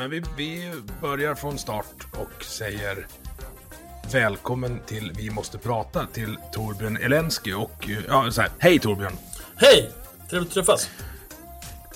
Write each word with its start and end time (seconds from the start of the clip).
Men 0.00 0.10
vi, 0.10 0.22
vi 0.36 0.72
börjar 1.00 1.34
från 1.34 1.58
start 1.58 2.06
och 2.12 2.44
säger 2.44 3.06
välkommen 4.12 4.80
till 4.86 5.12
Vi 5.16 5.30
måste 5.30 5.58
prata 5.58 6.06
till 6.06 6.36
Torbjörn 6.52 6.96
Elensky 6.96 7.52
och 7.52 7.90
eh, 7.90 7.98
ja, 8.08 8.30
så 8.30 8.40
här, 8.40 8.50
hej 8.58 8.78
Torbjörn! 8.78 9.12
Hej! 9.56 9.90
Trevligt 10.30 10.48
att 10.48 10.54
träffas. 10.54 10.90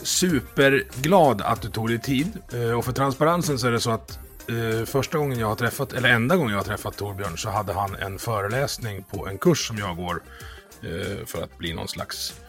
Superglad 0.02 1.42
att 1.42 1.62
du 1.62 1.68
tog 1.68 1.88
dig 1.88 1.98
tid 1.98 2.38
Eh, 2.52 2.70
och 2.70 2.84
för 2.84 2.92
transparensen 2.92 3.58
så 3.58 3.66
är 3.66 3.70
det 3.70 3.80
så 3.80 3.90
att 3.90 4.18
eh, 4.48 4.84
första 4.86 5.18
gången 5.18 5.38
jag 5.38 5.48
har 5.48 5.56
träffat, 5.56 5.92
eller 5.92 6.08
enda 6.08 6.36
gången 6.36 6.50
jag 6.50 6.58
har 6.58 6.64
träffat 6.64 6.96
Torbjörn 6.96 7.38
så 7.38 7.50
hade 7.50 7.72
han 7.72 7.94
en 7.94 8.18
föreläsning 8.18 9.02
på 9.02 9.28
en 9.28 9.38
kurs 9.38 9.68
som 9.68 9.78
jag 9.78 9.96
går 9.96 10.22
eh, 10.82 11.26
för 11.26 11.42
att 11.42 11.58
bli 11.58 11.74
någon 11.74 11.88
slags 11.88 12.40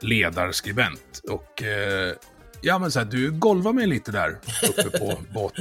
ledarskribent. 0.00 1.20
Och 1.30 1.62
eh, 1.62 2.14
ja 2.62 2.78
men 2.78 2.92
så 2.92 2.98
här, 2.98 3.06
du 3.06 3.30
golvar 3.30 3.72
mig 3.72 3.86
lite 3.86 4.12
där 4.12 4.38
uppe 4.68 4.98
på 4.98 5.18
båt, 5.34 5.52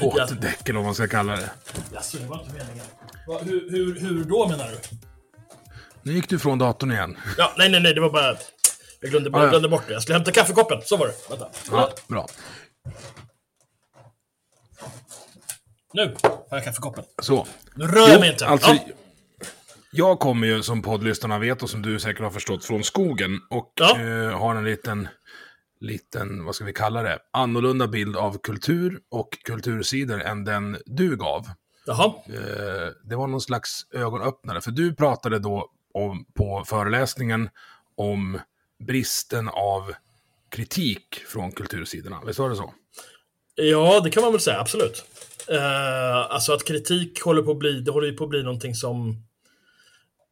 båtdäcken 0.00 0.76
om 0.76 0.84
man 0.84 0.94
ska 0.94 1.08
kalla 1.08 1.36
det. 1.36 1.50
Jaså, 1.94 2.18
det 2.18 2.26
var 2.26 2.40
inte 2.42 2.52
meningen. 2.54 2.84
Va, 3.28 3.38
hur, 3.44 3.70
hur, 3.70 4.00
hur 4.00 4.24
då 4.24 4.48
menar 4.48 4.68
du? 4.70 4.96
Nu 6.02 6.12
gick 6.12 6.28
du 6.28 6.38
från 6.38 6.58
datorn 6.58 6.92
igen. 6.92 7.16
Ja, 7.38 7.52
nej, 7.58 7.68
nej, 7.70 7.80
nej, 7.80 7.94
det 7.94 8.00
var 8.00 8.10
bara 8.10 8.30
att 8.30 8.52
jag 9.00 9.10
glömde, 9.10 9.30
Ah, 9.38 9.42
ja. 9.44 9.50
glömde 9.50 9.68
bort 9.68 9.82
det. 9.86 9.92
Jag 9.92 10.02
skulle 10.02 10.18
hämta 10.18 10.30
kaffekoppen, 10.32 10.80
så 10.84 10.96
var 10.96 11.06
det. 11.06 11.14
Vänta. 11.30 11.48
Ja, 11.70 11.90
bra. 12.08 12.26
Nu 15.92 16.14
har 16.22 16.56
jag 16.56 16.64
kaffekoppen. 16.64 17.04
Så. 17.22 17.46
Nu 17.74 17.86
rör 17.86 18.08
jag 18.08 18.20
mig 18.20 18.30
inte. 18.32 18.46
Alltså, 18.46 18.70
Ja. 18.70 18.78
Jag 19.92 20.18
kommer 20.18 20.46
ju 20.46 20.62
som 20.62 20.82
poddlyssnarna 20.82 21.38
vet 21.38 21.62
och 21.62 21.70
som 21.70 21.82
du 21.82 21.98
säkert 22.00 22.22
har 22.22 22.30
förstått 22.30 22.64
från 22.64 22.84
skogen 22.84 23.40
och 23.50 23.72
Ja. 23.80 23.98
eh, 24.00 24.38
har 24.38 24.54
en 24.54 24.64
liten, 24.64 25.08
liten, 25.80 26.44
vad 26.44 26.54
ska 26.54 26.64
vi 26.64 26.72
kalla 26.72 27.02
det, 27.02 27.18
annorlunda 27.30 27.88
bild 27.88 28.16
av 28.16 28.38
kultur 28.38 29.00
och 29.10 29.38
kultursidor 29.44 30.20
än 30.20 30.44
den 30.44 30.78
du 30.86 31.16
gav. 31.16 31.46
Jaha. 31.86 32.14
Eh, 32.26 32.92
det 33.04 33.16
var 33.16 33.26
någon 33.26 33.40
slags 33.40 33.86
ögonöppnare, 33.92 34.60
för 34.60 34.70
du 34.70 34.94
pratade 34.94 35.38
då 35.38 35.70
om, 35.94 36.24
på 36.34 36.64
föreläsningen 36.66 37.48
om 37.96 38.40
bristen 38.78 39.48
av 39.48 39.92
kritik 40.48 41.14
från 41.14 41.52
kultursidorna. 41.52 42.20
Visst 42.26 42.38
var 42.38 42.50
det 42.50 42.56
så? 42.56 42.74
Ja, 43.54 44.00
det 44.00 44.10
kan 44.10 44.22
man 44.22 44.32
väl 44.32 44.40
säga, 44.40 44.60
absolut. 44.60 45.04
Eh, 45.48 46.34
alltså 46.34 46.52
att 46.52 46.64
kritik 46.64 47.22
håller 47.22 47.42
på 47.42 47.50
att 47.50 47.58
bli, 47.58 47.80
det 47.80 47.90
håller 47.90 48.08
ju 48.08 48.16
på 48.16 48.24
att 48.24 48.30
bli 48.30 48.42
någonting 48.42 48.74
som, 48.74 49.08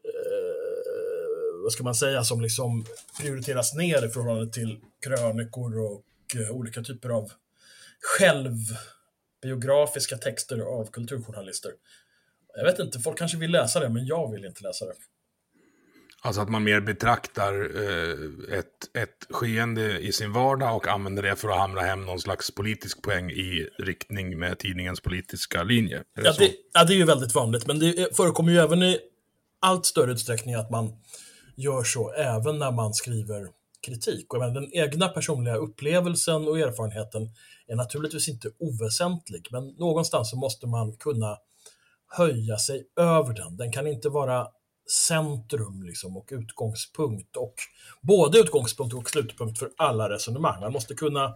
eh, 0.04 1.62
vad 1.62 1.72
ska 1.72 1.84
man 1.84 1.94
säga, 1.94 2.24
som 2.24 2.40
liksom 2.40 2.84
prioriteras 3.20 3.74
ner 3.74 4.06
i 4.06 4.08
förhållande 4.08 4.52
till 4.52 4.80
krönikor 5.04 5.78
och 5.78 6.04
eh, 6.36 6.50
olika 6.50 6.82
typer 6.82 7.08
av 7.08 7.32
självbiografiska 8.18 10.16
texter 10.16 10.60
av 10.60 10.90
kulturjournalister. 10.90 11.70
Jag 12.56 12.64
vet 12.64 12.78
inte, 12.78 12.98
folk 12.98 13.18
kanske 13.18 13.38
vill 13.38 13.50
läsa 13.50 13.80
det, 13.80 13.88
men 13.88 14.06
jag 14.06 14.32
vill 14.32 14.44
inte 14.44 14.62
läsa 14.62 14.84
det. 14.84 14.94
Alltså 16.22 16.40
att 16.40 16.48
man 16.48 16.64
mer 16.64 16.80
betraktar 16.80 17.52
eh, 17.52 18.58
ett, 18.58 18.96
ett 18.98 19.26
skeende 19.30 19.98
i 19.98 20.12
sin 20.12 20.32
vardag 20.32 20.76
och 20.76 20.88
använder 20.88 21.22
det 21.22 21.36
för 21.36 21.48
att 21.48 21.58
hamra 21.58 21.80
hem 21.80 22.06
någon 22.06 22.20
slags 22.20 22.50
politisk 22.54 23.02
poäng 23.02 23.30
i 23.30 23.68
riktning 23.78 24.38
med 24.38 24.58
tidningens 24.58 25.00
politiska 25.00 25.62
linje. 25.62 26.02
Det 26.14 26.22
Ja 26.24 26.34
det, 26.38 26.50
ja, 26.72 26.84
det 26.84 26.94
är 26.94 26.96
ju 26.96 27.04
väldigt 27.04 27.34
vanligt, 27.34 27.66
men 27.66 27.78
det 27.78 28.16
förekommer 28.16 28.52
ju 28.52 28.58
även 28.58 28.82
i 28.82 28.98
allt 29.60 29.86
större 29.86 30.12
utsträckning 30.12 30.54
att 30.54 30.70
man 30.70 30.92
gör 31.56 31.84
så 31.84 32.12
även 32.12 32.58
när 32.58 32.72
man 32.72 32.94
skriver 32.94 33.48
kritik. 33.84 34.34
Och 34.34 34.40
menar, 34.40 34.54
den 34.54 34.74
egna 34.74 35.08
personliga 35.08 35.56
upplevelsen 35.56 36.48
och 36.48 36.58
erfarenheten 36.58 37.30
är 37.66 37.76
naturligtvis 37.76 38.28
inte 38.28 38.50
oväsentlig, 38.58 39.48
men 39.50 39.66
någonstans 39.68 40.30
så 40.30 40.36
måste 40.36 40.66
man 40.66 40.96
kunna 40.96 41.38
höja 42.16 42.58
sig 42.58 42.84
över 42.96 43.34
den. 43.34 43.56
Den 43.56 43.72
kan 43.72 43.86
inte 43.86 44.08
vara 44.08 44.46
centrum 45.08 45.82
liksom, 45.82 46.16
och 46.16 46.28
utgångspunkt 46.30 47.36
och 47.36 47.54
både 48.02 48.38
utgångspunkt 48.38 48.94
och 48.94 49.10
slutpunkt 49.10 49.58
för 49.58 49.70
alla 49.76 50.10
resonemang. 50.10 50.60
Man 50.60 50.72
måste 50.72 50.94
kunna 50.94 51.34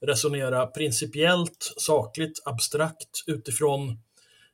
resonera 0.00 0.66
principiellt, 0.66 1.74
sakligt, 1.76 2.42
abstrakt 2.44 3.24
utifrån, 3.26 3.98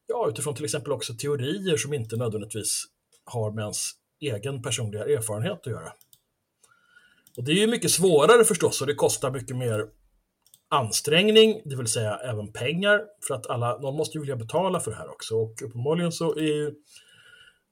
ja, 0.06 0.26
utifrån 0.28 0.54
till 0.54 0.64
exempel 0.64 0.92
också 0.92 1.14
teorier 1.14 1.76
som 1.76 1.94
inte 1.94 2.16
nödvändigtvis 2.16 2.84
har 3.24 3.50
med 3.50 3.62
ens 3.62 3.90
egen 4.20 4.62
personliga 4.62 5.04
erfarenhet 5.04 5.60
att 5.60 5.72
göra. 5.72 5.92
Och 7.36 7.44
det 7.44 7.52
är 7.52 7.56
ju 7.56 7.66
mycket 7.66 7.90
svårare 7.90 8.44
förstås 8.44 8.80
och 8.80 8.86
det 8.86 8.94
kostar 8.94 9.30
mycket 9.30 9.56
mer 9.56 9.86
ansträngning, 10.68 11.62
det 11.64 11.76
vill 11.76 11.86
säga 11.86 12.16
även 12.16 12.52
pengar, 12.52 13.00
för 13.28 13.34
att 13.34 13.46
alla, 13.46 13.78
någon 13.78 13.96
måste 13.96 14.18
ju 14.18 14.20
vilja 14.20 14.36
betala 14.36 14.80
för 14.80 14.90
det 14.90 14.96
här 14.96 15.10
också. 15.10 15.34
Och 15.34 15.62
uppenbarligen 15.62 16.12
så 16.12 16.34
är 16.34 16.42
ju 16.42 16.66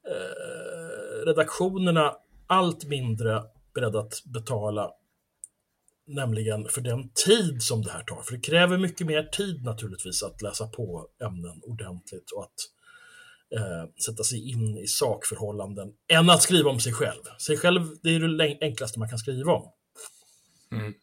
eh, 0.09 1.27
redaktionerna 1.27 2.15
allt 2.47 2.85
mindre 2.85 3.43
beredda 3.75 3.99
att 3.99 4.25
betala 4.25 4.91
nämligen 6.07 6.69
för 6.69 6.81
den 6.81 7.11
tid 7.27 7.63
som 7.63 7.83
det 7.83 7.91
här 7.91 8.03
tar. 8.03 8.23
För 8.23 8.33
det 8.33 8.41
kräver 8.41 8.79
mycket 8.79 9.07
mer 9.07 9.23
tid 9.23 9.65
naturligtvis 9.65 10.23
att 10.23 10.43
läsa 10.43 10.67
på 10.67 11.09
ämnen 11.25 11.61
ordentligt 11.63 12.31
och 12.31 12.43
att 12.43 12.55
eh, 13.57 13.85
sätta 14.07 14.25
sig 14.25 14.51
in 14.51 14.79
i 14.79 14.87
sakförhållanden 14.87 15.89
än 16.09 16.31
att 16.31 16.43
skriva 16.43 16.71
om 16.71 16.81
sig 16.81 16.93
själv. 16.93 17.23
Sig 17.39 17.57
själv, 17.57 17.83
det 18.03 18.09
är 18.15 18.21
det 18.39 18.59
enklaste 18.61 18.99
man 18.99 19.09
kan 19.09 19.19
skriva 19.19 19.53
om. 19.53 19.71
Mm. 20.73 20.95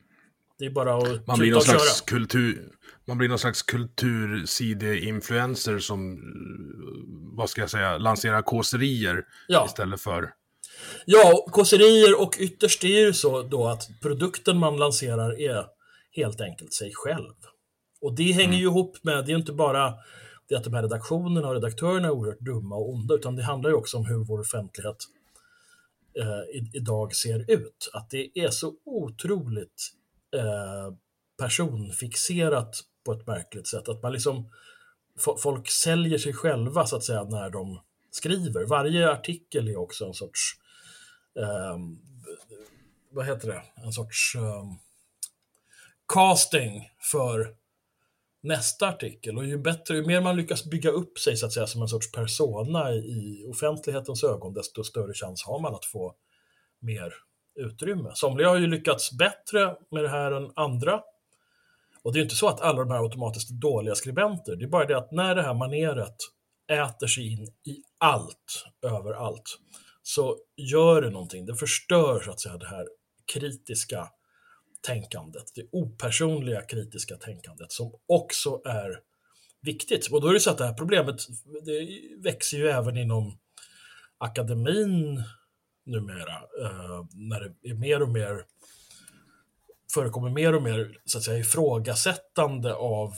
Det 0.59 0.65
är 0.65 0.69
bara 0.69 0.97
att 0.97 1.27
Man 1.27 1.39
blir, 1.39 1.49
någon 1.51 1.57
och 1.57 1.65
köra. 1.65 1.79
slags 1.79 2.01
kultur, 2.01 2.69
man 3.07 3.17
blir 3.17 3.29
någon 3.29 3.39
slags 3.39 3.61
kultursideinfluencer 3.61 5.79
som, 5.79 6.13
eh, 6.13 6.17
vad 7.37 7.49
ska 7.49 7.61
jag 7.61 7.69
säga, 7.69 7.97
lanserar 7.97 8.41
kåserier 8.41 9.23
Ja. 9.47 9.65
istället 9.65 10.01
för... 10.01 10.33
Ja, 11.05 11.45
kåserier 11.51 12.21
och 12.21 12.35
ytterst 12.39 12.83
är 12.83 12.87
det 12.87 12.93
ju 12.93 13.13
så 13.13 13.41
då 13.43 13.67
att 13.67 13.87
produkten 14.01 14.57
man 14.57 14.77
lanserar 14.77 15.41
är 15.41 15.65
helt 16.11 16.41
enkelt 16.41 16.73
sig 16.73 16.91
själv. 16.93 17.33
Och 18.01 18.15
det 18.15 18.31
hänger 18.31 18.57
ju 18.57 18.63
ihop 18.63 19.03
med, 19.03 19.17
det 19.25 19.31
är 19.31 19.33
ju 19.33 19.39
inte 19.39 19.53
bara 19.53 19.93
det 20.49 20.55
att 20.55 20.63
de 20.63 20.73
här 20.73 20.81
redaktionerna 20.81 21.47
och 21.47 21.53
redaktörerna 21.53 22.07
är 22.07 22.11
oerhört 22.11 22.39
dumma 22.39 22.75
och 22.75 22.89
onda, 22.89 23.15
utan 23.15 23.35
det 23.35 23.43
handlar 23.43 23.69
ju 23.69 23.75
också 23.75 23.97
om 23.97 24.05
hur 24.05 24.17
vår 24.17 24.39
offentlighet 24.39 24.97
eh, 26.19 26.61
idag 26.73 27.15
ser 27.15 27.51
ut. 27.51 27.89
Att 27.93 28.09
det 28.09 28.39
är 28.39 28.49
så 28.49 28.73
otroligt 28.85 29.93
eh, 30.35 30.93
personfixerat 31.37 32.75
på 33.05 33.13
ett 33.13 33.27
märkligt 33.27 33.67
sätt. 33.67 33.89
Att 33.89 34.03
man 34.03 34.13
liksom, 34.13 34.49
folk 35.37 35.69
säljer 35.69 36.17
sig 36.17 36.33
själva 36.33 36.85
så 36.85 36.95
att 36.95 37.03
säga 37.03 37.23
när 37.23 37.49
de 37.49 37.79
skriver. 38.11 38.65
Varje 38.65 39.11
artikel 39.11 39.67
är 39.67 39.77
också 39.77 40.05
en 40.05 40.13
sorts, 40.13 40.39
eh, 41.39 41.77
vad 43.11 43.25
heter 43.25 43.47
det, 43.47 43.63
en 43.85 43.93
sorts 43.93 44.35
eh, 44.35 44.63
casting 46.13 46.89
för 47.11 47.55
nästa 48.41 48.87
artikel. 48.87 49.37
Och 49.37 49.45
ju 49.45 49.57
bättre, 49.57 49.95
ju 49.95 50.05
mer 50.05 50.21
man 50.21 50.35
lyckas 50.35 50.65
bygga 50.65 50.89
upp 50.89 51.19
sig 51.19 51.37
så 51.37 51.45
att 51.45 51.53
säga 51.53 51.67
som 51.67 51.81
en 51.81 51.87
sorts 51.87 52.11
persona 52.11 52.93
i 52.93 53.45
offentlighetens 53.47 54.23
ögon, 54.23 54.53
desto 54.53 54.83
större 54.83 55.13
chans 55.13 55.43
har 55.45 55.59
man 55.59 55.75
att 55.75 55.85
få 55.85 56.15
mer 56.79 57.13
utrymme. 57.55 58.11
Somliga 58.13 58.49
har 58.49 58.57
ju 58.57 58.67
lyckats 58.67 59.17
bättre 59.17 59.75
med 59.91 60.03
det 60.03 60.09
här 60.09 60.31
än 60.31 60.51
andra. 60.55 61.01
Och 62.03 62.13
det 62.13 62.19
är 62.19 62.23
inte 62.23 62.35
så 62.35 62.47
att 62.47 62.61
alla 62.61 62.79
de 62.79 62.91
här 62.91 63.03
automatiskt 63.03 63.51
är 63.51 63.55
dåliga 63.55 63.95
skribenter. 63.95 64.55
Det 64.55 64.65
är 64.65 64.69
bara 64.69 64.85
det 64.85 64.97
att 64.97 65.11
när 65.11 65.35
det 65.35 65.41
här 65.41 65.53
maneret 65.53 66.15
äter 66.71 67.07
sig 67.07 67.33
in 67.33 67.43
i 67.43 67.83
allt, 67.97 68.65
överallt, 68.81 69.59
så 70.01 70.37
gör 70.55 71.01
det 71.01 71.09
någonting. 71.09 71.45
Det 71.45 71.55
förstör 71.55 72.21
så 72.25 72.31
att 72.31 72.39
säga 72.39 72.57
det 72.57 72.67
här 72.67 72.87
kritiska 73.33 74.09
tänkandet, 74.81 75.51
det 75.55 75.67
opersonliga 75.71 76.61
kritiska 76.61 77.15
tänkandet 77.15 77.71
som 77.71 77.93
också 78.07 78.61
är 78.65 78.99
viktigt. 79.61 80.11
Och 80.11 80.21
då 80.21 80.27
är 80.27 80.33
det 80.33 80.39
så 80.39 80.51
att 80.51 80.57
det 80.57 80.65
här 80.65 80.73
problemet 80.73 81.15
det 81.65 82.01
växer 82.17 82.57
ju 82.57 82.67
även 82.67 82.97
inom 82.97 83.37
akademin 84.17 85.23
numera, 85.85 86.35
eh, 86.35 87.05
när 87.11 87.39
det 87.39 87.69
är 87.69 87.73
mer 87.73 88.01
och 88.01 88.09
mer 88.09 88.45
förekommer 89.93 90.29
mer 90.29 90.55
och 90.55 90.63
mer 90.63 91.01
så 91.05 91.17
att 91.17 91.23
säga, 91.23 91.39
ifrågasättande 91.39 92.73
av 92.73 93.09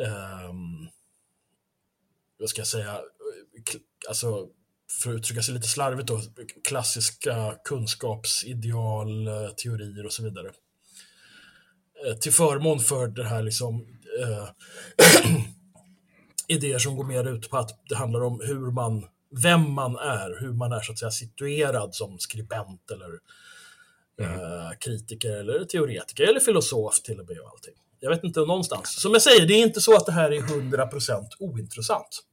eh, 0.00 0.52
vad 2.38 2.48
ska 2.48 2.60
jag 2.60 2.68
säga, 2.68 3.00
alltså 4.08 4.48
för 4.90 5.10
att 5.10 5.16
uttrycka 5.16 5.42
sig 5.42 5.54
lite 5.54 5.68
slarvigt 5.68 6.08
då, 6.08 6.20
klassiska 6.64 7.54
kunskapsideal, 7.64 9.26
eh, 9.26 9.48
teorier 9.48 10.06
och 10.06 10.12
så 10.12 10.22
vidare. 10.22 10.50
Eh, 12.06 12.14
till 12.14 12.32
förmån 12.32 12.80
för 12.80 13.06
det 13.08 13.24
här 13.24 13.42
liksom 13.42 13.86
eh, 14.22 14.48
idéer 16.48 16.78
som 16.78 16.96
går 16.96 17.04
mer 17.04 17.24
ut 17.24 17.50
på 17.50 17.56
att 17.56 17.80
det 17.88 17.96
handlar 17.96 18.20
om 18.20 18.40
hur 18.44 18.70
man, 18.70 19.06
vem 19.42 19.72
man 19.72 19.96
är, 19.96 20.40
hur 20.40 20.52
man 20.52 20.72
är 20.72 20.80
så 20.80 20.92
att 20.92 20.98
säga 20.98 21.10
situerad 21.10 21.94
som 21.94 22.18
skribent 22.18 22.90
eller 22.90 23.18
mm. 24.20 24.40
eh, 24.40 24.70
kritiker 24.80 25.36
eller 25.36 25.64
teoretiker 25.64 26.24
eller 26.24 26.40
filosof 26.40 27.02
till 27.02 27.20
och 27.20 27.28
med 27.28 27.38
och 27.38 27.48
allting. 27.48 27.74
Jag 28.00 28.10
vet 28.10 28.24
inte 28.24 28.40
någonstans. 28.40 29.00
Som 29.00 29.12
jag 29.12 29.22
säger, 29.22 29.46
det 29.46 29.54
är 29.54 29.62
inte 29.62 29.80
så 29.80 29.96
att 29.96 30.06
det 30.06 30.12
här 30.12 30.30
är 30.32 30.40
100% 30.40 31.26
ointressant. 31.38 32.24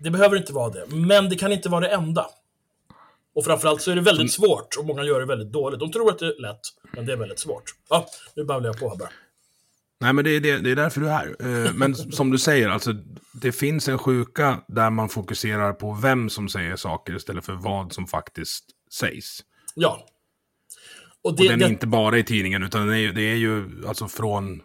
Det 0.00 0.10
behöver 0.10 0.36
inte 0.36 0.52
vara 0.52 0.70
det, 0.70 0.86
men 0.86 1.28
det 1.28 1.36
kan 1.36 1.52
inte 1.52 1.68
vara 1.68 1.80
det 1.80 1.88
enda. 1.88 2.26
Och 3.34 3.44
framförallt 3.44 3.82
så 3.82 3.90
är 3.90 3.94
det 3.94 4.00
väldigt 4.00 4.20
mm. 4.20 4.48
svårt 4.48 4.76
och 4.78 4.86
många 4.86 5.04
gör 5.04 5.20
det 5.20 5.26
väldigt 5.26 5.52
dåligt. 5.52 5.80
De 5.80 5.92
tror 5.92 6.10
att 6.10 6.18
det 6.18 6.26
är 6.26 6.40
lätt, 6.40 6.60
men 6.92 7.06
det 7.06 7.12
är 7.12 7.16
väldigt 7.16 7.38
svårt. 7.38 7.64
Ja, 7.88 8.06
nu 8.36 8.44
babblar 8.44 8.68
jag 8.68 8.78
på 8.80 8.88
här 8.88 8.96
bara. 8.96 9.10
Nej, 10.00 10.12
men 10.12 10.24
det 10.24 10.30
är, 10.30 10.40
det, 10.40 10.58
det 10.58 10.70
är 10.70 10.76
därför 10.76 11.00
du 11.00 11.08
är 11.08 11.12
här. 11.12 11.36
Eh, 11.40 11.72
men 11.72 11.94
som 12.12 12.30
du 12.30 12.38
säger, 12.38 12.68
alltså, 12.68 12.94
det 13.42 13.52
finns 13.52 13.88
en 13.88 13.98
sjuka 13.98 14.60
där 14.68 14.90
man 14.90 15.08
fokuserar 15.08 15.72
på 15.72 15.98
vem 16.02 16.30
som 16.30 16.48
säger 16.48 16.76
saker 16.76 17.16
istället 17.16 17.44
för 17.44 17.52
vad 17.52 17.92
som 17.92 18.06
faktiskt 18.06 18.64
sägs. 18.92 19.44
Ja. 19.74 20.06
Och, 21.22 21.36
det, 21.36 21.42
och 21.42 21.48
den 21.48 21.62
är 21.62 21.66
det... 21.66 21.72
inte 21.72 21.86
bara 21.86 22.18
i 22.18 22.24
tidningen, 22.24 22.62
utan 22.62 22.88
det 22.88 22.98
är, 22.98 23.12
det 23.12 23.22
är 23.22 23.36
ju 23.36 23.84
alltså 23.86 24.08
från 24.08 24.62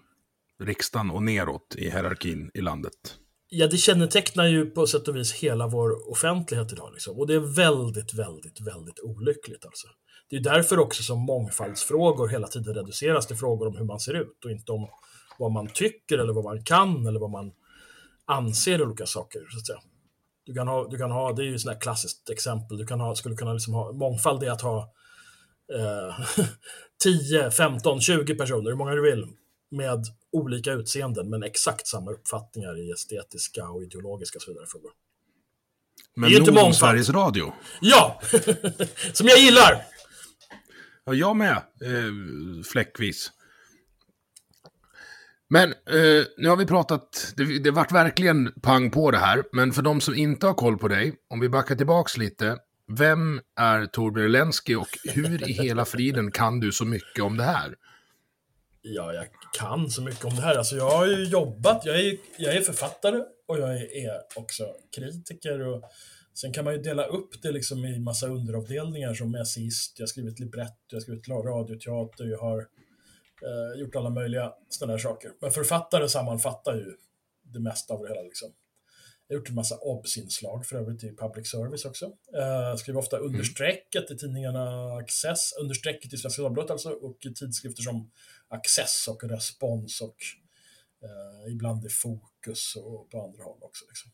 riksdagen 0.64 1.12
och 1.12 1.24
neråt 1.24 1.76
i 1.78 1.90
hierarkin 1.90 2.52
i 2.54 2.62
landet. 2.62 2.94
Ja, 3.50 3.68
det 3.68 3.78
kännetecknar 3.78 4.46
ju 4.46 4.66
på 4.66 4.88
sätt 4.88 5.08
och 5.08 5.16
vis 5.16 5.34
hela 5.34 5.68
vår 5.68 6.12
offentlighet 6.12 6.72
idag. 6.72 6.94
Liksom. 6.94 7.20
Och 7.20 7.28
det 7.28 7.34
är 7.34 7.40
väldigt, 7.40 8.14
väldigt, 8.14 8.62
väldigt 8.62 9.00
olyckligt 9.00 9.66
alltså. 9.66 9.88
Det 10.30 10.36
är 10.36 10.40
därför 10.40 10.80
också 10.80 11.04
som 11.04 11.20
mångfaldsfrågor 11.20 12.28
hela 12.28 12.48
tiden 12.48 12.74
reduceras 12.74 13.28
till 13.28 13.36
frågor 13.36 13.68
om 13.68 13.78
hur 13.78 13.86
man 13.86 14.00
ser 14.00 14.14
ut 14.14 14.46
och 14.46 14.52
inte 14.52 14.72
om 14.72 14.88
vad 15.40 15.52
man 15.52 15.68
tycker 15.68 16.18
eller 16.18 16.34
vad 16.34 16.44
man 16.44 16.64
kan 16.64 17.08
eller 17.08 17.20
vad 17.20 17.32
man 17.32 17.52
anser 18.26 18.84
olika 18.84 19.06
saker. 19.06 19.40
Så 19.52 19.58
att 19.58 19.66
säga. 19.66 19.80
Du 20.46 20.54
kan 20.54 20.68
ha, 20.68 20.88
du 20.88 20.98
kan 20.98 21.12
ha 21.12 21.34
det 21.34 21.42
är 21.42 21.46
ju 21.46 21.56
ett 21.56 21.82
klassiskt 21.82 22.30
exempel, 22.30 22.78
du 22.78 22.86
kan 22.86 23.00
ha, 23.00 23.16
skulle 23.16 23.36
kunna 23.36 23.54
liksom 23.54 23.74
ha, 23.74 23.92
mångfald 23.92 24.44
är 24.44 24.52
att 24.52 24.62
ha 24.62 24.94
eh, 25.74 26.26
10, 27.04 27.52
15, 27.52 28.02
20 28.02 28.36
personer, 28.36 28.70
hur 28.70 28.78
många 28.78 28.92
du 28.92 29.02
vill, 29.02 29.28
med 29.72 30.06
olika 30.36 30.72
utseenden 30.72 31.30
men 31.30 31.44
exakt 31.44 31.88
samma 31.88 32.12
uppfattningar 32.12 32.78
i 32.78 32.92
estetiska 32.92 33.70
och 33.70 33.84
ideologiska 33.84 34.38
och 34.38 34.42
så 34.42 34.52
vidare 34.52 34.66
frågor. 34.68 34.92
Men 36.16 36.30
det 36.30 36.36
är 36.36 36.52
nog 36.52 36.66
om 36.66 36.74
Sveriges 36.74 37.10
Radio. 37.10 37.54
Ja! 37.82 38.22
Som 39.14 39.28
jag 39.28 39.40
gillar! 39.40 39.86
Ja, 41.06 41.14
jag 41.14 41.36
med. 41.36 41.58
Eh, 41.58 42.64
fläckvis. 42.72 43.32
Men 45.50 45.70
eh, 45.70 46.26
nu 46.38 46.50
har 46.50 46.56
vi 46.56 46.66
pratat, 46.66 47.34
det, 47.38 47.60
det 47.60 47.72
vart 47.72 47.92
verkligen 47.92 48.52
pang 48.62 48.92
på 48.92 49.12
det 49.12 49.18
här, 49.18 49.44
men 49.52 49.72
för 49.72 49.82
de 49.82 50.02
som 50.02 50.16
inte 50.16 50.48
har 50.48 50.54
koll 50.54 50.78
på 50.78 50.88
dig, 50.88 51.16
om 51.30 51.40
vi 51.40 51.50
backar 51.50 51.76
tillbaks 51.76 52.18
lite, 52.18 52.58
vem 52.98 53.42
är 53.60 53.86
Torbjörn 53.86 54.32
Lenski 54.32 54.76
och 54.76 54.88
hur 55.04 55.50
i 55.50 55.54
hela 55.54 55.86
friden 55.86 56.32
kan 56.32 56.60
du 56.60 56.72
så 56.72 56.86
mycket 56.86 57.24
om 57.24 57.38
det 57.38 57.44
här? 57.44 57.76
Ja, 58.88 59.14
jag 59.14 59.28
kan 59.54 59.90
så 59.90 60.02
mycket 60.02 60.26
om 60.26 60.36
det 60.36 60.42
här. 60.42 60.56
Alltså, 60.56 60.76
jag 60.76 60.90
har 60.90 61.08
ju 61.08 61.24
jobbat, 61.24 61.86
jag 61.86 62.00
är, 62.00 62.18
jag 62.38 62.56
är 62.56 62.62
författare 62.62 63.24
och 63.46 63.60
jag 63.60 63.82
är 63.82 64.22
också 64.36 64.64
kritiker. 64.96 65.68
Och 65.68 65.84
sen 66.34 66.54
kan 66.54 66.66
man 66.66 66.74
ju 66.74 66.82
dela 66.82 67.06
upp 67.06 67.42
det 67.42 67.52
liksom 67.52 67.86
i 67.86 68.00
massa 68.00 68.28
underavdelningar 68.28 69.14
som 69.14 69.36
essayist, 69.36 70.00
jag 70.00 70.04
har 70.04 70.08
skrivit 70.08 70.40
libretto, 70.40 70.76
jag 70.90 70.96
har 70.96 71.02
skrivit 71.02 71.28
radioteater, 71.28 72.26
jag 72.26 72.40
har 72.40 72.60
eh, 73.42 73.80
gjort 73.80 73.96
alla 73.96 74.10
möjliga 74.10 74.54
sådana 74.70 74.94
här 74.94 75.00
saker. 75.00 75.32
Men 75.42 75.52
författare 75.52 76.10
sammanfattar 76.10 76.76
ju 76.76 76.94
det 77.44 77.60
mesta 77.60 77.94
av 77.94 78.02
det 78.02 78.10
hela. 78.10 78.22
Liksom. 78.22 78.50
Jag 79.28 79.36
har 79.36 79.40
gjort 79.40 79.50
en 79.50 79.56
massa 79.56 79.78
obs-inslag 79.78 80.66
för 80.66 80.76
övrigt 80.76 81.04
i 81.04 81.16
public 81.16 81.52
service 81.52 81.86
också. 81.86 82.06
Eh, 82.06 82.76
skriver 82.78 83.00
ofta 83.00 83.18
mm. 83.18 83.30
understrecket 83.30 84.12
i 84.12 84.18
tidningarna 84.18 84.94
Access, 84.98 85.54
understrecket 85.62 86.14
i 86.14 86.18
Svenska 86.18 86.42
Dagbladet 86.42 86.72
alltså, 86.72 86.90
och 86.90 87.26
i 87.26 87.34
tidskrifter 87.34 87.84
som 87.84 88.12
Access 88.48 89.08
och 89.08 89.24
Respons 89.24 90.02
och 90.02 90.18
eh, 91.04 91.54
ibland 91.54 91.86
i 91.86 91.90
Fokus 91.90 92.76
och 92.76 93.10
på 93.10 93.24
andra 93.24 93.44
håll 93.44 93.58
också. 93.62 93.86
Liksom. 93.88 94.12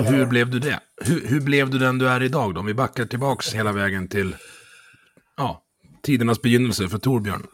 och 0.00 0.12
hur 0.12 0.26
blev 0.26 0.50
du 0.50 0.58
det? 0.58 0.80
Hur, 0.96 1.26
hur, 1.26 1.40
blev 1.40 1.70
du 1.70 1.78
den 1.78 1.98
du 1.98 2.08
är 2.08 2.22
idag 2.22 2.54
då? 2.54 2.60
Om 2.60 2.66
vi 2.66 2.74
backar 2.74 3.06
tillbaks 3.06 3.54
hela 3.54 3.72
vägen 3.72 4.08
till 4.08 4.36
ja, 5.36 5.64
tidernas 6.02 6.42
begynnelse 6.42 6.88
för 6.88 6.98
Torbjörn. 6.98 7.46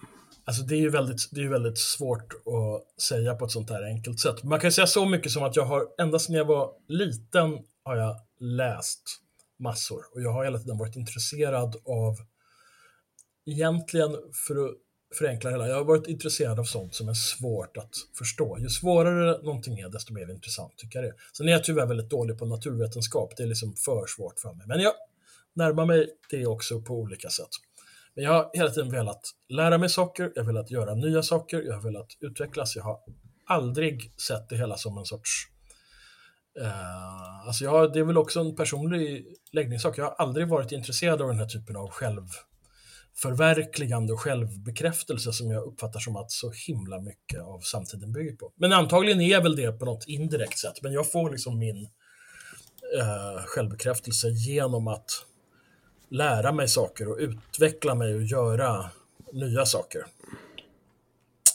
Alltså 0.47 0.63
det 0.63 0.75
är 0.75 0.81
ju 0.81 0.91
väldigt, 0.91 1.29
det 1.31 1.41
är 1.41 1.49
väldigt 1.49 1.79
svårt 1.79 2.33
att 2.33 3.03
säga 3.03 3.35
på 3.35 3.45
ett 3.45 3.51
sånt 3.51 3.71
här 3.71 3.83
enkelt 3.83 4.21
sätt. 4.21 4.43
Man 4.43 4.61
kan 4.61 4.73
säga 4.73 4.87
så 4.87 5.07
mycket 5.07 5.33
som 5.33 5.43
att 5.43 5.57
jag 5.57 5.65
har, 5.65 5.87
ända 5.99 6.19
sedan 6.19 6.35
jag 6.35 6.45
var 6.45 6.73
liten, 6.89 7.59
har 7.85 7.97
jag 7.97 8.17
läst 8.41 9.03
massor. 9.59 10.05
Och 10.15 10.23
jag 10.23 10.33
har 10.33 10.45
hela 10.45 10.59
tiden 10.59 10.79
varit 10.79 10.97
intresserad 10.97 11.77
av, 11.85 12.17
egentligen 13.47 14.17
för 14.47 14.65
att 14.65 14.75
förenkla 15.19 15.51
hela, 15.51 15.69
jag 15.69 15.77
har 15.77 15.85
varit 15.85 16.07
intresserad 16.07 16.59
av 16.59 16.65
sånt 16.65 16.95
som 16.95 17.09
är 17.09 17.15
svårt 17.15 17.77
att 17.77 17.95
förstå. 18.19 18.59
Ju 18.59 18.69
svårare 18.69 19.43
någonting 19.43 19.79
är, 19.79 19.89
desto 19.89 20.13
mer 20.13 20.31
intressant 20.31 20.77
tycker 20.77 20.99
jag 20.99 21.05
det 21.05 21.09
är. 21.09 21.17
Sen 21.33 21.49
är 21.49 21.53
jag 21.53 21.65
tyvärr 21.65 21.87
väldigt 21.87 22.11
dålig 22.11 22.39
på 22.39 22.47
naturvetenskap, 22.47 23.37
det 23.37 23.43
är 23.43 23.47
liksom 23.47 23.75
för 23.75 24.07
svårt 24.07 24.41
för 24.41 24.53
mig. 24.53 24.67
Men 24.67 24.81
jag 24.81 24.93
närmar 25.55 25.87
mig 25.87 26.09
det 26.31 26.47
också 26.47 26.81
på 26.81 26.95
olika 26.95 27.31
sätt. 27.31 27.51
Men 28.17 28.25
jag 28.25 28.33
har 28.33 28.51
hela 28.53 28.71
tiden 28.71 28.91
velat 28.91 29.21
lära 29.49 29.79
mig 29.79 29.89
saker, 29.89 30.33
jag 30.35 30.43
har 30.43 30.47
velat 30.47 30.71
göra 30.71 30.95
nya 30.95 31.23
saker, 31.23 31.63
jag 31.63 31.75
har 31.75 31.83
velat 31.83 32.09
utvecklas. 32.21 32.77
Jag 32.77 32.83
har 32.83 32.99
aldrig 33.47 34.21
sett 34.21 34.49
det 34.49 34.57
hela 34.57 34.77
som 34.77 34.99
en 34.99 35.05
sorts... 35.05 35.31
Eh, 36.61 37.47
alltså 37.47 37.65
jag, 37.65 37.93
det 37.93 37.99
är 37.99 38.05
väl 38.05 38.19
också 38.19 38.41
en 38.41 38.57
personlig 38.57 39.27
läggningssak. 39.53 39.99
Jag 39.99 40.05
har 40.05 40.15
aldrig 40.19 40.49
varit 40.49 40.73
intresserad 40.73 41.23
av 41.23 41.29
den 41.29 41.39
här 41.39 41.47
typen 41.47 41.77
av 41.77 41.91
självförverkligande 41.91 44.13
och 44.13 44.21
självbekräftelse 44.21 45.33
som 45.33 45.51
jag 45.51 45.65
uppfattar 45.65 46.01
som 46.01 46.17
att 46.17 46.31
så 46.31 46.53
himla 46.67 47.01
mycket 47.01 47.41
av 47.41 47.61
samtiden 47.61 48.13
bygger 48.13 48.37
på. 48.37 48.53
Men 48.57 48.73
antagligen 48.73 49.21
är 49.21 49.41
väl 49.41 49.57
det 49.57 49.73
på 49.73 49.85
något 49.85 50.07
indirekt 50.07 50.59
sätt, 50.59 50.83
men 50.83 50.93
jag 50.93 51.13
får 51.13 51.31
liksom 51.31 51.59
min 51.59 51.89
eh, 52.99 53.37
självbekräftelse 53.47 54.29
genom 54.29 54.89
att 54.89 55.11
lära 56.09 56.53
mig 56.53 56.69
saker 56.69 57.09
och 57.09 57.17
utveckla 57.19 57.95
mig 57.95 58.15
och 58.15 58.23
göra 58.23 58.91
nya 59.33 59.67
saker. 59.67 60.05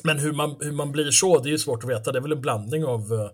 Men 0.03 0.19
hur 0.19 0.31
man, 0.31 0.55
hur 0.59 0.71
man 0.71 0.91
blir 0.91 1.11
så, 1.11 1.39
det 1.39 1.49
är 1.49 1.51
ju 1.51 1.57
svårt 1.57 1.83
att 1.83 1.89
veta. 1.89 2.11
Det 2.11 2.19
är 2.19 2.21
väl 2.21 2.31
en 2.31 2.41
blandning 2.41 2.85
av 2.85 3.13
uh, 3.13 3.29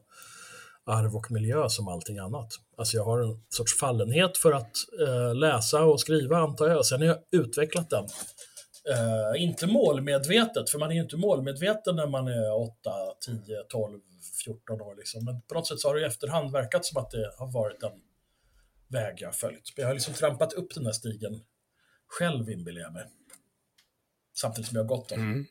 arv 0.85 1.15
och 1.15 1.31
miljö 1.31 1.69
som 1.69 1.87
allting 1.87 2.17
annat. 2.17 2.53
Alltså 2.77 2.97
jag 2.97 3.03
har 3.03 3.19
en 3.19 3.43
sorts 3.49 3.79
fallenhet 3.79 4.37
för 4.37 4.51
att 4.51 4.71
uh, 5.01 5.35
läsa 5.35 5.83
och 5.83 5.99
skriva 5.99 6.37
antar 6.37 6.67
jag. 6.67 6.85
Sen 6.85 6.99
har 6.99 7.07
jag 7.07 7.17
utvecklat 7.31 7.89
den. 7.89 8.03
Uh, 8.03 9.43
inte 9.43 9.67
målmedvetet, 9.67 10.69
för 10.69 10.79
man 10.79 10.91
är 10.91 10.95
ju 10.95 11.01
inte 11.01 11.17
målmedveten 11.17 11.95
när 11.95 12.07
man 12.07 12.27
är 12.27 12.61
8, 12.61 12.73
10, 13.25 13.63
12, 13.69 13.99
14 14.45 14.81
år. 14.81 14.95
Liksom. 14.95 15.25
Men 15.25 15.41
på 15.41 15.53
något 15.55 15.67
sätt 15.67 15.79
så 15.79 15.87
har 15.87 15.95
det 15.95 16.01
i 16.01 16.05
efterhand 16.05 16.51
verkat 16.51 16.85
som 16.85 17.01
att 17.03 17.11
det 17.11 17.31
har 17.37 17.51
varit 17.51 17.83
en 17.83 17.91
väg 18.87 19.15
jag 19.17 19.27
har 19.27 19.33
följt. 19.33 19.73
Jag 19.75 19.87
har 19.87 19.93
liksom 19.93 20.13
trampat 20.13 20.53
upp 20.53 20.73
den 20.75 20.85
här 20.85 20.93
stigen 20.93 21.41
själv, 22.07 22.49
inbillar 22.49 22.81
jag 22.81 22.93
mig. 22.93 23.05
Samtidigt 24.35 24.67
som 24.67 24.75
jag 24.75 24.83
har 24.83 24.89
gått 24.89 25.09
den. 25.09 25.19
Mm. 25.19 25.45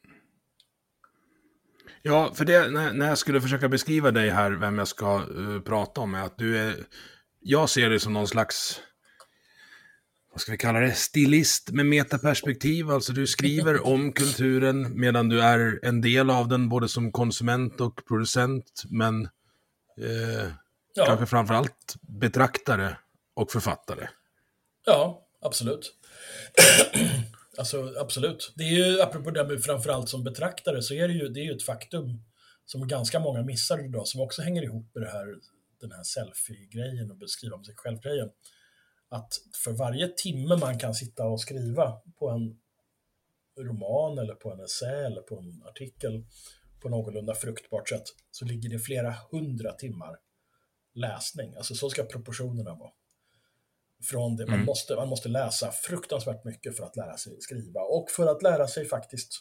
Ja, 2.03 2.33
för 2.35 2.45
det, 2.45 2.71
när, 2.71 2.93
när 2.93 3.09
jag 3.09 3.19
skulle 3.19 3.41
försöka 3.41 3.69
beskriva 3.69 4.11
dig 4.11 4.31
här, 4.31 4.51
vem 4.51 4.79
jag 4.79 4.89
ska 4.89 5.27
uh, 5.27 5.61
prata 5.61 6.01
om, 6.01 6.15
är 6.15 6.23
att 6.23 6.39
du 6.39 6.59
är... 6.59 6.75
Jag 7.41 7.71
ser 7.71 7.91
dig 7.91 8.01
som 8.01 8.13
någon 8.13 8.29
slags... 8.29 8.81
vad 10.33 10.41
ska 10.41 10.53
vi 10.53 10.59
kalla 10.59 10.81
det, 10.81 10.93
stilist 10.93 11.71
med 11.71 11.87
metaperspektiv. 11.87 12.91
Alltså 12.91 13.13
du 13.13 13.27
skriver 13.27 13.87
om 13.87 14.13
kulturen 14.13 15.01
medan 15.01 15.29
du 15.29 15.43
är 15.43 15.81
en 15.83 16.01
del 16.01 16.31
av 16.31 16.49
den, 16.49 16.69
både 16.69 16.89
som 16.89 17.13
konsument 17.13 17.81
och 17.81 18.05
producent. 18.07 18.83
Men 18.91 19.25
eh, 20.01 20.53
Ja. 20.97 21.07
kanske 21.07 21.27
framförallt 21.27 21.97
betraktare 22.01 22.97
och 23.37 23.53
författare. 23.53 24.09
Ja, 24.87 25.29
absolut. 25.41 25.95
alltså, 27.59 27.95
absolut. 27.99 28.53
Det 28.57 28.65
är 28.65 28.71
ju, 28.71 29.01
apropå 29.03 29.31
det 29.31 29.45
med 29.45 29.63
framförallt 29.63 30.09
som 30.09 30.25
betraktare, 30.25 30.83
så 30.83 30.95
är 30.95 31.09
det 31.09 31.15
ju, 31.15 31.29
det 31.29 31.41
är 31.41 31.45
ju 31.45 31.53
ett 31.57 31.63
faktum 31.63 32.25
som 32.65 32.89
ganska 32.89 33.21
många 33.21 33.43
missar 33.43 33.85
idag, 33.85 34.09
som 34.09 34.21
också 34.21 34.43
hänger 34.43 34.63
ihop 34.63 34.95
med 34.95 35.03
det 35.03 35.11
här, 35.11 35.27
den 35.81 35.93
här 35.93 36.03
selfie-grejen 36.03 37.11
och 37.11 37.17
beskriva 37.17 37.57
om 37.57 37.65
sig 37.65 37.75
själv-grejen. 37.77 38.31
Att 39.09 39.33
för 39.65 39.73
varje 39.73 40.09
timme 40.09 40.57
man 40.57 40.79
kan 40.79 40.95
sitta 40.95 41.25
och 41.25 41.41
skriva 41.41 42.01
på 42.19 42.29
en 42.31 42.59
roman 43.65 44.19
eller 44.19 44.35
på 44.35 44.53
en 44.53 44.61
essä 44.61 45.07
eller 45.07 45.21
på 45.21 45.39
en 45.39 45.63
artikel 45.67 46.25
på 46.83 46.89
någorlunda 46.89 47.35
fruktbart 47.35 47.89
sätt, 47.89 48.05
så 48.31 48.45
ligger 48.45 48.69
det 48.69 48.79
flera 48.79 49.15
hundra 49.31 49.73
timmar 49.73 50.17
läsning. 50.95 51.57
Alltså 51.57 51.75
så 51.75 51.91
ska 51.91 52.05
proportionerna 52.05 52.75
vara 52.75 52.91
från 54.05 54.37
det. 54.37 54.47
Man, 54.47 54.55
Mm. 54.55 54.67
måste, 54.67 54.97
man 54.97 55.09
måste 55.09 55.29
läsa 55.29 55.73
fruktansvärt 55.73 56.45
mycket 56.45 56.77
för 56.77 56.85
att 56.85 56.97
lära 56.97 57.17
sig 57.17 57.37
skriva 57.41 57.81
och 57.81 58.11
för 58.11 58.27
att 58.27 58.43
lära 58.43 58.67
sig 58.69 58.85
faktiskt 58.89 59.33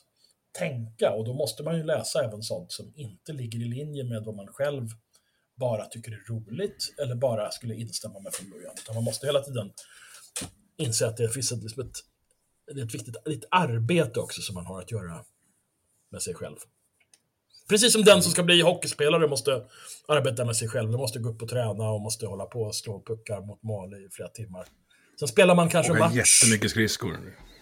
tänka. 0.60 1.12
Och 1.12 1.26
då 1.26 1.34
måste 1.34 1.64
man 1.64 1.78
ju 1.78 1.84
läsa 1.84 2.24
även 2.24 2.44
sånt 2.44 2.72
som 2.72 2.94
inte 2.96 3.34
ligger 3.34 3.60
i 3.60 3.66
linje 3.66 4.04
med 4.04 4.24
vad 4.24 4.36
man 4.36 4.48
själv 4.48 4.88
bara 5.56 5.86
tycker 5.86 6.12
är 6.12 6.24
roligt 6.34 6.94
eller 6.98 7.16
bara 7.16 7.52
skulle 7.52 7.76
instämma 7.76 8.20
med 8.20 8.34
från 8.34 8.50
början. 8.50 8.74
Utan 8.84 8.96
man 8.96 9.04
måste 9.04 9.26
hela 9.26 9.42
tiden 9.42 9.72
inse 10.78 11.08
att 11.08 11.18
det 11.18 11.30
finns 11.30 11.52
ett, 11.52 11.64
liksom 11.64 11.84
ett, 11.88 11.98
ett 12.78 12.94
viktigt 12.96 13.16
ett 13.16 13.44
arbete 13.52 14.20
också 14.20 14.42
som 14.42 14.56
man 14.56 14.66
har 14.66 14.82
att 14.82 14.92
göra 14.92 15.26
med 16.12 16.22
sig 16.22 16.34
själv. 16.34 16.58
Precis 17.70 17.94
som 17.94 18.04
den 18.04 18.24
som 18.24 18.32
ska 18.32 18.44
bli 18.44 18.62
hockeyspelare 18.62 19.28
måste 19.28 19.62
arbeta 20.08 20.46
med 20.46 20.56
sig 20.56 20.68
själv. 20.68 20.92
Den 20.92 21.00
måste 21.00 21.20
gå 21.20 21.30
upp 21.30 21.42
och 21.42 21.50
träna 21.50 21.90
och 21.92 22.02
måste 22.02 22.26
hålla 22.26 22.46
på 22.46 22.62
och 22.62 22.76
slå 22.76 23.02
puckar 23.08 23.42
mot 23.42 23.64
mål 23.64 23.94
i 23.94 24.08
flera 24.12 24.30
timmar. 24.30 24.66
Sen 25.20 25.28
spelar 25.28 25.56
man 25.56 25.70
kanske 25.70 25.92
Och 25.92 25.98
match. 26.00 26.14
jättemycket 26.14 26.72
skridskor. 26.72 27.18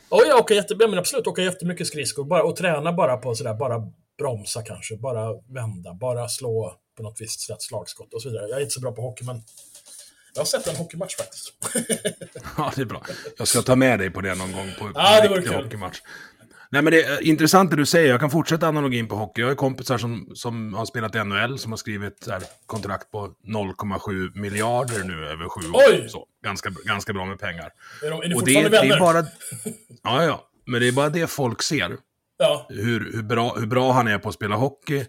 Oj, 0.10 0.24
jag 0.28 0.40
åker 0.40 0.56
jätte, 0.56 0.76
ja, 0.80 0.88
men 0.88 1.00
absolut, 1.00 1.28
åka 1.28 1.42
jättemycket 1.42 1.88
skridskor. 1.88 2.24
Bara, 2.24 2.44
och 2.44 2.56
träna 2.56 2.94
bara 2.94 3.18
på 3.18 3.36
sådär, 3.36 3.54
bara 3.54 3.82
bromsa 4.18 4.62
kanske, 4.64 4.96
bara 4.98 5.34
vända, 5.54 5.94
bara 5.94 6.30
slå 6.30 6.74
på 6.98 7.04
något 7.04 7.22
visst 7.22 7.40
sätt 7.40 7.62
slagskott 7.62 8.14
och 8.14 8.22
så 8.22 8.30
vidare. 8.30 8.48
Jag 8.50 8.58
är 8.58 8.62
inte 8.62 8.74
så 8.74 8.80
bra 8.82 8.92
på 8.92 9.02
hockey, 9.02 9.26
men 9.26 9.42
jag 10.34 10.42
har 10.42 10.46
sett 10.46 10.68
en 10.68 10.76
hockeymatch 10.76 11.16
faktiskt. 11.16 11.54
Ja, 12.58 12.72
det 12.76 12.82
är 12.82 12.86
bra. 12.86 13.04
Jag 13.38 13.48
ska 13.48 13.62
ta 13.62 13.76
med 13.76 14.00
dig 14.00 14.10
på 14.10 14.22
det 14.22 14.36
någon 14.36 14.52
gång 14.52 14.72
på, 14.80 14.92
Ja, 14.96 15.24
en 15.26 15.34
riktig 15.34 15.54
hockeymatch. 15.56 16.00
Nej, 16.74 16.82
men 16.82 16.94
det 16.94 17.04
är 17.04 17.22
intressant 17.22 17.72
det 17.72 17.78
du 17.78 17.86
säger. 17.86 18.10
Jag 18.10 18.20
kan 18.20 18.30
fortsätta 18.30 18.68
analogin 18.68 19.08
på 19.08 19.16
hockey. 19.16 19.42
Jag 19.42 19.48
har 19.48 19.56
kompisar 19.56 19.98
som, 19.98 20.32
som 20.36 20.74
har 20.74 20.86
spelat 20.86 21.16
i 21.16 21.24
NHL, 21.24 21.60
som 21.60 21.72
har 21.72 21.78
skrivit 21.78 22.28
här, 22.28 22.44
kontrakt 22.66 23.12
på 23.12 23.28
0,7 23.48 24.40
miljarder 24.40 25.04
nu 25.04 25.26
över 25.28 25.50
sju 25.50 25.70
år. 25.70 25.82
Oj! 25.90 26.10
Så, 26.10 26.26
ganska, 26.44 26.70
ganska 26.86 27.14
bra 27.14 27.26
med 27.26 27.40
pengar. 27.40 27.70
Är, 28.04 28.10
de, 28.10 28.22
är 28.22 28.28
ni 28.28 28.36
Och 28.36 28.46
det, 28.46 28.54
fortfarande 28.54 28.70
det 28.70 28.82
vänner? 28.82 28.96
är 28.96 29.00
bara... 29.00 29.26
Ja, 30.04 30.24
ja. 30.24 30.48
Men 30.66 30.82
det 30.82 30.88
är 30.88 30.92
bara 30.92 31.10
det 31.10 31.28
folk 31.28 31.62
ser. 31.62 31.98
Ja, 32.38 32.66
Hur, 32.70 33.12
hur, 33.14 33.24
bra, 33.24 33.56
hur 33.56 33.68
bra 33.68 33.92
han 33.92 34.08
är 34.08 34.18
på 34.18 34.30
att 34.30 34.36
spela 34.36 34.56
hockey 34.56 35.06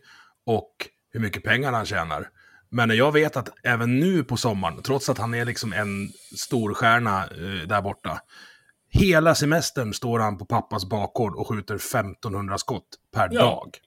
och 0.46 0.70
hur 1.12 1.20
mycket 1.20 1.42
pengar 1.44 1.72
han 1.72 1.86
tjänar. 1.86 2.28
Men 2.70 2.96
jag 2.96 3.12
vet 3.12 3.36
att 3.36 3.48
även 3.62 3.98
nu 4.00 4.24
på 4.24 4.36
sommaren, 4.36 4.82
trots 4.82 5.08
att 5.08 5.18
han 5.18 5.34
är 5.34 5.44
liksom 5.44 5.72
en 5.72 6.10
storstjärna 6.36 7.24
eh, 7.24 7.68
där 7.68 7.82
borta, 7.82 8.20
hela 8.94 9.34
semestern 9.34 9.94
står 9.94 10.18
han 10.18 10.38
på 10.38 10.44
pappas 10.46 10.88
bakgård 10.88 11.34
och 11.36 11.48
skjuter 11.48 11.74
1500 11.74 12.58
skott 12.58 12.88
per 13.14 13.28
Ja. 13.32 13.40
dag. 13.40 13.78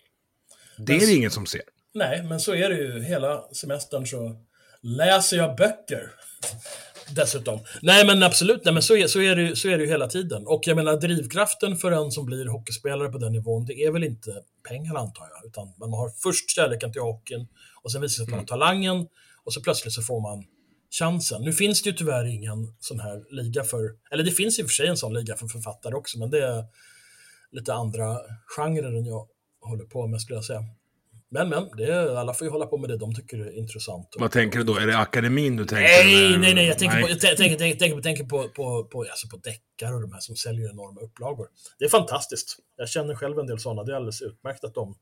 Det 0.78 0.96
är 0.96 1.00
det 1.08 1.14
ingen 1.14 1.32
som 1.32 1.46
ser. 1.46 1.62
nej, 1.94 2.24
men 2.24 2.40
så 2.40 2.54
är 2.56 2.70
det 2.70 2.76
ju. 2.76 3.04
Hela 3.04 3.42
semestern 3.54 4.06
så 4.08 4.36
läser 4.82 5.38
jag 5.38 5.56
böcker. 5.58 6.12
Dessutom. 7.16 7.60
Nej, 7.82 8.06
men 8.06 8.24
absolut. 8.24 8.62
Nej, 8.66 8.74
men 8.74 8.84
så, 8.84 8.96
är, 8.96 9.08
så, 9.08 9.22
är 9.22 9.36
det, 9.36 9.42
ju- 9.42 9.56
så 9.56 9.68
är 9.70 9.78
det 9.78 9.84
ju 9.84 9.90
hela 9.90 10.08
tiden. 10.08 10.44
Och 10.48 10.62
jag 10.68 10.76
menar, 10.76 10.98
drivkraften 10.98 11.78
för 11.78 11.92
en 11.92 12.12
som 12.12 12.26
blir 12.26 12.46
hockeyspelare 12.46 13.10
på 13.10 13.18
den 13.18 13.32
nivån, 13.32 13.66
det 13.66 13.74
är 13.74 13.92
väl 13.92 14.04
inte 14.04 14.30
pengar 14.70 14.96
antar 14.96 15.28
jag. 15.34 15.46
Utan 15.50 15.74
man 15.80 15.94
har 15.94 16.10
först 16.24 16.50
kärleken 16.50 16.92
till 16.92 17.02
hockeyn 17.02 17.48
och 17.84 17.92
sen 17.92 18.02
visar 18.02 18.10
det 18.12 18.16
sig 18.16 18.24
att 18.24 18.30
man 18.30 18.40
har 18.40 18.46
talangen 18.46 19.08
och 19.46 19.54
så 19.54 19.62
plötsligt 19.62 19.94
så 19.94 20.02
får 20.02 20.22
man 20.22 20.44
chansen. 20.89 21.41
Nu 21.41 21.53
finns 21.53 21.82
det 21.82 21.89
ju 21.89 21.96
tyvärr 21.96 22.25
ingen 22.25 22.75
sån 22.79 23.00
här 23.00 23.36
liga 23.36 23.63
för, 23.63 23.89
eller 24.12 24.24
det 24.24 24.32
finns 24.32 24.60
i 24.60 24.62
och 24.62 24.65
för 24.65 24.74
sig 24.74 24.88
en 24.88 24.98
sån 24.98 25.13
liga 25.13 25.36
för 25.36 25.48
författare 25.48 25.96
också, 25.96 26.20
men 26.20 26.29
det 26.29 26.46
är 26.46 26.65
lite 27.51 27.74
andra 27.74 28.17
genrer 28.58 28.98
än 28.98 29.06
jag 29.06 29.27
håller 29.62 29.84
på 29.84 30.08
med 30.08 30.22
skulle 30.22 30.38
jag 30.38 30.46
säga. 30.46 30.63
Men, 31.29 31.50
men, 31.50 31.70
det 31.77 31.84
är, 31.84 32.15
alla 32.15 32.34
får 32.34 32.48
ju 32.48 32.51
hålla 32.51 32.65
på 32.65 32.77
med 32.77 32.89
det 32.89 32.98
de 32.98 33.15
tycker 33.15 33.38
är 33.38 33.58
intressant. 33.58 34.15
Vad 34.20 34.32
tänker 34.32 34.60
du 34.60 34.65
då? 34.65 34.77
Är 34.77 34.88
det 34.88 34.98
akademin 34.98 35.56
du 35.56 35.65
tänker? 35.65 35.84
Nej, 35.84 36.38
nej, 36.38 36.53
nej, 36.53 36.67
jag 36.67 36.79
tänker 36.79 37.01
på, 37.01 37.10
jag 37.10 37.20
tänker, 37.20 37.58
tänker, 37.58 37.79
tänker, 37.79 38.01
tänker 38.01 38.24
på, 38.24 38.50
på, 38.50 38.84
på, 38.84 39.01
alltså 39.01 39.27
på 39.27 39.38
deckare 39.38 39.96
och 39.96 40.01
de 40.01 40.12
här 40.12 40.20
som 40.20 40.36
säljer 40.36 40.70
enorma 40.70 41.01
upplagor. 41.01 41.48
Det 41.79 41.86
är 41.86 41.89
fantastiskt. 41.89 42.58
Jag 42.77 42.89
känner 42.89 43.15
själv 43.15 43.39
en 43.39 43.48
del 43.48 43.60
sådana. 43.60 43.84
Det 43.84 43.91
är 43.91 43.96
alldeles 43.96 44.22
utmärkt 44.22 44.63
att 44.63 44.74
de 44.74 44.96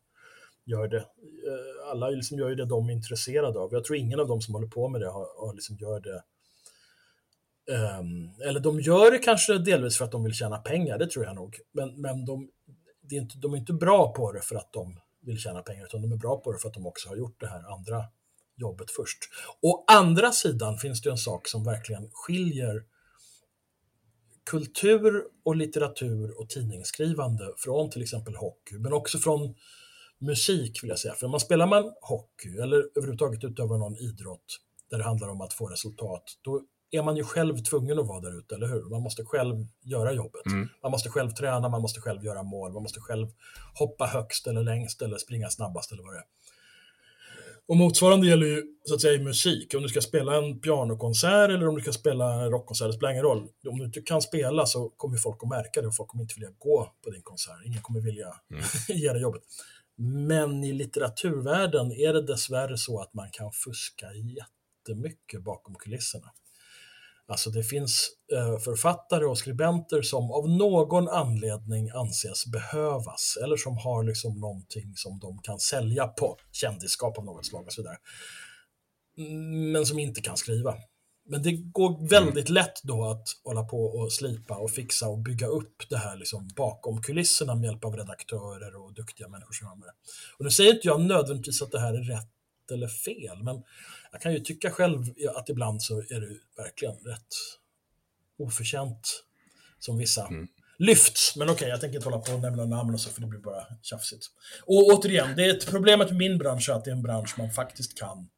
gör 0.65 0.87
det. 0.87 0.97
Eh, 0.97 1.91
alla 1.91 2.09
liksom 2.09 2.37
gör 2.37 2.49
ju 2.49 2.55
det 2.55 2.65
de 2.65 2.89
är 2.89 2.93
intresserade 2.93 3.59
av. 3.59 3.73
Jag 3.73 3.83
tror 3.83 3.97
ingen 3.97 4.19
av 4.19 4.27
dem 4.27 4.41
som 4.41 4.53
håller 4.53 4.67
på 4.67 4.89
med 4.89 5.01
det 5.01 5.07
har, 5.07 5.47
har 5.47 5.53
liksom 5.53 5.77
gör 5.77 5.99
det 5.99 6.23
Um, 7.99 8.31
eller 8.45 8.59
de 8.59 8.79
gör 8.79 9.11
det 9.11 9.17
kanske 9.17 9.57
delvis 9.57 9.97
för 9.97 10.05
att 10.05 10.11
de 10.11 10.23
vill 10.23 10.33
tjäna 10.33 10.57
pengar, 10.57 10.97
det 10.97 11.07
tror 11.07 11.25
jag 11.25 11.35
nog. 11.35 11.59
Men, 11.71 12.01
men 12.01 12.25
de, 12.25 12.49
det 13.01 13.15
är 13.15 13.21
inte, 13.21 13.37
de 13.37 13.53
är 13.53 13.57
inte 13.57 13.73
bra 13.73 14.13
på 14.13 14.31
det 14.31 14.41
för 14.41 14.55
att 14.55 14.73
de 14.73 14.99
vill 15.21 15.37
tjäna 15.37 15.61
pengar, 15.61 15.85
utan 15.85 16.01
de 16.01 16.11
är 16.11 16.17
bra 16.17 16.39
på 16.39 16.51
det 16.51 16.59
för 16.59 16.67
att 16.67 16.73
de 16.73 16.85
också 16.85 17.09
har 17.09 17.15
gjort 17.15 17.39
det 17.39 17.47
här 17.47 17.73
andra 17.73 18.03
jobbet 18.55 18.91
först. 18.91 19.17
Å 19.61 19.83
andra 19.87 20.31
sidan 20.31 20.77
finns 20.77 21.01
det 21.01 21.09
en 21.09 21.17
sak 21.17 21.47
som 21.47 21.63
verkligen 21.63 22.09
skiljer 22.13 22.83
kultur 24.43 25.23
och 25.43 25.55
litteratur 25.55 26.39
och 26.39 26.49
tidningsskrivande 26.49 27.53
från 27.57 27.89
till 27.89 28.01
exempel 28.01 28.35
hockey, 28.35 28.77
men 28.77 28.93
också 28.93 29.17
från 29.17 29.55
musik 30.19 30.83
vill 30.83 30.89
jag 30.89 30.99
säga. 30.99 31.13
För 31.13 31.25
om 31.25 31.31
man 31.31 31.39
spelar 31.39 31.67
man 31.67 31.93
hockey 32.01 32.57
eller 32.61 32.77
överhuvudtaget 32.95 33.43
utövar 33.43 33.77
någon 33.77 33.97
idrott 33.97 34.59
där 34.89 34.97
det 34.97 35.03
handlar 35.03 35.29
om 35.29 35.41
att 35.41 35.53
få 35.53 35.67
resultat, 35.67 36.23
då 36.41 36.61
är 36.91 37.01
man 37.03 37.17
ju 37.17 37.23
själv 37.23 37.57
tvungen 37.57 37.99
att 37.99 38.07
vara 38.07 38.21
där 38.21 38.39
ute, 38.39 38.55
eller 38.55 38.67
hur? 38.67 38.89
Man 38.89 39.01
måste 39.01 39.25
själv 39.25 39.55
göra 39.83 40.13
jobbet. 40.13 40.45
Mm. 40.45 40.69
Man 40.83 40.91
måste 40.91 41.09
själv 41.09 41.31
träna, 41.31 41.69
man 41.69 41.81
måste 41.81 42.01
själv 42.01 42.23
göra 42.23 42.43
mål, 42.43 42.73
man 42.73 42.83
måste 42.83 42.99
själv 42.99 43.27
hoppa 43.79 44.05
högst 44.05 44.47
eller 44.47 44.63
längst 44.63 45.01
eller 45.01 45.17
springa 45.17 45.49
snabbast 45.49 45.91
eller 45.91 46.03
vad 46.03 46.13
det 46.13 46.17
är. 46.17 46.25
Och 47.67 47.77
motsvarande 47.77 48.27
gäller 48.27 48.47
ju 48.47 48.63
så 48.83 48.93
att 48.93 49.01
säga 49.01 49.13
i 49.13 49.19
musik. 49.19 49.73
Om 49.75 49.81
du 49.81 49.89
ska 49.89 50.01
spela 50.01 50.37
en 50.37 50.59
pianokonsert 50.59 51.49
eller 51.49 51.67
om 51.67 51.75
du 51.75 51.81
ska 51.81 51.91
spela 51.91 52.33
en 52.33 52.51
rockkonsert, 52.51 52.87
det 52.87 52.93
spelar 52.93 53.11
ingen 53.11 53.23
roll. 53.23 53.47
Om 53.67 53.79
du 53.79 53.85
inte 53.85 54.01
kan 54.01 54.21
spela 54.21 54.65
så 54.65 54.89
kommer 54.89 55.17
folk 55.17 55.43
att 55.43 55.49
märka 55.49 55.81
det 55.81 55.87
och 55.87 55.95
folk 55.95 56.09
kommer 56.09 56.23
inte 56.23 56.33
vilja 56.35 56.49
gå 56.57 56.93
på 57.03 57.09
din 57.09 57.21
konsert. 57.21 57.65
Ingen 57.65 57.81
kommer 57.81 58.01
vilja 58.01 58.27
ge 58.87 59.13
dig 59.13 59.21
jobbet. 59.21 59.41
Men 59.97 60.63
i 60.63 60.73
litteraturvärlden 60.73 61.91
är 61.91 62.13
det 62.13 62.21
dessvärre 62.21 62.77
så 62.77 63.01
att 63.01 63.13
man 63.13 63.29
kan 63.31 63.51
fuska 63.51 64.05
jättemycket 64.13 65.43
bakom 65.43 65.75
kulisserna. 65.75 66.31
Alltså 67.27 67.49
det 67.49 67.63
finns 67.63 68.09
eh, 68.33 68.57
författare 68.57 69.25
och 69.25 69.37
skribenter 69.37 70.01
som 70.01 70.31
av 70.31 70.49
någon 70.49 71.09
anledning 71.09 71.89
anses 71.89 72.45
behövas 72.45 73.37
eller 73.43 73.57
som 73.57 73.77
har 73.77 74.03
liksom 74.03 74.39
någonting 74.39 74.93
som 74.95 75.19
de 75.19 75.37
kan 75.41 75.59
sälja 75.59 76.07
på, 76.07 76.37
kändisskap 76.51 77.17
av 77.17 77.25
något 77.25 77.45
slag 77.45 77.65
och 77.65 77.73
så 77.73 77.81
vidare. 77.81 77.97
Mm, 79.17 79.71
men 79.71 79.85
som 79.85 79.99
inte 79.99 80.21
kan 80.21 80.37
skriva. 80.37 80.75
Men 81.27 81.43
det 81.43 81.51
går 81.51 82.09
väldigt 82.09 82.49
lätt 82.49 82.83
då 82.83 83.05
att 83.05 83.27
hålla 83.43 83.63
på 83.63 83.85
och 83.85 84.13
slipa 84.13 84.57
och 84.57 84.71
fixa 84.71 85.07
och 85.07 85.19
bygga 85.19 85.47
upp 85.47 85.89
det 85.89 85.97
här 85.97 86.17
liksom 86.17 86.47
bakom 86.55 87.01
kulisserna 87.01 87.55
med 87.55 87.65
hjälp 87.65 87.85
av 87.85 87.95
redaktörer 87.95 88.75
och 88.75 88.93
duktiga 88.93 89.27
människor 89.27 89.53
som 89.53 89.79
med 89.79 89.87
det. 89.87 89.93
Och 90.37 90.45
nu 90.45 90.51
säger 90.51 90.73
inte 90.73 90.87
jag 90.87 91.01
nödvändigtvis 91.01 91.61
att 91.61 91.71
det 91.71 91.79
här 91.79 91.93
är 91.93 92.03
rätt 92.03 92.31
eller 92.71 92.87
fel, 92.87 93.43
men 93.43 93.63
jag 94.11 94.21
kan 94.21 94.33
ju 94.33 94.39
tycka 94.39 94.71
själv 94.71 95.03
att 95.35 95.49
ibland 95.49 95.83
så 95.83 95.99
är 95.99 96.21
det 96.21 96.63
verkligen 96.63 96.95
rätt 96.95 97.35
oförtjänt 98.39 99.23
som 99.79 99.97
vissa 99.97 100.29
lyfts. 100.77 101.35
Men 101.35 101.49
okej, 101.49 101.69
jag 101.69 101.81
tänker 101.81 101.95
inte 101.95 102.09
hålla 102.09 102.21
på 102.21 102.33
och 102.33 102.39
nämna 102.39 102.65
namn 102.65 102.93
och 102.93 103.01
så, 103.01 103.09
för 103.09 103.21
det 103.21 103.27
blir 103.27 103.39
bara 103.39 103.65
tjafsigt. 103.81 104.25
Och 104.65 104.87
återigen, 104.87 105.35
det 105.35 105.45
är 105.45 105.57
ett 105.57 105.67
problemet 105.67 106.09
med 106.09 106.17
min 106.17 106.37
bransch 106.37 106.69
är 106.69 106.73
att 106.73 106.85
det 106.85 106.91
är 106.91 106.95
en 106.95 107.03
bransch 107.03 107.35
man 107.37 107.51
faktiskt 107.51 107.97
kan 107.97 108.29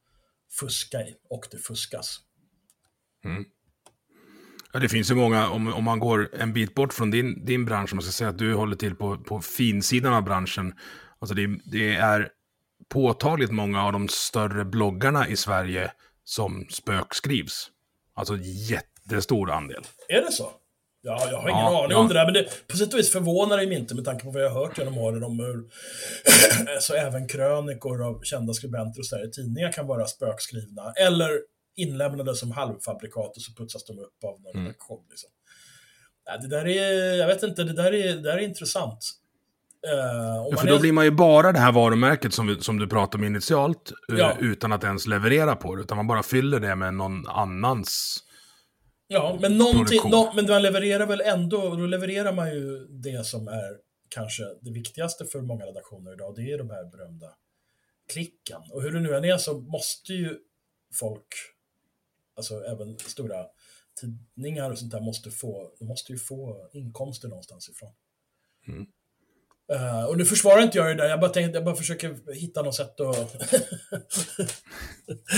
fuska 0.60 1.02
i, 1.08 1.16
och 1.30 1.48
det 1.52 1.58
fuskas. 1.58 2.20
Ja, 4.74 4.80
det 4.80 4.90
finns 4.90 5.12
ju 5.12 5.16
många, 5.16 5.50
om, 5.50 5.74
om 5.74 5.84
man 5.84 6.00
går 6.00 6.30
en 6.40 6.54
bit 6.54 6.76
bort 6.76 6.94
från 6.94 7.12
din, 7.12 7.46
din 7.46 7.66
bransch, 7.66 7.94
om 7.94 7.98
man 7.98 8.04
ska 8.04 8.12
säga 8.12 8.30
att 8.30 8.38
du 8.38 8.54
håller 8.54 8.76
till 8.76 8.96
på, 8.96 9.18
på 9.18 9.42
finsidan 9.42 10.14
av 10.14 10.24
branschen. 10.24 10.74
Alltså 11.20 11.36
det, 11.36 11.48
det 11.72 11.96
är 11.96 12.30
påtagligt 12.90 13.52
många 13.52 13.84
av 13.84 13.94
de 13.94 14.08
större 14.08 14.66
bloggarna 14.66 15.28
i 15.28 15.36
Sverige 15.36 15.92
som 16.24 16.68
spökskrivs. 16.70 17.68
Alltså 18.16 18.38
jättestor 18.70 19.52
andel. 19.52 19.84
Är 20.10 20.22
det 20.22 20.32
så? 20.32 20.52
Ja, 21.02 21.28
jag 21.32 21.38
har 21.38 21.50
ingen 21.50 21.62
ja, 21.62 21.84
aning 21.84 21.92
ja. 21.92 21.98
om 21.98 22.08
det 22.08 22.14
där, 22.14 22.26
men 22.26 22.34
det, 22.34 22.68
på 22.68 22.78
sätt 22.78 22.94
och 22.94 23.00
vis 23.00 23.12
förvånar 23.12 23.58
det 23.58 23.68
mig 23.68 23.78
inte 23.78 23.96
med 23.96 24.06
tanke 24.06 24.26
på 24.26 24.32
vad 24.32 24.44
jag 24.44 24.50
har 24.50 24.66
hört 24.66 24.78
genom 24.78 24.98
åren 24.98 25.24
om 25.24 25.40
hur 25.40 25.64
så 26.80 26.94
även 26.94 27.28
krönikor 27.28 28.06
av 28.08 28.24
kända 28.24 28.54
skribenter 28.54 29.00
och 29.00 29.06
så 29.06 29.16
där, 29.16 29.28
i 29.28 29.32
tidningar 29.32 29.72
kan 29.72 29.88
vara 29.88 30.06
spökskrivna. 30.06 30.94
Eller 30.96 31.30
inlämnade 31.78 32.36
som 32.36 32.52
halvfabrikat 32.52 33.36
och 33.36 33.42
så 33.42 33.54
putsas 33.54 33.86
de 33.86 34.00
upp 34.00 34.24
av 34.24 34.42
någon 34.42 34.56
mm. 34.56 34.66
redaktion. 34.66 35.06
Liksom. 35.10 35.30
Ja, 36.26 36.38
det 36.38 36.48
där 36.48 36.68
är, 36.68 37.14
jag 37.14 37.28
vet 37.28 37.44
inte, 37.44 37.64
det 37.64 37.74
där 37.74 37.94
är, 37.94 38.16
det 38.16 38.22
där 38.22 38.38
är 38.38 38.42
intressant. 38.42 39.12
Uh, 39.88 39.94
ja, 40.52 40.58
för 40.58 40.68
då 40.68 40.76
är... 40.76 40.80
blir 40.80 40.92
man 40.92 41.06
ju 41.06 41.12
bara 41.12 41.52
det 41.52 41.60
här 41.60 41.72
varumärket 41.72 42.34
som, 42.34 42.48
vi, 42.48 42.62
som 42.62 42.80
du 42.80 42.88
pratade 42.88 43.22
om 43.22 43.28
initialt, 43.28 43.92
uh, 44.12 44.20
ja. 44.20 44.34
utan 44.40 44.72
att 44.72 44.84
ens 44.84 45.08
leverera 45.08 45.56
på 45.56 45.76
det, 45.76 45.82
utan 45.82 45.98
man 45.98 46.08
bara 46.08 46.24
fyller 46.24 46.60
det 46.60 46.76
med 46.76 46.94
någon 46.94 47.28
annans 47.28 48.24
Ja, 49.10 49.38
men, 49.42 49.58
någonting, 49.58 50.02
no, 50.10 50.32
men 50.36 50.46
man 50.46 50.62
levererar 50.62 51.06
väl 51.06 51.22
ändå, 51.22 51.76
då 51.76 51.86
levererar 51.86 52.34
man 52.34 52.50
ju 52.50 52.88
det 52.90 53.26
som 53.26 53.48
är 53.48 53.78
kanske 54.10 54.44
det 54.62 54.72
viktigaste 54.72 55.26
för 55.26 55.42
många 55.42 55.66
redaktioner 55.66 56.14
idag, 56.14 56.36
det 56.36 56.52
är 56.52 56.58
de 56.58 56.70
här 56.70 56.86
berömda 56.92 57.28
klicken. 58.12 58.62
Och 58.72 58.82
hur 58.82 58.92
det 58.92 59.00
nu 59.00 59.16
än 59.16 59.26
är 59.26 59.38
så 59.38 59.60
måste 59.60 60.14
ju 60.14 60.38
folk, 61.00 61.28
alltså 62.38 62.64
även 62.64 63.00
stora 63.00 63.46
tidningar 64.02 64.72
och 64.72 64.80
sånt 64.80 64.92
där, 64.92 65.02
måste 65.02 65.32
få, 65.32 65.72
måste 65.82 66.12
ju 66.12 66.18
få 66.18 66.70
inkomster 66.74 67.28
någonstans 67.28 67.70
ifrån. 67.70 67.92
Mm. 68.68 68.88
Uh, 69.74 70.06
och 70.06 70.18
nu 70.18 70.26
försvarar 70.26 70.64
inte 70.64 70.78
jag 70.78 70.88
det 70.88 70.94
där, 70.94 71.10
jag 71.10 71.20
bara, 71.20 71.32
tänkte, 71.32 71.58
jag 71.58 71.66
bara 71.66 71.76
försöker 71.76 72.34
hitta 72.34 72.62
något 72.62 72.76
sätt 72.76 73.00
att... 73.00 73.36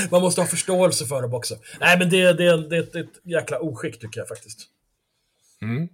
Man 0.12 0.22
måste 0.22 0.42
ha 0.42 0.48
förståelse 0.48 1.06
för 1.06 1.22
dem 1.22 1.34
också. 1.34 1.56
Nej, 1.80 2.00
men 2.00 2.10
det, 2.10 2.34
det, 2.34 2.68
det 2.70 2.78
är 2.78 2.82
ett, 2.82 2.96
ett 2.96 3.22
jäkla 3.24 3.60
oskick 3.60 4.00
tycker 4.00 4.20
jag 4.20 4.28
faktiskt. 4.28 4.70
Mm. 5.62 5.90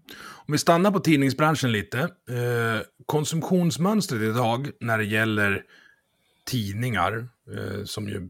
Om 0.48 0.52
vi 0.52 0.58
stannar 0.58 0.92
på 0.92 1.00
tidningsbranschen 1.00 1.72
lite. 1.72 2.00
Eh, 2.00 2.82
konsumtionsmönstret 3.06 4.22
idag 4.22 4.70
när 4.80 4.98
det 4.98 5.06
gäller 5.06 5.64
tidningar, 6.46 7.28
eh, 7.58 7.84
som 7.86 8.10
ju, 8.10 8.30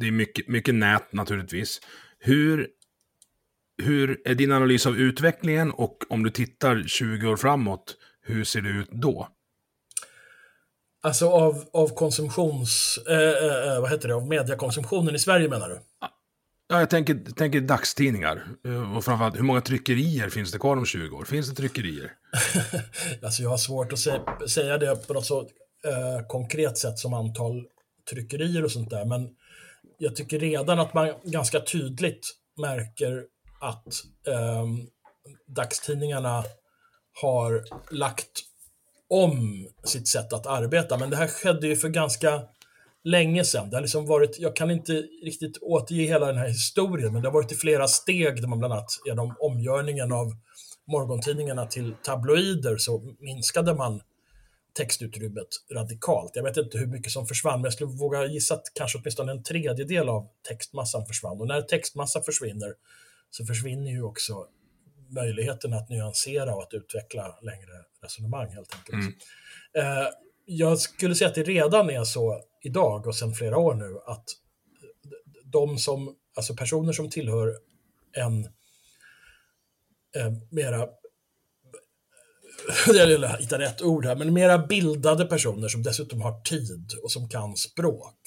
det 0.00 0.06
är 0.06 0.12
mycket, 0.12 0.48
mycket 0.48 0.74
nät 0.74 1.12
naturligtvis. 1.12 1.80
Hur, 2.26 2.68
hur 3.82 4.22
är 4.24 4.34
din 4.34 4.52
analys 4.52 4.86
av 4.86 4.96
utvecklingen 4.96 5.70
och 5.70 5.98
om 6.08 6.22
du 6.22 6.30
tittar 6.30 6.82
20 6.86 7.26
år 7.28 7.36
framåt, 7.36 7.96
hur 8.22 8.44
ser 8.44 8.60
det 8.60 8.68
ut 8.68 8.90
då? 8.90 9.28
Alltså 11.02 11.28
av, 11.28 11.64
av 11.72 11.88
konsumtions... 11.88 12.98
Eh, 13.08 13.72
eh, 13.74 13.80
vad 13.80 13.90
heter 13.90 14.08
det? 14.08 14.14
Av 14.14 14.28
mediekonsumtionen 14.28 15.14
i 15.14 15.18
Sverige 15.18 15.48
menar 15.48 15.68
du? 15.68 15.78
Ja, 16.68 16.80
jag 16.80 16.90
tänker, 16.90 17.14
tänker 17.14 17.60
dagstidningar. 17.60 18.46
Eh, 18.66 18.96
och 18.96 19.04
framförallt, 19.04 19.38
hur 19.38 19.42
många 19.42 19.60
tryckerier 19.60 20.28
finns 20.28 20.52
det 20.52 20.58
kvar 20.58 20.76
om 20.76 20.86
20 20.86 21.16
år? 21.16 21.24
Finns 21.24 21.48
det 21.48 21.54
tryckerier? 21.54 22.12
alltså 23.22 23.42
jag 23.42 23.50
har 23.50 23.56
svårt 23.56 23.92
att 23.92 23.98
se, 23.98 24.12
säga 24.48 24.78
det 24.78 25.06
på 25.06 25.14
något 25.14 25.26
så 25.26 25.40
eh, 25.40 26.26
konkret 26.28 26.78
sätt 26.78 26.98
som 26.98 27.14
antal 27.14 27.64
tryckerier 28.10 28.64
och 28.64 28.70
sånt 28.70 28.90
där. 28.90 29.04
Men 29.04 29.28
jag 30.04 30.16
tycker 30.16 30.38
redan 30.38 30.80
att 30.80 30.94
man 30.94 31.12
ganska 31.24 31.60
tydligt 31.60 32.30
märker 32.60 33.24
att 33.60 33.86
eh, 34.26 34.66
dagstidningarna 35.46 36.44
har 37.22 37.64
lagt 37.90 38.42
om 39.10 39.68
sitt 39.84 40.08
sätt 40.08 40.32
att 40.32 40.46
arbeta. 40.46 40.98
Men 40.98 41.10
det 41.10 41.16
här 41.16 41.28
skedde 41.28 41.66
ju 41.66 41.76
för 41.76 41.88
ganska 41.88 42.42
länge 43.04 43.44
sedan. 43.44 43.70
Det 43.70 43.76
har 43.76 43.80
liksom 43.80 44.06
varit, 44.06 44.38
jag 44.38 44.56
kan 44.56 44.70
inte 44.70 44.92
riktigt 45.24 45.58
återge 45.60 46.06
hela 46.06 46.26
den 46.26 46.36
här 46.36 46.48
historien, 46.48 47.12
men 47.12 47.22
det 47.22 47.28
har 47.28 47.34
varit 47.34 47.52
i 47.52 47.56
flera 47.56 47.88
steg 47.88 48.40
där 48.40 48.48
man 48.48 48.58
bland 48.58 48.74
annat 48.74 48.90
genom 49.04 49.34
omgörningen 49.40 50.12
av 50.12 50.32
morgontidningarna 50.86 51.66
till 51.66 51.94
tabloider 52.02 52.76
så 52.76 53.16
minskade 53.18 53.74
man 53.74 54.00
textutrymmet 54.74 55.48
radikalt. 55.72 56.36
Jag 56.36 56.42
vet 56.42 56.56
inte 56.56 56.78
hur 56.78 56.86
mycket 56.86 57.12
som 57.12 57.26
försvann, 57.26 57.60
men 57.60 57.64
jag 57.64 57.72
skulle 57.72 57.90
våga 57.90 58.26
gissa 58.26 58.54
att 58.54 58.64
kanske 58.74 58.98
åtminstone 58.98 59.32
en 59.32 59.42
tredjedel 59.42 60.08
av 60.08 60.28
textmassan 60.48 61.06
försvann. 61.06 61.40
Och 61.40 61.46
när 61.46 61.62
textmassa 61.62 62.22
försvinner 62.22 62.74
så 63.30 63.46
försvinner 63.46 63.90
ju 63.90 64.02
också 64.02 64.46
möjligheten 65.08 65.72
att 65.72 65.88
nyansera 65.88 66.54
och 66.54 66.62
att 66.62 66.74
utveckla 66.74 67.38
längre 67.42 67.72
resonemang 68.02 68.48
helt 68.48 68.74
enkelt. 68.74 69.16
Mm. 69.74 70.02
Eh, 70.02 70.08
jag 70.44 70.78
skulle 70.78 71.14
säga 71.14 71.28
att 71.28 71.34
det 71.34 71.42
redan 71.42 71.90
är 71.90 72.04
så 72.04 72.40
idag 72.62 73.06
och 73.06 73.16
sedan 73.16 73.34
flera 73.34 73.58
år 73.58 73.74
nu 73.74 73.98
att 74.06 74.24
de 75.44 75.78
som, 75.78 76.16
alltså 76.36 76.54
personer 76.54 76.92
som 76.92 77.10
tillhör 77.10 77.58
en 78.12 78.44
eh, 80.16 80.32
mera 80.50 80.88
jag 82.86 83.28
hitta 83.28 83.58
rätt 83.58 83.82
ord 83.82 84.06
här, 84.06 84.16
men 84.16 84.32
mera 84.32 84.58
bildade 84.58 85.24
personer 85.24 85.68
som 85.68 85.82
dessutom 85.82 86.20
har 86.20 86.40
tid 86.40 86.90
och 87.02 87.12
som 87.12 87.28
kan 87.28 87.56
språk. 87.56 88.18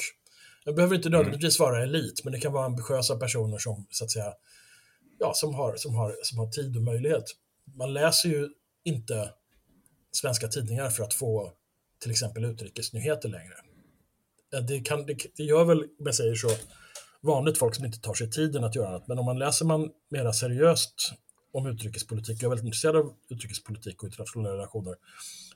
Det 0.65 0.73
behöver 0.73 0.95
inte 0.95 1.07
mm. 1.07 1.17
nödvändigtvis 1.17 1.59
vara 1.59 1.83
elit, 1.83 2.23
men 2.23 2.33
det 2.33 2.39
kan 2.39 2.53
vara 2.53 2.65
ambitiösa 2.65 3.15
personer 3.15 3.57
som 3.57 3.87
så 3.89 4.03
att 4.03 4.11
säga 4.11 4.33
ja, 5.19 5.33
som, 5.33 5.53
har, 5.53 5.75
som, 5.75 5.95
har, 5.95 6.15
som 6.23 6.37
har 6.37 6.47
tid 6.47 6.77
och 6.77 6.83
möjlighet. 6.83 7.23
Man 7.75 7.93
läser 7.93 8.29
ju 8.29 8.49
inte 8.83 9.29
svenska 10.11 10.47
tidningar 10.47 10.89
för 10.89 11.03
att 11.03 11.13
få 11.13 11.53
till 12.01 12.11
exempel 12.11 12.45
utrikesnyheter 12.45 13.29
längre. 13.29 13.53
Det, 14.67 14.79
kan, 14.79 15.05
det, 15.05 15.17
det 15.37 15.43
gör 15.43 15.65
väl, 15.65 15.79
om 15.79 16.05
jag 16.05 16.15
säger 16.15 16.35
så, 16.35 16.49
vanligt 17.21 17.57
folk 17.57 17.75
som 17.75 17.85
inte 17.85 17.99
tar 17.99 18.13
sig 18.13 18.31
tiden 18.31 18.63
att 18.63 18.75
göra 18.75 18.89
annat. 18.89 19.07
Men 19.07 19.19
om 19.19 19.25
man 19.25 19.39
läser 19.39 19.65
man 19.65 19.89
mera 20.09 20.33
seriöst 20.33 21.13
om 21.57 21.67
utrikespolitik, 21.67 22.37
jag 22.37 22.43
är 22.43 22.49
väldigt 22.49 22.65
intresserad 22.65 22.95
av 22.95 23.13
utrikespolitik 23.29 24.03
och 24.03 24.07
internationella 24.07 24.53
relationer, 24.55 24.95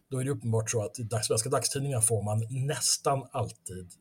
då 0.10 0.18
är 0.20 0.24
det 0.24 0.32
uppenbart 0.32 0.72
så 0.72 0.84
att 0.86 1.00
i 1.00 1.08
svenska 1.24 1.50
dagstidningar 1.50 2.02
får 2.02 2.24
man 2.24 2.48
nästan 2.50 3.28
alltid 3.32 3.92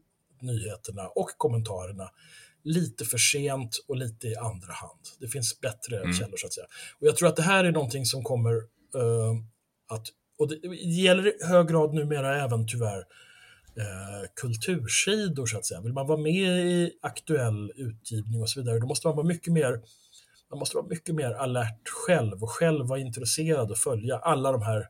nyheterna 0.41 1.09
och 1.09 1.31
kommentarerna 1.37 2.11
lite 2.65 3.05
för 3.05 3.19
sent 3.19 3.85
och 3.89 3.97
lite 3.97 4.29
i 4.29 4.37
andra 4.37 4.73
hand. 4.73 5.01
Det 5.19 5.29
finns 5.29 5.61
bättre 5.61 6.01
mm. 6.01 6.13
källor 6.13 6.37
så 6.37 6.47
att 6.47 6.53
säga. 6.53 6.67
Och 7.01 7.07
jag 7.07 7.17
tror 7.17 7.29
att 7.29 7.37
det 7.37 7.43
här 7.43 7.65
är 7.65 7.73
någonting 7.73 8.05
som 8.05 8.23
kommer 8.23 8.55
uh, 8.55 9.35
att, 9.89 10.07
och 10.39 10.49
det, 10.49 10.57
det 10.63 10.77
gäller 10.77 11.27
i 11.27 11.47
hög 11.47 11.69
grad 11.69 11.95
numera 11.95 12.45
även 12.45 12.67
tyvärr 12.67 12.99
uh, 12.99 14.27
kultursidor 14.35 15.47
så 15.47 15.59
att 15.59 15.67
säga. 15.67 15.81
Vill 15.81 15.93
man 15.93 16.07
vara 16.07 16.19
med 16.19 16.67
i 16.67 16.93
aktuell 17.03 17.73
utgivning 17.77 18.43
och 18.43 18.51
så 18.51 18.61
vidare, 18.61 18.79
då 18.79 18.87
måste 18.87 19.07
man 19.07 19.17
vara 19.17 19.27
mycket 19.27 19.53
mer 19.53 19.81
man 20.51 20.59
måste 20.59 20.77
vara 20.77 20.87
mycket 20.87 21.15
mer 21.15 21.31
alert 21.31 21.89
själv 21.89 22.43
och 22.43 22.51
själv 22.51 22.87
vara 22.87 22.99
intresserad 22.99 23.71
och 23.71 23.79
följa 23.79 24.19
alla 24.19 24.53
de 24.53 24.63
här 24.63 24.87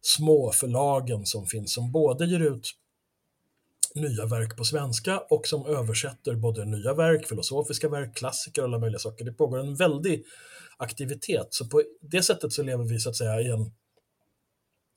små 0.00 0.52
förlagen 0.52 1.26
som 1.26 1.46
finns, 1.46 1.74
som 1.74 1.92
både 1.92 2.26
ger 2.26 2.40
ut 2.40 2.70
nya 3.94 4.26
verk 4.26 4.56
på 4.56 4.64
svenska 4.64 5.18
och 5.18 5.46
som 5.46 5.66
översätter 5.66 6.34
både 6.34 6.64
nya 6.64 6.94
verk, 6.94 7.26
filosofiska 7.26 7.88
verk, 7.88 8.16
klassiker 8.16 8.62
och 8.62 8.68
alla 8.68 8.78
möjliga 8.78 8.98
saker. 8.98 9.24
Det 9.24 9.32
pågår 9.32 9.58
en 9.58 9.74
väldig 9.74 10.24
aktivitet. 10.76 11.46
Så 11.50 11.68
på 11.68 11.82
det 12.00 12.22
sättet 12.22 12.52
så 12.52 12.62
lever 12.62 12.84
vi 12.84 12.98
så 13.00 13.10
att 13.10 13.16
säga 13.16 13.40
i 13.40 13.50
en, 13.50 13.60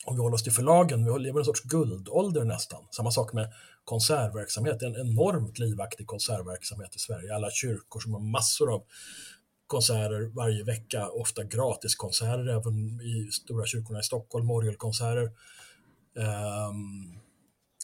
om 0.05 0.15
vi 0.15 0.21
håller 0.21 0.35
oss 0.35 0.43
till 0.43 0.51
förlagen, 0.51 1.05
vi 1.05 1.19
lever 1.19 1.39
i 1.39 1.41
en 1.41 1.45
sorts 1.45 1.61
guldålder 1.61 2.43
nästan. 2.43 2.87
Samma 2.91 3.11
sak 3.11 3.33
med 3.33 3.53
konsertverksamhet, 3.83 4.81
en 4.81 4.95
enormt 4.95 5.59
livaktig 5.59 6.07
konsertverksamhet 6.07 6.95
i 6.95 6.99
Sverige. 6.99 7.35
Alla 7.35 7.51
kyrkor 7.51 7.99
som 7.99 8.13
har 8.13 8.21
massor 8.21 8.73
av 8.73 8.83
konserter 9.67 10.35
varje 10.35 10.63
vecka, 10.63 11.09
ofta 11.09 11.43
gratiskonserter 11.43 12.47
även 12.47 13.01
i 13.01 13.31
stora 13.31 13.65
kyrkorna 13.65 13.99
i 13.99 14.03
Stockholm, 14.03 14.51
orgelkonserter. 14.51 15.31
Um, 16.13 17.19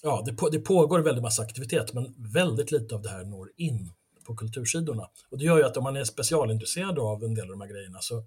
ja, 0.03 0.23
det, 0.25 0.33
på, 0.33 0.49
det 0.49 0.59
pågår 0.59 0.99
väldigt 0.99 1.23
massa 1.23 1.41
aktivitet, 1.41 1.93
men 1.93 2.15
väldigt 2.17 2.71
lite 2.71 2.95
av 2.95 3.01
det 3.01 3.09
här 3.09 3.23
når 3.23 3.51
in 3.57 3.93
på 4.23 4.35
kultursidorna. 4.35 5.09
Och 5.29 5.37
det 5.37 5.45
gör 5.45 5.57
ju 5.57 5.63
att 5.63 5.77
om 5.77 5.83
man 5.83 5.95
är 5.95 6.03
specialintresserad 6.03 6.99
av 6.99 7.23
en 7.23 7.35
del 7.35 7.43
av 7.43 7.49
de 7.49 7.61
här 7.61 7.69
grejerna 7.69 7.99
så 8.01 8.23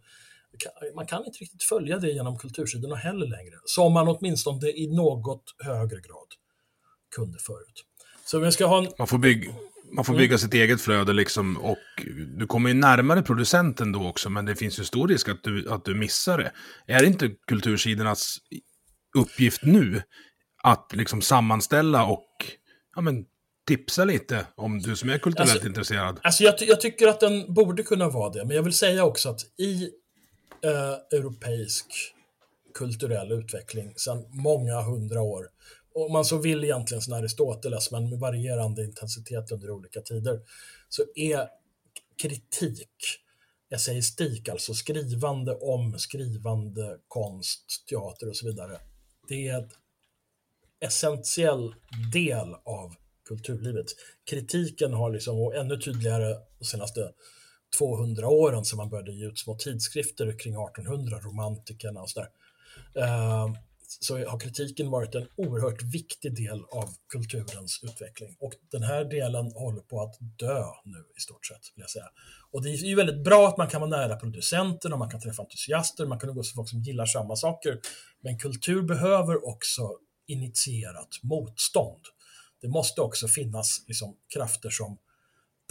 kan, 0.59 0.73
man 0.95 1.07
kan 1.07 1.25
inte 1.27 1.39
riktigt 1.39 1.63
följa 1.63 1.99
det 1.99 2.11
genom 2.11 2.39
kultursidorna 2.39 2.97
heller 2.97 3.27
längre, 3.27 3.55
som 3.65 3.93
man 3.93 4.09
åtminstone 4.09 4.69
i 4.69 4.87
något 4.87 5.45
högre 5.59 6.01
grad 6.01 6.29
kunde 7.17 7.39
förut. 7.39 7.85
Så 8.25 8.39
vi 8.39 8.53
ska 8.53 8.67
ha 8.67 8.79
en... 8.79 8.89
Man 8.99 9.07
får 9.07 9.19
bygga, 9.19 9.55
man 9.95 10.05
får 10.05 10.15
bygga 10.15 10.39
sitt 10.39 10.55
eget 10.55 10.81
flöde 10.81 11.13
liksom 11.13 11.57
och 11.57 11.79
du 12.39 12.47
kommer 12.47 12.69
ju 12.69 12.75
närmare 12.75 13.23
producenten 13.23 13.93
då 13.93 14.09
också, 14.09 14.31
men 14.31 14.45
det 14.45 14.57
finns 14.57 14.79
ju 14.79 14.85
stor 14.85 15.09
risk 15.09 15.29
att 15.29 15.43
du, 15.43 15.71
att 15.71 15.85
du 15.85 15.95
missar 15.95 16.39
det. 16.39 16.53
Är 16.95 17.01
det 17.01 17.07
inte 17.07 17.31
kultursidornas 17.47 18.39
uppgift 19.19 19.65
nu 19.65 20.03
att 20.63 20.93
liksom 20.93 21.23
sammanställa 21.23 22.05
och 22.05 22.29
ja, 22.97 23.01
men, 23.03 23.25
tipsa 23.67 24.05
lite 24.05 24.47
om 24.55 24.79
du 24.79 24.97
som 24.97 25.11
är 25.11 25.19
kulturellt 25.19 25.51
alltså, 25.51 25.67
intresserad. 25.67 26.21
Alltså 26.23 26.45
jag, 26.45 26.55
jag, 26.59 26.81
tycker 26.81 27.09
att 27.09 27.21
den 27.21 27.55
borde 27.55 27.83
kunna 27.83 28.09
vara 28.09 28.31
det, 28.31 28.45
men 28.45 28.57
jag 28.57 28.63
vill 28.63 28.73
säga 28.73 29.05
också 29.05 29.29
att 29.29 29.41
i 29.59 29.83
eh, 30.65 31.19
europeisk 31.19 31.87
kulturell 32.75 33.33
utveckling 33.33 33.93
sedan 33.97 34.25
många 34.31 34.83
hundra 34.83 35.23
år, 35.23 35.47
om 35.95 36.13
man 36.13 36.25
så 36.25 36.39
vill 36.39 36.65
egentligen 36.65 37.03
som 37.03 37.13
Aristoteles, 37.13 37.91
men 37.91 38.11
med 38.11 38.19
varierande 38.19 38.85
intensitet 38.85 39.53
under 39.53 39.71
olika 39.71 40.01
tider, 40.01 40.41
så 40.89 41.03
är 41.15 41.49
kritik 42.23 43.21
essayistik, 43.71 44.49
alltså 44.49 44.75
skrivande 44.75 45.55
om 45.55 45.99
skrivande, 45.99 46.99
konst, 47.09 47.87
teater 47.91 48.29
och 48.29 48.37
så 48.37 48.47
vidare. 48.47 48.81
Det 49.29 49.49
är 49.49 49.59
en 49.59 49.71
essentiell 50.81 51.75
del 52.13 52.55
av 52.65 52.95
kulturlivet. 53.29 53.87
Kritiken 54.25 54.93
har 54.93 55.11
liksom, 55.11 55.41
och 55.41 55.55
ännu 55.55 55.77
tydligare 55.77 56.37
de 56.59 56.65
senaste 56.65 57.13
200 57.79 58.29
åren 58.29 58.65
som 58.65 58.77
man 58.77 58.91
började 58.91 59.13
ge 59.13 59.27
ut 59.27 59.39
små 59.39 59.55
tidskrifter 59.55 60.39
kring 60.39 60.55
1800, 60.55 61.21
romantikerna 61.21 62.03
och 62.03 62.11
sådär. 62.11 62.29
Uh, 62.97 63.57
så 63.87 64.29
har 64.29 64.41
kritiken 64.41 64.91
varit 64.91 65.15
en 65.15 65.27
oerhört 65.37 65.83
viktig 65.83 66.35
del 66.37 66.65
av 66.65 66.89
kulturens 67.13 67.81
utveckling. 67.83 68.37
Och 68.41 68.53
den 68.71 68.83
här 68.83 69.05
delen 69.05 69.53
håller 69.53 69.81
på 69.81 70.03
att 70.03 70.17
dö 70.39 70.65
nu 70.85 71.05
i 71.17 71.21
stort 71.21 71.47
sett, 71.47 71.61
vill 71.75 71.83
jag 71.83 71.91
säga. 71.91 72.09
Och 72.51 72.63
det 72.63 72.71
är 72.71 72.77
ju 72.77 72.95
väldigt 72.95 73.25
bra 73.25 73.49
att 73.49 73.57
man 73.57 73.69
kan 73.69 73.81
vara 73.81 73.91
nära 73.91 74.17
producenterna, 74.17 74.97
man 74.97 75.11
kan 75.11 75.21
träffa 75.21 75.43
entusiaster, 75.43 76.07
man 76.07 76.21
kan 76.21 76.35
gå 76.35 76.43
till 76.43 76.55
folk 76.55 76.69
som 76.69 76.83
gillar 76.83 77.07
samma 77.07 77.37
saker. 77.37 77.81
Men 78.21 78.39
kultur 78.39 78.83
behöver 78.83 79.49
också 79.49 79.99
initierat 80.27 81.09
motstånd. 81.23 82.03
Det 82.61 82.69
måste 82.69 83.01
också 83.01 83.29
finnas 83.29 83.85
liksom, 83.87 84.17
krafter 84.35 84.71
som 84.71 84.99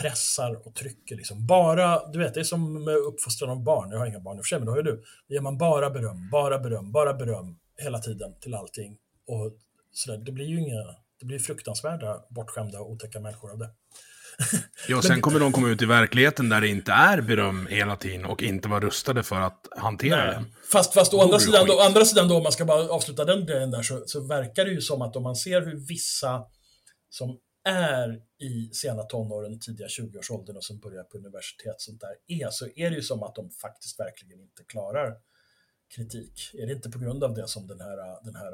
pressar 0.02 0.68
och 0.68 0.76
trycker. 0.76 1.16
Liksom. 1.16 1.48
Bara, 1.48 2.12
du 2.12 2.20
vet, 2.20 2.34
det 2.34 2.40
är 2.40 2.44
som 2.44 2.84
med 2.84 2.96
uppfostran 2.96 3.50
av 3.50 3.64
barn. 3.64 3.92
Jag 3.92 4.00
har 4.00 4.06
inga 4.06 4.20
barn 4.20 4.38
i 4.38 4.42
och 4.42 4.46
för 4.46 4.48
sig, 4.48 4.60
men 4.60 4.66
det 4.66 4.72
har 4.72 4.78
ju 4.78 4.84
du. 4.84 5.04
Då 5.28 5.34
ger 5.34 5.42
man 5.42 5.58
bara 5.58 5.90
beröm, 5.90 6.30
bara 6.30 6.60
beröm, 6.60 6.92
bara 6.92 7.14
beröm 7.14 7.58
hela 7.84 8.00
tiden 8.00 8.36
till 8.40 8.54
allting. 8.54 8.98
Och 9.28 9.52
sådär. 9.92 10.18
Det 10.18 10.32
blir 10.32 10.46
ju 10.46 10.60
inga, 10.60 10.84
det 11.20 11.26
blir 11.26 11.40
fruktansvärda, 11.40 12.24
bortskämda 12.30 12.80
och 12.80 12.92
otäcka 12.92 13.20
människor 13.20 13.52
av 13.52 13.58
det. 13.58 13.70
Ja, 14.88 15.02
sen 15.02 15.22
kommer 15.22 15.40
de 15.40 15.52
komma 15.52 15.70
ut 15.70 15.82
i 15.82 15.86
verkligheten 15.86 16.50
där 16.50 16.62
det 16.62 16.68
inte 16.68 16.92
är 16.92 17.22
beröm 17.22 17.68
hela 17.68 17.96
tiden 17.96 18.26
och 18.26 18.44
inte 18.44 18.68
vara 18.68 18.80
rustade 18.80 19.24
för 19.24 19.36
att 19.36 19.68
hantera 19.78 20.26
Nej. 20.26 20.36
det. 20.36 20.46
Fast, 20.72 20.94
fast 20.94 21.14
å 21.14 21.22
andra 21.22 21.40
sidan, 21.40 21.68
då, 21.68 21.80
andra 21.80 22.06
sidan 22.06 22.28
då, 22.28 22.38
om 22.38 22.44
man 22.44 22.52
ska 22.52 22.66
bara 22.66 22.90
avsluta 22.90 23.26
den 23.26 23.46
grejen 23.46 23.72
där, 23.72 23.82
så, 23.82 24.04
så 24.06 24.28
verkar 24.28 24.66
det 24.66 24.72
ju 24.72 24.82
som 24.82 25.02
att 25.02 25.16
om 25.16 25.24
man 25.24 25.36
ser 25.36 25.62
hur 25.62 25.88
vissa 25.88 26.44
som 27.10 27.38
är 27.64 28.20
i 28.40 28.74
sena 28.74 29.04
tonåren, 29.04 29.60
tidiga 29.60 29.88
20-årsåldern 29.88 30.58
och 30.58 30.64
som 30.64 30.80
börjar 30.80 31.04
på 31.04 31.18
universitet 31.18 31.76
sånt 31.78 32.02
där, 32.02 32.16
är, 32.28 32.50
så 32.50 32.68
är 32.76 32.90
det 32.90 32.96
ju 32.96 33.02
som 33.02 33.24
att 33.24 33.36
de 33.36 33.50
faktiskt 33.50 34.00
verkligen 34.00 34.42
inte 34.42 34.64
klarar 34.64 35.16
kritik. 35.96 36.52
Är 36.54 36.68
det 36.68 36.74
inte 36.74 36.90
på 36.90 37.00
grund 37.00 37.24
av 37.24 37.34
det 37.34 37.48
som 37.48 37.68
den 37.68 37.82
här, 37.82 38.24
den 38.26 38.36
här 38.36 38.54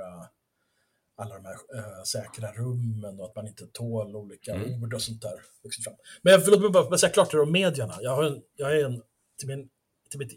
alla 1.19 1.35
de 1.35 1.45
här 1.45 1.55
äh, 1.75 2.03
säkra 2.03 2.51
rummen 2.51 3.19
och 3.19 3.25
att 3.25 3.35
man 3.35 3.47
inte 3.47 3.65
tål 3.67 4.15
olika 4.15 4.53
mm. 4.53 4.83
ord 4.83 4.93
och 4.93 5.01
sånt 5.01 5.21
där. 5.21 5.41
Fram. 5.83 5.95
Men 6.21 6.41
förlåt 6.41 6.61
mig 6.61 6.69
bara 6.69 6.97
säga 6.97 7.11
klart 7.11 7.31
det 7.31 7.39
om 7.39 7.51
medierna. 7.51 7.97
Jag, 8.01 8.27
en, 8.27 8.41
jag 8.55 8.79
är 8.79 8.85
en, 8.85 9.01
till, 9.39 9.47
min, 9.47 9.69
till 10.09 10.19
mitt 10.19 10.31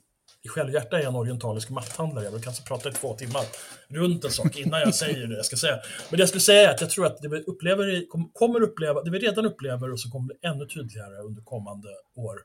i 0.44 0.48
självhjärta 0.48 0.98
är 0.98 1.02
jag 1.02 1.08
en 1.08 1.16
orientalisk 1.16 1.70
matthandlare. 1.70 2.24
Jag 2.24 2.32
vill 2.32 2.42
kanske 2.42 2.64
prata 2.64 2.88
i 2.88 2.92
två 2.92 3.14
timmar 3.16 3.44
runt 3.88 4.24
en 4.24 4.30
sak 4.30 4.56
innan 4.56 4.80
jag 4.80 4.94
säger 4.94 5.26
det 5.26 5.36
jag 5.36 5.46
ska 5.46 5.56
säga. 5.56 5.76
Men 6.10 6.16
det 6.16 6.22
jag 6.22 6.28
skulle 6.28 6.40
säga 6.40 6.68
är 6.70 6.74
att 6.74 6.80
jag 6.80 6.90
tror 6.90 7.06
att 7.06 7.22
det 7.22 7.28
vi 7.28 7.42
upplever, 7.42 8.06
kommer 8.32 8.62
uppleva, 8.62 9.02
det 9.02 9.10
vi 9.10 9.18
redan 9.18 9.46
upplever 9.46 9.92
och 9.92 10.00
som 10.00 10.10
kommer 10.10 10.26
bli 10.26 10.36
ännu 10.42 10.66
tydligare 10.66 11.16
under 11.16 11.42
kommande 11.42 11.88
år 12.14 12.40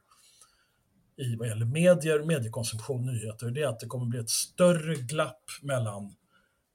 i 1.18 1.36
vad 1.36 1.48
gäller 1.48 1.66
medier, 1.66 2.24
mediekonsumtion, 2.24 3.06
nyheter, 3.06 3.52
det 3.52 3.62
är 3.62 3.68
att 3.68 3.80
det 3.80 3.88
kommer 3.88 4.06
bli 4.06 4.20
ett 4.20 4.30
större 4.30 4.96
glapp 4.96 5.44
mellan 5.62 6.16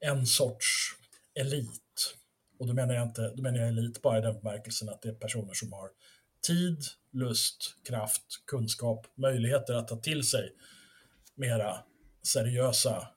en 0.01 0.27
sorts 0.27 0.67
elit. 1.35 2.15
Och 2.59 2.67
då 2.67 2.75
menar 2.75 2.95
jag 2.95 3.09
inte, 3.09 3.33
då 3.37 3.43
menar 3.43 3.59
jag 3.59 3.69
elit 3.69 4.03
bara 4.03 4.19
i 4.19 4.21
den 4.21 4.35
bemärkelsen 4.35 4.89
att 4.89 5.03
det 5.03 5.09
är 5.09 5.15
personer 5.15 5.55
som 5.55 5.73
har 5.73 5.91
tid, 6.47 6.79
lust, 7.13 7.77
kraft, 7.89 8.25
kunskap, 8.47 9.07
möjligheter 9.15 9.75
att 9.75 9.89
ta 9.89 9.97
till 9.97 10.23
sig 10.25 10.53
mera 11.35 11.77
seriösa 12.23 13.09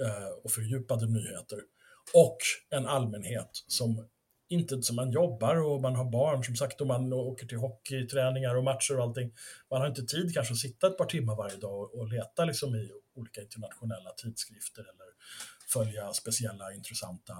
eh, 0.00 0.28
och 0.44 0.50
fördjupade 0.50 1.06
nyheter. 1.06 1.58
Och 2.14 2.38
en 2.70 2.86
allmänhet 2.86 3.50
som 3.66 4.08
inte 4.48 4.82
som 4.82 4.96
man 4.96 5.10
jobbar 5.10 5.56
och 5.56 5.80
man 5.80 5.96
har 5.96 6.04
barn 6.04 6.44
som 6.44 6.56
sagt 6.56 6.80
och 6.80 6.86
man 6.86 7.12
åker 7.12 7.46
till 7.46 7.58
hockeyträningar 7.58 8.54
och 8.54 8.64
matcher 8.64 8.96
och 8.96 9.02
allting. 9.02 9.32
Man 9.70 9.80
har 9.80 9.88
inte 9.88 10.02
tid 10.02 10.34
kanske 10.34 10.52
att 10.52 10.58
sitta 10.58 10.86
ett 10.86 10.98
par 10.98 11.04
timmar 11.04 11.36
varje 11.36 11.56
dag 11.56 11.94
och, 11.94 12.08
leta 12.08 12.44
liksom 12.44 12.74
i 12.74 12.90
olika 13.14 13.40
internationella 13.40 14.10
tidskrifter 14.10 14.82
eller 14.82 15.08
följa 15.72 16.12
speciella 16.12 16.72
intressanta 16.72 17.34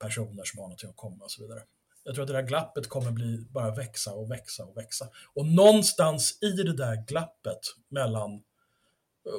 personer 0.00 0.44
som 0.44 0.58
har 0.58 0.66
någonting 0.66 0.90
att 0.90 0.96
komma 0.96 1.24
och 1.24 1.30
så 1.30 1.42
vidare. 1.42 1.62
Jag 2.04 2.14
tror 2.14 2.22
att 2.22 2.28
det 2.28 2.34
där 2.34 2.42
glappet 2.42 2.88
kommer 2.88 3.10
bli 3.10 3.46
bara 3.50 3.74
växa 3.74 4.12
och 4.12 4.30
växa 4.30 4.64
och 4.64 4.76
växa. 4.76 5.08
Och 5.34 5.46
någonstans 5.46 6.38
i 6.42 6.50
det 6.50 6.76
där 6.76 7.04
glappet 7.06 7.60
mellan 7.88 8.42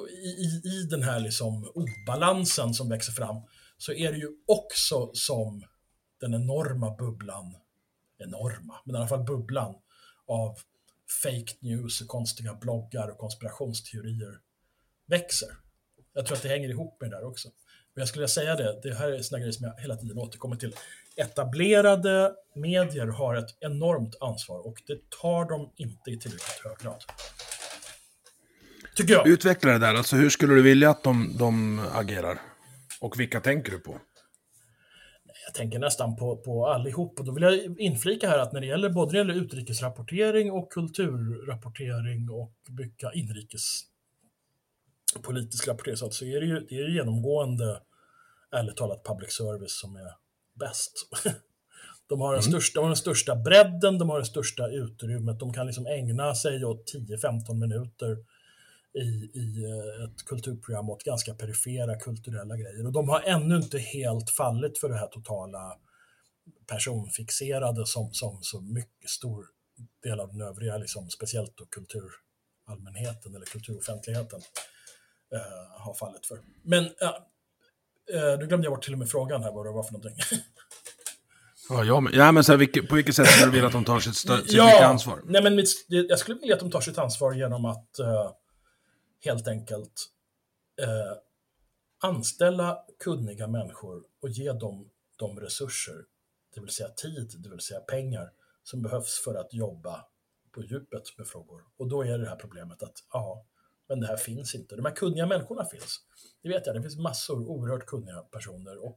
i, 0.09 0.27
i, 0.27 0.61
i 0.65 0.83
den 0.89 1.03
här 1.03 1.19
liksom 1.19 1.71
obalansen 1.73 2.73
som 2.73 2.89
växer 2.89 3.11
fram 3.11 3.35
så 3.77 3.93
är 3.93 4.11
det 4.11 4.17
ju 4.17 4.29
också 4.47 5.11
som 5.13 5.63
den 6.21 6.33
enorma 6.33 6.95
bubblan, 6.95 7.55
enorma, 8.17 8.81
men 8.85 8.95
i 8.95 8.97
alla 8.97 9.07
fall 9.07 9.23
bubblan 9.23 9.75
av 10.27 10.57
fake 11.23 11.55
news, 11.59 12.01
och 12.01 12.07
konstiga 12.07 12.53
bloggar 12.53 13.07
och 13.07 13.17
konspirationsteorier 13.17 14.39
växer. 15.07 15.49
Jag 16.13 16.25
tror 16.25 16.37
att 16.37 16.43
det 16.43 16.49
hänger 16.49 16.69
ihop 16.69 17.01
med 17.01 17.11
det 17.11 17.17
där 17.17 17.27
också. 17.27 17.49
Men 17.93 18.01
jag 18.01 18.07
skulle 18.07 18.27
säga 18.27 18.55
det, 18.55 18.79
det 18.83 18.93
här 18.93 19.11
är 19.11 19.21
såna 19.21 19.39
grejer 19.39 19.51
som 19.51 19.65
jag 19.65 19.81
hela 19.81 19.95
tiden 19.95 20.17
återkommer 20.17 20.55
till. 20.55 20.75
Etablerade 21.15 22.33
medier 22.55 23.07
har 23.07 23.35
ett 23.35 23.57
enormt 23.59 24.15
ansvar 24.21 24.67
och 24.67 24.81
det 24.87 25.09
tar 25.21 25.49
de 25.49 25.71
inte 25.75 26.11
i 26.11 26.19
tillräckligt 26.19 26.61
hög 26.63 26.77
grad. 26.77 27.03
Tycker 28.95 29.13
jag. 29.13 29.27
Utveckla 29.27 29.71
det 29.71 29.79
där, 29.79 29.95
alltså 29.95 30.15
hur 30.15 30.29
skulle 30.29 30.53
du 30.53 30.61
vilja 30.61 30.89
att 30.89 31.03
de, 31.03 31.37
de 31.39 31.79
agerar? 31.93 32.41
Och 33.01 33.19
vilka 33.19 33.41
tänker 33.41 33.71
du 33.71 33.79
på? 33.79 33.99
Jag 35.45 35.53
tänker 35.53 35.79
nästan 35.79 36.15
på, 36.15 36.37
på 36.37 36.67
allihop. 36.67 37.19
Och 37.19 37.25
då 37.25 37.33
vill 37.33 37.43
jag 37.43 37.79
inflika 37.79 38.29
här 38.29 38.39
att 38.39 38.53
när 38.53 38.61
det 38.61 38.67
gäller 38.67 38.89
både 38.89 39.11
när 39.11 39.23
det 39.23 39.33
gäller 39.33 39.45
utrikesrapportering 39.45 40.51
och 40.51 40.71
kulturrapportering 40.71 42.29
och 42.29 42.53
mycket 42.69 43.15
inrikes 43.15 43.91
politisk 45.23 45.67
rapportering 45.67 45.97
så 45.97 46.25
är 46.25 46.39
det 46.39 46.45
ju 46.45 46.59
det 46.59 46.75
är 46.75 46.89
genomgående, 46.89 47.81
ärligt 48.55 48.77
talat, 48.77 49.05
public 49.05 49.33
service 49.33 49.79
som 49.79 49.95
är 49.95 50.11
bäst. 50.59 50.91
De 52.09 52.21
har, 52.21 52.33
den 52.33 52.41
mm. 52.41 52.51
största, 52.51 52.79
de 52.79 52.83
har 52.83 52.89
den 52.89 52.95
största 52.95 53.35
bredden, 53.35 53.97
de 53.97 54.09
har 54.09 54.19
det 54.19 54.25
största 54.25 54.67
utrymmet, 54.67 55.39
de 55.39 55.53
kan 55.53 55.65
liksom 55.65 55.87
ägna 55.87 56.35
sig 56.35 56.65
åt 56.65 56.93
10-15 56.93 57.53
minuter 57.53 58.17
i, 58.93 59.39
i 59.39 59.63
eh, 59.63 60.03
ett 60.03 60.25
kulturprogram 60.25 60.89
åt 60.89 61.03
ganska 61.03 61.33
perifera 61.33 61.99
kulturella 61.99 62.57
grejer. 62.57 62.85
Och 62.85 62.91
de 62.91 63.09
har 63.09 63.21
ännu 63.21 63.55
inte 63.55 63.79
helt 63.79 64.29
fallit 64.29 64.77
för 64.77 64.89
det 64.89 64.97
här 64.97 65.07
totala 65.07 65.77
personfixerade 66.67 67.85
som, 67.85 68.13
som 68.13 68.39
så 68.41 68.61
mycket 68.61 69.09
stor 69.09 69.45
del 70.03 70.19
av 70.19 70.27
den 70.27 70.41
övriga, 70.41 70.77
liksom, 70.77 71.09
speciellt 71.09 71.57
då 71.57 71.65
kulturallmänheten 71.65 73.35
eller 73.35 73.45
kulturoffentligheten 73.45 74.41
eh, 75.33 75.81
har 75.81 75.93
fallit 75.93 76.25
för. 76.25 76.39
Men 76.63 76.85
eh, 76.85 78.39
nu 78.39 78.47
glömde 78.47 78.65
jag 78.65 78.73
bort 78.73 78.83
till 78.83 78.93
och 78.93 78.99
med 78.99 79.09
frågan 79.09 79.43
här 79.43 79.51
vad 79.51 79.65
det 79.65 79.71
var 79.71 79.83
för 79.83 79.93
någonting. 79.93 80.17
Ja, 81.69 81.83
ja, 81.83 81.99
men, 81.99 82.13
ja, 82.13 82.31
men 82.31 82.43
så 82.43 82.51
här, 82.51 82.87
på 82.87 82.95
vilket 82.95 83.15
sätt 83.15 83.27
skulle 83.27 83.45
du 83.45 83.51
vilja 83.51 83.67
att 83.67 83.73
de 83.73 83.85
tar 83.85 83.99
sitt, 83.99 84.15
sitt 84.15 84.29
ja, 84.47 84.85
ansvar? 84.85 85.21
Nej, 85.25 85.43
men 85.43 85.55
mitt, 85.55 85.69
jag 85.87 86.19
skulle 86.19 86.39
vilja 86.39 86.55
att 86.55 86.59
de 86.59 86.71
tar 86.71 86.81
sitt 86.81 86.97
ansvar 86.97 87.33
genom 87.33 87.65
att 87.65 87.99
uh, 87.99 88.31
helt 89.21 89.47
enkelt 89.47 90.09
eh, 90.81 91.17
anställa 91.99 92.85
kunniga 92.99 93.47
människor 93.47 94.03
och 94.21 94.29
ge 94.29 94.51
dem 94.51 94.89
de 95.15 95.39
resurser, 95.39 96.05
det 96.53 96.61
vill 96.61 96.69
säga 96.69 96.89
tid, 96.89 97.31
det 97.37 97.49
vill 97.49 97.59
säga 97.59 97.79
pengar, 97.79 98.31
som 98.63 98.81
behövs 98.81 99.23
för 99.23 99.35
att 99.35 99.53
jobba 99.53 100.05
på 100.51 100.63
djupet 100.63 101.17
med 101.17 101.27
frågor. 101.27 101.63
Och 101.77 101.87
då 101.87 102.03
är 102.03 102.17
det 102.17 102.29
här 102.29 102.35
problemet 102.35 102.83
att, 102.83 103.03
ja, 103.11 103.45
men 103.89 103.99
det 103.99 104.07
här 104.07 104.17
finns 104.17 104.55
inte. 104.55 104.75
De 104.75 104.85
här 104.85 104.95
kunniga 104.95 105.25
människorna 105.25 105.65
finns. 105.65 105.99
Det 106.41 106.49
vet 106.49 106.65
jag, 106.65 106.75
det 106.75 106.81
finns 106.81 106.97
massor 106.97 107.47
oerhört 107.47 107.85
kunniga 107.85 108.21
personer 108.21 108.85
och 108.85 108.95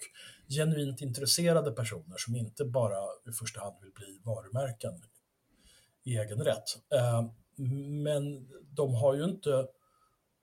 genuint 0.49 1.01
intresserade 1.01 1.73
personer 1.73 2.17
som 2.19 2.37
inte 2.37 2.65
bara 2.65 2.99
i 3.29 3.33
första 3.33 3.61
hand 3.61 3.77
vill 3.83 3.93
bli 3.93 4.21
varumärken 4.25 5.03
i 6.05 6.17
egen 6.17 6.41
rätt. 6.45 6.69
Eh, 6.95 7.31
men 8.05 8.49
de 8.63 8.95
har 8.95 9.15
ju 9.15 9.25
inte, 9.25 9.67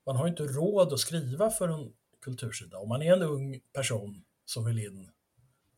man 0.06 0.16
har 0.16 0.28
inte 0.28 0.44
råd 0.44 0.94
att 0.94 1.00
skriva 1.00 1.50
för 1.50 1.68
en 1.68 1.94
kultursida. 2.22 2.78
Om 2.78 2.90
man 2.90 3.02
är 3.02 3.14
en 3.14 3.22
ung 3.22 3.62
person 3.74 4.24
som 4.46 4.66
vill 4.66 4.80
in 4.80 5.10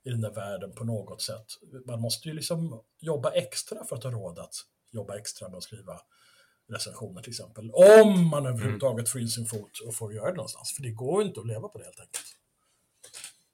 i 0.04 0.10
den 0.10 0.22
där 0.22 0.32
världen 0.32 0.72
på 0.72 0.84
något 0.84 1.22
sätt, 1.22 1.46
man 1.86 2.02
måste 2.02 2.28
ju 2.28 2.34
liksom 2.34 2.82
jobba 3.00 3.32
extra 3.32 3.86
för 3.86 3.96
att 3.96 4.04
ha 4.04 4.12
råd 4.12 4.40
att 4.40 4.56
jobba 4.92 5.18
extra 5.18 5.50
med 5.50 5.58
att 5.58 5.64
skriva 5.64 6.02
recensioner 6.68 7.22
till 7.22 7.32
exempel. 7.32 7.72
Om 7.72 8.28
man 8.28 8.46
överhuvudtaget 8.46 9.10
får 9.10 9.22
in 9.22 9.30
sin 9.30 9.46
fot 9.46 9.80
och 9.88 9.96
får 9.96 10.14
göra 10.14 10.30
det 10.30 10.36
någonstans. 10.36 10.74
För 10.76 10.84
det 10.84 10.92
går 10.92 11.22
ju 11.22 11.28
inte 11.28 11.40
att 11.40 11.48
leva 11.48 11.68
på 11.68 11.78
det 11.78 11.84
helt 11.84 12.00
enkelt. 12.00 12.38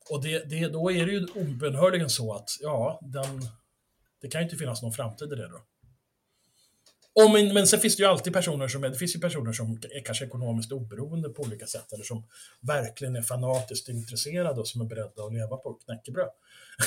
Och 0.09 0.23
det, 0.23 0.49
det, 0.49 0.67
då 0.67 0.91
är 0.91 1.05
det 1.05 1.11
ju 1.11 1.27
obönhörligen 1.35 2.09
så 2.09 2.33
att, 2.33 2.49
ja, 2.61 2.99
den, 3.01 3.41
det 4.21 4.27
kan 4.27 4.41
ju 4.41 4.43
inte 4.43 4.57
finnas 4.57 4.81
någon 4.81 4.93
framtid 4.93 5.33
i 5.33 5.35
det 5.35 5.47
då. 5.47 5.61
Om, 7.13 7.31
men 7.31 7.67
sen 7.67 7.79
finns 7.79 7.95
det 7.95 8.03
ju 8.03 8.09
alltid 8.09 8.33
personer 8.33 8.67
som 8.67 8.83
är, 8.83 8.89
det 8.89 8.97
finns 8.97 9.15
ju 9.15 9.19
personer 9.19 9.53
som 9.53 9.71
är 9.71 10.05
kanske 10.05 10.25
ekonomiskt 10.25 10.71
oberoende 10.71 11.29
på 11.29 11.43
olika 11.43 11.67
sätt 11.67 11.93
eller 11.93 12.03
som 12.03 12.23
verkligen 12.61 13.15
är 13.15 13.21
fanatiskt 13.21 13.89
intresserade 13.89 14.61
och 14.61 14.67
som 14.67 14.81
är 14.81 14.85
beredda 14.85 15.23
att 15.23 15.33
leva 15.33 15.57
på 15.57 15.73
knäckebröd. 15.73 16.29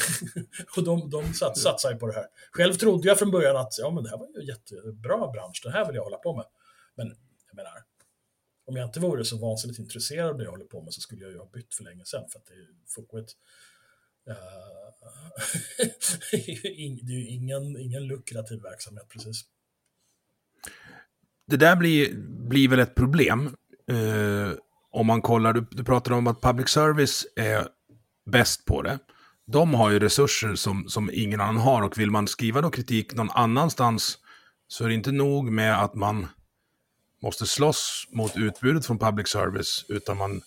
och 0.77 0.85
de, 0.85 1.11
de 1.11 1.35
sats, 1.35 1.63
satsar 1.63 1.93
ju 1.93 1.99
på 1.99 2.07
det 2.07 2.13
här. 2.13 2.27
Själv 2.53 2.75
trodde 2.75 3.09
jag 3.09 3.19
från 3.19 3.31
början 3.31 3.57
att 3.57 3.79
ja, 3.79 3.91
men 3.91 4.05
det 4.05 4.11
här 4.11 4.19
var 4.19 4.29
ju 4.29 4.41
en 4.41 4.47
jättebra 4.47 5.31
bransch, 5.33 5.61
det 5.65 5.71
här 5.71 5.87
vill 5.87 5.97
jag 5.97 6.05
hålla 6.05 6.19
på 6.19 6.37
med. 6.37 6.47
Men 6.95 7.07
jag 7.49 7.57
menar, 7.57 7.73
om 8.67 8.77
jag 8.77 8.89
inte 8.89 9.01
vore 9.01 9.25
så 9.25 9.39
vansinnigt 9.39 9.79
intresserad 9.79 10.31
av 10.31 10.39
det 10.39 10.45
jag 10.45 10.51
håller 10.51 10.65
på 10.65 10.83
med 10.83 10.95
så 10.95 11.01
skulle 11.01 11.23
jag 11.23 11.33
ju 11.33 11.39
ha 11.39 11.47
bytt 11.47 11.75
för 11.75 11.85
länge 11.85 12.05
sedan 12.05 12.29
för 12.33 12.39
att 12.39 12.47
det 12.47 12.55
är 12.55 12.69
fullkomligt 12.95 13.37
Uh, 14.29 14.35
eh, 14.35 15.87
det 16.31 16.37
är 16.37 17.15
ju 17.15 17.27
ingen, 17.27 17.81
ingen 17.81 18.07
lukrativ 18.07 18.63
verksamhet 18.63 19.09
precis 19.09 19.45
det 21.47 21.57
där 21.57 21.77
blir, 21.77 22.15
blir 22.49 22.69
väl 22.69 22.81
ett 22.81 22.95
problem. 22.95 23.47
Eh, 23.91 24.53
om 24.93 25.07
man 25.07 25.23
kollar, 25.23 25.53
du, 25.53 25.67
du 25.71 25.85
pratar 25.85 26.13
om 26.13 26.27
att 26.27 26.41
public 26.41 26.69
service 26.69 27.27
är 27.37 27.67
bäst 28.31 28.65
på 28.65 28.83
det. 28.83 28.99
De 29.47 29.75
har 29.75 29.91
ju 29.91 29.99
resurser 29.99 30.55
som, 30.55 30.89
som 30.89 31.11
ingen 31.13 31.41
annan 31.41 31.57
har 31.57 31.83
och 31.83 31.99
vill 31.99 32.11
man 32.11 32.29
skriva 32.29 32.61
då 32.61 32.71
kritik 32.71 33.15
någon 33.15 33.31
annanstans 33.31 34.19
så 34.69 34.85
är 34.85 34.89
det 34.89 34.95
inte 34.95 35.13
nog 35.13 35.51
med 35.51 35.83
att 35.83 35.95
man 35.95 36.27
måste 37.23 37.47
slåss 37.47 38.09
mot 38.11 38.37
utbudet 38.37 38.87
från 38.87 38.99
public 38.99 39.29
service, 39.29 39.85
utan 39.89 40.17
man 40.17 40.41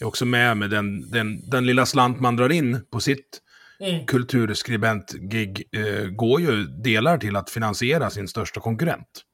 är 0.00 0.06
också 0.06 0.24
med 0.24 0.56
med 0.56 0.70
den, 0.70 1.10
den, 1.10 1.50
den 1.50 1.66
lilla 1.66 1.86
slant 1.86 2.20
man 2.20 2.36
drar 2.36 2.52
in 2.52 2.86
på 2.90 3.00
sitt 3.00 3.40
mm. 3.80 4.06
kulturskribent-gig, 4.06 5.62
eh, 5.72 6.06
går 6.06 6.40
ju 6.40 6.64
delar 6.64 7.18
till 7.18 7.36
att 7.36 7.50
finansiera 7.50 8.10
sin 8.10 8.28
största 8.28 8.60
konkurrent. 8.60 9.24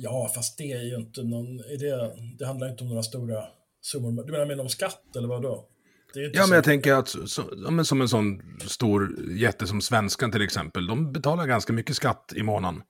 Ja, 0.00 0.30
fast 0.34 0.58
det 0.58 0.72
är 0.72 0.82
ju 0.82 0.96
inte 0.96 1.22
någon... 1.22 1.56
Det, 1.56 2.14
det 2.38 2.46
handlar 2.46 2.70
inte 2.70 2.84
om 2.84 2.88
några 2.88 3.02
stora 3.02 3.44
summor. 3.80 4.24
Du 4.24 4.32
menar, 4.32 4.46
menar 4.46 4.62
om 4.62 4.68
skatt 4.68 5.16
eller 5.16 5.28
vad 5.28 5.42
då? 5.42 5.68
ja, 6.14 6.46
men 6.46 6.54
jag 6.54 6.64
tänker 6.64 6.92
att 6.92 7.08
så, 7.08 7.42
ja, 7.76 7.84
som 7.84 8.00
en 8.00 8.08
sån 8.08 8.42
stor 8.60 9.16
jätte 9.30 9.66
som 9.66 9.80
Svenskan 9.80 10.32
till 10.32 10.42
exempel, 10.42 10.86
de 10.86 11.12
betalar 11.12 11.46
ganska 11.46 11.72
mycket 11.72 11.96
skatt 11.96 12.32
i 12.36 12.42
månaden 12.42 12.82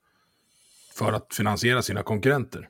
för 0.93 1.13
att 1.13 1.33
finansiera 1.33 1.81
sina 1.81 2.03
konkurrenter. 2.03 2.69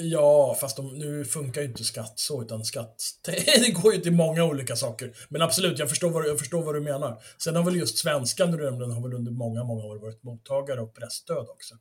Ja, 0.00 0.56
fast 0.60 0.76
de, 0.76 0.98
nu 0.98 1.24
funkar 1.24 1.60
ju 1.60 1.66
inte 1.66 1.84
skatt 1.84 2.12
så, 2.16 2.42
utan 2.42 2.64
skatt, 2.64 3.02
det 3.24 3.70
går 3.82 3.94
ju 3.94 4.00
till 4.00 4.12
många 4.12 4.44
olika 4.44 4.76
saker. 4.76 5.12
Men 5.28 5.42
absolut, 5.42 5.78
jag 5.78 5.88
förstår 5.88 6.10
vad, 6.10 6.28
jag 6.28 6.38
förstår 6.38 6.62
vad 6.62 6.74
du 6.74 6.80
menar. 6.80 7.22
Sen 7.38 7.56
har 7.56 7.64
väl 7.64 7.76
just 7.76 7.98
svenskan, 7.98 8.52
har 8.52 9.02
väl 9.02 9.14
under 9.14 9.32
många, 9.32 9.64
många 9.64 9.84
år 9.84 9.98
varit 9.98 10.22
mottagare 10.22 10.80
av 10.80 10.86
pressstöd 10.86 11.48
också. 11.48 11.74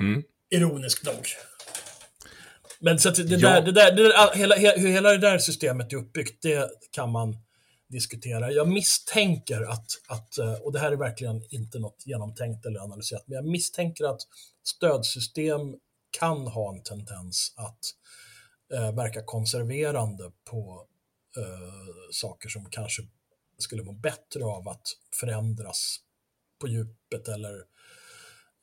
Mm. 0.00 0.22
Ironiskt 0.52 1.06
nog. 1.06 1.26
Men 2.80 2.98
så 2.98 3.08
att 3.08 3.14
det, 3.14 3.22
ja. 3.22 3.48
där, 3.48 3.62
det, 3.62 3.72
där, 3.72 3.92
det 3.92 4.02
där, 4.02 4.34
hela, 4.34 4.54
hur 4.56 4.88
hela 4.88 5.10
det 5.10 5.18
där 5.18 5.38
systemet 5.38 5.92
är 5.92 5.96
uppbyggt, 5.96 6.42
det 6.42 6.70
kan 6.90 7.10
man 7.10 7.36
diskutera. 7.88 8.50
Jag 8.50 8.68
misstänker 8.68 9.60
att, 9.62 9.86
att, 10.08 10.38
eh, 10.38 10.54
och 10.54 10.72
det 10.72 10.78
här 10.78 10.92
är 10.92 10.96
verkligen 10.96 11.42
inte 11.50 11.78
något 11.78 12.06
genomtänkt 12.06 12.66
eller 12.66 12.80
analyserat, 12.80 13.22
men 13.26 13.36
jag 13.36 13.44
misstänker 13.44 14.04
att 14.04 14.20
stödsystem 14.64 15.60
kan 16.18 16.46
ha 16.46 16.74
en 16.74 16.82
tendens 16.82 17.54
att 17.56 17.78
eh, 18.74 18.94
verka 18.94 19.22
konserverande 19.24 20.32
på 20.44 20.86
eh, 21.36 22.12
saker 22.12 22.48
som 22.48 22.70
kanske 22.70 23.02
skulle 23.58 23.82
må 23.82 23.92
bättre 23.92 24.44
av 24.44 24.68
att 24.68 24.88
förändras 25.20 25.96
på 26.60 26.68
djupet 26.68 27.28
eller 27.28 27.54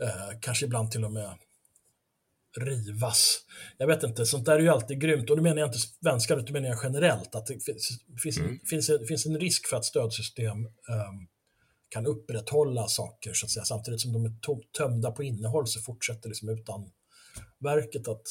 eh, 0.04 0.40
kanske 0.42 0.66
ibland 0.66 0.92
till 0.92 1.06
och 1.06 1.12
med 1.12 1.38
rivas. 2.58 3.40
Jag 3.78 3.88
vet 3.88 4.04
inte, 4.04 4.26
sånt 4.26 4.46
där 4.46 4.54
är 4.54 4.60
ju 4.60 4.70
alltid 4.70 5.02
grymt. 5.02 5.30
Och 5.30 5.38
då 5.38 5.44
menar 5.44 5.58
jag 5.58 5.68
inte 5.68 5.80
svenskar, 5.80 6.38
utan 6.38 6.54
menar 6.54 6.70
jag 6.70 6.80
generellt. 6.84 7.36
Att 7.36 7.46
det 7.46 7.64
finns, 7.66 7.90
finns, 8.24 8.38
mm. 8.38 8.60
finns, 8.70 8.90
en, 8.90 9.06
finns 9.06 9.26
en 9.26 9.40
risk 9.40 9.68
för 9.68 9.78
att 9.78 9.86
stödsystem 9.86 10.58
um, 10.66 11.28
kan 11.90 12.06
upprätthålla 12.06 12.88
saker, 12.88 13.34
så 13.34 13.46
att 13.46 13.52
säga. 13.52 13.66
Samtidigt 13.66 14.02
som 14.02 14.14
de 14.14 14.26
är 14.26 14.34
tömda 14.78 15.12
på 15.12 15.24
innehåll 15.24 15.68
så 15.68 15.82
fortsätter 15.82 16.30
liksom 16.30 16.50
utan 16.50 16.92
verket 17.60 18.08
att 18.08 18.24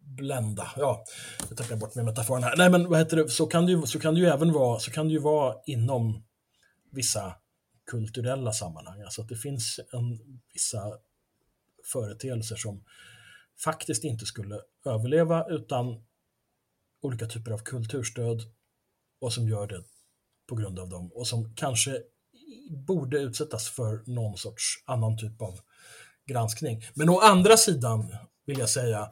blända. 0.00 0.70
Ja, 0.76 1.04
jag 1.48 1.58
tappar 1.58 1.76
bort 1.76 1.94
med 1.94 2.04
metaforen 2.04 2.42
här. 2.42 2.56
Nej, 2.56 2.70
men 2.70 2.88
vad 2.88 2.98
heter 2.98 3.16
det? 3.16 3.28
Så 3.28 3.46
kan 3.46 3.66
det 3.66 3.72
ju, 3.72 3.82
så 3.86 4.00
kan 4.00 4.14
det 4.14 4.20
ju 4.20 4.26
även 4.26 4.52
vara, 4.52 4.80
så 4.80 4.90
kan 4.90 5.06
det 5.06 5.12
ju 5.12 5.20
vara 5.20 5.54
inom 5.66 6.24
vissa 6.92 7.34
kulturella 7.90 8.52
sammanhang. 8.52 9.02
Alltså 9.02 9.22
att 9.22 9.28
det 9.28 9.36
finns 9.36 9.80
en, 9.92 10.18
vissa 10.52 10.98
företeelser 11.92 12.56
som 12.56 12.84
faktiskt 13.64 14.04
inte 14.04 14.26
skulle 14.26 14.60
överleva 14.84 15.46
utan 15.48 16.04
olika 17.02 17.26
typer 17.26 17.50
av 17.50 17.58
kulturstöd 17.58 18.42
och 19.20 19.32
som 19.32 19.48
gör 19.48 19.66
det 19.66 19.84
på 20.48 20.54
grund 20.54 20.78
av 20.78 20.88
dem 20.88 21.12
och 21.12 21.26
som 21.26 21.54
kanske 21.54 22.02
borde 22.70 23.18
utsättas 23.18 23.68
för 23.68 24.02
någon 24.06 24.38
sorts 24.38 24.82
annan 24.86 25.18
typ 25.18 25.42
av 25.42 25.60
granskning. 26.26 26.84
Men 26.94 27.08
å 27.08 27.18
andra 27.18 27.56
sidan 27.56 28.16
vill 28.46 28.58
jag 28.58 28.68
säga 28.68 29.10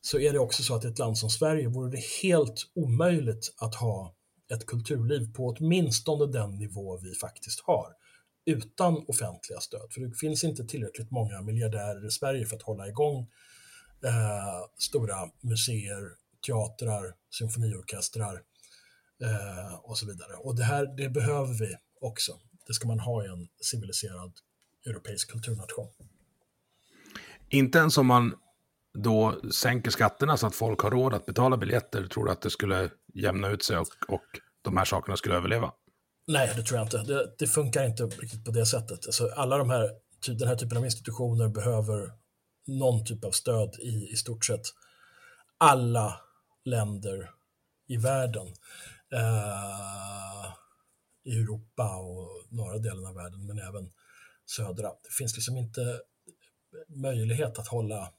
så 0.00 0.18
är 0.18 0.32
det 0.32 0.38
också 0.38 0.62
så 0.62 0.74
att 0.74 0.84
i 0.84 0.88
ett 0.88 0.98
land 0.98 1.18
som 1.18 1.30
Sverige 1.30 1.68
vore 1.68 1.90
det 1.90 2.04
helt 2.22 2.70
omöjligt 2.74 3.54
att 3.58 3.74
ha 3.74 4.14
ett 4.52 4.66
kulturliv 4.66 5.32
på 5.34 5.46
åtminstone 5.46 6.32
den 6.32 6.58
nivå 6.58 6.98
vi 6.98 7.14
faktiskt 7.14 7.60
har 7.60 7.92
utan 8.48 9.04
offentliga 9.08 9.60
stöd. 9.60 9.92
För 9.92 10.00
det 10.00 10.14
finns 10.14 10.44
inte 10.44 10.64
tillräckligt 10.64 11.10
många 11.10 11.42
miljardärer 11.42 12.06
i 12.06 12.10
Sverige 12.10 12.46
för 12.46 12.56
att 12.56 12.62
hålla 12.62 12.88
igång 12.88 13.18
eh, 14.04 14.60
stora 14.78 15.16
museer, 15.40 16.02
teatrar, 16.46 17.14
symfoniorkestrar 17.30 18.34
eh, 19.22 19.74
och 19.74 19.98
så 19.98 20.06
vidare. 20.06 20.32
Och 20.36 20.56
det 20.56 20.64
här 20.64 20.96
det 20.96 21.08
behöver 21.08 21.54
vi 21.54 21.76
också. 22.00 22.32
Det 22.66 22.72
ska 22.72 22.88
man 22.88 23.00
ha 23.00 23.24
i 23.24 23.28
en 23.28 23.48
civiliserad 23.60 24.32
europeisk 24.86 25.30
kulturnation. 25.30 25.88
Inte 27.48 27.78
ens 27.78 27.98
om 27.98 28.06
man 28.06 28.34
då 28.98 29.40
sänker 29.52 29.90
skatterna 29.90 30.36
så 30.36 30.46
att 30.46 30.54
folk 30.54 30.80
har 30.80 30.90
råd 30.90 31.14
att 31.14 31.26
betala 31.26 31.56
biljetter, 31.56 32.06
tror 32.06 32.24
du 32.24 32.30
att 32.30 32.42
det 32.42 32.50
skulle 32.50 32.90
jämna 33.14 33.48
ut 33.48 33.62
sig 33.62 33.78
och, 33.78 33.88
och 34.08 34.24
de 34.62 34.76
här 34.76 34.84
sakerna 34.84 35.16
skulle 35.16 35.34
överleva? 35.34 35.72
Nej, 36.28 36.52
det 36.56 36.62
tror 36.62 36.78
jag 36.78 36.86
inte. 36.86 36.98
Det, 36.98 37.34
det 37.38 37.46
funkar 37.46 37.84
inte 37.84 38.02
riktigt 38.04 38.44
på 38.44 38.50
det 38.50 38.66
sättet. 38.66 39.06
Alltså, 39.06 39.28
alla 39.28 39.58
de 39.58 39.70
här, 39.70 39.90
typ, 40.20 40.38
den 40.38 40.48
här 40.48 40.56
typen 40.56 40.78
av 40.78 40.84
institutioner 40.84 41.48
behöver 41.48 42.12
någon 42.66 43.04
typ 43.04 43.24
av 43.24 43.30
stöd 43.30 43.76
i, 43.80 44.08
i 44.12 44.16
stort 44.16 44.44
sett 44.44 44.66
alla 45.58 46.20
länder 46.64 47.30
i 47.86 47.96
världen. 47.96 48.46
Eh, 49.12 50.52
I 51.24 51.38
Europa 51.38 51.96
och 51.96 52.46
norra 52.48 52.78
delen 52.78 53.06
av 53.06 53.14
världen, 53.14 53.46
men 53.46 53.58
även 53.58 53.90
södra. 54.46 54.88
Det 54.88 55.12
finns 55.18 55.34
liksom 55.34 55.56
inte 55.56 56.00
möjlighet 56.88 57.58
att 57.58 57.68
hålla... 57.68 58.12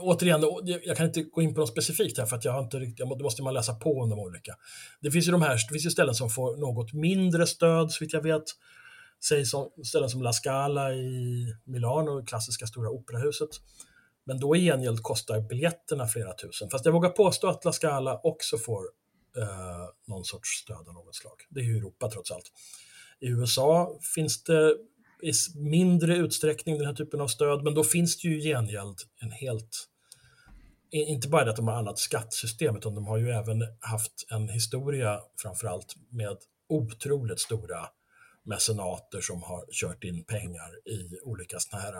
Återigen, 0.00 0.44
jag 0.84 0.96
kan 0.96 1.06
inte 1.06 1.22
gå 1.22 1.42
in 1.42 1.54
på 1.54 1.60
något 1.60 1.68
specifikt 1.68 2.18
här 2.18 2.26
för 2.26 2.36
att 2.36 2.44
jag 2.44 2.52
har 2.52 2.62
inte 2.62 2.78
riktigt, 2.78 3.08
då 3.08 3.22
måste 3.22 3.42
man 3.42 3.54
läsa 3.54 3.74
på 3.74 4.00
om 4.00 4.10
de 4.10 4.18
olika. 4.18 4.54
Det 5.00 5.10
finns 5.10 5.28
ju 5.28 5.32
de 5.32 5.42
här, 5.42 5.54
det 5.54 5.72
finns 5.72 5.86
ju 5.86 5.90
ställen 5.90 6.14
som 6.14 6.30
får 6.30 6.56
något 6.56 6.92
mindre 6.92 7.46
stöd, 7.46 7.92
så 7.92 8.04
vitt 8.04 8.12
jag 8.12 8.22
vet. 8.22 8.44
Säg 9.28 9.44
som, 9.46 9.70
ställen 9.84 10.10
som 10.10 10.22
La 10.22 10.32
Scala 10.32 10.92
i 10.94 11.46
Milano, 11.64 12.24
klassiska 12.26 12.66
stora 12.66 12.90
operahuset. 12.90 13.48
Men 14.24 14.40
då 14.40 14.56
i 14.56 14.60
gengäld 14.60 15.02
kostar 15.02 15.40
biljetterna 15.40 16.06
flera 16.06 16.32
tusen. 16.32 16.70
Fast 16.70 16.84
jag 16.84 16.92
vågar 16.92 17.10
påstå 17.10 17.48
att 17.48 17.64
La 17.64 17.72
Scala 17.72 18.20
också 18.22 18.58
får 18.58 18.82
eh, 19.36 19.88
någon 20.06 20.24
sorts 20.24 20.48
stöd 20.48 20.88
av 20.88 20.94
något 20.94 21.14
slag. 21.14 21.46
Det 21.48 21.60
är 21.60 21.64
ju 21.64 21.76
Europa 21.76 22.10
trots 22.10 22.30
allt. 22.30 22.52
I 23.20 23.28
USA 23.28 23.98
finns 24.14 24.44
det 24.44 24.76
i 25.22 25.32
mindre 25.54 26.16
utsträckning 26.16 26.78
den 26.78 26.86
här 26.86 26.94
typen 26.94 27.20
av 27.20 27.28
stöd, 27.28 27.64
men 27.64 27.74
då 27.74 27.84
finns 27.84 28.22
det 28.22 28.28
ju 28.28 28.40
gengäld 28.40 28.96
en 29.20 29.30
helt 29.30 29.86
inte 30.92 31.28
bara 31.28 31.44
det 31.44 31.50
att 31.50 31.56
de 31.56 31.68
har 31.68 31.74
annat 31.74 31.98
skattesystem, 31.98 32.76
utan 32.76 32.94
de 32.94 33.06
har 33.06 33.18
ju 33.18 33.30
även 33.30 33.62
haft 33.80 34.26
en 34.30 34.48
historia 34.48 35.20
framförallt 35.42 35.94
med 36.08 36.36
otroligt 36.68 37.40
stora 37.40 37.88
mecenater 38.42 39.20
som 39.20 39.42
har 39.42 39.64
kört 39.72 40.04
in 40.04 40.24
pengar 40.24 40.88
i 40.88 41.20
olika 41.22 41.58
sådana 41.58 41.84
här 41.84 41.94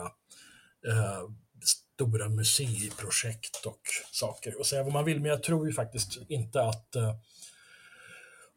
eh, 0.87 1.29
stora 1.63 2.29
museiprojekt 2.29 3.65
och 3.65 3.81
saker. 4.11 4.59
Och 4.59 4.65
säga 4.65 4.83
vad 4.83 4.93
man 4.93 5.05
vill, 5.05 5.19
men 5.19 5.31
jag 5.31 5.43
tror 5.43 5.67
ju 5.67 5.73
faktiskt 5.73 6.19
inte 6.27 6.61
att 6.61 6.95
eh, 6.95 7.15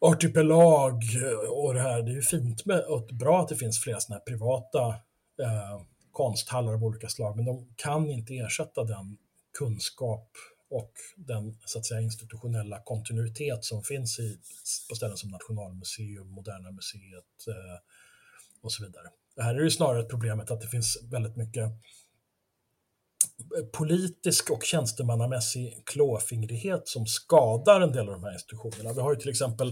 artipelag 0.04 1.02
och 1.50 1.74
det 1.74 1.80
här. 1.80 2.02
Det 2.02 2.10
är 2.10 2.14
ju 2.14 2.22
fint 2.22 2.66
med, 2.66 2.80
och 2.80 3.06
bra 3.12 3.40
att 3.40 3.48
det 3.48 3.56
finns 3.56 3.80
flera 3.80 4.00
sådana 4.00 4.18
här 4.18 4.24
privata 4.24 4.88
eh, 5.42 5.82
konsthallar 6.12 6.72
av 6.74 6.84
olika 6.84 7.08
slag, 7.08 7.36
men 7.36 7.44
de 7.44 7.74
kan 7.76 8.10
inte 8.10 8.34
ersätta 8.34 8.84
den 8.84 9.16
kunskap 9.58 10.30
och 10.70 10.92
den 11.16 11.58
så 11.64 11.78
att 11.78 11.86
säga, 11.86 12.00
institutionella 12.00 12.80
kontinuitet 12.84 13.64
som 13.64 13.82
finns 13.82 14.18
i, 14.18 14.38
på 14.88 14.94
ställen 14.94 15.16
som 15.16 15.30
Nationalmuseum, 15.30 16.30
Moderna 16.30 16.70
Museet 16.70 17.48
eh, 17.48 17.78
och 18.62 18.72
så 18.72 18.84
vidare. 18.84 19.06
Det 19.36 19.42
här 19.42 19.54
är 19.54 19.60
ju 19.60 19.70
snarare 19.70 20.02
problemet 20.02 20.50
att 20.50 20.60
det 20.60 20.68
finns 20.68 20.98
väldigt 21.02 21.36
mycket 21.36 21.70
politisk 23.72 24.50
och 24.50 24.64
tjänstemannamässig 24.64 25.82
klåfingrighet 25.86 26.88
som 26.88 27.06
skadar 27.06 27.80
en 27.80 27.92
del 27.92 28.08
av 28.08 28.14
de 28.14 28.24
här 28.24 28.32
institutionerna. 28.32 28.92
Vi 28.92 29.00
har 29.00 29.14
ju 29.14 29.20
till 29.20 29.30
exempel 29.30 29.68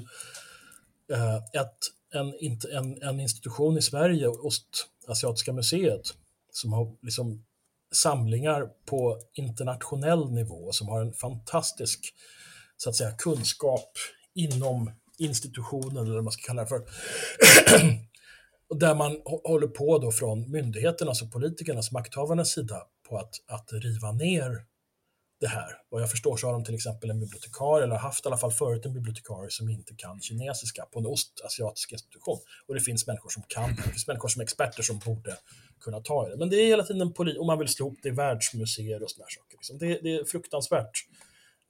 eh, 1.13 1.37
ett, 1.37 1.79
en, 2.15 2.35
en, 2.73 3.03
en 3.03 3.21
institution 3.21 3.79
i 3.79 3.83
Sverige, 3.83 4.29
Ostasiatiska 4.29 5.53
museet, 5.53 6.03
som 6.53 6.73
har 6.73 6.97
liksom 7.03 7.45
samlingar 7.95 8.69
på 8.87 9.21
internationell 9.35 10.31
nivå, 10.31 10.73
som 10.73 10.89
har 10.89 11.01
en 11.01 11.13
fantastisk 11.13 12.15
så 12.77 12.91
att 12.91 12.97
säga, 12.97 13.13
kunskap 13.13 13.91
inom 14.35 14.91
institutionen, 15.19 16.05
eller 16.05 16.15
vad 16.15 16.25
man 16.25 16.33
ska 16.33 16.47
kalla 16.47 16.63
det 16.63 16.69
för. 16.69 16.79
och 18.69 18.79
där 18.79 18.95
man 18.95 19.21
håller 19.45 19.67
på 19.67 19.99
då 19.99 20.13
från 20.13 20.51
myndigheternas 20.51 21.23
och 21.23 21.33
politikernas, 21.33 21.93
makthavarnas 21.93 22.53
sida 22.53 22.77
på 23.13 23.19
att, 23.19 23.35
att 23.47 23.73
riva 23.73 24.13
ner 24.13 24.65
det 25.41 25.47
här. 25.49 25.71
Vad 25.89 26.03
jag 26.03 26.11
förstår 26.11 26.37
så 26.37 26.47
har 26.47 26.53
de 26.53 26.65
till 26.65 26.75
exempel 26.75 27.11
en 27.11 27.21
bibliotekarie, 27.21 27.85
eller 27.85 27.97
haft 27.97 28.27
i 28.27 28.29
alla 28.29 28.37
fall 28.37 28.53
förut 28.53 28.87
en 28.87 28.93
bibliotekarie 28.93 29.51
som 29.51 29.69
inte 29.69 29.95
kan 29.95 30.21
kinesiska 30.21 30.85
på 30.93 30.99
en 30.99 31.07
ostasiatisk 31.07 31.93
institution. 31.93 32.39
Och 32.67 32.75
det 32.75 32.81
finns 32.81 33.07
människor 33.07 33.31
som 33.31 33.43
kan 33.49 33.77
det. 33.77 33.83
Finns 33.83 34.07
människor 34.07 34.29
som 34.29 34.41
är 34.41 34.45
experter 34.45 34.83
som 34.83 34.99
borde 34.99 35.37
kunna 35.81 36.01
ta 36.01 36.27
i 36.27 36.31
det. 36.31 36.37
Men 36.37 36.51
det 36.51 36.57
är 36.57 36.67
hela 36.67 36.83
tiden 36.83 37.03
en 37.03 37.13
polis, 37.13 37.39
och 37.39 37.47
man 37.47 37.59
vill 37.59 37.69
slå 37.69 37.87
ihop 37.87 37.99
det 38.03 38.09
i 38.09 38.13
världsmuseer 38.13 39.03
och 39.03 39.11
sådana 39.11 39.29
saker. 39.29 39.57
Liksom. 39.57 39.79
Det, 39.79 40.01
det, 40.03 40.17
är 40.17 40.25
fruktansvärt 40.25 41.07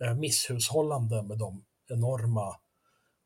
eh, 0.05 0.15
misshushållande 0.15 1.23
med 1.23 1.39
de 1.39 1.65
enorma 1.89 2.57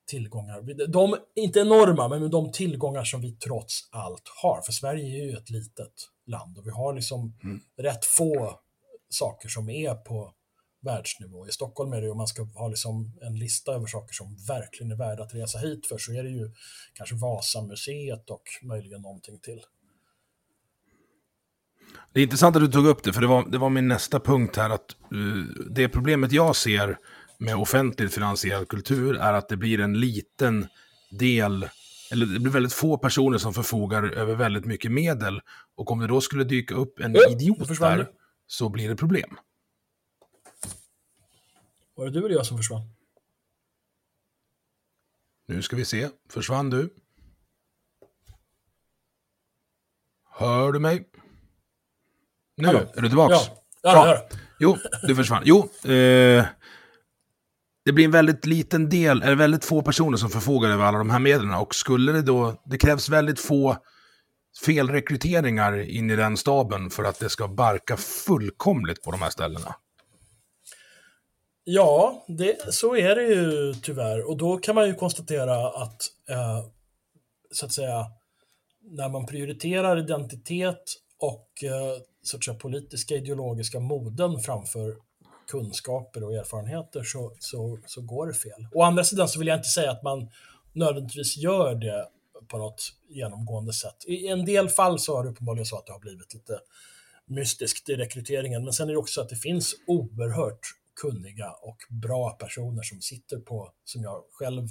tillgångar. 0.07 0.87
De, 0.89 1.17
inte 1.35 1.61
enorma, 1.61 2.09
men 2.09 2.31
de 2.31 2.53
tillgångar 2.53 3.05
som 3.05 3.21
vi 3.21 3.33
trots 3.33 3.89
allt 3.91 4.23
har. 4.43 4.63
För 4.63 4.73
Sverige 4.73 5.23
är 5.23 5.25
ju 5.25 5.37
ett 5.37 5.51
litet 5.51 5.93
land 6.27 6.59
och 6.59 6.67
vi 6.67 6.71
har 6.71 6.95
liksom 6.95 7.35
mm. 7.45 7.61
rätt 7.77 8.05
få 8.05 8.61
saker 9.09 9.49
som 9.49 9.69
är 9.69 9.95
på 9.95 10.33
världsnivå. 10.83 11.47
I 11.47 11.51
Stockholm 11.51 11.93
är 11.93 11.97
det 11.97 12.05
ju, 12.05 12.11
om 12.11 12.17
man 12.17 12.27
ska 12.27 12.43
ha 12.43 12.69
liksom 12.69 13.13
en 13.21 13.39
lista 13.39 13.73
över 13.73 13.87
saker 13.87 14.15
som 14.15 14.37
verkligen 14.49 14.93
är 14.93 14.97
värda 14.97 15.23
att 15.23 15.35
resa 15.35 15.59
hit 15.59 15.87
för, 15.87 15.99
så 15.99 16.13
är 16.13 16.23
det 16.23 16.31
ju 16.31 16.51
kanske 16.95 17.15
Vasamuseet 17.15 18.31
och 18.31 18.43
möjligen 18.63 19.03
någonting 19.03 19.39
till. 19.39 19.61
Det 22.13 22.21
är 22.21 22.25
intressant 22.25 22.57
att 22.57 22.63
du 22.63 22.69
tog 22.69 22.87
upp 22.87 23.03
det, 23.03 23.13
för 23.13 23.21
det 23.21 23.27
var, 23.27 23.51
det 23.51 23.59
var 23.59 23.71
min 23.71 23.89
nästa 23.89 24.21
punkt 24.21 24.57
här. 24.57 24.71
att 24.71 24.97
uh, 25.15 25.45
Det 25.71 25.89
problemet 25.89 26.33
jag 26.33 26.57
ser 26.57 26.99
med 27.39 27.57
offentligt 27.57 28.15
finansierad 28.15 28.69
kultur 28.69 29.17
är 29.17 29.33
att 29.33 29.49
det 29.49 29.57
blir 29.57 29.81
en 29.81 30.01
liten 30.01 30.67
del, 31.11 31.69
eller 32.11 32.27
det 32.27 32.41
blir 32.41 32.53
väldigt 32.53 32.73
få 32.73 32.99
personer 32.99 33.39
som 33.39 33.55
förfogar 33.55 34.03
över 34.03 34.35
väldigt 34.35 34.65
mycket 34.65 34.93
medel. 34.93 35.41
Och 35.75 35.91
om 35.91 35.99
det 35.99 36.07
då 36.07 36.21
skulle 36.21 36.45
dyka 36.45 36.75
upp 36.75 37.01
en 37.01 37.17
mm, 37.17 37.21
idiot 37.31 37.79
där, 37.79 38.09
så 38.47 38.69
blir 38.69 38.89
det 38.89 38.97
problem. 38.97 39.39
Var 41.95 42.05
det 42.05 42.11
du 42.11 42.25
eller 42.25 42.35
jag 42.35 42.47
som 42.47 42.57
försvann? 42.57 42.83
Nu 45.49 45.63
ska 45.63 45.77
vi 45.77 45.85
se. 45.85 46.09
Försvann 46.29 46.71
du? 46.71 46.95
Hör 50.31 50.73
du 50.73 50.79
mig? 50.79 51.09
Nu, 52.57 52.67
Hallå. 52.67 52.79
är 52.95 53.01
du 53.01 53.09
tillbaks? 53.09 53.35
Ja, 53.35 53.63
ja, 53.83 54.07
ja. 54.07 54.39
Jo, 54.59 54.77
du 55.03 55.17
försvann. 55.17 55.43
Jo, 55.45 55.91
eh, 55.91 56.45
det 57.87 57.93
blir 57.93 58.05
en 58.05 58.11
väldigt 58.11 58.47
liten 58.47 58.89
del, 58.89 59.23
eller 59.23 59.35
väldigt 59.35 59.65
få 59.65 59.83
personer 59.83 60.17
som 60.17 60.31
förfogar 60.31 60.71
över 60.71 60.85
alla 60.85 60.99
de 60.99 61.11
här 61.11 61.19
medlen. 61.19 61.55
Och 61.55 61.75
skulle 61.75 62.13
det 62.13 62.23
då, 62.23 62.63
det 62.65 62.79
krävs 62.79 63.09
väldigt 63.09 63.41
få 63.41 63.77
felrekryteringar 64.65 65.91
in 65.91 66.11
i 66.11 66.17
den 66.17 66.37
staben 66.37 66.91
för 66.91 67.05
att 67.05 67.21
det 67.21 67.29
ska 67.29 67.49
barka 67.49 67.97
fullkomligt 67.97 69.03
på 69.03 69.11
de 69.11 69.23
här 69.23 69.31
ställena. 69.31 69.75
Ja, 71.65 72.25
det, 72.29 72.75
så 72.75 72.97
är 72.97 73.15
det 73.17 73.23
ju 73.23 73.75
tyvärr. 73.75 74.31
Och 74.31 74.37
då 74.37 74.57
kan 74.57 74.75
man 74.75 74.87
ju 74.87 74.95
konstatera 74.95 75.69
att, 75.69 76.03
eh, 76.31 76.65
så 77.51 77.67
att 77.67 77.73
säga, 77.73 78.07
när 78.83 79.09
man 79.09 79.27
prioriterar 79.27 79.99
identitet 79.99 80.83
och 81.19 81.65
eh, 81.65 82.01
så 82.23 82.37
att 82.37 82.45
säga, 82.45 82.57
politiska 82.57 83.15
ideologiska 83.15 83.81
moden 83.81 84.41
framför 84.41 85.06
kunskaper 85.47 86.25
och 86.25 86.35
erfarenheter 86.35 87.03
så, 87.03 87.33
så, 87.39 87.79
så 87.87 88.01
går 88.01 88.27
det 88.27 88.35
fel. 88.35 88.67
Å 88.73 88.83
andra 88.83 89.05
sidan 89.05 89.29
så 89.29 89.39
vill 89.39 89.49
jag 89.49 89.59
inte 89.59 89.69
säga 89.69 89.91
att 89.91 90.03
man 90.03 90.29
nödvändigtvis 90.73 91.37
gör 91.37 91.75
det 91.75 92.09
på 92.49 92.59
något 92.59 92.83
genomgående 93.09 93.73
sätt. 93.73 94.05
I 94.07 94.27
en 94.27 94.45
del 94.45 94.69
fall 94.69 94.99
så 94.99 95.17
har 95.17 95.25
det 95.25 95.31
uppenbarligen 95.31 95.67
så 95.67 95.79
att 95.79 95.87
det 95.87 95.93
har 95.93 96.01
blivit 96.01 96.35
lite 96.35 96.59
mystiskt 97.27 97.89
i 97.89 97.97
rekryteringen, 97.97 98.65
men 98.65 98.73
sen 98.73 98.89
är 98.89 98.93
det 98.93 98.99
också 98.99 99.13
så 99.13 99.21
att 99.21 99.29
det 99.29 99.37
finns 99.37 99.75
oerhört 99.87 100.61
kunniga 101.01 101.51
och 101.51 101.77
bra 101.89 102.31
personer 102.31 102.83
som 102.83 103.01
sitter 103.01 103.39
på, 103.39 103.73
som 103.85 104.03
jag 104.03 104.23
själv 104.33 104.69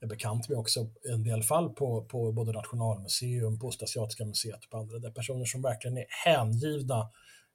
är 0.00 0.06
bekant 0.06 0.48
med 0.48 0.58
också, 0.58 0.80
i 0.80 1.12
en 1.12 1.24
del 1.24 1.42
fall 1.42 1.70
på, 1.70 2.04
på 2.04 2.32
både 2.32 2.52
Nationalmuseum, 2.52 3.58
på 3.58 3.66
Ostasiatiska 3.66 4.24
museet 4.24 4.64
och 4.64 4.70
på 4.70 4.78
andra, 4.78 4.98
där 4.98 5.10
personer 5.10 5.44
som 5.44 5.62
verkligen 5.62 5.98
är 5.98 6.06
hängivna 6.08 7.10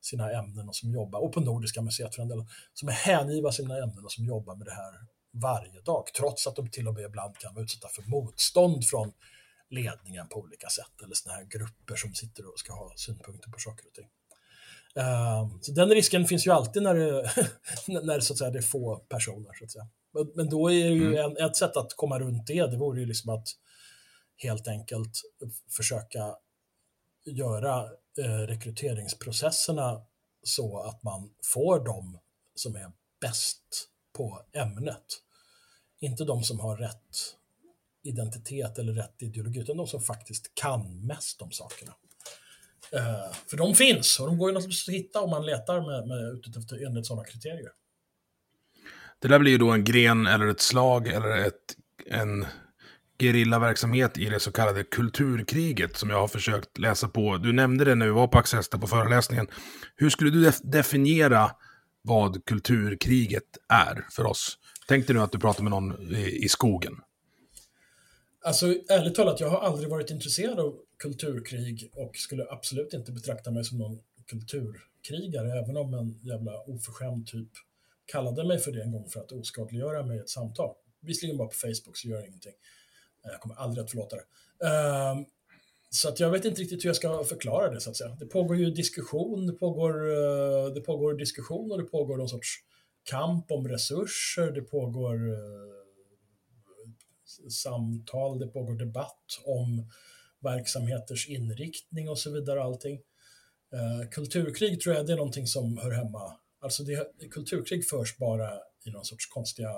sina 0.06 0.32
ämnen 0.32 0.70
och 0.70 0.76
som 0.76 0.91
jobbar, 0.91 1.20
och 1.20 1.34
på 1.34 1.39
Nordiska 1.39 1.82
museet 1.82 2.15
för 2.15 2.22
en 2.22 2.28
del, 2.28 2.46
som 2.74 2.89
är 2.89 2.94
hängivna 2.94 3.52
sina 3.52 3.78
ämnen 3.78 4.06
och 4.06 4.12
som 4.12 4.26
jobbar 4.26 4.56
med 4.56 4.68
det 4.68 4.74
här 4.74 4.94
varje 5.34 5.82
dag, 5.82 6.04
trots 6.18 6.48
att 6.48 6.56
de 6.56 6.70
till 6.70 6.88
och 6.88 6.94
med 6.94 7.04
ibland 7.04 7.38
kan 7.38 7.54
vara 7.54 7.63
utsatta 7.63 7.88
för 7.88 8.10
motstånd 8.10 8.86
från 8.86 9.13
ledningen 9.70 10.28
på 10.28 10.39
olika 10.39 10.70
sätt, 10.70 11.02
eller 11.04 11.15
sådana 11.15 11.38
här 11.38 11.46
grupper 11.46 11.96
som 11.96 12.13
sitter 12.13 12.46
och 12.46 12.60
ska 12.60 12.74
ha 12.74 12.94
synpunkter 12.96 13.52
på 13.52 13.60
saker 13.60 13.88
och 13.88 13.94
ting. 13.94 14.10
Uh, 14.98 15.60
så 15.62 15.72
den 15.72 15.89
risken 15.89 16.26
finns 16.26 16.48
ju 16.48 16.52
alltid 16.52 16.84
när 16.84 16.94
det, 16.94 17.32
när 18.04 18.20
så 18.20 18.34
att 18.34 18.39
säga, 18.39 18.52
det 18.52 18.60
är 18.60 18.62
få 18.62 18.98
personer. 18.98 19.54
Så 19.54 19.65
att 19.65 19.72
säga. 19.72 19.88
Men, 20.13 20.32
men 20.36 20.50
då 20.50 20.72
är 20.72 20.89
ju 20.89 21.18
mm. 21.18 21.26
en, 21.26 21.46
ett 21.46 21.56
sätt 21.56 21.78
att 21.78 21.94
komma 21.96 22.20
runt 22.20 22.48
det, 22.48 22.68
det 22.68 22.78
vore 22.78 23.00
ju 23.00 23.06
liksom 23.06 23.30
att 23.30 23.48
helt 24.38 24.68
enkelt 24.68 25.22
försöka 25.78 26.36
göra 27.26 27.86
Eh, 28.17 28.47
rekryteringsprocesserna 28.47 30.01
så 30.43 30.80
att 30.80 31.04
man 31.04 31.30
får 31.43 31.86
de 31.86 32.19
som 32.56 32.75
är 32.75 32.91
bäst 33.21 33.89
på 34.17 34.41
ämnet. 34.54 35.21
Inte 35.99 36.25
de 36.25 36.43
som 36.43 36.60
har 36.60 36.78
rätt 36.78 37.36
identitet 38.04 38.78
eller 38.80 38.93
rätt 38.93 39.21
ideologi, 39.21 39.60
utan 39.60 39.78
de 39.78 39.88
som 39.88 40.01
faktiskt 40.01 40.56
kan 40.56 41.06
mest 41.06 41.41
om 41.41 41.51
sakerna. 41.51 41.93
Eh, 42.91 43.34
för 43.47 43.58
de 43.58 43.75
finns 43.75 44.19
och 44.19 44.28
de 44.28 44.38
går 44.38 44.49
ju 44.49 44.54
naturligtvis 44.54 44.88
att 44.88 44.95
hitta 44.95 45.21
om 45.21 45.30
man 45.30 45.45
letar 45.45 45.82
med, 45.82 46.08
med, 46.08 46.34
utifrån 46.34 46.63
enligt 46.88 47.06
sådana 47.06 47.25
kriterier. 47.25 47.71
Det 49.19 49.28
där 49.28 49.39
blir 49.39 49.51
ju 49.51 49.58
då 49.58 49.71
en 49.71 49.84
gren 49.84 50.28
eller 50.28 50.47
ett 50.47 50.62
slag 50.62 51.08
eller 51.08 51.38
ett, 51.38 51.75
en 52.06 52.45
gerillaverksamhet 53.19 54.17
i 54.17 54.25
det 54.25 54.39
så 54.39 54.51
kallade 54.51 54.84
kulturkriget 54.84 55.97
som 55.97 56.10
jag 56.10 56.19
har 56.19 56.28
försökt 56.28 56.78
läsa 56.78 57.08
på. 57.08 57.38
Du 57.38 57.54
nämnde 57.54 57.86
det 57.86 57.95
när 57.95 58.06
vi 58.06 58.12
var 58.12 58.28
på 58.28 58.38
Access 58.38 58.69
på 58.69 58.88
föreläsningen. 58.88 59.47
Hur 59.95 60.10
skulle 60.10 60.32
du 60.32 60.43
def 60.43 60.60
definiera 60.63 61.51
vad 62.01 62.45
kulturkriget 62.45 63.58
är 63.69 64.06
för 64.12 64.25
oss? 64.25 64.58
Tänkte 64.88 65.13
du 65.13 65.21
att 65.21 65.32
du 65.32 65.39
pratar 65.39 65.63
med 65.63 65.71
någon 65.71 66.15
i, 66.15 66.45
i 66.45 66.49
skogen? 66.49 66.93
Alltså 68.43 68.65
ärligt 68.67 69.15
talat, 69.15 69.39
jag 69.39 69.49
har 69.49 69.60
aldrig 69.60 69.89
varit 69.89 70.12
intresserad 70.12 70.60
av 70.60 70.75
kulturkrig 70.99 71.91
och 71.93 72.15
skulle 72.15 72.45
absolut 72.49 72.93
inte 72.93 73.12
betrakta 73.12 73.51
mig 73.51 73.63
som 73.63 73.78
någon 73.78 73.99
kulturkrigare, 74.28 75.60
även 75.63 75.78
om 75.78 75.93
en 75.93 76.19
jävla 76.23 76.51
oförskämd 76.67 77.28
typ 77.28 77.49
kallade 78.06 78.47
mig 78.47 78.60
för 78.60 78.71
det 78.71 78.84
en 78.84 78.91
gång 78.91 79.10
för 79.10 79.19
att 79.19 79.32
oskadliggöra 79.32 80.04
mig 80.04 80.17
i 80.17 80.19
ett 80.19 80.30
samtal. 80.30 80.75
Visserligen 81.01 81.38
bara 81.38 81.47
på 81.47 81.54
Facebook 81.54 81.97
så 81.97 82.08
gör 82.08 82.21
det 82.21 82.28
ingenting. 82.28 82.54
Jag 83.31 83.41
kommer 83.41 83.55
aldrig 83.55 83.83
att 83.83 83.91
förlåta 83.91 84.15
det. 84.15 84.23
Um, 84.67 85.25
så 85.89 86.09
att 86.09 86.19
jag 86.19 86.31
vet 86.31 86.45
inte 86.45 86.61
riktigt 86.61 86.83
hur 86.83 86.89
jag 86.89 86.95
ska 86.95 87.23
förklara 87.23 87.71
det 87.71 87.81
så 87.81 87.89
att 87.89 87.95
säga. 87.95 88.17
Det 88.19 88.25
pågår 88.25 88.57
ju 88.57 88.71
diskussion, 88.71 89.47
det 89.47 89.53
pågår, 89.53 90.07
uh, 90.07 90.73
det 90.73 90.81
pågår 90.81 91.13
diskussion 91.13 91.71
och 91.71 91.77
det 91.77 91.83
pågår 91.83 92.17
någon 92.17 92.29
sorts 92.29 92.55
kamp 93.03 93.51
om 93.51 93.67
resurser, 93.67 94.51
det 94.51 94.61
pågår 94.61 95.30
uh, 95.30 95.38
samtal, 97.49 98.39
det 98.39 98.47
pågår 98.47 98.76
debatt 98.76 99.41
om 99.45 99.91
verksamheters 100.39 101.30
inriktning 101.30 102.09
och 102.09 102.19
så 102.19 102.32
vidare. 102.32 102.63
Allting. 102.63 102.99
Uh, 103.73 104.09
kulturkrig 104.09 104.82
tror 104.82 104.95
jag 104.95 105.05
det 105.07 105.13
är 105.13 105.17
någonting 105.17 105.47
som 105.47 105.78
hör 105.78 105.91
hemma. 105.91 106.39
Alltså 106.59 106.84
det, 106.84 107.30
kulturkrig 107.32 107.88
förs 107.88 108.17
bara 108.17 108.49
i 108.86 108.91
någon 108.91 109.05
sorts 109.05 109.26
konstiga 109.26 109.69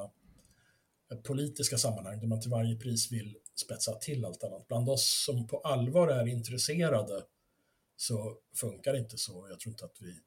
politiska 1.15 1.77
sammanhang 1.77 2.19
där 2.19 2.27
man 2.27 2.41
till 2.41 2.51
varje 2.51 2.75
pris 2.75 3.11
vill 3.11 3.35
spetsa 3.55 3.93
till 3.93 4.25
allt 4.25 4.43
annat. 4.43 4.67
Bland 4.67 4.89
oss 4.89 5.23
som 5.25 5.47
på 5.47 5.59
allvar 5.59 6.07
är 6.07 6.27
intresserade 6.27 7.23
så 7.95 8.37
funkar 8.55 8.93
det 8.93 8.99
inte 8.99 9.17
så. 9.17 9.47
Jag 9.49 9.59
tror 9.59 9.71
inte 9.71 9.85
att 9.85 9.97
vi 9.99 10.19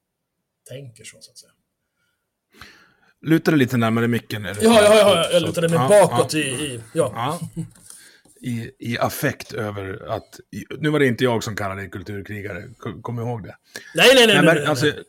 tänker 0.69 1.03
så, 1.03 1.17
så 1.21 1.31
att 1.31 1.37
säga. 1.37 1.51
Lutar 3.21 3.51
du 3.51 3.57
lite 3.57 3.77
närmare 3.77 4.07
micken? 4.07 4.45
Eller? 4.45 4.63
Ja, 4.63 4.81
ja, 4.83 4.95
ja, 4.95 5.29
jag 5.31 5.41
lutade 5.41 5.69
mig 5.69 5.77
bakåt 5.77 6.33
ja. 6.33 6.39
i... 6.39 6.43
i 6.43 6.81
ja. 6.93 7.11
ja. 7.15 7.63
i, 8.41 8.71
i 8.79 8.97
affekt 8.97 9.53
över 9.53 10.09
att... 10.09 10.39
Nu 10.79 10.89
var 10.89 10.99
det 10.99 11.07
inte 11.07 11.23
jag 11.23 11.43
som 11.43 11.55
kallade 11.55 11.81
dig 11.81 11.89
kulturkrigare, 11.89 12.69
kom, 13.01 13.19
ihåg 13.19 13.43
det. 13.43 13.55
Nej, 13.95 14.11
nej, 14.15 14.27
nej. 14.27 14.35
Nej, 14.35 14.45
men, 14.45 14.55
nej, 14.55 14.65
alltså, 14.65 14.85
nej. 14.85 15.03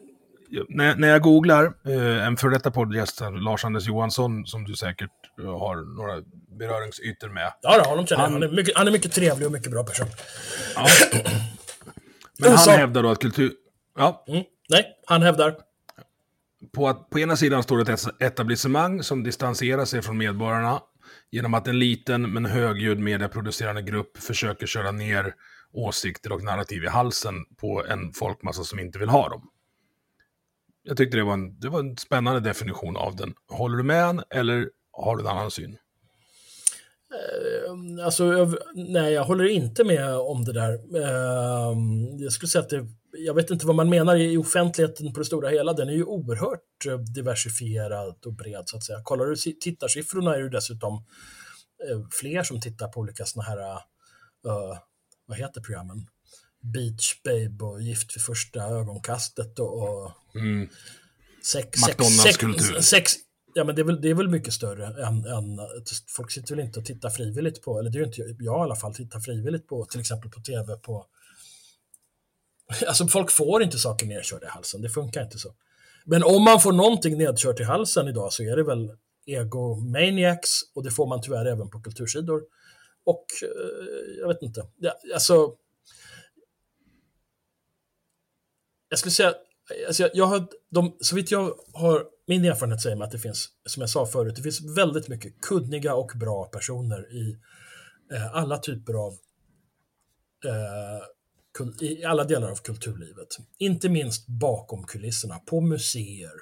När, 0.69 0.97
när 0.97 1.09
jag 1.09 1.23
googlar 1.23 1.65
eh, 1.87 2.27
en 2.27 2.37
före 2.37 2.51
detta 2.51 2.71
poddgäst, 2.71 3.21
Lars-Anders 3.21 3.87
Johansson, 3.87 4.47
som 4.47 4.65
du 4.65 4.75
säkert 4.75 5.11
eh, 5.41 5.59
har 5.59 5.97
några 5.97 6.23
beröringsytor 6.59 7.29
med. 7.29 7.53
Ja, 7.63 7.79
då, 7.85 7.91
honom 7.91 8.07
känner 8.07 8.23
han- 8.23 8.33
Han 8.33 8.43
är, 8.43 8.49
mycket, 8.49 8.77
han 8.77 8.89
är 8.89 8.93
mycket 8.93 9.13
trevlig 9.13 9.47
och 9.47 9.53
mycket 9.53 9.71
bra 9.73 9.85
person. 9.85 10.07
Ja. 10.75 10.87
Men 12.39 12.51
han 12.51 12.59
Osak- 12.59 12.77
hävdar 12.77 13.03
då 13.03 13.11
att 13.11 13.19
kultur... 13.21 13.53
Ja, 13.99 14.25
Mm. 14.29 14.43
Nej, 14.69 14.87
han 15.07 15.23
hävdar. 15.23 15.55
på, 16.75 16.89
att, 16.89 17.11
på 17.11 17.19
ena 17.19 17.37
sidan 17.37 17.63
står 17.63 17.85
det 17.85 17.93
ett 17.93 18.23
etablissemang 18.23 19.03
som 19.03 19.23
distanserar 19.23 19.85
sig 19.85 20.03
från 20.03 20.19
medborgarna 20.19 20.81
genom 21.31 21.55
att 21.55 21.69
en 21.69 21.79
liten 21.79 22.33
men 22.33 22.47
högljudd 22.47 22.99
medieproducerande 22.99 23.83
grupp 23.83 24.19
försöker 24.19 24.67
köra 24.67 24.91
ner 24.91 25.35
åsikter 25.73 26.33
och 26.33 26.43
narrativ 26.43 26.85
i 26.85 26.89
halsen 26.89 27.35
på 27.61 27.85
en 27.87 28.13
folkmassa 28.13 28.65
som 28.65 28.79
inte 28.79 28.99
vill 28.99 29.09
ha 29.09 29.29
dem. 29.29 29.43
Jag 30.83 30.97
tyckte 30.97 31.17
det 31.17 31.25
var 31.25 31.33
en, 31.33 31.61
det 31.61 31.69
var 31.69 31.81
en 31.81 31.97
spännande 31.97 32.41
definition 32.41 32.97
av 32.97 33.17
den. 33.17 33.35
Håller 33.49 33.77
du 33.77 33.83
med 33.83 34.05
han, 34.05 34.23
eller 34.31 34.71
har 34.93 35.17
du 35.17 35.23
en 35.23 35.29
annan 35.29 35.51
syn? 35.51 35.77
Ehm, 37.13 38.01
alltså, 38.05 38.33
jag, 38.33 38.57
nej, 38.75 39.13
jag 39.13 39.25
håller 39.25 39.49
inte 39.49 39.85
med 39.85 40.17
om 40.17 40.45
det 40.45 40.53
där. 40.53 40.73
Ehm, 40.75 42.19
jag 42.19 42.33
skulle 42.33 42.49
säga 42.49 42.63
att 42.63 42.71
det, 42.71 42.87
jag 43.13 43.35
vet 43.35 43.51
inte 43.51 43.67
vad 43.67 43.77
man 43.77 43.89
menar 43.91 44.17
i 44.17 44.37
offentligheten 44.37 45.13
på 45.13 45.19
det 45.19 45.25
stora 45.25 45.49
hela. 45.49 45.73
Den 45.73 45.89
är 45.89 45.93
ju 45.93 46.05
oerhört 46.05 46.87
eh, 46.89 46.99
diversifierad 46.99 48.27
och 48.27 48.35
bred 48.35 48.63
så 48.67 48.77
att 48.77 48.85
säga. 48.85 49.01
Kollar 49.03 49.27
du 49.27 49.37
tittarsiffrorna 49.37 50.35
är 50.35 50.39
det 50.39 50.45
ju 50.45 50.49
dessutom 50.49 50.95
eh, 51.89 52.01
fler 52.21 52.43
som 52.43 52.61
tittar 52.61 52.89
på 52.89 53.01
olika 53.01 53.25
såna 53.25 53.45
här, 53.45 53.59
eh, 54.47 54.79
vad 55.27 55.39
heter 55.39 55.61
programmen? 55.61 56.07
Beach 56.63 57.23
Babe 57.25 57.65
och 57.65 57.83
Gift 57.83 58.17
vid 58.17 58.23
första 58.23 58.63
ögonkastet 58.63 59.59
och, 59.59 60.13
Mm. 60.35 60.69
sex, 61.53 61.87
McDonalds 61.89 62.23
sex, 62.23 62.37
kultur. 62.37 62.75
sex, 62.75 62.87
sex, 62.87 63.13
ja 63.55 63.65
men 63.65 63.75
det 63.75 63.83
är, 63.83 63.85
väl, 63.85 64.01
det 64.01 64.11
är 64.11 64.15
väl 64.15 64.29
mycket 64.29 64.53
större 64.55 64.87
än, 65.07 65.25
än 65.25 65.61
folk 66.17 66.31
sitter 66.31 66.57
väl 66.57 66.65
inte 66.65 66.79
och 66.79 66.87
tittar 66.87 67.11
frivilligt 67.11 67.63
på, 67.63 67.79
eller 67.79 67.91
det 67.91 67.97
är 67.99 68.01
ju 68.01 68.07
inte 68.07 68.23
jag 68.45 68.61
i 68.61 68.63
alla 68.63 68.77
fall, 68.77 68.95
tittar 68.95 69.21
frivilligt 69.21 69.67
på 69.67 69.85
till 69.85 70.01
exempel 70.01 70.31
på 70.31 70.41
tv 70.41 70.77
på 70.77 71.07
Alltså 72.87 73.07
folk 73.07 73.31
får 73.31 73.63
inte 73.63 73.79
saker 73.79 74.07
nedkörda 74.07 74.47
i 74.47 74.51
halsen, 74.51 74.83
det 74.83 74.89
funkar 74.91 75.23
inte 75.23 75.39
så. 75.39 75.55
Men 76.05 76.23
om 76.25 76.43
man 76.43 76.61
får 76.61 76.73
någonting 76.73 77.19
nedkört 77.19 77.61
i 77.61 77.65
halsen 77.65 78.09
idag 78.09 78.33
så 78.33 78.43
är 78.43 78.57
det 78.57 78.63
väl 78.65 78.91
egomaniacs 79.27 80.51
och 80.75 80.83
det 80.85 80.91
får 80.91 81.07
man 81.07 81.23
tyvärr 81.23 81.47
även 81.47 81.71
på 81.71 81.81
kultursidor. 81.81 82.43
Och 83.05 83.25
eh, 83.43 84.21
jag 84.21 84.29
vet 84.29 84.43
inte, 84.43 84.67
ja, 84.79 84.93
alltså 85.15 85.55
jag 88.93 88.99
skulle 88.99 89.13
säga, 89.13 89.35
alltså 89.87 90.03
jag, 90.03 90.11
jag 90.15 90.27
har, 90.27 90.49
de, 90.71 90.97
så 91.01 91.17
vitt 91.17 91.31
jag 91.31 91.55
har, 91.73 92.05
min 92.27 92.45
erfarenhet 92.45 92.83
säger 92.83 92.97
mig 92.97 93.05
att 93.05 93.11
det 93.11 93.19
finns, 93.19 93.49
som 93.67 93.81
jag 93.81 93.91
sa 93.91 94.07
förut, 94.07 94.37
det 94.37 94.43
finns 94.43 94.77
väldigt 94.77 95.09
mycket 95.09 95.41
kunniga 95.41 95.95
och 95.95 96.13
bra 96.15 96.45
personer 96.45 97.13
i 97.13 97.37
eh, 98.15 98.37
alla 98.37 98.59
typer 98.59 98.95
av, 98.95 99.13
eh, 100.45 101.05
kul, 101.59 101.75
i 101.81 102.05
alla 102.05 102.25
delar 102.25 102.51
av 102.51 102.57
kulturlivet. 102.57 103.29
Inte 103.59 103.89
minst 103.89 104.27
bakom 104.27 104.85
kulisserna, 104.85 105.39
på 105.39 105.61
museer, 105.61 106.35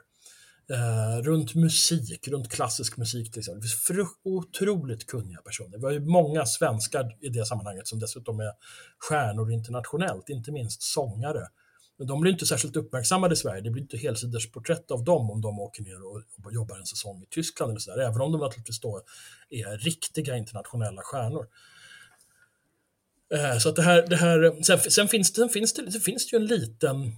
eh, 0.70 1.22
runt 1.22 1.54
musik, 1.54 2.28
runt 2.28 2.52
klassisk 2.52 2.96
musik 2.96 3.32
till 3.32 3.38
exempel. 3.40 3.60
Det 3.60 3.68
finns 3.68 3.82
fru- 3.82 4.16
otroligt 4.24 5.06
kunniga 5.06 5.40
personer. 5.40 5.78
Vi 5.78 5.84
har 5.84 5.92
ju 5.92 6.00
många 6.00 6.46
svenskar 6.46 7.16
i 7.20 7.28
det 7.28 7.46
sammanhanget 7.46 7.88
som 7.88 7.98
dessutom 7.98 8.40
är 8.40 8.52
stjärnor 8.98 9.52
internationellt, 9.52 10.28
inte 10.28 10.52
minst 10.52 10.82
sångare. 10.82 11.46
Men 12.00 12.06
de 12.06 12.20
blir 12.20 12.32
inte 12.32 12.46
särskilt 12.46 12.76
uppmärksammade 12.76 13.32
i 13.32 13.36
Sverige. 13.36 13.60
Det 13.60 13.70
blir 13.70 13.82
inte 13.82 13.96
helsidesporträtt 13.96 14.90
av 14.90 15.04
dem 15.04 15.30
om 15.30 15.40
de 15.40 15.60
åker 15.60 15.82
ner 15.82 16.06
och 16.06 16.52
jobbar 16.52 16.76
en 16.76 16.86
säsong 16.86 17.22
i 17.22 17.26
Tyskland 17.30 17.70
eller 17.70 17.80
sådär. 17.80 18.02
Även 18.02 18.20
om 18.20 18.32
de 18.32 18.40
naturligtvis 18.40 18.80
då 18.80 19.02
är 19.50 19.78
riktiga 19.78 20.36
internationella 20.36 21.02
stjärnor. 21.02 21.46
Eh, 23.34 23.58
så 23.58 23.68
att 23.68 23.76
det 23.76 23.82
här, 23.82 24.06
det 24.06 24.16
här 24.16 24.62
sen, 24.62 24.78
sen, 24.78 25.08
finns 25.08 25.34
sen, 25.34 25.48
finns 25.48 25.74
det, 25.74 25.92
sen 25.92 26.00
finns 26.00 26.30
det 26.30 26.36
ju 26.36 26.42
en 26.42 26.46
liten 26.46 27.12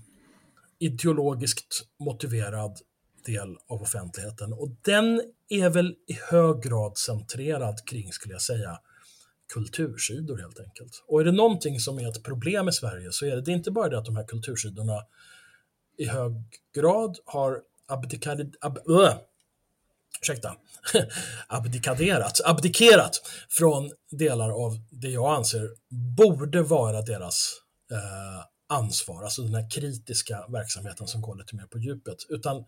ideologiskt 0.79 1.83
motiverad 1.99 2.79
del 3.27 3.57
av 3.69 3.83
offentligheten 3.83 4.53
och 4.53 4.69
den 4.85 5.23
är 5.49 5.71
väl 5.71 5.95
i 6.07 6.19
hög 6.31 6.63
grad 6.63 6.99
centrerad 6.99 7.87
kring, 7.87 8.13
skulle 8.13 8.35
jag 8.35 8.43
säga, 8.43 8.79
kultursidor 9.53 10.39
helt 10.39 10.61
enkelt. 10.61 11.05
Och 11.07 11.21
är 11.21 11.25
det 11.25 11.33
någonting 11.33 11.81
som 11.81 11.99
är 11.99 12.09
ett 12.09 12.23
problem 12.23 12.69
i 12.69 12.73
Sverige 12.73 13.13
så 13.13 13.27
är 13.27 13.37
det, 13.37 13.43
det 13.43 13.51
är 13.51 13.55
inte 13.55 13.71
bara 13.71 13.89
det 13.89 13.99
att 13.99 14.05
de 14.05 14.17
här 14.17 14.27
kultursidorna 14.27 15.05
i 15.99 16.07
hög 16.07 16.33
grad 16.75 17.19
har 17.25 17.61
abdikadet, 17.87 18.49
ab, 18.61 18.79
äh, 18.89 19.17
ursäkta, 20.23 20.57
abdikaderat, 21.47 22.41
abdikerat 22.45 23.21
från 23.49 23.91
delar 24.11 24.65
av 24.65 24.79
det 24.91 25.09
jag 25.09 25.35
anser 25.35 25.71
borde 26.17 26.63
vara 26.63 27.03
deras 27.03 27.53
eh, 27.91 28.77
ansvar, 28.77 29.23
alltså 29.23 29.43
den 29.43 29.55
här 29.55 29.71
kritiska 29.71 30.47
verksamheten 30.49 31.07
som 31.07 31.21
går 31.21 31.37
lite 31.37 31.57
mer 31.57 31.67
på 31.67 31.79
djupet. 31.79 32.17
Utan 32.29 32.65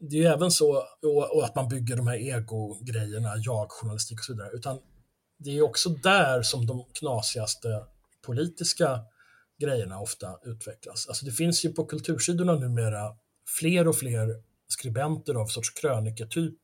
det 0.00 0.16
är 0.16 0.20
ju 0.20 0.26
även 0.26 0.50
så, 0.50 0.84
och, 1.02 1.36
och 1.36 1.44
att 1.44 1.54
man 1.54 1.68
bygger 1.68 1.96
de 1.96 2.06
här 2.06 2.16
ego-grejerna, 2.16 3.32
jag-journalistik 3.36 4.18
och 4.18 4.24
så 4.24 4.32
vidare, 4.32 4.50
utan 4.52 4.78
det 5.44 5.58
är 5.58 5.62
också 5.62 5.88
där 5.88 6.42
som 6.42 6.66
de 6.66 6.84
knasigaste 6.92 7.68
politiska 8.26 9.00
grejerna 9.60 10.00
ofta 10.00 10.38
utvecklas. 10.44 11.08
Alltså 11.08 11.24
det 11.24 11.32
finns 11.32 11.64
ju 11.64 11.72
på 11.72 11.84
kultursidorna 11.84 12.54
numera 12.54 13.16
fler 13.58 13.88
och 13.88 13.96
fler 13.96 14.42
skribenter 14.68 15.34
av 15.34 15.46
sorts 15.46 15.70
kröniketyp 15.70 16.58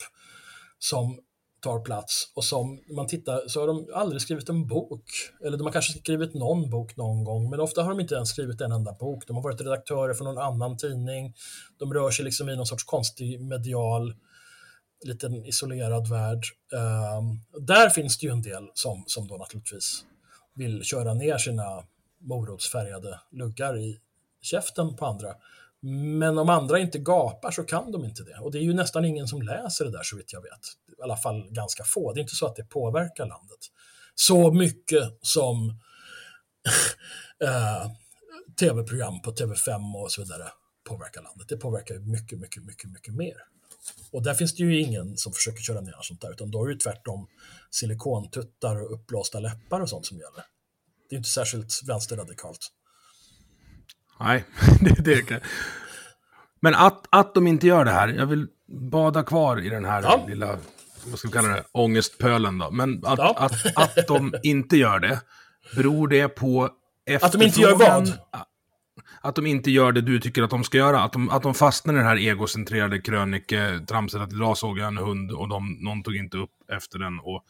som 0.78 1.20
tar 1.60 1.80
plats 1.80 2.32
och 2.34 2.44
som 2.44 2.80
man 2.96 3.06
tittar 3.06 3.48
så 3.48 3.60
har 3.60 3.66
de 3.66 3.88
aldrig 3.94 4.22
skrivit 4.22 4.48
en 4.48 4.66
bok. 4.66 5.04
Eller 5.44 5.58
de 5.58 5.64
har 5.64 5.72
kanske 5.72 5.98
skrivit 5.98 6.34
någon 6.34 6.70
bok 6.70 6.96
någon 6.96 7.24
gång, 7.24 7.50
men 7.50 7.60
ofta 7.60 7.82
har 7.82 7.90
de 7.90 8.00
inte 8.00 8.14
ens 8.14 8.28
skrivit 8.28 8.60
en 8.60 8.72
enda 8.72 8.92
bok. 8.92 9.26
De 9.26 9.36
har 9.36 9.42
varit 9.42 9.60
redaktörer 9.60 10.14
för 10.14 10.24
någon 10.24 10.38
annan 10.38 10.76
tidning. 10.76 11.34
De 11.78 11.94
rör 11.94 12.10
sig 12.10 12.24
liksom 12.24 12.48
i 12.48 12.56
någon 12.56 12.66
sorts 12.66 12.84
konstig 12.84 13.40
medial 13.40 14.14
liten 15.04 15.44
isolerad 15.46 16.08
värld. 16.08 16.44
Ehm, 16.72 17.64
där 17.66 17.88
finns 17.88 18.18
det 18.18 18.26
ju 18.26 18.32
en 18.32 18.42
del 18.42 18.70
som, 18.74 19.04
som 19.06 19.28
då 19.28 19.36
naturligtvis 19.36 20.04
vill 20.54 20.84
köra 20.84 21.14
ner 21.14 21.38
sina 21.38 21.84
morotsfärgade 22.20 23.20
luggar 23.30 23.78
i 23.78 24.00
käften 24.42 24.96
på 24.96 25.06
andra. 25.06 25.34
Men 25.80 26.38
om 26.38 26.48
andra 26.48 26.78
inte 26.78 26.98
gapar 26.98 27.50
så 27.50 27.64
kan 27.64 27.92
de 27.92 28.04
inte 28.04 28.22
det. 28.22 28.38
Och 28.38 28.52
det 28.52 28.58
är 28.58 28.62
ju 28.62 28.74
nästan 28.74 29.04
ingen 29.04 29.28
som 29.28 29.42
läser 29.42 29.84
det 29.84 29.90
där 29.90 30.02
så 30.02 30.16
vitt 30.16 30.32
jag 30.32 30.42
vet. 30.42 30.66
I 30.98 31.02
alla 31.02 31.16
fall 31.16 31.48
ganska 31.50 31.84
få. 31.84 32.12
Det 32.12 32.20
är 32.20 32.22
inte 32.22 32.36
så 32.36 32.46
att 32.46 32.56
det 32.56 32.64
påverkar 32.64 33.26
landet. 33.26 33.58
Så 34.14 34.52
mycket 34.52 35.18
som 35.22 35.68
eh, 37.44 37.90
tv-program 38.60 39.22
på 39.22 39.30
TV5 39.30 40.02
och 40.02 40.12
så 40.12 40.22
vidare 40.22 40.48
påverkar 40.88 41.22
landet. 41.22 41.48
Det 41.48 41.56
påverkar 41.56 41.94
ju 41.94 42.00
mycket, 42.00 42.38
mycket, 42.38 42.64
mycket, 42.64 42.90
mycket 42.90 43.14
mer. 43.14 43.36
Och 44.12 44.22
där 44.22 44.34
finns 44.34 44.54
det 44.56 44.62
ju 44.62 44.80
ingen 44.80 45.16
som 45.16 45.32
försöker 45.32 45.62
köra 45.62 45.80
ner 45.80 45.94
sånt 46.02 46.20
där, 46.20 46.30
utan 46.30 46.50
då 46.50 46.64
är 46.64 46.68
det 46.68 46.80
tvärtom 46.80 47.26
silikontuttar 47.70 48.82
och 48.82 48.92
uppblåsta 48.94 49.40
läppar 49.40 49.80
och 49.80 49.88
sånt 49.88 50.06
som 50.06 50.16
gäller. 50.18 50.44
Det 51.10 51.14
är 51.14 51.18
inte 51.18 51.30
särskilt 51.30 51.82
vänsterradikalt. 51.86 52.58
Nej, 54.20 54.44
det, 54.80 55.02
det 55.04 55.22
kan... 55.22 55.40
Men 56.60 56.74
att, 56.74 57.06
att 57.10 57.34
de 57.34 57.46
inte 57.46 57.66
gör 57.66 57.84
det 57.84 57.90
här, 57.90 58.08
jag 58.08 58.26
vill 58.26 58.46
bada 58.90 59.22
kvar 59.22 59.66
i 59.66 59.68
den 59.68 59.84
här 59.84 60.02
Ja. 60.02 60.24
lilla, 60.28 60.58
vad 61.06 61.18
ska 61.18 61.28
vi 61.28 61.32
kalla 61.32 61.48
det, 61.48 61.64
ångestpölen 61.72 62.58
då. 62.58 62.70
Men 62.70 63.04
att, 63.06 63.18
Ja. 63.18 63.34
att, 63.38 63.76
att 63.76 64.06
de 64.06 64.34
inte 64.42 64.76
gör 64.76 64.98
det, 65.00 65.20
beror 65.76 66.08
det 66.08 66.28
på 66.28 66.64
Att 67.22 67.32
de 67.32 67.42
inte 67.42 67.60
gör 67.60 67.72
efterfrågan? 67.72 68.04
vad? 68.30 68.40
Att 69.20 69.34
de 69.34 69.46
inte 69.46 69.70
gör 69.70 69.92
det 69.92 70.00
du 70.00 70.20
tycker 70.20 70.42
att 70.42 70.50
de 70.50 70.64
ska 70.64 70.78
göra. 70.78 71.00
Att 71.00 71.12
de, 71.12 71.30
att 71.30 71.42
de 71.42 71.54
fastnar 71.54 71.94
i 71.94 71.96
det 71.96 72.02
här 72.02 72.16
egocentrerade 72.16 72.98
kröniketramset. 73.00 74.20
Att 74.20 74.32
idag 74.32 74.58
såg 74.58 74.78
jag 74.78 74.88
en 74.88 74.96
hund 74.98 75.32
och 75.32 75.48
de, 75.48 75.76
någon 75.80 76.02
tog 76.02 76.16
inte 76.16 76.36
upp 76.36 76.50
efter 76.72 76.98
den. 76.98 77.18
Och 77.20 77.44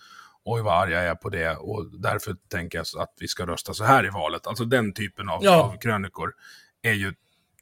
oj 0.45 0.63
vad 0.63 0.83
arg 0.83 0.93
jag 0.93 1.05
är 1.05 1.15
på 1.15 1.29
det. 1.29 1.57
Och 1.57 2.01
därför 2.01 2.37
tänker 2.51 2.79
jag 2.79 3.03
att 3.03 3.15
vi 3.21 3.29
ska 3.29 3.47
rösta 3.47 3.75
så 3.75 3.85
här 3.85 4.07
i 4.07 4.11
valet. 4.11 4.47
Alltså 4.47 4.65
den 4.65 4.93
typen 4.93 5.29
av, 5.29 5.45
Ja. 5.45 5.63
av 5.63 5.79
krönikor 5.79 6.33
är 6.83 6.93
ju, 6.93 7.15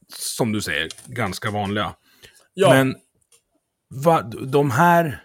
som 0.08 0.52
du 0.52 0.60
säger, 0.60 0.88
ganska 1.06 1.50
vanliga. 1.50 1.94
Ja, 2.54 2.68
Men 2.70 2.96
va, 3.90 4.22
de 4.46 4.70
här, 4.70 5.22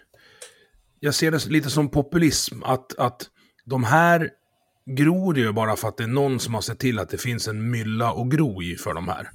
jag 1.00 1.14
ser 1.14 1.30
det 1.30 1.46
lite 1.46 1.70
som 1.70 1.88
populism, 1.90 2.62
att, 2.62 2.98
att 2.98 3.26
de 3.64 3.84
här 3.84 4.30
gror 4.86 5.38
ju 5.38 5.52
bara 5.52 5.76
för 5.76 5.88
att 5.88 5.96
det 5.96 6.02
är 6.02 6.08
någon 6.08 6.40
som 6.40 6.54
har 6.54 6.60
sett 6.60 6.78
till 6.78 6.98
att 6.98 7.10
det 7.10 7.18
finns 7.18 7.48
en 7.48 7.70
mylla 7.70 8.12
och 8.12 8.30
gro 8.30 8.62
i 8.62 8.76
för 8.76 8.94
de 8.94 9.08
här. 9.08 9.30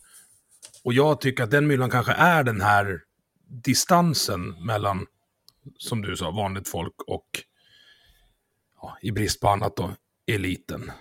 Och 0.83 0.93
jag 0.93 1.21
tycker 1.21 1.43
att 1.43 1.51
den 1.51 1.67
myllan 1.67 1.89
kanske 1.89 2.11
är 2.11 2.43
den 2.43 2.61
här 2.61 2.99
distansen 3.63 4.65
mellan, 4.65 5.05
som 5.77 6.01
du 6.01 6.17
sa, 6.17 6.31
vanligt 6.31 6.67
folk 6.67 6.95
och 7.07 7.27
ja, 8.81 8.97
i 9.01 9.11
brist 9.11 9.39
på 9.39 9.47
annat 9.47 9.75
då, 9.75 9.91
eliten. 10.27 10.91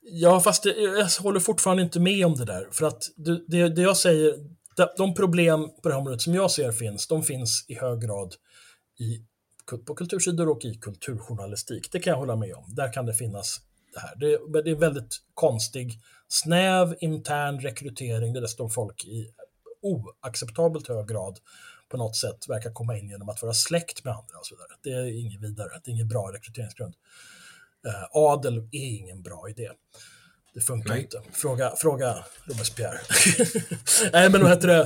Ja, 0.00 0.40
fast 0.40 0.62
det, 0.62 0.70
jag 0.70 1.08
håller 1.22 1.40
fortfarande 1.40 1.82
inte 1.82 2.00
med 2.00 2.26
om 2.26 2.34
det 2.34 2.44
där. 2.44 2.68
För 2.72 2.86
att 2.86 3.02
det, 3.16 3.44
det, 3.48 3.68
det 3.68 3.82
jag 3.82 3.96
säger, 3.96 4.34
de 4.96 5.14
problem 5.14 5.68
på 5.82 5.88
det 5.88 5.94
här 5.94 6.00
området 6.00 6.20
som 6.20 6.34
jag 6.34 6.50
ser 6.50 6.72
finns, 6.72 7.06
de 7.06 7.22
finns 7.22 7.64
i 7.68 7.74
hög 7.74 8.00
grad 8.00 8.34
i, 8.98 9.22
på 9.86 9.94
kultursidor 9.94 10.48
och 10.48 10.64
i 10.64 10.74
kulturjournalistik. 10.74 11.92
Det 11.92 12.00
kan 12.00 12.10
jag 12.10 12.18
hålla 12.18 12.36
med 12.36 12.54
om. 12.54 12.74
Där 12.74 12.92
kan 12.92 13.06
det 13.06 13.14
finnas 13.14 13.60
det 13.94 14.00
här. 14.00 14.16
Det, 14.16 14.62
det 14.62 14.70
är 14.70 14.74
väldigt 14.74 15.16
konstig, 15.34 16.00
snäv 16.28 16.96
intern 17.00 17.60
rekrytering 17.60 18.32
där 18.32 18.40
det 18.40 18.48
står 18.48 18.68
folk 18.68 19.04
i 19.04 19.30
oacceptabelt 19.82 20.88
hög 20.88 21.08
grad 21.08 21.38
på 21.88 21.96
något 21.96 22.16
sätt 22.16 22.48
verkar 22.48 22.70
komma 22.70 22.98
in 22.98 23.08
genom 23.08 23.28
att 23.28 23.42
vara 23.42 23.54
släkt 23.54 24.04
med 24.04 24.12
andra 24.14 24.38
och 24.38 24.46
så 24.46 24.54
vidare. 24.54 24.68
Det 24.82 24.90
är 24.90 25.20
inget 25.20 25.40
vidare, 25.40 25.80
det 25.84 25.90
är 25.90 25.92
ingen 25.92 26.08
bra 26.08 26.32
rekryteringsgrund. 26.32 26.94
Uh, 27.86 28.04
adel 28.10 28.58
är 28.58 28.98
ingen 28.98 29.22
bra 29.22 29.50
idé. 29.50 29.70
Det 30.54 30.60
funkar 30.60 30.90
Nej. 30.90 31.02
inte. 31.02 31.22
Fråga, 31.32 31.72
fråga 31.76 32.24
Robespierre. 32.44 32.98
Nej, 34.12 34.30
men 34.30 34.42
vad 34.42 34.50
heter 34.50 34.68
det? 34.68 34.82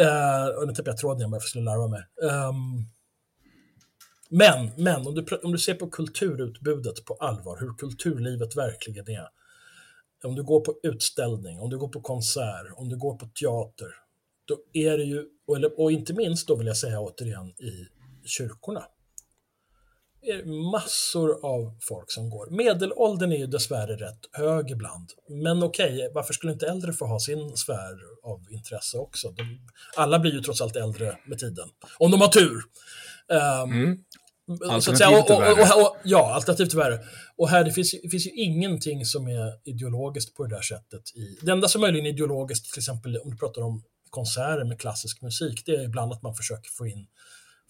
Uh, 0.00 0.66
nu 0.66 0.72
tappade 0.72 0.90
jag 0.90 0.98
tråden 0.98 1.20
igen 1.20 1.32
jag 1.32 1.42
skulle 1.42 1.64
larva 1.64 1.88
mig. 1.88 2.02
Um, 2.22 2.86
men, 4.28 4.70
men 4.76 5.06
om, 5.06 5.14
du, 5.14 5.36
om 5.42 5.52
du 5.52 5.58
ser 5.58 5.74
på 5.74 5.90
kulturutbudet 5.90 7.04
på 7.04 7.14
allvar, 7.14 7.60
hur 7.60 7.74
kulturlivet 7.78 8.56
verkligen 8.56 9.10
är. 9.10 9.28
Om 10.24 10.34
du 10.34 10.42
går 10.42 10.60
på 10.60 10.74
utställning, 10.82 11.60
om 11.60 11.70
du 11.70 11.78
går 11.78 11.88
på 11.88 12.00
konsert, 12.00 12.66
om 12.76 12.88
du 12.88 12.96
går 12.96 13.16
på 13.16 13.26
teater, 13.26 13.88
då 14.44 14.58
är 14.72 14.98
det 14.98 15.04
ju, 15.04 15.24
och, 15.46 15.84
och 15.84 15.92
inte 15.92 16.14
minst 16.14 16.48
då 16.48 16.56
vill 16.56 16.66
jag 16.66 16.76
säga 16.76 17.00
återigen 17.00 17.48
i 17.48 17.88
kyrkorna, 18.24 18.84
är 20.22 20.70
massor 20.72 21.44
av 21.44 21.78
folk 21.80 22.10
som 22.10 22.30
går. 22.30 22.50
Medelåldern 22.50 23.32
är 23.32 23.36
ju 23.36 23.46
dessvärre 23.46 23.96
rätt 23.96 24.20
hög 24.32 24.70
ibland. 24.70 25.12
Men 25.28 25.62
okej, 25.62 25.94
okay, 25.94 26.08
varför 26.14 26.32
skulle 26.34 26.52
inte 26.52 26.66
äldre 26.66 26.92
få 26.92 27.06
ha 27.06 27.20
sin 27.20 27.56
sfär 27.56 27.96
av 28.22 28.40
intresse 28.50 28.98
också? 28.98 29.30
De, 29.30 29.60
alla 29.96 30.18
blir 30.18 30.32
ju 30.32 30.40
trots 30.40 30.60
allt 30.60 30.76
äldre 30.76 31.18
med 31.26 31.38
tiden. 31.38 31.68
Om 31.98 32.10
de 32.10 32.20
har 32.20 32.28
tur. 32.28 32.62
Um, 33.28 33.72
mm. 33.72 33.98
Alternativt 34.70 35.30
och, 35.30 35.36
och, 35.36 35.58
och, 35.58 35.82
och, 35.82 35.96
Ja, 36.04 36.34
alternativt 36.34 36.74
värre. 36.74 37.00
Och 37.36 37.48
här, 37.48 37.64
det 37.64 37.72
finns, 37.72 37.94
det 38.02 38.08
finns 38.08 38.26
ju 38.26 38.30
ingenting 38.30 39.04
som 39.04 39.28
är 39.28 39.68
ideologiskt 39.70 40.34
på 40.34 40.42
det 40.44 40.54
där 40.56 40.62
sättet. 40.62 41.02
I, 41.14 41.38
det 41.42 41.52
enda 41.52 41.68
som 41.68 41.80
möjligen 41.80 42.06
är 42.06 42.10
ideologiskt, 42.10 42.72
till 42.72 42.80
exempel 42.80 43.16
om 43.16 43.30
du 43.30 43.36
pratar 43.36 43.62
om 43.62 43.82
konserter 44.10 44.64
med 44.64 44.80
klassisk 44.80 45.22
musik, 45.22 45.62
det 45.66 45.72
är 45.72 45.84
ibland 45.84 46.12
att 46.12 46.22
man 46.22 46.34
försöker 46.34 46.70
få 46.70 46.86
in 46.86 47.06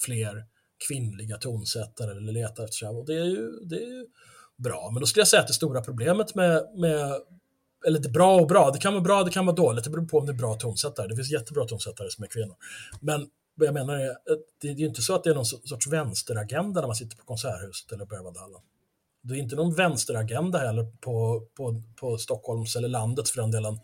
fler 0.05 0.45
kvinnliga 0.89 1.37
tonsättare 1.37 2.11
eller 2.11 2.33
leta 2.33 2.65
efter 2.65 2.77
så. 2.77 2.99
Och 2.99 3.07
det 3.07 3.15
är 3.15 3.25
ju, 3.25 3.51
det 3.65 3.77
är 3.77 3.87
ju 3.87 4.07
bra. 4.57 4.91
Men 4.93 5.01
då 5.01 5.07
skulle 5.07 5.21
jag 5.21 5.29
säga 5.29 5.43
att 5.43 5.49
det 5.49 5.55
stora 5.55 5.81
problemet 5.81 6.35
med, 6.35 6.63
med 6.77 7.21
eller 7.87 7.99
det 7.99 8.09
är 8.09 8.13
bra 8.13 8.41
och 8.41 8.47
bra, 8.47 8.71
det 8.71 8.79
kan 8.79 8.93
vara 8.93 9.03
bra, 9.03 9.23
det 9.23 9.31
kan 9.31 9.47
vara 9.47 9.57
dåligt, 9.57 9.85
det 9.85 9.91
beror 9.91 10.07
på 10.07 10.19
om 10.19 10.27
det 10.27 10.33
är 10.33 10.35
bra 10.35 10.55
tonsättare. 10.55 11.09
Det 11.09 11.17
finns 11.17 11.31
jättebra 11.31 11.65
tonsättare 11.65 12.11
som 12.11 12.25
är 12.25 12.29
kvinnor. 12.29 12.57
Men 13.01 13.29
jag 13.65 13.75
menar 13.75 13.95
är, 13.95 14.17
det 14.61 14.69
är 14.69 14.75
ju 14.75 14.87
inte 14.87 15.03
så 15.03 15.15
att 15.15 15.25
det 15.25 15.31
är 15.31 15.35
någon 15.35 15.45
sorts 15.45 15.87
vänsteragenda 15.87 16.81
när 16.81 16.89
man 16.89 16.97
sitter 16.97 17.17
på 17.17 17.25
Konserthuset 17.25 17.93
eller 17.93 18.07
Berwaldhallen. 18.07 18.61
Det 19.23 19.35
är 19.35 19.39
inte 19.39 19.57
någon 19.57 19.75
vänsteragenda 19.75 20.59
heller 20.59 20.93
på, 21.01 21.47
på, 21.57 21.83
på 21.97 22.19
Stockholms 22.19 22.77
eller 22.77 22.89
landets 22.89 23.31
för 23.31 23.41
den 23.41 23.51
delen. 23.51 23.79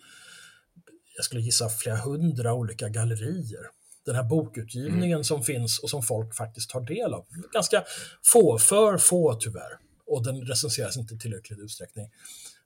Jag 1.17 1.25
skulle 1.25 1.41
gissa 1.41 1.69
flera 1.69 1.97
hundra 1.97 2.55
olika 2.55 2.89
gallerier 2.89 3.67
den 4.05 4.15
här 4.15 4.23
bokutgivningen 4.23 5.17
mm. 5.17 5.25
som 5.25 5.43
finns 5.43 5.79
och 5.79 5.91
som 5.91 6.03
folk 6.03 6.35
faktiskt 6.35 6.71
tar 6.71 6.81
del 6.81 7.15
av. 7.15 7.27
Ganska 7.53 7.85
få, 8.33 8.59
för 8.59 8.99
få 8.99 9.35
tyvärr. 9.35 9.79
Och 10.07 10.25
den 10.25 10.43
recenseras 10.43 10.97
inte 10.97 11.15
i 11.15 11.19
tillräcklig 11.19 11.59
utsträckning. 11.59 12.11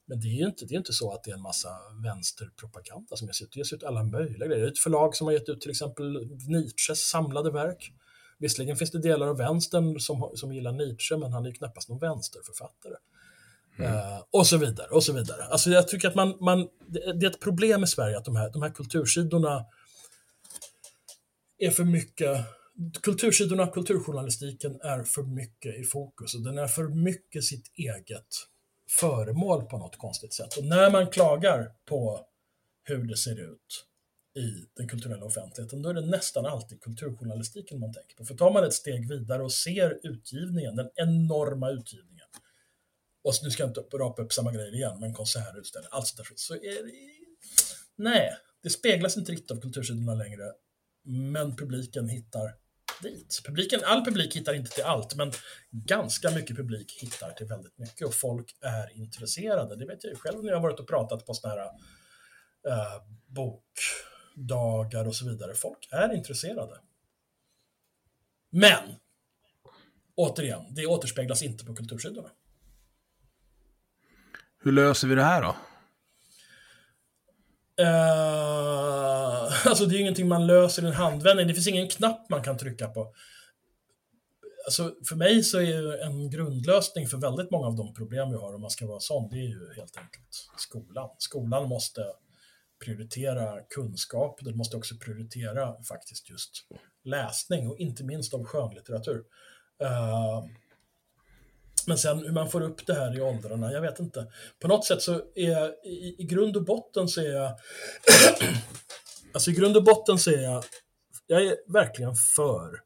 Men 0.06 0.20
det 0.20 0.26
är 0.26 0.38
ju 0.38 0.46
inte, 0.46 0.64
det 0.64 0.74
är 0.74 0.78
inte 0.78 0.92
så 0.92 1.12
att 1.12 1.24
det 1.24 1.30
är 1.30 1.34
en 1.34 1.42
massa 1.42 1.68
vänsterpropaganda 2.02 3.16
som 3.16 3.26
ges 3.26 3.42
ut. 3.42 3.52
Det 3.52 3.58
ges 3.58 3.72
ut 3.72 3.84
alla 3.84 4.02
möjliga 4.04 4.46
grejer. 4.46 4.60
Det 4.60 4.68
är 4.68 4.72
ett 4.72 4.78
förlag 4.78 5.16
som 5.16 5.26
har 5.26 5.32
gett 5.32 5.48
ut 5.48 5.60
till 5.60 5.70
exempel 5.70 6.28
Nietzsches 6.48 7.00
samlade 7.08 7.50
verk. 7.50 7.92
Visserligen 8.38 8.76
finns 8.76 8.90
det 8.90 8.98
delar 8.98 9.26
av 9.26 9.36
vänstern 9.36 10.00
som, 10.00 10.30
som 10.34 10.52
gillar 10.52 10.72
Nietzsche, 10.72 11.16
men 11.16 11.32
han 11.32 11.44
är 11.44 11.48
ju 11.48 11.54
knappast 11.54 11.88
någon 11.88 11.98
vänsterförfattare. 11.98 12.94
Mm. 13.78 13.92
Uh, 13.92 14.22
och 14.30 14.46
så 14.46 14.56
vidare, 14.56 14.88
och 14.88 15.04
så 15.04 15.12
vidare. 15.12 15.44
Alltså 15.44 15.70
jag 15.70 15.88
tycker 15.88 16.08
att 16.08 16.14
man, 16.14 16.36
man 16.40 16.68
det, 16.86 17.26
är 17.26 17.30
ett 17.30 17.40
problem 17.40 17.84
i 17.84 17.86
Sverige 17.86 18.18
att 18.18 18.24
de 18.24 18.36
här, 18.36 18.50
de 18.52 18.62
här 18.62 18.70
kultursidorna 18.70 19.64
är 21.58 21.70
för 21.70 21.84
mycket 21.84 22.46
Kultursidorna, 23.02 23.66
kulturjournalistiken 23.66 24.80
är 24.80 25.02
för 25.02 25.22
mycket 25.22 25.80
i 25.80 25.84
fokus 25.84 26.34
och 26.34 26.42
den 26.42 26.58
är 26.58 26.66
för 26.66 26.88
mycket 26.88 27.44
sitt 27.44 27.72
eget 27.74 28.26
föremål 28.90 29.64
på 29.64 29.78
något 29.78 29.98
konstigt 29.98 30.34
sätt. 30.34 30.56
Och 30.56 30.64
när 30.64 30.90
man 30.90 31.10
klagar 31.10 31.72
på 31.84 32.26
hur 32.84 33.04
det 33.04 33.16
ser 33.16 33.40
ut 33.40 33.86
i 34.36 34.66
den 34.76 34.88
kulturella 34.88 35.24
offentligheten, 35.24 35.82
då 35.82 35.88
är 35.88 35.94
det 35.94 36.06
nästan 36.06 36.46
alltid 36.46 36.80
kulturjournalistiken 36.80 37.80
man 37.80 37.92
tänker 37.92 38.16
på. 38.16 38.24
För 38.24 38.34
tar 38.34 38.52
man 38.52 38.64
ett 38.64 38.74
steg 38.74 39.08
vidare 39.08 39.42
och 39.42 39.52
ser 39.52 39.98
utgivningen, 40.02 40.76
den 40.76 40.90
enorma 40.94 41.70
utgivningen, 41.70 42.26
och 43.24 43.34
nu 43.42 43.50
ska 43.50 43.62
jag 43.62 43.70
inte 43.70 43.96
rapa 43.96 44.22
upp 44.22 44.32
samma 44.32 44.52
grejer 44.52 44.74
igen, 44.74 45.00
men 45.00 45.14
konserter, 45.14 45.58
utställningar, 45.58 45.90
allt 45.92 46.06
sånt 46.06 46.28
där, 46.28 46.34
så 46.36 46.54
är 46.54 46.84
det... 46.84 46.92
Nej, 47.96 48.36
det 48.62 48.70
speglas 48.70 49.16
inte 49.16 49.32
riktigt 49.32 49.50
av 49.50 49.60
kultursidorna 49.60 50.14
längre 50.14 50.52
men 51.04 51.56
publiken 51.56 52.08
hittar 52.08 52.54
dit. 53.02 53.40
Publiken, 53.44 53.80
all 53.84 54.04
publik 54.04 54.36
hittar 54.36 54.54
inte 54.54 54.70
till 54.70 54.84
allt, 54.84 55.14
men 55.14 55.32
ganska 55.70 56.30
mycket 56.30 56.56
publik 56.56 56.98
hittar 57.02 57.30
till 57.30 57.46
väldigt 57.46 57.78
mycket 57.78 58.06
och 58.06 58.14
folk 58.14 58.56
är 58.60 58.96
intresserade. 58.96 59.76
Det 59.76 59.86
vet 59.86 60.04
jag 60.04 60.10
ju 60.10 60.16
själv 60.16 60.44
när 60.44 60.50
jag 60.50 60.56
har 60.56 60.62
varit 60.62 60.80
och 60.80 60.88
pratat 60.88 61.26
på 61.26 61.34
sådana 61.34 61.60
här 61.60 61.66
uh, 62.68 63.02
bokdagar 63.26 65.08
och 65.08 65.14
så 65.16 65.28
vidare. 65.28 65.54
Folk 65.54 65.88
är 65.90 66.14
intresserade. 66.14 66.80
Men, 68.50 68.94
återigen, 70.14 70.74
det 70.74 70.86
återspeglas 70.86 71.42
inte 71.42 71.64
på 71.64 71.74
kultursidorna. 71.74 72.30
Hur 74.58 74.72
löser 74.72 75.08
vi 75.08 75.14
det 75.14 75.22
här 75.22 75.42
då? 75.42 75.56
Uh, 77.82 79.25
alltså 79.70 79.86
det 79.86 79.96
är 79.96 80.00
ingenting 80.00 80.28
man 80.28 80.46
löser 80.46 80.82
i 80.82 80.86
en 80.86 80.92
handvändning. 80.92 81.46
Det 81.46 81.54
finns 81.54 81.66
ingen 81.66 81.88
knapp 81.88 82.30
man 82.30 82.42
kan 82.42 82.58
trycka 82.58 82.88
på. 82.88 83.12
Alltså 84.66 84.94
för 85.08 85.16
mig 85.16 85.42
så 85.42 85.58
är 85.58 85.62
ju 85.62 85.98
en 85.98 86.30
grundlösning 86.30 87.06
för 87.06 87.18
väldigt 87.18 87.50
många 87.50 87.66
av 87.66 87.76
de 87.76 87.94
problem 87.94 88.30
vi 88.30 88.36
har, 88.36 88.54
om 88.54 88.60
man 88.60 88.70
ska 88.70 88.86
vara 88.86 89.00
sån, 89.00 89.28
det 89.28 89.36
är 89.36 89.48
ju 89.48 89.74
helt 89.76 89.96
enkelt 89.96 90.28
skolan. 90.56 91.10
Skolan 91.18 91.68
måste 91.68 92.04
prioritera 92.84 93.62
kunskap, 93.62 94.38
den 94.40 94.56
måste 94.56 94.76
också 94.76 94.94
prioritera 94.96 95.82
faktiskt 95.82 96.30
just 96.30 96.52
läsning 97.04 97.68
och 97.68 97.78
inte 97.78 98.04
minst 98.04 98.34
av 98.34 98.44
skönlitteratur. 98.44 99.24
Uh, 99.82 100.44
men 101.86 101.98
sen 101.98 102.18
hur 102.18 102.32
man 102.32 102.50
får 102.50 102.60
upp 102.60 102.86
det 102.86 102.94
här 102.94 103.18
i 103.18 103.20
åldrarna, 103.20 103.72
jag 103.72 103.80
vet 103.80 104.00
inte. 104.00 104.26
På 104.58 104.68
något 104.68 104.84
sätt 104.84 105.02
så 105.02 105.22
är 105.34 105.50
jag, 105.50 105.68
i, 105.84 106.16
i 106.18 106.24
grund 106.24 106.56
och 106.56 106.64
botten 106.64 107.08
så 107.08 107.20
är 107.20 107.32
jag, 107.32 107.52
alltså 109.36 109.50
i 109.50 109.54
grund 109.54 109.76
och 109.76 109.84
botten 109.84 110.18
så 110.18 110.30
är 110.30 110.42
jag, 110.42 110.64
jag 111.26 111.46
är 111.46 111.72
verkligen 111.72 112.14
för 112.36 112.80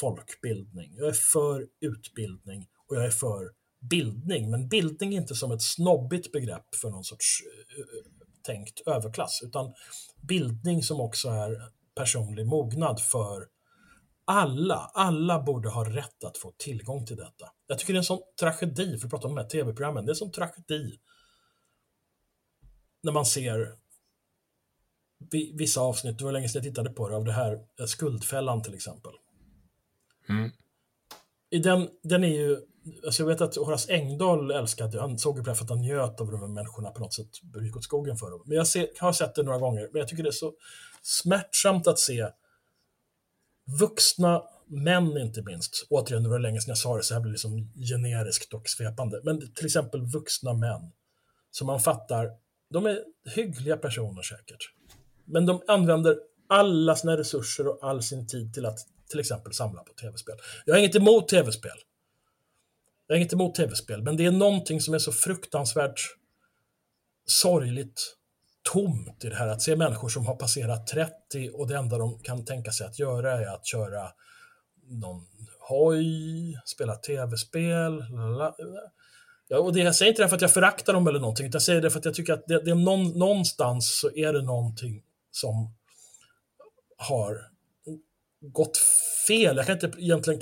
folkbildning. 0.00 0.94
Jag 0.96 1.08
är 1.08 1.12
för 1.12 1.66
utbildning 1.80 2.66
och 2.88 2.96
jag 2.96 3.04
är 3.04 3.10
för 3.10 3.50
bildning. 3.90 4.50
Men 4.50 4.68
bildning 4.68 5.14
är 5.14 5.20
inte 5.20 5.34
som 5.34 5.52
ett 5.52 5.62
snobbigt 5.62 6.32
begrepp 6.32 6.74
för 6.74 6.90
någon 6.90 7.04
sorts 7.04 7.42
uh, 7.78 7.84
tänkt 8.42 8.80
överklass, 8.86 9.40
utan 9.44 9.74
bildning 10.22 10.82
som 10.82 11.00
också 11.00 11.28
är 11.28 11.72
personlig 11.94 12.46
mognad 12.46 13.00
för 13.00 13.46
alla, 14.24 14.90
alla 14.94 15.42
borde 15.42 15.68
ha 15.68 15.84
rätt 15.84 16.24
att 16.24 16.38
få 16.38 16.54
tillgång 16.58 17.06
till 17.06 17.16
detta. 17.16 17.46
Jag 17.66 17.78
tycker 17.78 17.92
det 17.92 17.96
är 17.96 18.00
en 18.00 18.04
sån 18.04 18.22
tragedi, 18.40 18.98
för 18.98 19.06
att 19.06 19.10
prata 19.10 19.28
om 19.28 19.34
de 19.34 19.42
här 19.42 19.48
tv-programmen, 19.48 20.04
det 20.04 20.10
är 20.10 20.12
en 20.12 20.16
sån 20.16 20.32
tragedi 20.32 20.98
när 23.02 23.12
man 23.12 23.26
ser 23.26 23.85
vissa 25.54 25.80
avsnitt, 25.80 26.18
det 26.18 26.24
var 26.24 26.32
länge 26.32 26.48
sedan 26.48 26.62
jag 26.64 26.72
tittade 26.72 26.90
på 26.90 27.08
det, 27.08 27.16
av 27.16 27.24
det 27.24 27.32
här 27.32 27.52
eh, 27.80 27.86
Skuldfällan 27.86 28.62
till 28.62 28.74
exempel. 28.74 29.12
Mm. 30.28 30.50
I 31.50 31.58
den, 31.58 31.88
den 32.02 32.24
är 32.24 32.28
ju, 32.28 32.58
alltså 33.06 33.22
jag 33.22 33.28
vet 33.28 33.40
att 33.40 33.56
Horace 33.56 33.92
Engdahl 33.92 34.50
älskade, 34.50 35.00
han 35.00 35.18
såg 35.18 35.44
det 35.44 35.54
för 35.54 35.64
att 35.64 35.70
han 35.70 35.80
njöt 35.80 36.20
av 36.20 36.30
de 36.30 36.40
här 36.40 36.48
människorna 36.48 36.90
på 36.90 37.00
något 37.00 37.14
sätt, 37.14 37.30
gick 37.62 37.76
åt 37.76 37.84
skogen 37.84 38.16
för 38.16 38.30
dem. 38.30 38.42
Men 38.46 38.56
jag 38.56 38.66
ser, 38.66 38.88
har 39.00 39.12
sett 39.12 39.34
det 39.34 39.42
några 39.42 39.58
gånger, 39.58 39.88
men 39.92 39.98
jag 39.98 40.08
tycker 40.08 40.22
det 40.22 40.28
är 40.28 40.32
så 40.32 40.54
smärtsamt 41.02 41.86
att 41.86 41.98
se 41.98 42.28
vuxna 43.80 44.42
män 44.66 45.18
inte 45.18 45.42
minst, 45.42 45.86
återigen 45.90 46.22
det 46.22 46.28
var 46.28 46.38
länge 46.38 46.60
sedan 46.60 46.70
jag 46.70 46.78
sa 46.78 46.96
det 46.96 47.02
så 47.02 47.14
här 47.14 47.20
blir 47.20 47.30
det 47.30 47.34
liksom 47.34 47.72
generiskt 47.74 48.54
och 48.54 48.68
svepande, 48.68 49.20
men 49.24 49.54
till 49.54 49.66
exempel 49.66 50.06
vuxna 50.06 50.52
män 50.52 50.92
som 51.50 51.66
man 51.66 51.80
fattar, 51.80 52.30
de 52.70 52.86
är 52.86 52.98
hyggliga 53.34 53.76
personer 53.76 54.22
säkert, 54.22 54.70
men 55.26 55.46
de 55.46 55.62
använder 55.66 56.16
alla 56.48 56.96
sina 56.96 57.16
resurser 57.16 57.68
och 57.68 57.78
all 57.82 58.02
sin 58.02 58.26
tid 58.26 58.54
till 58.54 58.66
att 58.66 58.78
till 59.10 59.20
exempel 59.20 59.52
samla 59.52 59.82
på 59.82 59.92
tv-spel. 59.92 60.34
Jag 60.64 60.74
har 60.74 60.78
inget 60.78 60.96
emot 60.96 61.28
tv-spel. 61.28 61.78
Jag 63.06 63.14
har 63.14 63.18
inget 63.18 63.32
emot 63.32 63.54
tv-spel, 63.54 64.02
men 64.02 64.16
det 64.16 64.26
är 64.26 64.30
någonting 64.30 64.80
som 64.80 64.94
är 64.94 64.98
så 64.98 65.12
fruktansvärt 65.12 66.00
sorgligt 67.26 68.16
tomt 68.72 69.24
i 69.24 69.28
det 69.28 69.36
här. 69.36 69.48
Att 69.48 69.62
se 69.62 69.76
människor 69.76 70.08
som 70.08 70.26
har 70.26 70.36
passerat 70.36 70.86
30 70.86 71.50
och 71.52 71.68
det 71.68 71.76
enda 71.76 71.98
de 71.98 72.18
kan 72.18 72.44
tänka 72.44 72.70
sig 72.70 72.86
att 72.86 72.98
göra 72.98 73.32
är 73.32 73.46
att 73.46 73.66
köra 73.66 74.08
någon 74.88 75.26
hoj, 75.68 76.60
spela 76.64 76.94
tv-spel. 76.94 78.04
Ja, 79.48 79.58
och 79.58 79.72
det, 79.72 79.80
jag 79.80 79.94
säger 79.94 80.12
inte 80.12 80.22
det 80.22 80.28
för 80.28 80.36
att 80.36 80.42
jag 80.42 80.52
föraktar 80.52 80.92
dem 80.92 81.06
eller 81.06 81.20
någonting, 81.20 81.46
utan 81.46 81.56
jag 81.56 81.62
säger 81.62 81.82
det 81.82 81.90
för 81.90 81.98
att 81.98 82.04
jag 82.04 82.14
tycker 82.14 82.32
att 82.32 82.46
det, 82.46 82.64
det 82.64 82.70
är 82.70 82.74
någon, 82.74 83.18
någonstans 83.18 83.98
så 84.00 84.10
är 84.14 84.32
det 84.32 84.42
någonting 84.42 85.02
som 85.36 85.74
har 86.96 87.40
gått 88.40 88.78
fel. 89.28 89.56
Jag 89.56 89.66
kan 89.66 89.74
inte 89.74 89.92
egentligen, 89.98 90.40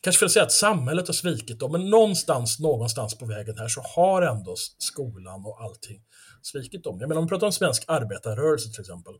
kanske 0.00 0.20
fel 0.20 0.30
säga 0.30 0.42
att 0.42 0.52
samhället 0.52 1.06
har 1.06 1.14
svikit 1.14 1.60
dem, 1.60 1.72
men 1.72 1.90
någonstans, 1.90 2.58
någonstans 2.60 3.18
på 3.18 3.26
vägen 3.26 3.58
här 3.58 3.68
så 3.68 3.80
har 3.80 4.22
ändå 4.22 4.54
skolan 4.78 5.46
och 5.46 5.62
allting 5.62 6.02
svikit 6.42 6.84
dem. 6.84 7.00
Jag 7.00 7.08
menar 7.08 7.20
om 7.20 7.26
vi 7.26 7.28
pratar 7.28 7.46
om 7.46 7.52
svensk 7.52 7.84
arbetarrörelse 7.86 8.72
till 8.72 8.80
exempel, 8.80 9.14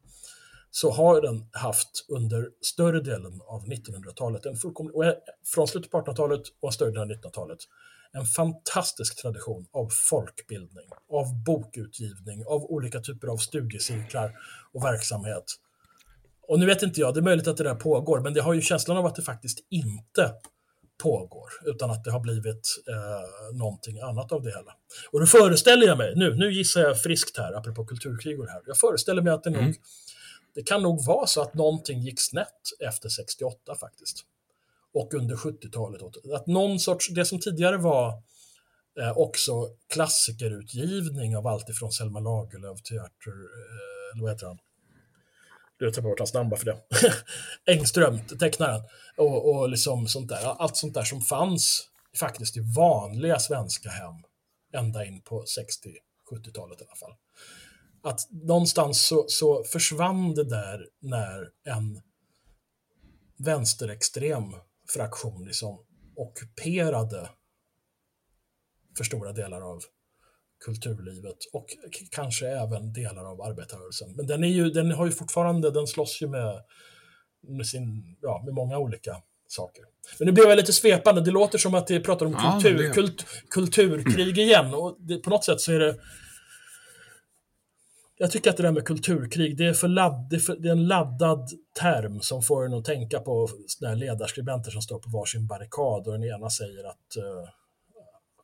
så 0.70 0.90
har 0.90 1.20
den 1.20 1.48
haft 1.52 2.06
under 2.08 2.48
större 2.60 3.00
delen 3.00 3.40
av 3.46 3.66
1900-talet, 3.66 4.46
en 4.46 4.56
fullkomlig, 4.56 5.08
eh, 5.08 5.14
från 5.54 5.68
slutet 5.68 5.90
på 5.90 5.98
1800-talet 5.98 6.42
och 6.60 6.74
större 6.74 6.90
delen 6.90 7.10
av 7.10 7.16
1900-talet, 7.16 7.58
en 8.12 8.26
fantastisk 8.26 9.22
tradition 9.22 9.66
av 9.72 9.88
folkbildning, 10.10 10.88
av 11.12 11.44
bokutgivning, 11.44 12.44
av 12.46 12.64
olika 12.64 13.00
typer 13.00 13.28
av 13.28 13.36
studiecirklar 13.36 14.36
och 14.72 14.84
verksamhet. 14.84 15.44
Och 16.48 16.60
nu 16.60 16.66
vet 16.66 16.82
inte 16.82 17.00
jag, 17.00 17.14
det 17.14 17.20
är 17.20 17.22
möjligt 17.22 17.48
att 17.48 17.56
det 17.56 17.64
där 17.64 17.74
pågår, 17.74 18.20
men 18.20 18.34
det 18.34 18.40
har 18.40 18.54
ju 18.54 18.60
känslan 18.60 18.96
av 18.96 19.06
att 19.06 19.14
det 19.14 19.22
faktiskt 19.22 19.58
inte 19.70 20.32
pågår, 21.02 21.50
utan 21.64 21.90
att 21.90 22.04
det 22.04 22.10
har 22.10 22.20
blivit 22.20 22.68
eh, 22.88 23.58
någonting 23.58 24.00
annat 24.00 24.32
av 24.32 24.42
det 24.42 24.50
hela. 24.50 24.72
Och 25.12 25.20
då 25.20 25.26
föreställer 25.26 25.86
jag 25.86 25.98
mig, 25.98 26.12
nu, 26.16 26.34
nu 26.34 26.52
gissar 26.52 26.80
jag 26.80 27.02
friskt 27.02 27.36
här, 27.36 27.52
apropå 27.52 27.84
kulturkrig 27.84 28.40
och 28.40 28.46
det 28.46 28.52
här, 28.52 28.62
jag 28.66 28.76
föreställer 28.76 29.22
mig 29.22 29.32
att 29.32 29.42
det 29.42 29.50
mm. 29.50 29.64
nog, 29.64 29.74
det 30.54 30.62
kan 30.62 30.82
nog 30.82 31.04
vara 31.04 31.26
så 31.26 31.42
att 31.42 31.54
någonting 31.54 32.00
gick 32.00 32.20
snett 32.20 32.62
efter 32.80 33.08
68 33.08 33.74
faktiskt. 33.80 34.24
Och 34.94 35.14
under 35.14 35.36
70-talet. 35.36 36.02
Att 36.34 36.46
någon 36.46 36.80
sorts, 36.80 37.08
det 37.08 37.24
som 37.24 37.40
tidigare 37.40 37.76
var 37.76 38.08
eh, 39.00 39.18
också 39.18 39.68
klassikerutgivning 39.92 41.36
av 41.36 41.46
allt 41.46 41.68
ifrån 41.68 41.92
Selma 41.92 42.20
Lagerlöf 42.20 42.82
till 42.82 42.98
Arthur, 42.98 43.44
eh, 43.44 44.12
eller 44.12 44.22
vad 44.22 44.30
heter 44.30 44.46
han? 44.46 44.58
Du 45.78 45.90
tar 45.90 46.02
bort 46.02 46.18
hans 46.18 46.34
namn 46.34 46.50
bara 46.50 46.56
för 46.56 46.66
det. 46.66 46.78
Engström, 47.72 48.18
tecknaren. 48.40 48.82
Och, 49.16 49.50
och 49.50 49.68
liksom 49.68 50.08
sånt 50.08 50.28
där. 50.28 50.62
Allt 50.62 50.76
sånt 50.76 50.94
där 50.94 51.04
som 51.04 51.20
fanns 51.20 51.88
faktiskt 52.20 52.56
i 52.56 52.60
vanliga 52.76 53.38
svenska 53.38 53.88
hem 53.88 54.14
ända 54.72 55.04
in 55.04 55.22
på 55.22 55.44
60-70-talet 55.44 56.80
i 56.80 56.84
alla 56.84 56.96
fall. 56.96 57.14
Att 58.02 58.20
någonstans 58.30 59.06
så, 59.06 59.24
så 59.28 59.64
försvann 59.64 60.34
det 60.34 60.44
där 60.44 60.86
när 61.00 61.48
en 61.64 62.02
vänsterextrem 63.36 64.54
fraktion 64.94 65.44
liksom 65.44 65.84
ockuperade 66.16 67.28
för 68.96 69.04
stora 69.04 69.32
delar 69.32 69.60
av 69.60 69.80
kulturlivet 70.64 71.36
och 71.52 71.66
kanske 72.10 72.48
även 72.48 72.92
delar 72.92 73.24
av 73.24 73.42
arbetarrörelsen. 73.42 74.16
Men 74.16 74.26
den, 74.26 74.44
är 74.44 74.48
ju, 74.48 74.70
den 74.70 74.90
har 74.90 75.06
ju 75.06 75.12
fortfarande, 75.12 75.70
den 75.70 75.86
slåss 75.86 76.22
ju 76.22 76.28
med, 76.28 76.62
med, 77.48 77.66
sin, 77.66 78.16
ja, 78.20 78.42
med 78.44 78.54
många 78.54 78.78
olika 78.78 79.16
saker. 79.46 79.84
Men 80.18 80.26
nu 80.26 80.32
blev 80.32 80.48
jag 80.48 80.56
lite 80.56 80.72
svepande, 80.72 81.20
det 81.20 81.30
låter 81.30 81.58
som 81.58 81.74
att 81.74 81.90
vi 81.90 82.00
pratar 82.00 82.26
om 82.26 82.32
ja, 82.32 82.60
kultur, 82.62 82.78
det... 82.78 82.94
kult, 82.94 83.26
kulturkrig 83.50 84.38
igen 84.38 84.74
och 84.74 84.96
det, 84.98 85.18
på 85.18 85.30
något 85.30 85.44
sätt 85.44 85.60
så 85.60 85.72
är 85.72 85.78
det 85.78 85.96
jag 88.20 88.30
tycker 88.30 88.50
att 88.50 88.56
det 88.56 88.62
där 88.62 88.72
med 88.72 88.84
kulturkrig, 88.84 89.56
det 89.56 89.66
är, 89.66 89.72
för 89.72 89.88
ladd, 89.88 90.26
det 90.30 90.36
är, 90.36 90.40
för, 90.40 90.56
det 90.56 90.68
är 90.68 90.72
en 90.72 90.86
laddad 90.86 91.48
term 91.80 92.20
som 92.20 92.42
får 92.42 92.66
en 92.66 92.74
att 92.74 92.84
tänka 92.84 93.20
på 93.20 93.48
ledarskribenter 93.96 94.70
som 94.70 94.82
står 94.82 94.98
på 94.98 95.10
varsin 95.10 95.46
barrikad 95.46 96.06
och 96.06 96.12
den 96.12 96.24
ena 96.24 96.50
säger 96.50 96.84
att 96.84 97.16
uh, 97.18 97.48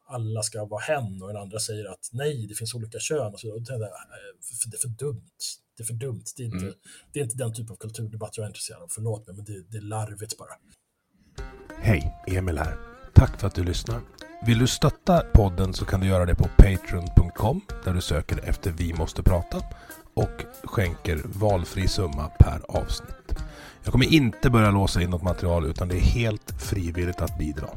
alla 0.06 0.42
ska 0.42 0.64
vara 0.64 0.80
hen 0.80 1.22
och 1.22 1.28
den 1.28 1.36
andra 1.36 1.58
säger 1.58 1.84
att 1.84 2.10
nej, 2.12 2.46
det 2.48 2.54
finns 2.54 2.74
olika 2.74 2.98
kön. 2.98 3.32
Och 3.32 3.40
så, 3.40 3.52
och 3.52 3.62
det, 3.62 3.74
är, 3.74 3.78
det 3.78 4.76
är 4.76 4.80
för 4.80 4.88
dumt. 4.88 5.30
Det 5.76 5.82
är 5.82 5.86
för 5.86 5.94
dumt. 5.94 6.24
Det 6.36 6.42
är, 6.42 6.46
inte, 6.46 6.66
mm. 6.66 6.74
det 7.12 7.20
är 7.20 7.24
inte 7.24 7.36
den 7.36 7.54
typ 7.54 7.70
av 7.70 7.76
kulturdebatt 7.76 8.36
jag 8.36 8.44
är 8.44 8.48
intresserad 8.48 8.82
av. 8.82 8.88
Förlåt 8.90 9.26
mig, 9.26 9.36
men 9.36 9.44
det, 9.44 9.62
det 9.70 9.76
är 9.76 9.82
larvigt 9.82 10.38
bara. 10.38 10.52
Hej, 11.82 12.14
Emil 12.26 12.58
här. 12.58 12.95
Tack 13.16 13.40
för 13.40 13.46
att 13.46 13.54
du 13.54 13.64
lyssnar. 13.64 14.00
Vill 14.46 14.58
du 14.58 14.66
stötta 14.66 15.20
podden 15.34 15.74
så 15.74 15.84
kan 15.84 16.00
du 16.00 16.06
göra 16.06 16.26
det 16.26 16.34
på 16.34 16.48
patreon.com 16.56 17.60
där 17.84 17.94
du 17.94 18.00
söker 18.00 18.48
efter 18.48 18.70
Vi 18.70 18.94
måste 18.94 19.22
prata 19.22 19.62
och 20.14 20.44
skänker 20.64 21.20
valfri 21.24 21.88
summa 21.88 22.30
per 22.38 22.60
avsnitt. 22.68 23.38
Jag 23.82 23.92
kommer 23.92 24.12
inte 24.12 24.50
börja 24.50 24.70
låsa 24.70 25.02
in 25.02 25.10
något 25.10 25.22
material 25.22 25.66
utan 25.66 25.88
det 25.88 25.96
är 25.96 26.00
helt 26.00 26.62
frivilligt 26.62 27.20
att 27.20 27.38
bidra. 27.38 27.68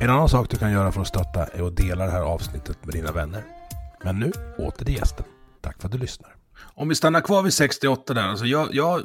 En 0.00 0.10
annan 0.10 0.28
sak 0.28 0.50
du 0.50 0.56
kan 0.56 0.72
göra 0.72 0.92
för 0.92 1.00
att 1.00 1.08
stötta 1.08 1.44
är 1.44 1.66
att 1.66 1.76
dela 1.76 2.04
det 2.04 2.12
här 2.12 2.22
avsnittet 2.22 2.84
med 2.84 2.94
dina 2.94 3.12
vänner. 3.12 3.44
Men 4.04 4.18
nu 4.18 4.32
åter 4.58 4.84
till 4.84 4.94
gästen. 4.94 5.24
Tack 5.60 5.80
för 5.80 5.88
att 5.88 5.92
du 5.92 5.98
lyssnar. 5.98 6.36
Om 6.74 6.88
vi 6.88 6.94
stannar 6.94 7.20
kvar 7.20 7.42
vid 7.42 7.52
68 7.52 8.14
där, 8.14 8.28
alltså 8.28 8.44
jag, 8.44 8.74
jag 8.74 9.02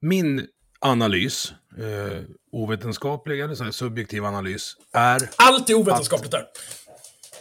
min 0.00 0.46
analys, 0.80 1.52
eh, 1.78 2.20
ovetenskaplig 2.52 3.40
eller 3.40 3.54
så 3.54 3.64
här, 3.64 3.70
subjektiv 3.70 4.24
analys, 4.24 4.76
är... 4.92 5.30
Allt 5.36 5.70
är 5.70 5.74
ovetenskapligt 5.74 6.34
att, 6.34 6.40
där. 6.40 6.46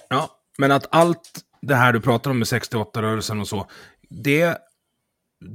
Ja, 0.10 0.30
men 0.58 0.72
att 0.72 0.88
allt 0.90 1.42
det 1.62 1.76
här 1.76 1.94
du 1.94 2.02
pratar 2.02 2.32
om 2.32 2.40
med 2.40 2.46
68-rörelsen 2.46 3.42
och 3.42 3.48
så, 3.48 3.70
det 4.10 4.58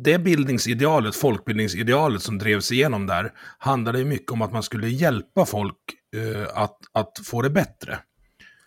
det 0.05 0.19
bildningsidealet, 0.19 1.17
folkbildningsidealet 1.17 2.23
som 2.23 2.39
drevs 2.39 2.73
igenom 2.73 3.07
där, 3.07 3.33
handlade 3.59 4.05
mycket 4.05 4.33
om 4.33 4.43
att 4.43 4.53
man 4.53 4.63
skulle 4.63 4.89
hjälpa 4.89 5.47
folk 5.47 5.77
uh, 6.17 6.47
att, 6.55 6.79
att 6.93 7.13
få 7.25 7.43
det 7.43 7.51
bättre. 7.51 7.99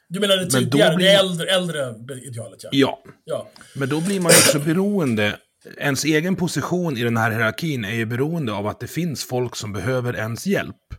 Du 0.08 0.20
menar 0.20 0.38
det 0.38 0.50
tidigare, 0.50 0.96
blir... 0.96 1.08
det 1.08 1.14
äldre, 1.14 1.48
äldre 1.48 1.96
idealet 2.16 2.64
ja. 2.64 2.70
ja. 2.72 3.04
Ja. 3.24 3.50
Men 3.76 3.90
då 3.90 4.02
blir 4.02 4.20
man 4.20 4.32
ju 4.32 4.38
också 4.38 4.60
beroende, 4.60 5.38
ens 5.78 6.06
egen 6.06 6.36
position 6.36 6.98
i 6.98 7.04
den 7.04 7.18
här 7.18 7.32
hierarkin 7.32 7.86
är 7.86 7.94
ju 7.94 8.06
beroende 8.06 8.54
av 8.54 8.68
att 8.68 8.80
det 8.80 8.88
finns 8.88 9.24
folk 9.24 9.56
som 9.56 9.74
behöver 9.74 10.16
ens 10.16 10.48
hjälp. 10.48 10.94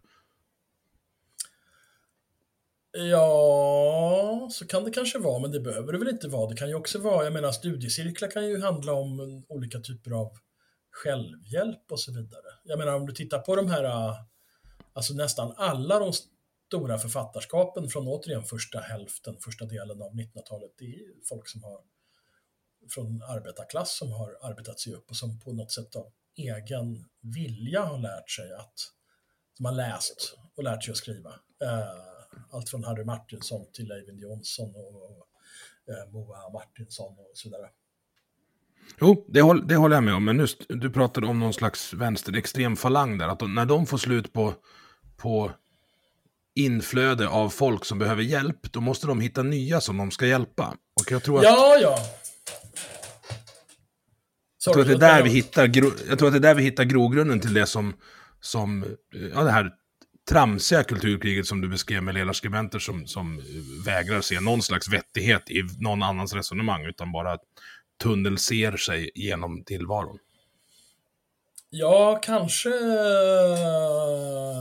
Ja, 2.93 4.49
så 4.53 4.67
kan 4.67 4.85
det 4.85 4.91
kanske 4.91 5.19
vara, 5.19 5.39
men 5.39 5.53
det 5.53 5.61
behöver 5.61 5.93
det 5.93 5.99
väl 5.99 6.09
inte 6.09 6.29
vara. 6.29 6.51
Det 6.51 6.57
kan 6.57 6.69
ju 6.69 6.75
också 6.75 6.99
vara, 6.99 7.25
jag 7.25 7.33
menar 7.33 7.53
studiecirklar 7.53 8.31
kan 8.31 8.49
ju 8.49 8.61
handla 8.61 8.93
om 8.93 9.45
olika 9.49 9.81
typer 9.81 10.11
av 10.11 10.33
självhjälp 10.91 11.93
och 11.93 12.01
så 12.01 12.13
vidare. 12.13 12.47
Jag 12.65 12.79
menar 12.79 12.95
om 12.95 13.07
du 13.07 13.13
tittar 13.13 13.39
på 13.39 13.57
de 13.57 13.71
här, 13.71 14.15
alltså 14.93 15.15
nästan 15.15 15.53
alla 15.57 15.99
de 15.99 16.13
stora 16.67 16.99
författarskapen 16.99 17.89
från 17.89 18.09
återigen 18.09 18.43
första 18.43 18.79
hälften, 18.79 19.37
första 19.45 19.65
delen 19.65 20.03
av 20.03 20.13
1900-talet, 20.13 20.71
det 20.79 20.85
är 20.85 21.27
folk 21.29 21.49
som 21.49 21.63
har 21.65 21.81
från 22.91 23.23
arbetarklass 23.23 23.99
som 23.99 24.13
har 24.13 24.37
arbetat 24.43 24.81
sig 24.81 24.95
upp 24.95 25.11
och 25.11 25.17
som 25.17 25.41
på 25.41 25.53
något 25.53 25.73
sätt 25.73 25.97
av 25.97 26.13
egen 26.37 27.05
vilja 27.21 27.83
har 27.83 27.99
lärt 27.99 28.31
sig 28.31 28.53
att, 28.53 28.79
som 29.57 29.65
har 29.65 29.73
läst 29.73 30.37
och 30.57 30.65
lärt 30.65 30.85
sig 30.85 30.93
att 30.93 30.99
skriva. 30.99 31.31
Uh, 31.31 32.17
allt 32.51 32.69
från 32.69 32.85
Harry 32.85 33.05
Martinsson 33.05 33.67
till 33.73 33.93
Eivind 33.93 34.21
Johnson 34.21 34.75
och 34.77 35.29
eh, 35.95 36.13
Moa 36.13 36.51
Martinsson 36.53 37.13
och 37.19 37.31
så 37.35 37.49
vidare. 37.49 37.69
Jo, 39.01 39.25
det, 39.29 39.41
håll, 39.41 39.67
det 39.69 39.77
håller 39.77 39.97
jag 39.97 40.05
med 40.05 40.15
om. 40.15 40.25
Men 40.25 40.39
just, 40.39 40.63
du 40.69 40.91
pratade 40.91 41.27
om 41.27 41.41
någon 41.41 41.53
slags 41.53 41.95
vänsterextrem 41.95 42.77
falang 42.77 43.19
där. 43.19 43.29
Att 43.29 43.39
de, 43.39 43.55
när 43.55 43.67
de 43.67 43.87
får 43.87 43.99
slut 43.99 44.33
på, 44.33 44.55
på 45.17 45.51
inflöde 46.55 47.29
av 47.29 47.49
folk 47.49 47.85
som 47.85 47.99
behöver 47.99 48.23
hjälp, 48.23 48.73
då 48.73 48.81
måste 48.81 49.07
de 49.07 49.21
hitta 49.21 49.43
nya 49.43 49.81
som 49.81 49.97
de 49.97 50.11
ska 50.11 50.27
hjälpa. 50.27 50.77
Och 51.01 51.13
jag 51.13 51.23
tror 51.23 51.39
att... 51.39 51.45
Ja, 51.45 51.79
ja. 51.83 51.99
Jag 54.65 54.73
tror, 54.73 54.83
att 54.83 54.89
det 54.89 55.07
är 55.07 55.17
där 55.17 55.23
vi 55.23 55.31
hittar, 55.31 55.71
jag 56.09 56.19
tror 56.19 56.29
att 56.29 56.35
det 56.35 56.39
är 56.39 56.41
där 56.41 56.55
vi 56.55 56.63
hittar 56.63 56.85
grogrunden 56.85 57.41
till 57.41 57.55
det 57.55 57.67
som, 57.67 57.95
som 58.41 58.85
ja, 59.35 59.43
det 59.43 59.51
här 59.51 59.71
tramsiga 60.31 60.85
kulturkriget 60.85 61.47
som 61.47 61.61
du 61.61 61.69
beskrev 61.69 62.03
med 62.03 62.15
ledarskribenter 62.15 62.79
som, 62.79 63.07
som 63.07 63.43
vägrar 63.87 64.21
se 64.21 64.41
någon 64.41 64.63
slags 64.63 64.89
vettighet 64.89 65.51
i 65.51 65.63
någon 65.79 66.03
annans 66.03 66.35
resonemang, 66.35 66.85
utan 66.85 67.13
bara 67.13 67.39
tunnelser 68.03 68.77
sig 68.77 69.11
genom 69.15 69.65
tillvaron. 69.65 70.19
Ja, 71.71 72.21
kanske... 72.23 72.69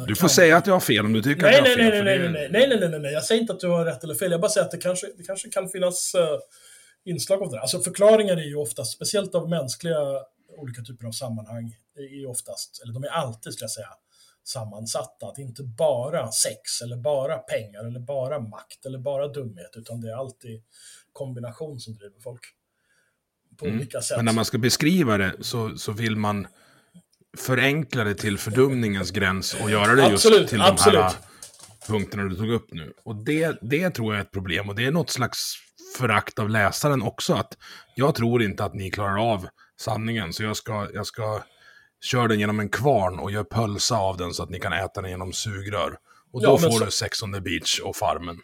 Du 0.08 0.16
får 0.16 0.20
kan... 0.20 0.30
säga 0.30 0.58
att 0.58 0.68
jag 0.68 0.74
har 0.74 0.80
fel 0.80 1.06
om 1.06 1.14
du 1.14 1.22
tycker 1.22 1.42
nej, 1.42 1.60
att 1.60 1.68
jag 1.68 1.86
har 1.86 1.92
fel. 1.92 2.06
Nej, 2.06 2.20
nej, 2.20 2.30
nej, 2.30 2.50
nej, 2.52 2.68
nej, 2.68 2.80
nej, 2.80 2.90
nej, 2.90 3.00
nej, 3.00 3.14
jag 3.14 3.24
säger 3.24 3.42
inte 3.42 3.54
att 3.54 3.60
du 3.60 3.68
har 3.68 3.86
rätt 3.86 4.04
eller 4.04 4.16
fel. 4.16 4.32
Jag 4.32 4.42
bara 4.42 4.52
säger 4.52 4.66
att 4.66 4.72
det 4.72 4.78
kanske, 4.78 5.08
det 5.18 5.24
kanske 5.24 5.50
kan 5.50 5.70
finnas 5.70 6.16
uh, 6.16 6.22
inslag 7.06 7.44
av 7.44 7.52
det. 7.52 7.60
Alltså 7.60 7.80
förklaringar 7.80 8.38
är 8.38 8.48
ju 8.48 8.56
oftast, 8.56 8.94
speciellt 8.94 9.36
av 9.36 9.50
mänskliga 9.50 10.00
olika 10.58 10.82
typer 10.82 11.08
av 11.08 11.12
sammanhang, 11.12 11.76
är 11.96 12.30
oftast, 12.30 12.82
eller 12.84 12.94
de 12.94 13.04
är 13.04 13.08
alltid, 13.08 13.54
ska 13.54 13.64
jag 13.64 13.72
säga, 13.72 13.90
sammansatta. 14.44 15.28
Att 15.28 15.36
det 15.36 15.42
inte 15.42 15.64
bara 15.64 16.32
sex 16.32 16.82
eller 16.84 16.98
bara 16.98 17.38
pengar 17.38 17.86
eller 17.86 18.00
bara 18.00 18.40
makt 18.40 18.86
eller 18.86 19.00
bara 19.00 19.28
dumhet 19.28 19.72
utan 19.76 20.02
det 20.02 20.10
är 20.12 20.16
alltid 20.16 20.64
kombination 21.14 21.80
som 21.80 21.96
driver 21.96 22.20
folk. 22.20 22.42
På 23.58 23.66
mm. 23.66 23.78
olika 23.78 24.02
sätt. 24.02 24.18
Men 24.18 24.26
när 24.26 24.34
man 24.34 24.46
ska 24.46 24.58
beskriva 24.58 25.18
det 25.18 25.36
så, 25.42 25.78
så 25.78 25.92
vill 25.92 26.16
man 26.16 26.48
förenkla 27.38 28.04
det 28.04 28.16
till 28.16 28.38
fördumningens 28.38 29.12
gräns 29.12 29.56
och 29.64 29.72
göra 29.72 29.96
det 29.96 30.10
just 30.10 30.26
absolut, 30.26 30.50
till 30.50 30.62
absolut. 30.62 31.00
de 31.00 31.04
här 31.04 31.16
punkterna 31.88 32.24
du 32.24 32.36
tog 32.36 32.50
upp 32.50 32.74
nu. 32.74 32.94
Och 33.04 33.16
det, 33.16 33.58
det 33.62 33.90
tror 33.90 34.14
jag 34.14 34.20
är 34.20 34.26
ett 34.26 34.32
problem 34.32 34.70
och 34.70 34.76
det 34.76 34.86
är 34.86 34.92
något 34.92 35.10
slags 35.10 35.65
förakt 35.96 36.40
av 36.40 36.50
läsaren 36.50 37.02
också. 37.02 37.34
Att 37.34 37.58
jag 37.96 38.16
tror 38.16 38.44
inte 38.44 38.64
att 38.64 38.74
ni 38.74 38.92
klarar 38.92 39.32
av 39.32 39.48
sanningen 39.80 40.34
så 40.34 40.44
jag 40.44 40.58
ska, 40.58 40.88
jag 40.94 41.06
ska 41.06 41.42
köra 42.02 42.28
den 42.28 42.40
genom 42.40 42.60
en 42.60 42.70
kvarn 42.70 43.20
och 43.20 43.32
göra 43.32 43.44
pölsa 43.44 43.98
av 43.98 44.18
den 44.18 44.34
så 44.34 44.44
att 44.44 44.50
ni 44.50 44.60
kan 44.60 44.74
äta 44.74 45.02
den 45.02 45.12
genom 45.12 45.34
sugrör. 45.34 45.98
Och 46.34 46.42
då 46.42 46.50
ja, 46.50 46.58
får 46.58 46.70
så... 46.80 46.86
du 46.86 46.92
Sex 46.92 47.24
on 47.24 47.34
the 47.34 47.42
beach 47.42 47.80
och 47.80 47.96
Farmen. 47.96 48.38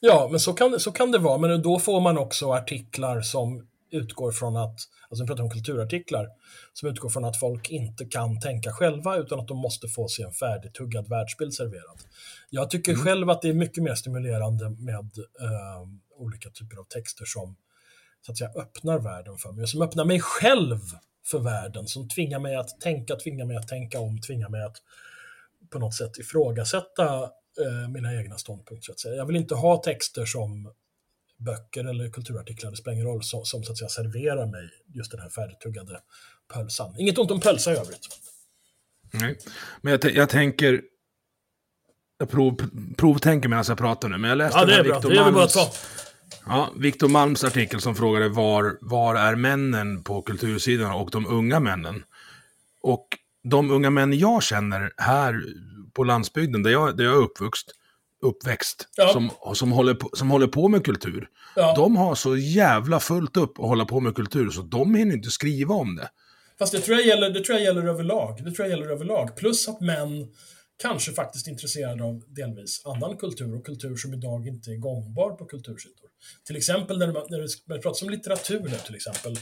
Ja, 0.00 0.28
men 0.30 0.40
så 0.40 0.52
kan, 0.52 0.80
så 0.80 0.92
kan 0.92 1.10
det 1.10 1.18
vara. 1.18 1.38
Men 1.38 1.62
då 1.62 1.78
får 1.78 2.00
man 2.00 2.18
också 2.18 2.52
artiklar 2.52 3.20
som 3.20 3.66
utgår 3.90 4.32
från 4.32 4.56
att, 4.56 4.76
alltså 5.08 5.24
vi 5.24 5.26
pratar 5.26 5.42
om 5.42 5.50
kulturartiklar, 5.50 6.28
som 6.72 6.88
utgår 6.88 7.08
från 7.08 7.24
att 7.24 7.40
folk 7.40 7.70
inte 7.70 8.04
kan 8.04 8.40
tänka 8.40 8.72
själva 8.72 9.16
utan 9.16 9.40
att 9.40 9.48
de 9.48 9.58
måste 9.58 9.88
få 9.88 10.08
sig 10.08 10.24
en 10.24 10.32
färdigtuggad 10.32 11.08
världsbild 11.08 11.54
serverad. 11.54 11.98
Jag 12.50 12.70
tycker 12.70 12.92
mm. 12.92 13.04
själv 13.04 13.30
att 13.30 13.42
det 13.42 13.48
är 13.48 13.54
mycket 13.54 13.82
mer 13.82 13.94
stimulerande 13.94 14.70
med 14.70 15.10
eh, 15.40 15.88
olika 16.20 16.50
typer 16.50 16.76
av 16.76 16.84
texter 16.84 17.24
som 17.24 17.56
så 18.20 18.32
att 18.32 18.38
säga 18.38 18.50
öppnar 18.56 18.98
världen 18.98 19.38
för 19.38 19.52
mig, 19.52 19.66
som 19.66 19.82
öppnar 19.82 20.04
mig 20.04 20.20
själv 20.20 20.78
för 21.26 21.38
världen, 21.38 21.86
som 21.86 22.08
tvingar 22.08 22.38
mig 22.38 22.56
att 22.56 22.80
tänka, 22.80 23.16
tvingar 23.16 23.46
mig 23.46 23.56
att 23.56 23.68
tänka 23.68 24.00
om, 24.00 24.20
tvingar 24.20 24.48
mig 24.48 24.62
att 24.62 24.76
på 25.70 25.78
något 25.78 25.94
sätt 25.94 26.18
ifrågasätta 26.18 27.22
eh, 27.60 27.88
mina 27.88 28.14
egna 28.14 28.38
ståndpunkter. 28.38 28.84
Så 28.86 28.92
att 28.92 29.00
säga. 29.00 29.14
Jag 29.14 29.26
vill 29.26 29.36
inte 29.36 29.54
ha 29.54 29.82
texter 29.82 30.24
som 30.24 30.72
böcker 31.36 31.84
eller 31.84 32.10
kulturartiklar, 32.10 32.70
det 32.70 32.76
spelar 32.76 32.94
ingen 32.94 33.06
roll, 33.06 33.22
som, 33.22 33.44
som 33.44 33.64
så 33.64 33.72
att 33.72 33.78
säga 33.78 33.88
serverar 33.88 34.46
mig 34.46 34.70
just 34.94 35.10
den 35.10 35.20
här 35.20 35.28
färdigtuggade 35.28 36.00
pölsan. 36.52 36.94
Inget 36.98 37.18
ont 37.18 37.30
om 37.30 37.40
pölsa 37.40 37.72
i 37.72 37.76
övrigt. 37.76 38.08
Nej, 39.12 39.38
men 39.80 39.92
jag, 39.92 40.04
jag 40.14 40.28
tänker, 40.28 40.82
jag 42.18 42.30
prov, 42.30 42.56
provtänker 42.96 43.48
medan 43.48 43.64
jag 43.68 43.78
pratar 43.78 44.08
nu, 44.08 44.18
men 44.18 44.28
jag 44.28 44.38
läste 44.38 44.58
ja, 44.58 44.64
det 44.64 44.74
är 44.74 44.84
bra. 44.84 44.94
Victor 44.94 45.10
det 45.10 45.18
är 45.18 45.32
bara 45.32 45.44
att 45.44 45.50
ta. 45.50 45.72
Ja, 46.46 46.72
Victor 46.76 47.08
Malms 47.08 47.44
artikel 47.44 47.80
som 47.80 47.94
frågade 47.94 48.28
var, 48.28 48.78
var 48.80 49.14
är 49.14 49.34
männen 49.34 50.02
på 50.02 50.22
kultursidan 50.22 50.92
och 50.92 51.10
de 51.10 51.26
unga 51.26 51.60
männen? 51.60 52.02
Och 52.82 53.08
de 53.42 53.70
unga 53.70 53.90
män 53.90 54.18
jag 54.18 54.42
känner 54.42 54.92
här 54.96 55.42
på 55.92 56.04
landsbygden, 56.04 56.62
där 56.62 56.70
jag, 56.70 56.96
där 56.96 57.04
jag 57.04 57.12
är 57.12 57.18
uppvuxen, 57.18 57.74
uppväxt, 58.22 58.88
ja. 58.96 59.12
som, 59.12 59.30
som, 59.54 59.72
håller 59.72 59.94
på, 59.94 60.10
som 60.12 60.30
håller 60.30 60.46
på 60.46 60.68
med 60.68 60.84
kultur. 60.84 61.28
Ja. 61.56 61.74
De 61.76 61.96
har 61.96 62.14
så 62.14 62.36
jävla 62.36 63.00
fullt 63.00 63.36
upp 63.36 63.58
att 63.58 63.66
hålla 63.66 63.84
på 63.84 64.00
med 64.00 64.14
kultur, 64.14 64.50
så 64.50 64.62
de 64.62 64.94
hinner 64.94 65.14
inte 65.14 65.30
skriva 65.30 65.74
om 65.74 65.96
det. 65.96 66.08
Fast 66.58 66.72
det 66.72 66.80
tror 66.80 66.96
jag 66.96 67.06
gäller, 67.06 67.30
det 67.30 67.44
tror 67.44 67.58
jag 67.58 67.64
gäller 67.64 67.86
överlag. 67.88 68.44
Det 68.44 68.50
tror 68.50 68.68
jag 68.68 68.78
gäller 68.78 68.92
överlag. 68.92 69.36
Plus 69.36 69.68
att 69.68 69.80
män 69.80 70.28
kanske 70.82 71.12
faktiskt 71.12 71.46
är 71.46 71.50
intresserade 71.50 72.04
av 72.04 72.22
delvis 72.28 72.82
annan 72.84 73.16
kultur 73.16 73.54
och 73.54 73.66
kultur 73.66 73.96
som 73.96 74.14
idag 74.14 74.46
inte 74.46 74.70
är 74.70 74.76
gångbar 74.76 75.30
på 75.30 75.44
kultursidor. 75.44 76.09
Till 76.44 76.56
exempel 76.56 76.98
när, 76.98 77.12
man, 77.12 77.26
när 77.30 77.74
det 77.74 77.82
pratas 77.82 78.02
om 78.02 78.10
litteratur 78.10 78.60
nu 78.60 78.76
till 78.86 78.94
exempel, 78.94 79.38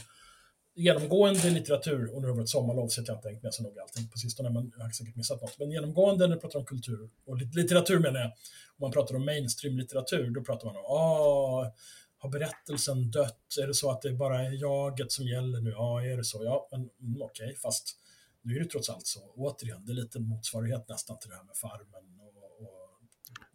genomgående 0.75 1.49
litteratur, 1.49 2.15
och 2.15 2.21
nu 2.21 2.27
har 2.27 2.33
det 2.33 2.39
varit 2.39 2.49
sommarlov 2.49 2.87
så 2.87 3.01
jag 3.01 3.13
har 3.13 3.17
inte 3.17 3.29
hängt 3.29 3.43
med 3.43 3.53
så 3.53 3.63
noga 3.63 3.81
allting 3.81 4.09
på 4.09 4.17
sistone, 4.17 4.49
men 4.49 4.71
jag 4.77 4.83
har 4.83 4.91
säkert 4.91 5.15
missat 5.15 5.41
något. 5.41 5.59
Men 5.59 5.71
genomgående 5.71 6.27
när 6.27 6.35
det 6.35 6.41
pratar 6.41 6.59
om 6.59 6.65
kultur, 6.65 7.09
och 7.25 7.37
litteratur 7.37 7.99
menar 7.99 8.19
jag, 8.19 8.27
om 8.77 8.81
man 8.81 8.91
pratar 8.91 9.15
om 9.15 9.25
mainstream-litteratur, 9.25 10.29
då 10.29 10.41
pratar 10.43 10.67
man 10.67 10.75
om 10.75 10.85
ah, 10.85 11.73
har 12.19 12.29
berättelsen 12.29 13.11
dött? 13.11 13.57
Är 13.61 13.67
det 13.67 13.73
så 13.73 13.91
att 13.91 14.01
det 14.01 14.11
bara 14.11 14.41
är 14.41 14.51
jaget 14.51 15.11
som 15.11 15.25
gäller 15.25 15.61
nu? 15.61 15.69
Ja, 15.69 16.01
är 16.01 16.17
det 16.17 16.23
så? 16.23 16.43
Ja, 16.43 16.67
men 16.71 16.79
mm, 16.79 17.21
okej, 17.21 17.45
okay, 17.45 17.55
fast 17.55 17.95
nu 18.41 18.55
är 18.55 18.59
det 18.59 18.65
trots 18.65 18.89
allt 18.89 19.07
så, 19.07 19.19
återigen, 19.35 19.85
det 19.85 19.91
är 19.91 19.95
lite 19.95 20.19
motsvarighet 20.19 20.89
nästan 20.89 21.19
till 21.19 21.29
det 21.29 21.35
här 21.35 21.43
med 21.43 21.57
Farmen 21.57 22.08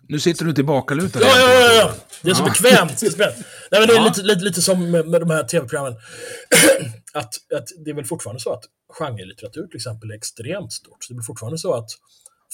nu 0.09 0.21
sitter 0.21 0.45
du 0.45 0.53
tillbakalutad. 0.53 1.21
Ja, 1.21 1.39
ja, 1.39 1.51
ja, 1.51 1.73
ja. 1.73 1.95
Det 2.23 2.31
är 2.31 2.35
så 2.35 2.45
bekvämt. 2.45 3.01
Det 3.01 3.07
är, 3.07 3.11
så 3.11 3.17
bekvämt. 3.17 3.47
Nej, 3.71 3.81
men 3.81 3.89
det 3.89 3.95
är 3.95 3.97
ja. 3.97 4.05
lite, 4.05 4.23
lite, 4.23 4.45
lite 4.45 4.63
som 4.63 4.91
med, 4.91 5.09
med 5.09 5.21
de 5.21 5.31
här 5.31 5.45
tv-programmen. 5.45 5.93
att, 7.13 7.35
att 7.55 7.69
det 7.85 7.91
är 7.91 7.95
väl 7.95 8.05
fortfarande 8.05 8.41
så 8.41 8.53
att 8.53 8.65
genrelitteratur 8.89 9.67
till 9.67 9.77
exempel 9.77 10.11
är 10.11 10.15
extremt 10.15 10.73
stort. 10.73 11.05
Så 11.05 11.15
det 11.15 11.21
är 11.21 11.23
fortfarande 11.23 11.59
så 11.59 11.75
att 11.75 11.91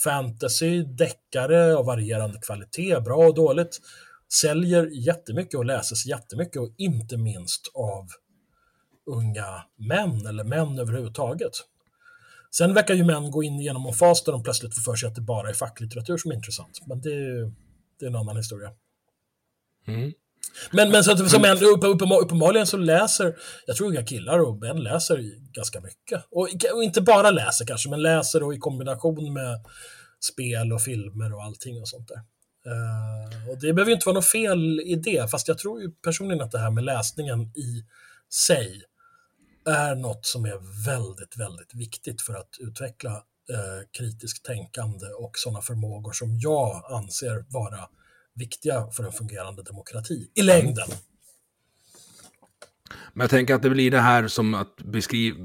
fantasy, 0.05 0.82
deckare 0.82 1.76
av 1.76 1.86
varierande 1.86 2.38
kvalitet, 2.38 3.01
bra 3.01 3.16
och 3.16 3.34
dåligt, 3.34 3.80
säljer 4.32 4.88
jättemycket 4.92 5.55
och 5.55 5.64
läses 5.64 6.07
jättemycket 6.07 6.57
och 6.57 6.74
inte 6.78 7.16
minst 7.16 7.70
av 7.74 8.07
unga 9.07 9.62
män 9.78 10.26
eller 10.26 10.44
män 10.44 10.78
överhuvudtaget. 10.78 11.53
Sen 12.51 12.74
verkar 12.74 12.94
ju 12.94 13.05
män 13.05 13.30
gå 13.30 13.42
in 13.42 13.61
genom 13.61 13.86
en 13.86 13.92
fas 13.92 14.24
där 14.24 14.32
de 14.32 14.42
plötsligt 14.42 14.74
får 14.74 14.82
för 14.92 14.96
sig 14.96 15.09
att 15.09 15.14
det 15.14 15.20
bara 15.20 15.48
är 15.48 15.55
facklitteratur 15.55 16.16
som 16.16 16.30
är 16.30 16.34
intressant. 16.34 16.80
Men 16.86 17.01
det 17.01 17.12
är, 17.12 17.53
det 17.98 18.05
är 18.05 18.09
en 18.09 18.16
annan 18.16 18.36
historia. 18.36 18.70
Mm. 19.86 20.12
Men, 20.70 20.90
men 20.90 21.05
så 21.05 21.12
att, 21.12 21.30
som 21.30 21.42
män, 21.42 21.59
uppenbarligen 22.22 22.66
så 22.66 22.76
läser, 22.76 23.36
jag 23.66 23.76
tror 23.76 23.88
unga 23.88 24.05
killar 24.05 24.38
och 24.38 24.59
män 24.59 24.82
läser 24.82 25.18
ganska 25.53 25.80
mycket. 25.80 26.24
Och, 26.30 26.48
och, 26.74 26.84
inte 26.84 27.01
bara 27.01 27.30
läser 27.30 27.66
kanske, 27.66 27.90
men 27.90 28.03
läser 28.03 28.42
och 28.42 28.55
i 28.55 28.59
kombination 28.59 29.32
med 29.32 29.64
spel 30.32 30.72
och 30.72 30.82
filmer 30.82 31.34
och 31.34 31.42
allting 31.42 31.80
och 31.80 31.88
sånt 31.88 32.09
där. 32.09 32.20
Uh, 32.66 33.51
och 33.51 33.61
det 33.61 33.72
behöver 33.72 33.90
ju 33.90 33.94
inte 33.94 34.07
vara 34.07 34.14
något 34.14 34.30
fel 34.30 34.80
i 34.80 34.94
det, 34.94 35.30
fast 35.30 35.48
jag 35.48 35.59
tror 35.59 35.82
ju 35.82 35.90
personligen 35.90 36.42
att 36.42 36.51
det 36.51 36.59
här 36.59 36.70
med 36.70 36.84
läsningen 36.84 37.40
i 37.40 37.84
sig 38.32 38.82
är 39.64 39.94
något 39.94 40.26
som 40.26 40.44
är 40.44 40.84
väldigt, 40.86 41.36
väldigt 41.36 41.74
viktigt 41.74 42.22
för 42.22 42.34
att 42.34 42.50
utveckla 42.61 43.11
eh, 43.50 43.88
kritiskt 43.98 44.44
tänkande 44.44 45.06
och 45.06 45.32
sådana 45.34 45.61
förmågor 45.61 46.12
som 46.12 46.38
jag 46.38 46.84
anser 46.92 47.44
vara 47.48 47.88
viktiga 48.34 48.90
för 48.90 49.04
en 49.04 49.12
fungerande 49.12 49.62
demokrati 49.62 50.30
i 50.34 50.42
längden. 50.42 50.88
Men 53.12 53.24
jag 53.24 53.30
tänker 53.30 53.54
att 53.54 53.62
det 53.62 53.70
blir 53.70 53.90
det 53.90 54.00
här 54.00 54.28
som 54.28 54.54
att 54.54 54.76
beskriva, 54.76 55.36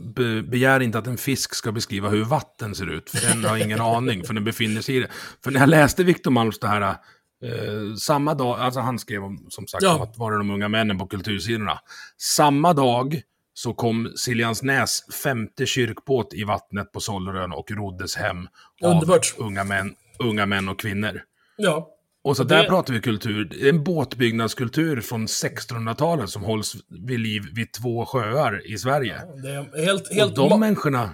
be, 0.00 0.42
begär 0.42 0.80
inte 0.80 0.98
att 0.98 1.06
en 1.06 1.16
fisk 1.16 1.54
ska 1.54 1.72
beskriva 1.72 2.08
hur 2.08 2.24
vatten 2.24 2.74
ser 2.74 2.90
ut, 2.90 3.10
för 3.10 3.28
den 3.28 3.44
har 3.44 3.56
ingen 3.56 3.80
aning, 3.96 4.24
för 4.24 4.34
den 4.34 4.44
befinner 4.44 4.80
sig 4.80 4.96
i 4.96 5.00
det. 5.00 5.08
För 5.44 5.50
när 5.50 5.60
jag 5.60 5.68
läste 5.68 6.04
Victor 6.04 6.30
Malms 6.30 6.58
det 6.58 6.68
här, 6.68 6.96
eh, 7.42 7.94
samma 7.98 8.34
dag, 8.34 8.60
alltså 8.60 8.80
han 8.80 8.98
skrev 8.98 9.24
om, 9.24 9.46
som 9.48 9.66
sagt, 9.66 9.82
ja. 9.82 10.02
att 10.02 10.18
vara 10.18 10.38
de 10.38 10.50
unga 10.50 10.68
männen 10.68 10.98
på 10.98 11.06
kultursidorna. 11.06 11.78
Samma 12.18 12.72
dag 12.72 13.22
så 13.54 13.74
kom 13.74 14.12
Siljansnäs 14.16 15.04
femte 15.22 15.66
kyrkbåt 15.66 16.34
i 16.34 16.44
vattnet 16.44 16.92
på 16.92 17.00
Sollerön 17.00 17.52
och 17.52 17.70
roddes 17.70 18.16
hem 18.16 18.48
Underbart. 18.82 19.34
av 19.38 19.46
unga 19.46 19.64
män, 19.64 19.94
unga 20.18 20.46
män 20.46 20.68
och 20.68 20.78
kvinnor. 20.78 21.22
Ja. 21.56 21.92
Och 22.26 22.36
så 22.36 22.44
det... 22.44 22.54
där 22.54 22.64
pratar 22.64 22.94
vi 22.94 23.00
kultur. 23.00 23.44
Det 23.44 23.64
är 23.64 23.68
en 23.68 23.84
båtbyggnadskultur 23.84 25.00
från 25.00 25.26
1600-talet 25.26 26.30
som 26.30 26.42
hålls 26.42 26.76
vid 26.88 27.20
liv 27.20 27.42
vid 27.52 27.72
två 27.72 28.06
sjöar 28.06 28.72
i 28.72 28.78
Sverige. 28.78 29.22
Ja, 29.26 29.50
det 29.50 29.84
helt, 29.84 30.14
helt 30.14 30.38
och 30.38 30.50
de 30.50 30.60
människorna, 30.60 31.10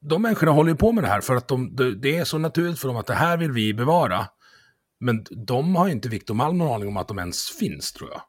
de 0.00 0.22
människorna 0.22 0.52
håller 0.52 0.70
ju 0.70 0.76
på 0.76 0.92
med 0.92 1.04
det 1.04 1.08
här 1.08 1.20
för 1.20 1.36
att 1.36 1.48
de, 1.48 1.76
det 2.02 2.18
är 2.18 2.24
så 2.24 2.38
naturligt 2.38 2.78
för 2.78 2.88
dem 2.88 2.96
att 2.96 3.06
det 3.06 3.14
här 3.14 3.36
vill 3.36 3.52
vi 3.52 3.74
bevara. 3.74 4.26
Men 5.02 5.24
de 5.46 5.76
har 5.76 5.86
ju 5.86 5.92
inte 5.92 6.08
Victor 6.08 6.34
Malm 6.34 6.58
någon 6.58 6.74
aning 6.74 6.88
om 6.88 6.96
att 6.96 7.08
de 7.08 7.18
ens 7.18 7.50
finns, 7.50 7.92
tror 7.92 8.10
jag. 8.10 8.22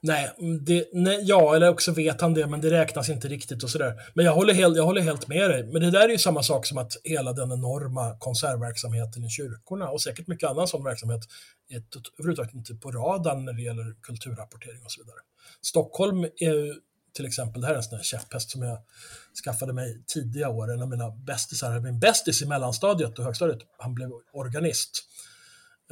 Nej, 0.00 0.30
mm, 0.38 0.64
det, 0.64 0.88
nej, 0.92 1.18
ja, 1.22 1.56
eller 1.56 1.68
också 1.68 1.92
vet 1.92 2.20
han 2.20 2.34
det, 2.34 2.46
men 2.46 2.60
det 2.60 2.70
räknas 2.70 3.08
inte 3.08 3.28
riktigt 3.28 3.62
och 3.62 3.70
sådär. 3.70 3.94
Men 4.14 4.24
jag 4.24 4.34
håller, 4.34 4.54
helt, 4.54 4.76
jag 4.76 4.84
håller 4.84 5.00
helt 5.00 5.28
med 5.28 5.50
dig. 5.50 5.66
Men 5.72 5.82
det 5.82 5.90
där 5.90 6.04
är 6.04 6.08
ju 6.08 6.18
samma 6.18 6.42
sak 6.42 6.66
som 6.66 6.78
att 6.78 6.92
hela 7.04 7.32
den 7.32 7.52
enorma 7.52 8.16
konsertverksamheten 8.18 9.24
i 9.24 9.30
kyrkorna 9.30 9.88
och 9.88 10.02
säkert 10.02 10.26
mycket 10.26 10.50
annan 10.50 10.68
sån 10.68 10.84
verksamhet 10.84 11.20
är 11.68 11.82
överhuvudtaget 12.18 12.54
inte 12.54 12.74
på 12.74 12.90
radarn 12.90 13.44
när 13.44 13.52
det 13.52 13.62
gäller 13.62 13.94
kulturrapportering 14.02 14.84
och 14.84 14.92
så 14.92 15.02
vidare. 15.02 15.18
Stockholm 15.62 16.24
är 16.24 16.52
ju 16.52 16.74
till 17.16 17.26
exempel, 17.26 17.60
det 17.60 17.66
här 17.66 17.74
är 17.74 17.78
en 17.78 17.82
sån 17.82 17.96
här 17.96 18.04
käpphäst 18.04 18.50
som 18.50 18.62
jag 18.62 18.78
skaffade 19.44 19.72
mig 19.72 20.02
tidiga 20.06 20.48
år, 20.48 20.72
en 20.72 20.82
av 20.82 20.88
mina 20.88 21.10
bästisar, 21.10 21.80
min 21.80 21.98
bästis 21.98 22.42
i 22.42 22.46
mellanstadiet 22.46 23.18
och 23.18 23.24
högstadiet, 23.24 23.58
han 23.78 23.94
blev 23.94 24.10
organist. 24.32 25.04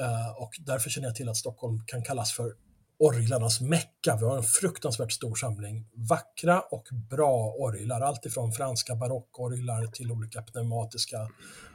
Eh, 0.00 0.42
och 0.42 0.50
därför 0.58 0.90
känner 0.90 1.08
jag 1.08 1.16
till 1.16 1.28
att 1.28 1.36
Stockholm 1.36 1.80
kan 1.86 2.02
kallas 2.02 2.32
för 2.32 2.52
orglarnas 2.98 3.60
mecka. 3.60 4.16
Vi 4.20 4.26
har 4.26 4.36
en 4.36 4.42
fruktansvärt 4.42 5.12
stor 5.12 5.34
samling 5.34 5.86
vackra 5.94 6.60
och 6.60 6.88
bra 7.10 7.54
orglar. 7.58 8.00
alltifrån 8.00 8.52
franska 8.52 8.96
barockorglar 8.96 9.86
till 9.86 10.12
olika 10.12 10.42
pneumatiska 10.42 11.28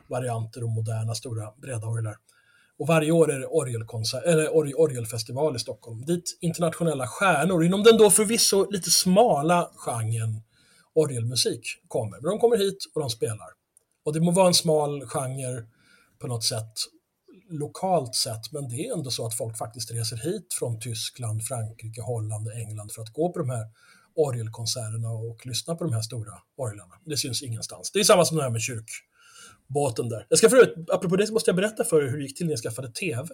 varianter 0.08 0.64
och 0.64 0.70
moderna 0.70 1.16
stora 1.16 1.54
breda 1.62 1.88
orglar. 1.88 2.16
Och 2.80 2.88
varje 2.88 3.12
år 3.12 3.32
är 3.32 3.40
det 3.40 3.46
orgelkonsert, 3.46 4.24
eller 4.26 4.56
org, 4.56 4.74
orgelfestival 4.74 5.56
i 5.56 5.60
Stockholm, 5.60 6.06
dit 6.06 6.38
internationella 6.42 7.08
stjärnor 7.08 7.64
inom 7.64 7.84
den 7.84 7.98
då 7.98 8.10
förvisso 8.10 8.72
lite 8.72 8.92
smala 8.92 9.72
genren 9.76 10.42
orgelmusik 10.94 11.62
kommer. 11.88 12.22
Men 12.22 12.30
de 12.30 12.40
kommer 12.40 12.58
hit 12.58 12.78
och 12.96 13.02
de 13.02 13.10
spelar. 13.10 13.48
Och 14.06 14.14
det 14.14 14.20
må 14.20 14.32
vara 14.32 14.48
en 14.48 14.54
smal 14.54 15.06
genre 15.06 15.64
på 16.20 16.28
något 16.28 16.44
sätt, 16.44 16.72
lokalt 17.50 18.16
sett, 18.16 18.52
men 18.52 18.70
det 18.70 18.76
är 18.76 18.94
ändå 18.94 19.12
så 19.12 19.26
att 19.26 19.38
folk 19.38 19.58
faktiskt 19.58 19.92
reser 19.92 20.18
hit 20.18 20.54
från 20.60 20.80
Tyskland, 20.80 21.44
Frankrike, 21.44 22.02
Holland, 22.02 22.48
England 22.48 22.92
för 22.92 23.02
att 23.02 23.14
gå 23.14 23.34
på 23.34 23.40
de 23.40 23.50
här 23.50 23.66
orgelkonserterna 24.16 25.10
och 25.10 25.46
lyssna 25.46 25.76
på 25.76 25.84
de 25.84 25.94
här 25.94 26.02
stora 26.02 26.34
orglarna. 26.58 26.96
Det 27.06 27.18
syns 27.18 27.44
ingenstans. 27.44 27.92
Det 27.92 28.00
är 28.00 28.04
samma 28.04 28.26
som 28.26 28.38
det 28.38 28.44
här 28.44 28.50
med 28.50 28.62
kyrkbåten 28.62 30.10
där. 30.10 30.26
Jag 30.30 30.40
ska 30.40 30.50
förut, 30.50 30.76
apropå 30.92 31.16
det 31.16 31.28
så 31.28 31.34
måste 31.34 31.50
jag 31.50 31.56
berätta 31.56 31.84
för 31.84 32.04
er 32.04 32.10
hur 32.10 32.18
det 32.18 32.24
gick 32.24 32.38
till 32.38 32.46
när 32.46 32.54
jag 32.54 32.60
skaffade 32.60 32.92
TV. 32.92 33.28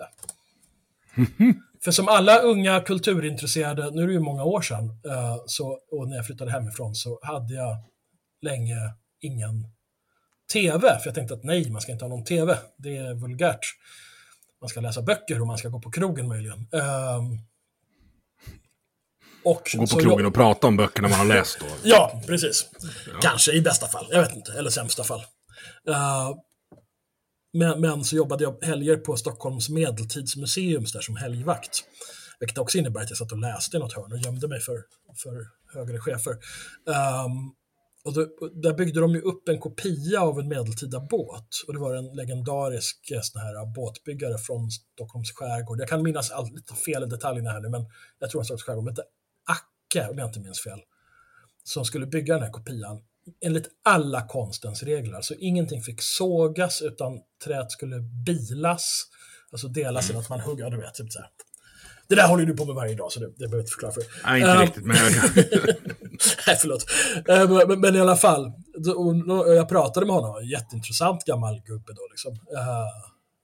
För 1.83 1.91
som 1.91 2.07
alla 2.07 2.39
unga 2.39 2.81
kulturintresserade, 2.81 3.91
nu 3.91 4.03
är 4.03 4.07
det 4.07 4.13
ju 4.13 4.19
många 4.19 4.43
år 4.43 4.61
sedan, 4.61 4.85
eh, 4.85 5.37
så, 5.45 5.79
och 5.91 6.09
när 6.09 6.15
jag 6.15 6.25
flyttade 6.25 6.51
hemifrån 6.51 6.95
så 6.95 7.19
hade 7.21 7.53
jag 7.53 7.77
länge 8.41 8.77
ingen 9.21 9.67
TV. 10.53 10.79
För 10.79 11.05
jag 11.05 11.15
tänkte 11.15 11.33
att 11.33 11.43
nej, 11.43 11.69
man 11.69 11.81
ska 11.81 11.91
inte 11.91 12.05
ha 12.05 12.09
någon 12.09 12.23
TV. 12.23 12.57
Det 12.77 12.97
är 12.97 13.13
vulgärt. 13.13 13.65
Man 14.65 14.69
ska 14.69 14.81
läsa 14.81 15.01
böcker 15.01 15.41
och 15.41 15.47
man 15.47 15.57
ska 15.57 15.69
gå 15.69 15.79
på 15.79 15.91
krogen 15.91 16.27
möjligen. 16.27 16.57
Um, 16.57 17.39
och 19.43 19.69
gå 19.73 19.87
på 19.87 19.99
krogen 19.99 20.19
jag... 20.19 20.27
och 20.27 20.33
prata 20.33 20.67
om 20.67 20.77
böckerna 20.77 21.07
man 21.07 21.17
har 21.17 21.25
läst 21.25 21.59
då? 21.59 21.65
ja, 21.83 22.21
precis. 22.27 22.69
Ja. 23.07 23.19
Kanske 23.21 23.51
i 23.51 23.61
bästa 23.61 23.87
fall, 23.87 24.07
jag 24.11 24.21
vet 24.21 24.35
inte, 24.35 24.53
eller 24.53 24.69
sämsta 24.69 25.03
fall. 25.03 25.19
Uh, 25.89 26.35
men, 27.53 27.81
men, 27.81 28.03
så 28.03 28.15
jobbade 28.15 28.43
jag 28.43 28.63
helger 28.63 28.97
på 28.97 29.17
Stockholms 29.17 29.69
medeltidsmuseum 29.69 30.83
där 30.93 31.01
som 31.01 31.15
helgvakt. 31.15 31.83
Vilket 32.39 32.57
också 32.57 32.77
innebär 32.77 33.01
att 33.01 33.09
jag 33.09 33.17
satt 33.17 33.31
och 33.31 33.39
läste 33.39 33.77
i 33.77 33.79
något 33.79 33.93
hörn 33.93 34.11
och 34.11 34.19
gömde 34.19 34.47
mig 34.47 34.61
för, 34.61 34.83
för 35.23 35.47
högre 35.73 35.99
chefer. 35.99 36.31
Um, 36.85 37.53
och 38.05 38.13
då, 38.13 38.49
där 38.53 38.73
byggde 38.73 38.99
de 38.99 39.11
ju 39.11 39.21
upp 39.21 39.49
en 39.49 39.59
kopia 39.59 40.21
av 40.21 40.39
en 40.39 40.47
medeltida 40.47 40.99
båt. 40.99 41.47
Och 41.67 41.73
det 41.73 41.79
var 41.79 41.95
en 41.95 42.15
legendarisk 42.15 43.11
eh, 43.11 43.21
sån 43.21 43.41
här 43.41 43.55
eh, 43.55 43.73
båtbyggare 43.73 44.37
från 44.37 44.71
Stockholms 44.71 45.31
skärgård. 45.31 45.79
Jag 45.79 45.89
kan 45.89 46.03
minnas 46.03 46.31
all, 46.31 46.55
lite 46.55 46.73
fel 46.73 47.03
i 47.03 47.05
detaljerna 47.05 47.51
här 47.51 47.61
nu, 47.61 47.69
men 47.69 47.85
jag 48.19 48.29
tror 48.29 48.39
han 48.39 48.45
Stockholms 48.45 48.63
skärgård. 48.63 48.89
hette 48.89 49.03
Acke, 49.45 50.09
om 50.09 50.17
jag 50.17 50.27
inte 50.29 50.39
minns 50.39 50.63
fel. 50.63 50.79
Som 51.63 51.85
skulle 51.85 52.05
bygga 52.05 52.33
den 52.33 52.43
här 52.43 52.51
kopian 52.51 53.01
enligt 53.41 53.69
alla 53.83 54.27
konstens 54.27 54.83
regler. 54.83 55.21
Så 55.21 55.33
ingenting 55.33 55.81
fick 55.81 56.01
sågas, 56.01 56.81
utan 56.81 57.19
träet 57.43 57.71
skulle 57.71 57.99
bilas. 58.25 59.03
Alltså 59.51 59.67
delas 59.67 60.09
mm. 60.09 60.21
att 60.21 60.29
man 60.29 60.39
hugger, 60.39 60.69
du 60.69 60.77
vet, 60.77 60.93
typ 60.93 61.11
så 61.11 61.19
här. 61.19 61.29
Det 62.07 62.15
där 62.15 62.27
håller 62.27 62.45
du 62.45 62.53
på 62.53 62.65
med 62.65 62.75
varje 62.75 62.95
dag, 62.95 63.11
så 63.11 63.19
det, 63.19 63.25
det 63.25 63.37
behöver 63.37 63.57
jag 63.57 63.61
inte 63.61 63.71
förklara 63.71 63.91
för 63.91 64.01
dig. 64.01 64.09
Nej, 64.25 64.39
inte 64.39 64.53
uh, 64.53 64.59
riktigt, 64.59 64.85
men 64.85 64.95
Nej, 66.47 66.57
förlåt. 66.61 66.85
Uh, 67.29 67.67
men, 67.67 67.79
men, 67.79 67.95
i 67.95 67.99
alla 67.99 68.15
fall, 68.15 68.51
jag 69.47 69.69
pratade 69.69 70.05
med 70.05 70.15
honom, 70.15 70.45
jätteintressant 70.45 71.23
gammal 71.23 71.61
gubbe 71.61 71.93
då. 71.93 72.07
Liksom. 72.11 72.31
Uh, 72.31 72.85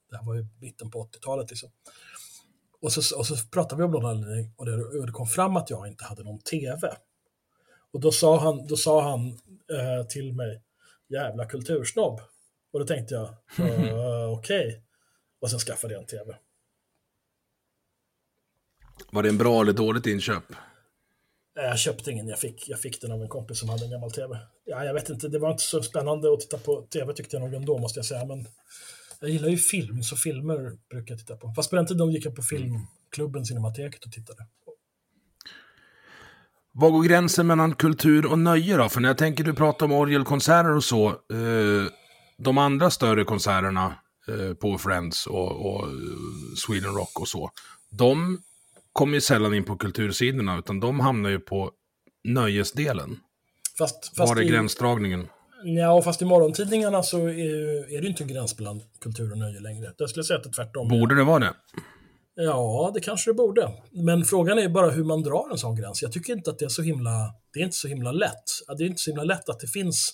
det 0.09 0.17
här 0.17 0.25
var 0.25 0.35
ju 0.35 0.47
mitten 0.59 0.91
på 0.91 1.03
80-talet. 1.03 1.49
Liksom. 1.49 1.69
Och, 2.81 2.93
så, 2.93 3.17
och 3.17 3.27
så 3.27 3.35
pratade 3.51 3.81
vi 3.81 3.85
om 3.85 3.91
någon 3.91 4.05
anledning 4.05 4.53
och 4.57 4.65
det, 4.65 4.83
och 4.83 5.05
det 5.05 5.11
kom 5.11 5.27
fram 5.27 5.57
att 5.57 5.69
jag 5.69 5.87
inte 5.87 6.03
hade 6.03 6.23
någon 6.23 6.39
TV. 6.39 6.95
Och 7.93 7.99
då 7.99 8.11
sa 8.11 8.39
han, 8.39 8.67
då 8.67 8.75
sa 8.75 9.01
han 9.11 9.27
uh, 9.27 10.07
till 10.09 10.33
mig, 10.33 10.61
jävla 11.09 11.45
kultursnobb. 11.45 12.21
Och 12.73 12.79
då 12.79 12.85
tänkte 12.85 13.13
jag, 13.13 13.29
okej. 13.57 14.67
Okay. 14.67 14.81
Och 15.41 15.49
sen 15.49 15.59
skaffade 15.59 15.93
jag 15.93 16.01
en 16.01 16.07
TV. 16.07 16.35
Var 19.09 19.23
det 19.23 19.29
en 19.29 19.37
bra 19.37 19.61
eller 19.61 19.73
dåligt 19.73 20.05
inköp? 20.05 20.43
Jag 21.55 21.79
köpte 21.79 22.11
ingen, 22.11 22.27
jag 22.27 22.39
fick, 22.39 22.69
jag 22.69 22.79
fick 22.79 23.01
den 23.01 23.11
av 23.11 23.21
en 23.21 23.29
kompis 23.29 23.59
som 23.59 23.69
hade 23.69 23.85
en 23.85 23.91
gammal 23.91 24.11
tv. 24.11 24.37
Ja, 24.65 24.85
jag 24.85 24.93
vet 24.93 25.09
inte, 25.09 25.27
det 25.27 25.39
var 25.39 25.51
inte 25.51 25.63
så 25.63 25.83
spännande 25.83 26.33
att 26.33 26.39
titta 26.39 26.57
på 26.57 26.81
tv 26.81 27.13
tyckte 27.13 27.35
jag 27.35 27.43
nog 27.43 27.53
ändå 27.53 27.77
måste 27.77 27.99
jag 27.99 28.05
säga. 28.05 28.25
Men 28.25 28.47
jag 29.19 29.29
gillar 29.29 29.49
ju 29.49 29.57
film, 29.57 30.03
så 30.03 30.15
filmer 30.15 30.77
brukar 30.89 31.13
jag 31.13 31.19
titta 31.19 31.35
på. 31.35 31.53
Fast 31.55 31.69
på 31.69 31.75
den 31.75 31.85
tiden 31.85 32.11
gick 32.11 32.25
jag 32.25 32.35
på 32.35 32.41
filmklubben 32.41 33.45
Cinemateket 33.45 34.05
och 34.05 34.11
tittade. 34.11 34.47
Var 36.73 36.89
går 36.89 37.03
gränsen 37.03 37.47
mellan 37.47 37.75
kultur 37.75 38.25
och 38.25 38.39
nöje 38.39 38.77
då? 38.77 38.89
För 38.89 39.01
när 39.01 39.09
jag 39.09 39.17
tänker 39.17 39.43
du 39.43 39.53
pratar 39.53 39.85
om 39.85 39.91
orgelkonserter 39.91 40.75
och 40.75 40.83
så. 40.83 41.07
Eh, 41.09 41.91
de 42.37 42.57
andra 42.57 42.89
större 42.89 43.23
konserterna 43.23 43.95
eh, 44.27 44.53
på 44.53 44.77
Friends 44.77 45.27
och, 45.27 45.65
och 45.65 45.87
Sweden 46.57 46.93
Rock 46.93 47.19
och 47.19 47.27
så. 47.27 47.51
De 47.89 48.41
kommer 48.93 49.13
ju 49.13 49.21
sällan 49.21 49.53
in 49.53 49.63
på 49.63 49.75
kultursidorna, 49.75 50.59
utan 50.59 50.79
de 50.79 50.99
hamnar 50.99 51.29
ju 51.29 51.39
på 51.39 51.71
nöjesdelen. 52.23 53.19
Fast, 53.77 54.17
fast 54.17 54.29
Var 54.29 54.41
är 54.41 54.45
i, 54.45 54.47
gränsdragningen? 54.47 55.27
Ja, 55.63 56.01
fast 56.01 56.21
i 56.21 56.25
morgontidningarna 56.25 57.03
så 57.03 57.17
är, 57.17 57.93
är 57.97 58.01
det 58.01 58.07
inte 58.07 58.23
en 58.23 58.27
gräns 58.27 58.59
mellan 58.59 58.81
kultur 59.01 59.31
och 59.31 59.37
nöje 59.37 59.59
längre. 59.59 59.93
Jag 59.97 60.09
skulle 60.09 60.23
säga 60.23 60.37
att 60.37 60.43
det 60.43 60.49
är 60.49 60.53
tvärtom. 60.53 60.87
Borde 60.87 61.15
det 61.15 61.23
vara 61.23 61.39
det? 61.39 61.53
Ja, 62.35 62.91
det 62.93 62.99
kanske 62.99 63.29
det 63.29 63.33
borde. 63.33 63.71
Men 63.91 64.25
frågan 64.25 64.59
är 64.59 64.69
bara 64.69 64.89
hur 64.89 65.03
man 65.03 65.23
drar 65.23 65.51
en 65.51 65.57
sån 65.57 65.75
gräns. 65.75 66.01
Jag 66.01 66.11
tycker 66.11 66.33
inte 66.33 66.49
att 66.49 66.59
det 66.59 66.65
är 66.65 66.69
så 66.69 66.81
himla, 66.81 67.33
det 67.53 67.59
är 67.59 67.63
inte 67.63 67.77
så 67.77 67.87
himla 67.87 68.11
lätt. 68.11 68.43
Det 68.77 68.83
är 68.83 68.87
inte 68.87 69.01
så 69.01 69.09
himla 69.09 69.23
lätt 69.23 69.49
att 69.49 69.59
det 69.59 69.67
finns 69.67 70.13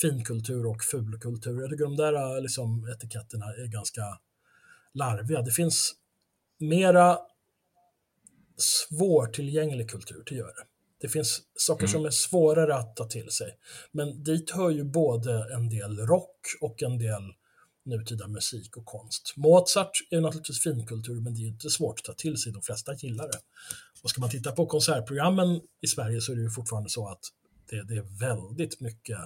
finkultur 0.00 0.66
och 0.66 0.82
fulkultur. 0.82 1.60
Jag 1.60 1.70
tycker 1.70 1.84
de 1.84 1.96
där 1.96 2.40
liksom, 2.40 2.88
etiketterna 2.96 3.44
är 3.44 3.72
ganska 3.72 4.02
larviga. 4.94 5.42
Det 5.42 5.50
finns 5.50 5.94
mera 6.60 7.18
svårtillgänglig 8.56 9.90
kultur, 9.90 10.22
det 10.26 10.34
gör 10.34 10.46
det. 10.46 10.64
Det 11.00 11.08
finns 11.08 11.42
saker 11.54 11.84
mm. 11.84 11.92
som 11.92 12.04
är 12.04 12.10
svårare 12.10 12.76
att 12.76 12.96
ta 12.96 13.04
till 13.04 13.30
sig. 13.30 13.58
Men 13.92 14.22
dit 14.22 14.50
hör 14.50 14.70
ju 14.70 14.84
både 14.84 15.54
en 15.54 15.68
del 15.68 15.98
rock 15.98 16.40
och 16.60 16.82
en 16.82 16.98
del 16.98 17.22
nutida 17.84 18.28
musik 18.28 18.76
och 18.76 18.84
konst. 18.84 19.32
Mozart 19.36 19.90
är 20.10 20.20
naturligtvis 20.20 20.62
finkultur, 20.62 21.20
men 21.20 21.34
det 21.34 21.40
är 21.40 21.46
inte 21.46 21.70
svårt 21.70 21.98
att 21.98 22.04
ta 22.04 22.12
till 22.12 22.36
sig. 22.36 22.52
De 22.52 22.62
flesta 22.62 22.94
gillar 22.94 23.28
det. 23.28 23.38
Och 24.02 24.10
ska 24.10 24.20
man 24.20 24.30
titta 24.30 24.52
på 24.52 24.66
konsertprogrammen 24.66 25.60
i 25.80 25.86
Sverige 25.86 26.20
så 26.20 26.32
är 26.32 26.36
det 26.36 26.42
ju 26.42 26.50
fortfarande 26.50 26.90
så 26.90 27.08
att 27.08 27.20
det, 27.70 27.82
det 27.82 27.94
är 27.94 28.18
väldigt 28.20 28.80
mycket 28.80 29.18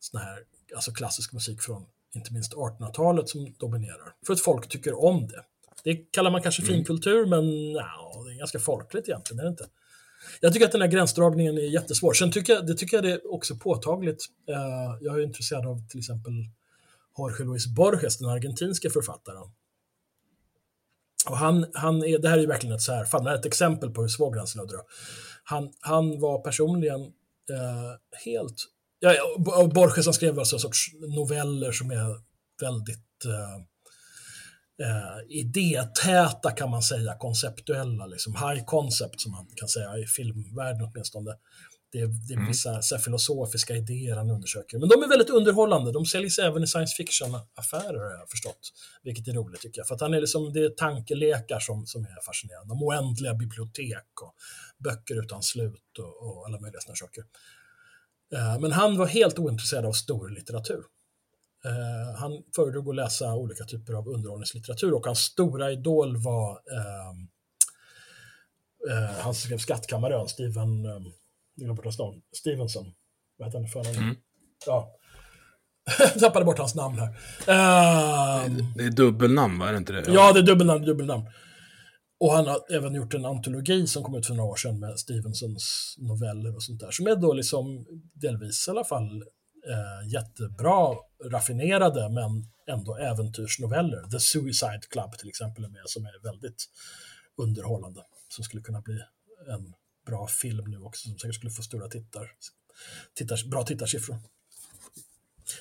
sån 0.00 0.20
här, 0.20 0.38
alltså 0.74 0.92
klassisk 0.92 1.32
musik 1.32 1.62
från 1.62 1.86
inte 2.14 2.32
minst 2.32 2.52
1800-talet 2.52 3.28
som 3.28 3.54
dominerar. 3.58 4.14
För 4.26 4.32
att 4.32 4.40
folk 4.40 4.68
tycker 4.68 5.04
om 5.04 5.26
det. 5.26 5.44
Det 5.86 5.96
kallar 6.12 6.30
man 6.30 6.42
kanske 6.42 6.62
mm. 6.62 6.74
finkultur, 6.74 7.26
men 7.26 7.72
ja, 7.72 8.24
det 8.26 8.34
är 8.34 8.38
ganska 8.38 8.58
folkligt 8.58 9.08
egentligen, 9.08 9.40
är 9.40 9.44
det 9.44 9.50
inte? 9.50 9.66
Jag 10.40 10.52
tycker 10.52 10.66
att 10.66 10.72
den 10.72 10.80
här 10.80 10.88
gränsdragningen 10.88 11.58
är 11.58 11.62
jättesvår. 11.62 12.12
Sen 12.12 12.32
tycker 12.32 12.52
jag, 12.52 12.66
det 12.66 12.74
tycker 12.74 12.96
jag 12.96 13.04
det 13.04 13.12
är 13.12 13.34
också 13.34 13.56
påtagligt. 13.56 14.26
Uh, 14.50 14.98
jag 15.00 15.18
är 15.18 15.22
intresserad 15.22 15.66
av 15.66 15.88
till 15.88 15.98
exempel 15.98 16.32
Jorge 17.18 17.44
Luis 17.44 17.66
Borges, 17.66 18.18
den 18.18 18.28
argentinska 18.28 18.90
författaren. 18.90 19.50
Och 21.28 21.36
han, 21.36 21.66
han 21.74 22.04
är, 22.04 22.18
det 22.18 22.28
här 22.28 22.36
är 22.36 22.40
ju 22.40 22.46
verkligen 22.46 22.76
ett, 22.76 22.82
så 22.82 22.92
här, 22.92 23.04
fan, 23.04 23.26
ett 23.26 23.46
exempel 23.46 23.90
på 23.90 24.02
hur 24.02 24.08
svår 24.08 24.34
gränsen 24.34 24.60
är. 24.60 24.68
Han, 25.44 25.72
han 25.80 26.20
var 26.20 26.40
personligen 26.40 27.00
uh, 27.00 27.92
helt... 28.24 28.56
Ja, 28.98 29.12
Borges 29.74 30.06
han 30.06 30.14
skrev 30.14 30.38
alltså 30.38 30.56
en 30.56 30.60
sorts 30.60 30.86
noveller 31.16 31.72
som 31.72 31.90
är 31.90 32.20
väldigt... 32.60 33.24
Uh, 33.26 33.66
eh, 34.82 35.38
idétäta 35.38 36.50
kan 36.50 36.70
man 36.70 36.82
säga, 36.82 37.14
konceptuella, 37.18 38.06
liksom 38.06 38.34
high 38.34 38.64
concept 38.64 39.20
som 39.20 39.32
man 39.32 39.46
kan 39.56 39.68
säga 39.68 39.98
i 39.98 40.06
filmvärlden 40.06 40.90
åtminstone. 40.92 41.30
Det 41.92 42.00
är, 42.00 42.06
det 42.06 42.32
är 42.32 42.36
mm. 42.36 42.48
vissa 42.48 42.82
så 42.82 42.98
filosofiska 42.98 43.76
idéer 43.76 44.16
han 44.16 44.30
undersöker. 44.30 44.78
Men 44.78 44.88
de 44.88 45.02
är 45.02 45.08
väldigt 45.08 45.30
underhållande. 45.30 45.92
De 45.92 46.06
säljs 46.06 46.38
även 46.38 46.62
i 46.62 46.66
science 46.66 46.96
fiction-affärer 46.96 47.98
har 47.98 48.18
jag 48.18 48.30
förstått. 48.30 48.72
Vilket 49.02 49.28
är 49.28 49.32
roligt 49.32 49.60
tycker 49.60 49.80
jag. 49.80 49.86
För 49.86 49.94
att 49.94 50.00
han 50.00 50.14
är 50.14 50.20
liksom, 50.20 50.52
det 50.52 50.60
är 50.64 50.68
tankelekar 50.68 51.60
som, 51.60 51.86
som 51.86 52.02
är 52.02 52.24
fascinerande. 52.26 52.68
De 52.68 52.82
oändliga 52.82 53.34
bibliotek 53.34 54.22
och 54.22 54.34
böcker 54.84 55.24
utan 55.24 55.42
slut 55.42 55.98
och, 55.98 56.26
och 56.26 56.46
alla 56.46 56.60
möjliga 56.60 56.80
sådana 56.80 56.96
saker. 56.96 57.24
Eh, 58.34 58.60
men 58.60 58.72
han 58.72 58.96
var 58.96 59.06
helt 59.06 59.38
ointresserad 59.38 59.86
av 59.86 59.92
stor 59.92 60.28
litteratur. 60.28 60.84
Eh, 61.66 62.18
han 62.18 62.42
föredrog 62.56 62.88
att 62.88 62.96
läsa 62.96 63.34
olika 63.34 63.64
typer 63.64 63.92
av 63.92 64.08
underhållningslitteratur 64.08 64.94
och 64.94 65.06
hans 65.06 65.18
stora 65.18 65.72
idol 65.72 66.16
var 66.16 66.50
eh, 66.50 67.10
eh, 68.90 69.10
han 69.18 69.34
skrev 69.34 69.58
Skattkammarön, 69.58 70.28
Steven, 70.28 70.84
eh, 70.84 71.00
jag 71.54 71.78
Stevenson. 72.32 72.92
Vad 73.38 73.48
heter 73.48 73.58
han 73.58 73.68
för 73.68 73.84
namn? 73.84 73.96
Mm. 73.96 74.16
Ja. 74.66 74.92
jag 75.98 76.14
tappade 76.20 76.44
bort 76.44 76.58
hans 76.58 76.74
namn 76.74 76.98
här. 76.98 77.08
Uh, 77.08 78.56
det 78.76 78.84
är 78.84 78.90
dubbelnamn, 78.90 79.58
va? 79.58 79.68
Är 79.68 79.72
det 79.72 79.78
inte 79.78 79.92
det? 79.92 80.12
Ja, 80.12 80.32
det 80.32 80.38
är 80.38 80.42
dubbelnamn, 80.42 80.84
dubbelnamn. 80.84 81.24
Och 82.20 82.32
han 82.32 82.46
har 82.46 82.72
även 82.72 82.94
gjort 82.94 83.14
en 83.14 83.24
antologi 83.24 83.86
som 83.86 84.02
kom 84.02 84.14
ut 84.14 84.26
för 84.26 84.34
några 84.34 84.50
år 84.50 84.56
sedan 84.56 84.80
med 84.80 84.98
Stevensons 84.98 85.94
noveller 85.98 86.54
och 86.54 86.62
sånt 86.62 86.80
där, 86.80 86.90
som 86.90 87.06
är 87.06 87.16
då 87.16 87.32
liksom 87.32 87.86
delvis 88.14 88.68
i 88.68 88.70
alla 88.70 88.84
fall 88.84 89.24
eh, 89.68 90.08
jättebra, 90.12 90.96
raffinerade, 91.24 92.08
men 92.08 92.46
ändå 92.68 92.96
äventyrsnoveller. 92.96 94.02
The 94.10 94.20
Suicide 94.20 94.82
Club 94.90 95.18
till 95.18 95.28
exempel 95.28 95.64
är 95.64 95.68
med, 95.68 95.82
som 95.84 96.06
är 96.06 96.22
väldigt 96.22 96.64
underhållande. 97.36 98.00
Som 98.28 98.44
skulle 98.44 98.62
kunna 98.62 98.80
bli 98.80 99.00
en 99.48 99.74
bra 100.06 100.26
film 100.26 100.70
nu 100.70 100.78
också, 100.78 101.08
som 101.08 101.18
säkert 101.18 101.34
skulle 101.34 101.52
få 101.52 101.62
stora 101.62 101.88
tittar, 101.88 102.30
tittar, 103.14 103.48
bra 103.48 103.62
tittarsiffror. 103.62 104.18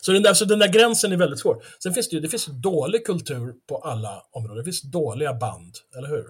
Så 0.01 0.11
den 0.11 0.23
där, 0.23 0.33
så 0.33 0.45
den 0.45 0.59
där 0.59 0.67
gränsen 0.67 1.11
är 1.11 1.17
väldigt 1.17 1.39
svår. 1.39 1.63
Sen 1.83 1.93
finns 1.93 2.09
det 2.09 2.15
ju 2.15 2.19
det 2.19 2.29
finns 2.29 2.45
dålig 2.45 3.05
kultur 3.05 3.53
på 3.67 3.77
alla 3.77 4.23
områden. 4.31 4.57
Det 4.57 4.63
finns 4.63 4.81
dåliga 4.81 5.33
band, 5.33 5.77
eller 5.97 6.07
hur? 6.07 6.25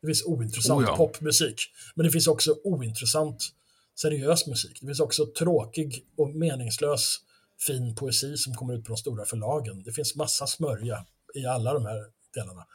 Det 0.00 0.06
finns 0.06 0.24
ointressant 0.24 0.80
Oh 0.80 0.86
ja. 0.88 0.96
popmusik. 0.96 1.60
Men 1.94 2.06
det 2.06 2.12
finns 2.12 2.26
också 2.26 2.56
ointressant 2.64 3.48
seriös 3.94 4.46
musik. 4.46 4.78
Det 4.80 4.86
finns 4.86 5.00
också 5.00 5.26
tråkig 5.26 6.06
och 6.16 6.30
meningslös 6.30 7.20
fin 7.66 7.94
poesi 7.94 8.36
som 8.36 8.54
kommer 8.54 8.74
ut 8.74 8.84
på 8.84 8.88
de 8.88 8.96
stora 8.96 9.24
förlagen. 9.24 9.82
Det 9.82 9.92
finns 9.92 10.14
massa 10.14 10.46
smörja 10.46 11.06
i 11.34 11.46
alla 11.46 11.74
de 11.74 11.86
här 11.86 12.04
delarna. 12.34 12.66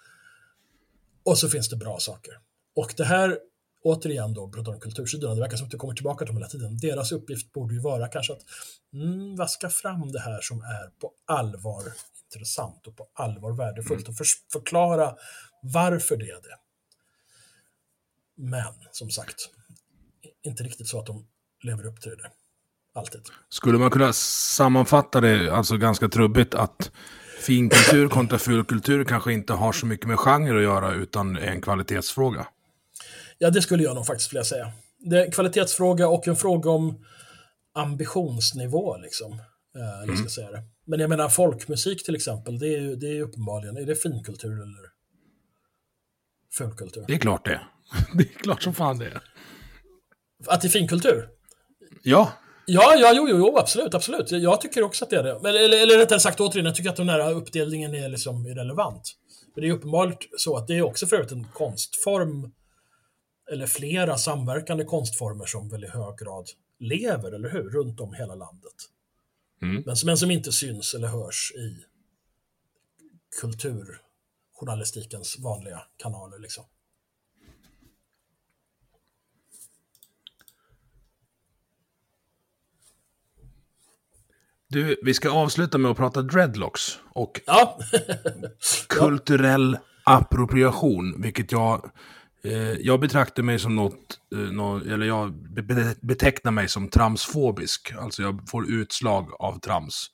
Och 1.24 1.38
så 1.38 1.50
finns 1.50 1.70
det 1.70 1.76
bra 1.76 2.00
saker. 2.00 2.34
Och 2.76 2.94
det 2.98 3.06
här, 3.06 3.40
återigen 3.84 4.34
då, 4.34 4.50
pratar 4.50 4.72
om 4.72 4.80
kultursidorna, 4.80 5.36
det 5.36 5.42
verkar 5.42 5.58
som 5.58 5.66
att 5.66 5.72
det 5.72 5.78
kommer 5.78 5.94
tillbaka 5.94 6.26
till 6.26 6.28
dem 6.28 6.38
hela 6.38 6.50
tiden. 6.50 6.78
Deras 6.78 7.12
uppgift 7.12 7.54
borde 7.54 7.74
ju 7.74 7.80
vara 7.80 8.08
kanske 8.08 8.34
att 8.34 8.42
mm, 8.94 9.36
vaska 9.36 9.70
fram 9.70 10.12
det 10.12 10.20
här 10.20 10.42
som 10.42 10.62
är 10.62 11.00
på 11.00 11.14
allvar 11.26 11.84
intressant 12.34 12.88
och 12.88 12.98
på 12.98 13.08
allvar 13.14 13.52
värdefullt 13.52 14.10
och 14.10 14.16
för, 14.16 14.26
förklara 14.52 15.16
varför 15.62 16.18
det 16.18 16.30
är 16.30 16.42
det. 16.42 16.58
Men, 18.36 18.74
som 18.92 19.10
sagt, 19.10 19.50
inte 20.50 20.64
riktigt 20.64 20.88
så 20.88 21.00
att 21.00 21.06
de 21.06 21.26
lever 21.64 21.86
upp 21.86 22.02
till 22.02 22.12
det. 22.12 22.32
Alltid. 22.94 23.22
Skulle 23.50 23.78
man 23.78 23.92
kunna 23.92 24.14
sammanfatta 24.14 25.22
det, 25.22 25.50
alltså 25.54 25.78
ganska 25.78 26.10
trubbigt, 26.10 26.56
att 26.56 26.92
finkultur 27.40 28.08
kontra 28.08 28.38
fulkultur 28.38 29.04
kanske 29.04 29.34
inte 29.34 29.54
har 29.54 29.72
så 29.72 29.86
mycket 29.86 30.08
med 30.08 30.20
genre 30.20 30.58
att 30.58 30.64
göra, 30.64 30.94
utan 30.94 31.38
är 31.38 31.48
en 31.48 31.62
kvalitetsfråga? 31.62 32.48
Ja, 33.38 33.50
det 33.50 33.62
skulle 33.62 33.84
jag 33.84 33.96
nog 33.96 34.06
faktiskt 34.06 34.34
vilja 34.34 34.44
säga. 34.44 34.72
Det 35.00 35.20
är 35.20 35.26
en 35.26 35.32
kvalitetsfråga 35.32 36.08
och 36.08 36.28
en 36.28 36.36
fråga 36.36 36.70
om 36.70 37.06
ambitionsnivå, 37.74 38.98
liksom. 38.98 39.32
Eh, 39.76 40.04
eller 40.04 40.16
ska 40.16 40.30
säga 40.30 40.52
det. 40.52 40.64
Men 40.86 41.00
jag 41.00 41.10
menar, 41.10 41.30
folkmusik 41.30 42.06
till 42.06 42.16
exempel, 42.16 42.60
det 42.60 42.68
är 42.68 42.80
ju 42.80 42.96
det 42.96 43.18
är 43.18 43.22
uppenbarligen, 43.22 43.78
är 43.78 43.86
det 43.86 43.96
finkultur 43.96 44.54
eller 44.54 44.90
fulkultur? 46.58 47.06
Det 47.08 47.14
är 47.14 47.18
klart 47.18 47.46
det. 47.46 47.62
Det 48.14 48.24
är 48.24 48.40
klart 48.40 48.64
som 48.64 48.74
fan 48.74 48.98
det 48.98 49.06
är. 49.06 49.22
Att 50.48 50.62
det 50.62 50.68
är 50.68 50.70
finkultur? 50.70 51.30
Ja, 52.04 52.32
Ja, 52.72 52.96
ja, 52.96 53.14
jo, 53.16 53.28
jo, 53.30 53.38
jo, 53.38 53.58
absolut, 53.58 53.94
absolut. 53.94 54.32
Jag 54.32 54.62
tycker 54.62 54.84
också 54.84 55.04
att 55.06 55.10
det 55.10 55.16
är 55.18 55.24
det. 55.24 55.40
Men, 55.42 55.56
eller, 55.56 55.84
eller 55.84 55.98
rättare 55.98 56.20
sagt, 56.20 56.40
återigen, 56.40 56.66
jag 56.66 56.76
tycker 56.76 56.90
att 56.90 56.96
den 56.96 57.10
här 57.10 57.34
uppdelningen 57.34 57.96
är 57.96 58.10
liksom 58.10 58.46
irrelevant. 58.48 59.16
Men 59.56 59.62
det 59.62 59.68
är 59.70 59.72
uppenbart 59.74 60.28
så 60.38 60.58
att 60.58 60.68
det 60.68 60.74
är 60.78 60.82
också 60.82 61.08
för 61.08 61.16
övrigt 61.16 61.32
en 61.32 61.48
konstform, 61.54 62.52
eller 63.52 63.68
flera 63.68 64.18
samverkande 64.18 64.84
konstformer 64.86 65.46
som 65.46 65.70
väl 65.70 65.84
i 65.84 65.88
hög 65.88 66.18
grad 66.18 66.50
lever, 66.80 67.32
eller 67.32 67.50
hur, 67.50 67.70
runt 67.70 68.00
om 68.00 68.14
hela 68.14 68.36
landet. 68.36 68.74
Mm. 69.62 69.84
Men, 69.86 69.96
som- 69.96 70.08
men 70.08 70.18
som 70.18 70.32
inte 70.32 70.52
syns 70.52 70.94
eller 70.94 71.08
hörs 71.08 71.52
i 71.56 71.78
kulturjournalistikens 73.42 75.40
vanliga 75.40 75.82
kanaler. 75.98 76.40
Liksom. 76.40 76.64
Du, 84.70 84.96
vi 85.04 85.14
ska 85.14 85.30
avsluta 85.32 85.78
med 85.78 85.92
att 85.92 85.98
prata 85.98 86.22
dreadlocks 86.22 87.00
och 87.14 87.42
Ja, 87.46 87.80
kulturell 88.90 89.78
appropriation, 90.04 91.22
vilket 91.22 91.52
jag... 91.52 91.92
Eh, 92.44 92.72
jag 92.74 93.00
betraktar 93.00 93.44
mig 93.44 93.60
som 93.60 93.76
något, 93.76 94.20
eh, 94.36 94.40
nå- 94.40 94.78
eller 94.78 95.06
jag 95.06 95.34
be- 95.54 95.96
betecknar 96.02 96.52
mig 96.52 96.68
som 96.68 96.90
tramsfobisk. 96.90 97.94
Alltså 98.00 98.22
jag 98.22 98.50
får 98.50 98.70
utslag 98.72 99.30
av 99.40 99.60
trams. 99.60 100.08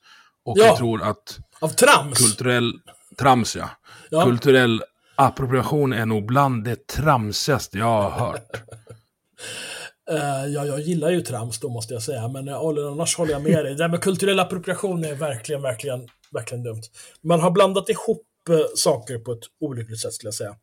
Och 0.44 0.58
Ja. 0.58 0.64
jag 0.66 0.76
tror 0.76 1.02
att 1.02 1.38
av 1.60 1.68
trams. 1.68 2.18
kulturell... 2.18 2.72
Trams, 3.18 3.56
ja. 3.56 3.70
Ja. 4.10 4.24
Kulturell 4.24 4.82
appropriation 5.16 5.92
är 5.92 6.06
nog 6.06 6.26
bland 6.26 6.64
det 6.64 6.86
tramsigaste 6.86 7.78
jag 7.78 8.02
har 8.02 8.10
hört. 8.10 8.50
Uh, 10.10 10.46
ja, 10.52 10.66
jag 10.66 10.80
gillar 10.80 11.10
ju 11.10 11.20
trams 11.20 11.60
då 11.60 11.68
måste 11.68 11.94
jag 11.94 12.02
säga, 12.02 12.28
men 12.28 12.48
uh, 12.48 12.56
annars 12.92 13.16
håller 13.16 13.32
jag 13.32 13.42
med 13.42 13.64
dig. 13.64 13.74
Det 13.74 13.82
där 13.82 13.88
med 13.88 14.00
kulturell 14.00 14.40
appropriation 14.40 15.04
är 15.04 15.14
verkligen, 15.14 15.62
verkligen, 15.62 16.08
verkligen 16.32 16.62
dumt. 16.64 16.82
Man 17.22 17.40
har 17.40 17.50
blandat 17.50 17.88
ihop 17.88 18.26
uh, 18.50 18.56
saker 18.74 19.18
på 19.18 19.32
ett 19.32 19.44
olyckligt 19.60 20.00
sätt 20.00 20.12
skulle 20.12 20.28
jag 20.28 20.34
säga. 20.34 20.56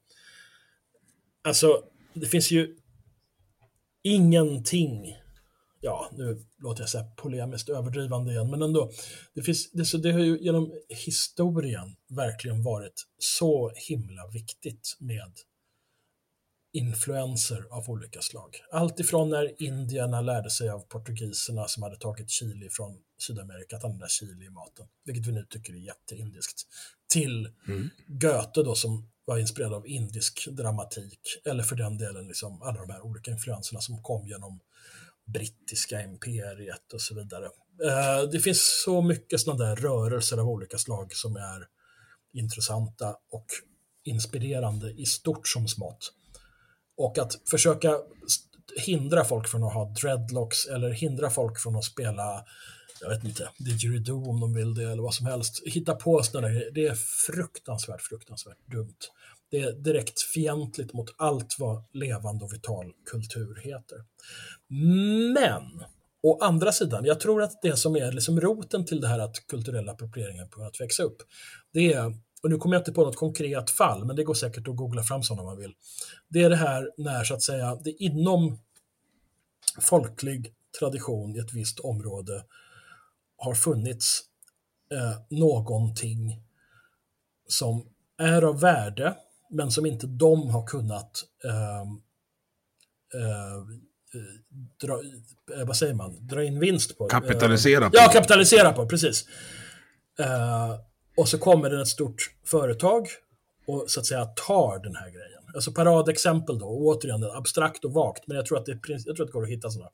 Alltså, 1.44 1.84
det 2.14 2.26
finns 2.26 2.52
ju 2.52 2.76
ingenting, 4.04 5.18
ja, 5.82 6.10
nu 6.12 6.46
låter 6.58 6.82
jag 6.82 6.90
säga 6.90 7.04
polemiskt 7.04 7.70
överdrivande 7.70 8.32
igen, 8.32 8.50
men 8.50 8.62
ändå. 8.62 8.92
Det, 9.34 9.42
finns, 9.42 9.72
det, 9.72 9.86
så 9.86 9.98
det 9.98 10.12
har 10.12 10.20
ju 10.20 10.38
genom 10.42 10.74
historien 11.06 11.96
verkligen 12.10 12.64
varit 12.64 13.04
så 13.18 13.72
himla 13.76 14.28
viktigt 14.28 14.98
med 15.00 15.32
influenser 16.74 17.66
av 17.70 17.90
olika 17.90 18.22
slag. 18.22 18.62
Allt 18.72 19.00
ifrån 19.00 19.30
när 19.30 19.62
indierna 19.64 20.22
lärde 20.22 20.50
sig 20.50 20.70
av 20.70 20.80
portugiserna 20.80 21.68
som 21.68 21.84
hade 21.84 21.98
tagit 21.98 22.30
chili 22.30 22.70
från 22.70 22.98
Sydamerika 23.18 23.76
att 23.78 23.84
använda 23.84 24.08
chili 24.08 24.46
i 24.46 24.50
maten, 24.50 24.86
vilket 25.06 25.28
vi 25.28 25.32
nu 25.32 25.46
tycker 25.50 25.74
är 25.74 25.78
jätteindiskt, 25.78 26.62
till 27.08 27.50
Goethe 28.08 28.64
då 28.64 28.76
som 28.76 29.10
var 29.26 29.38
inspirerad 29.38 29.74
av 29.74 29.88
indisk 29.88 30.48
dramatik, 30.52 31.20
eller 31.46 31.64
för 31.64 31.76
den 31.76 31.98
delen 31.98 32.28
liksom 32.28 32.62
alla 32.62 32.80
de 32.80 32.90
här 32.90 33.02
olika 33.02 33.32
influenserna 33.32 33.82
som 33.82 34.04
kom 34.04 34.28
genom 34.28 34.60
brittiska 35.26 36.02
imperiet 36.04 36.94
och 36.94 37.02
så 37.02 37.16
vidare. 37.16 37.46
Eh, 37.84 38.30
Det 38.32 38.40
finns 38.40 38.82
så 38.86 39.02
mycket 39.02 39.40
sådana 39.42 39.66
där 39.66 39.76
rörelser 39.76 40.38
av 40.38 40.50
olika 40.50 40.78
slag 40.78 41.16
som 41.16 41.36
är 41.36 41.68
intressanta 42.34 43.16
och 43.32 43.46
inspirerande 44.04 44.92
i 44.92 45.06
stort 45.06 45.48
som 45.48 45.68
smått. 45.68 46.14
Och 46.98 47.18
att 47.18 47.40
försöka 47.50 47.98
hindra 48.76 49.26
folk 49.26 49.48
från 49.48 49.64
att 49.64 49.74
ha 49.74 49.86
dreadlocks 49.86 50.66
eller 50.66 50.90
hindra 50.90 51.30
folk 51.30 51.60
från 51.60 51.76
att 51.76 51.84
spela, 51.84 52.46
jag 53.02 53.10
vet 53.10 53.24
inte, 53.24 53.50
didgeridoo 53.58 54.30
om 54.30 54.40
de 54.40 54.54
vill 54.54 54.74
det 54.74 54.92
eller 54.92 55.04
vad 55.04 55.14
som 55.14 55.26
helst. 55.26 55.62
Hitta 55.66 55.96
på 55.96 56.24
sådana 56.24 56.50
grejer. 56.50 56.72
Det 56.72 56.88
är 56.88 56.96
fruktansvärt, 56.96 58.02
fruktansvärt 58.02 58.58
dumt. 58.72 58.98
Det 59.52 59.60
är 59.60 59.72
direkt 59.72 60.22
fientligt 60.22 60.94
mot 60.94 61.16
allt 61.18 61.56
vad 61.60 61.84
levande 61.94 62.46
och 62.46 62.54
vital 62.54 62.92
kultur 63.12 63.62
heter. 63.64 63.98
Men, 65.34 65.84
å 66.24 66.40
andra 66.42 66.72
sidan, 66.72 67.06
jag 67.06 67.20
tror 67.20 67.44
att 67.44 67.62
det 67.62 67.78
som 67.78 67.96
är 67.96 68.12
liksom 68.12 68.42
roten 68.42 68.86
till 68.86 69.02
det 69.02 69.08
här 69.08 69.20
att 69.20 69.48
kulturella 69.48 69.92
approprieringen 69.92 70.50
på 70.50 70.64
att 70.64 70.82
växa 70.82 71.04
upp, 71.04 71.18
det 71.74 71.94
är, 71.94 72.14
och 72.44 72.50
nu 72.50 72.58
kommer 72.58 72.76
jag 72.76 72.82
inte 72.82 72.92
på 72.92 73.06
något 73.06 73.16
konkret 73.16 73.70
fall, 73.70 74.06
men 74.06 74.16
det 74.16 74.24
går 74.24 74.34
säkert 74.34 74.68
att 74.68 74.76
googla 74.76 75.04
fram 75.04 75.24
sådana 75.24 75.42
om 75.42 75.48
man 75.48 75.58
vill. 75.58 75.74
Det 76.28 76.44
är 76.44 76.50
det 76.50 76.56
här 76.56 76.92
när, 76.98 77.24
så 77.24 77.34
att 77.34 77.42
säga, 77.42 77.76
det 77.76 77.92
inom 77.92 78.60
folklig 79.82 80.54
tradition 80.80 81.36
i 81.36 81.40
ett 81.40 81.54
visst 81.54 81.80
område 81.80 82.46
har 83.38 83.54
funnits 83.54 84.22
eh, 84.92 85.38
någonting 85.40 86.42
som 87.48 87.86
är 88.18 88.42
av 88.42 88.60
värde, 88.60 89.18
men 89.50 89.72
som 89.72 89.86
inte 89.86 90.08
de 90.08 90.50
har 90.50 90.68
kunnat 90.68 91.24
ehm, 91.44 92.02
eh, 93.14 93.56
eh, 94.14 94.34
dra, 94.82 94.94
eh, 95.60 95.68
vad 95.68 95.78
säger 95.78 95.94
man, 95.94 96.28
dra 96.28 96.44
in 96.44 96.60
vinst 96.60 96.98
på. 96.98 97.08
Kapitalisera 97.08 97.86
Eh, 97.86 97.92
på. 97.92 97.98
Ja, 97.98 98.10
kapitalisera 98.14 98.74
på, 98.74 98.88
precis. 98.88 99.26
Eh, 100.20 100.76
och 101.18 101.30
så 101.30 101.38
kommer 101.38 101.70
det 101.70 101.82
ett 101.82 101.88
stort 101.88 102.36
företag 102.46 103.08
och 103.68 103.86
så 103.88 104.00
att 104.00 104.06
säga 104.06 104.26
tar 104.26 104.80
den 104.80 104.96
här 104.96 105.10
grejen. 105.10 105.42
Alltså 105.56 105.72
paradexempel 105.72 106.60
då, 106.60 106.66
återigen 106.66 107.24
abstrakt 107.24 107.86
och 107.86 107.94
vagt, 107.94 108.28
men 108.28 108.38
jag 108.38 108.46
tror 108.46 108.58
att 108.58 108.66
det, 108.66 108.72
jag 108.88 109.16
tror 109.16 109.22
att 109.22 109.28
det 109.28 109.34
går 109.34 109.44
att 109.44 109.50
hitta 109.50 109.70
sådana 109.70 109.92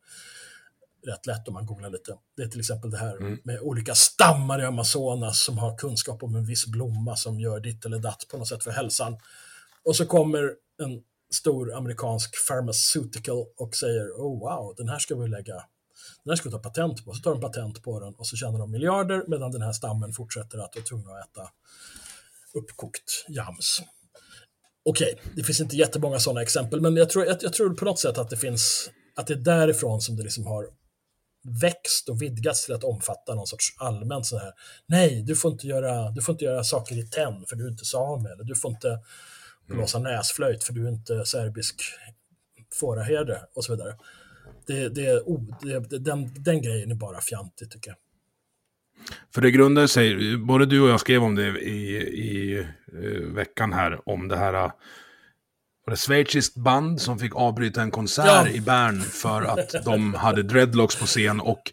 rätt 1.06 1.26
lätt 1.26 1.48
om 1.48 1.54
man 1.54 1.66
googlar 1.66 1.90
lite. 1.90 2.18
Det 2.38 2.44
är 2.44 2.48
till 2.48 2.60
exempel 2.60 2.92
det 2.92 2.98
här 2.98 3.38
med 3.44 3.60
olika 3.60 3.96
stammar 3.96 4.62
i 4.62 4.66
Amazonas 4.66 5.44
som 5.44 5.58
har 5.58 5.78
kunskap 5.78 6.24
om 6.24 6.36
en 6.36 6.46
viss 6.46 6.68
blomma 6.68 7.16
som 7.16 7.40
gör 7.40 7.60
ditt 7.60 7.86
eller 7.86 8.00
datt 8.00 8.26
på 8.32 8.38
något 8.38 8.48
sätt 8.48 8.64
för 8.64 8.72
hälsan. 8.72 9.18
Och 9.84 9.96
så 9.96 10.06
kommer 10.06 10.54
en 10.82 11.04
stor 11.34 11.74
amerikansk 11.74 12.48
pharmaceutical 12.48 13.46
och 13.58 13.76
säger 13.76 14.12
oh 14.12 14.40
wow, 14.40 14.76
den 14.78 14.90
här 14.90 15.00
ska 15.00 15.16
vi 15.16 15.28
lägga 15.28 15.64
den 16.24 16.32
här 16.32 16.36
ska 16.36 16.50
vi 16.50 16.54
ta 16.54 16.60
patent 16.60 17.06
på. 17.06 17.14
Så 17.14 17.22
tar 17.22 17.32
de 17.32 17.42
patent 17.42 17.84
på 17.84 18.00
den 18.00 18.14
och 18.14 18.28
så 18.28 18.36
tjänar 18.36 18.60
de 18.60 18.72
miljarder 18.72 19.24
medan 19.28 19.52
den 19.52 19.62
här 19.62 19.74
stammen 19.74 20.14
fortsätter 20.14 20.58
att 20.58 20.76
vara 20.76 20.86
tvungna 20.86 21.12
att 21.12 21.30
äta 21.30 21.50
uppkokt 22.54 23.26
jams. 23.28 23.82
Okej, 24.86 25.22
det 25.36 25.44
finns 25.44 25.62
inte 25.62 25.76
jättemånga 25.76 26.20
sådana 26.20 26.42
exempel, 26.42 26.82
men 26.82 26.96
jag 26.96 27.10
tror, 27.10 27.26
jag, 27.26 27.38
jag 27.42 27.54
tror 27.54 27.74
på 27.74 27.86
något 27.86 28.00
sätt 28.00 28.18
att 28.18 28.30
det 28.30 28.38
finns, 28.38 28.90
att 29.16 29.28
det 29.28 29.34
är 29.34 29.38
därifrån 29.38 30.02
som 30.02 30.16
det 30.16 30.24
liksom 30.24 30.48
har 30.48 30.68
växt 31.62 32.10
och 32.10 32.22
vidgats 32.22 32.66
till 32.66 32.76
att 32.76 32.84
omfatta 32.84 33.36
någon 33.36 33.48
sorts 33.48 33.76
allmänt 33.78 34.26
så 34.26 34.38
här. 34.38 34.54
Nej, 34.86 35.24
du 35.24 35.36
får 35.36 35.52
inte 35.52 35.68
göra, 35.68 36.10
du 36.10 36.22
får 36.22 36.34
inte 36.34 36.46
göra 36.46 36.64
saker 36.64 36.98
i 36.98 37.08
tenn 37.08 37.46
för 37.50 37.56
du 37.56 37.66
är 37.66 37.72
inte 37.72 37.86
same, 37.86 38.30
eller 38.30 38.44
du 38.44 38.56
får 38.56 38.72
inte 38.72 39.00
blåsa 39.68 40.00
näsflöjt 40.00 40.64
för 40.64 40.74
du 40.74 40.86
är 40.86 40.90
inte 40.90 41.26
serbisk 41.26 41.82
fåraherde 42.74 43.42
och 43.54 43.66
så 43.66 43.76
vidare. 43.76 43.96
Det, 44.70 44.90
det, 44.90 45.06
är 45.06 45.30
o- 45.30 45.56
det, 45.62 45.90
det, 45.90 46.00
den, 46.00 46.30
den 46.34 46.62
grejen 46.62 46.92
är 46.92 46.96
bara 46.96 47.22
fjantig 47.22 47.72
tycker 47.72 47.90
jag. 47.90 47.98
För 49.34 49.42
det 49.42 49.52
grundar 49.52 49.88
sig, 49.88 50.38
både 50.38 50.66
du 50.66 50.82
och 50.82 50.90
jag 50.90 51.00
skrev 51.00 51.24
om 51.24 51.36
det 51.36 51.60
i, 51.60 51.96
i 51.98 52.60
uh, 52.94 53.34
veckan 53.34 53.74
här, 53.74 54.10
om 54.10 54.28
det 54.28 54.38
här 54.38 54.54
uh, 54.54 54.72
var 55.86 55.92
det 55.92 55.98
schweiziskt 55.98 56.56
band 56.56 57.02
som 57.02 57.20
fick 57.20 57.36
avbryta 57.36 57.82
en 57.82 57.92
konsert 57.92 58.26
ja. 58.26 58.50
i 58.50 58.62
Bern 58.62 59.02
för 59.02 59.42
att 59.42 59.86
de 59.86 60.14
hade 60.14 60.44
dreadlocks 60.44 60.96
på 60.96 61.06
scen 61.06 61.40
och 61.40 61.72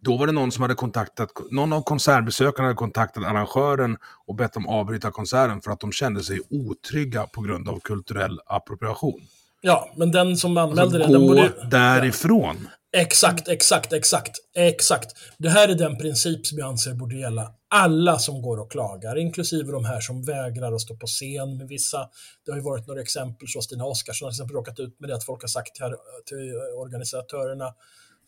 då 0.00 0.16
var 0.16 0.26
det 0.26 0.32
någon 0.32 0.52
som 0.52 0.62
hade 0.62 0.74
kontaktat, 0.74 1.30
någon 1.50 1.72
av 1.72 1.82
konsertbesökarna 1.82 2.68
hade 2.68 2.76
kontaktat 2.76 3.24
arrangören 3.24 3.96
och 4.26 4.34
bett 4.34 4.52
dem 4.52 4.68
avbryta 4.68 5.10
konserten 5.10 5.60
för 5.60 5.70
att 5.70 5.80
de 5.80 5.92
kände 5.92 6.22
sig 6.22 6.40
otrygga 6.50 7.26
på 7.26 7.40
grund 7.40 7.68
av 7.68 7.80
kulturell 7.80 8.40
appropriation. 8.46 9.20
Ja, 9.60 9.92
men 9.96 10.10
den 10.10 10.36
som 10.36 10.56
anmälde 10.56 10.82
alltså, 10.82 10.98
det... 10.98 11.06
Gå 11.06 11.12
den 11.12 11.26
borde, 11.26 11.68
därifrån. 11.70 12.68
Exakt, 12.92 13.48
exakt, 13.48 13.92
exakt, 13.92 14.36
exakt. 14.56 15.16
Det 15.38 15.48
här 15.48 15.68
är 15.68 15.74
den 15.74 15.98
princip 15.98 16.46
som 16.46 16.58
jag 16.58 16.68
anser 16.68 16.94
borde 16.94 17.16
gälla 17.16 17.52
alla 17.70 18.18
som 18.18 18.42
går 18.42 18.60
och 18.60 18.70
klagar, 18.70 19.18
inklusive 19.18 19.72
de 19.72 19.84
här 19.84 20.00
som 20.00 20.24
vägrar 20.24 20.72
att 20.72 20.80
stå 20.80 20.96
på 20.96 21.06
scen 21.06 21.56
med 21.56 21.68
vissa. 21.68 22.08
Det 22.44 22.50
har 22.50 22.58
ju 22.58 22.64
varit 22.64 22.86
några 22.86 23.00
exempel, 23.00 23.48
så 23.48 23.62
Stina 23.62 23.84
Oskarsson 23.84 24.26
har 24.26 24.30
till 24.30 24.36
exempel 24.36 24.56
råkat 24.56 24.80
ut 24.80 25.00
med 25.00 25.10
det 25.10 25.14
att 25.14 25.24
folk 25.24 25.42
har 25.42 25.48
sagt 25.48 25.74
till, 25.74 25.84
till 26.26 26.54
organisatörerna 26.76 27.74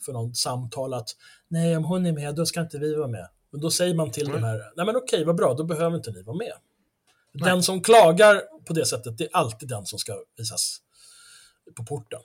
för 0.05 0.13
något 0.13 0.37
samtal 0.37 0.95
att 0.95 1.09
nej, 1.49 1.77
om 1.77 1.85
hon 1.85 2.07
är 2.07 2.13
med, 2.13 2.35
då 2.35 2.47
ska 2.47 2.61
inte 2.61 2.79
vi 2.79 2.95
vara 2.95 3.09
med. 3.09 3.29
Men 3.53 3.61
då 3.61 3.71
säger 3.71 3.95
man 3.95 4.11
till 4.11 4.27
mm. 4.29 4.41
de 4.41 4.47
här, 4.47 4.73
nej 4.77 4.87
men 4.87 4.97
okej, 4.97 5.25
vad 5.25 5.37
bra, 5.37 5.55
då 5.55 5.65
behöver 5.65 5.97
inte 5.97 6.11
ni 6.11 6.23
vara 6.23 6.37
med. 6.37 6.53
Nej. 7.35 7.51
Den 7.51 7.63
som 7.63 7.83
klagar 7.83 8.43
på 8.67 8.73
det 8.73 8.87
sättet, 8.87 9.19
det 9.19 9.25
är 9.25 9.31
alltid 9.33 9.69
den 9.69 9.87
som 9.87 9.99
ska 9.99 10.17
visas 10.39 10.79
på 11.75 11.85
porten. 11.85 12.21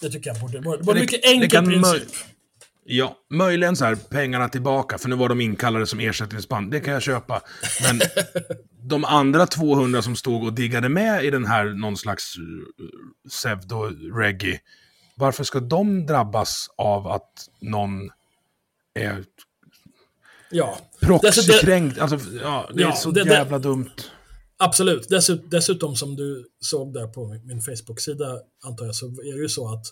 Det 0.00 0.10
tycker 0.10 0.30
jag 0.30 0.40
borde 0.40 0.60
vara 0.60 0.96
en 0.96 1.00
mycket 1.00 1.24
enkel 1.24 1.64
princip. 1.64 2.08
Ja, 2.90 3.16
möjligen 3.30 3.76
så 3.76 3.84
här 3.84 3.94
pengarna 3.94 4.48
tillbaka, 4.48 4.98
för 4.98 5.08
nu 5.08 5.16
var 5.16 5.28
de 5.28 5.40
inkallade 5.40 5.86
som 5.86 6.00
ersättningsband. 6.00 6.70
Det 6.70 6.80
kan 6.80 6.92
jag 6.92 7.02
köpa. 7.02 7.40
Men 7.82 8.00
de 8.88 9.04
andra 9.04 9.46
200 9.46 10.02
som 10.02 10.16
stod 10.16 10.44
och 10.44 10.52
diggade 10.52 10.88
med 10.88 11.24
i 11.24 11.30
den 11.30 11.46
här 11.46 11.64
någon 11.64 11.96
slags 11.96 12.38
uh, 12.38 12.44
pseudo-reggae, 13.28 14.58
varför 15.14 15.44
ska 15.44 15.60
de 15.60 16.06
drabbas 16.06 16.66
av 16.76 17.08
att 17.08 17.32
någon 17.60 18.10
är 18.94 19.24
ja. 20.50 20.78
proxykränkt? 21.00 21.98
Alltså, 21.98 22.18
ja, 22.42 22.70
det 22.74 22.82
ja, 22.82 22.92
är 22.92 22.96
så 22.96 23.10
det, 23.10 23.30
jävla 23.30 23.58
det, 23.58 23.68
dumt. 23.68 23.90
Absolut. 24.60 25.08
Dessut, 25.08 25.50
dessutom 25.50 25.96
som 25.96 26.16
du 26.16 26.48
såg 26.60 26.92
där 26.94 27.06
på 27.06 27.26
min 27.44 27.62
Facebook-sida, 27.62 28.40
antar 28.64 28.86
jag, 28.86 28.94
så 28.94 29.06
är 29.06 29.36
det 29.36 29.42
ju 29.42 29.48
så 29.48 29.72
att 29.74 29.86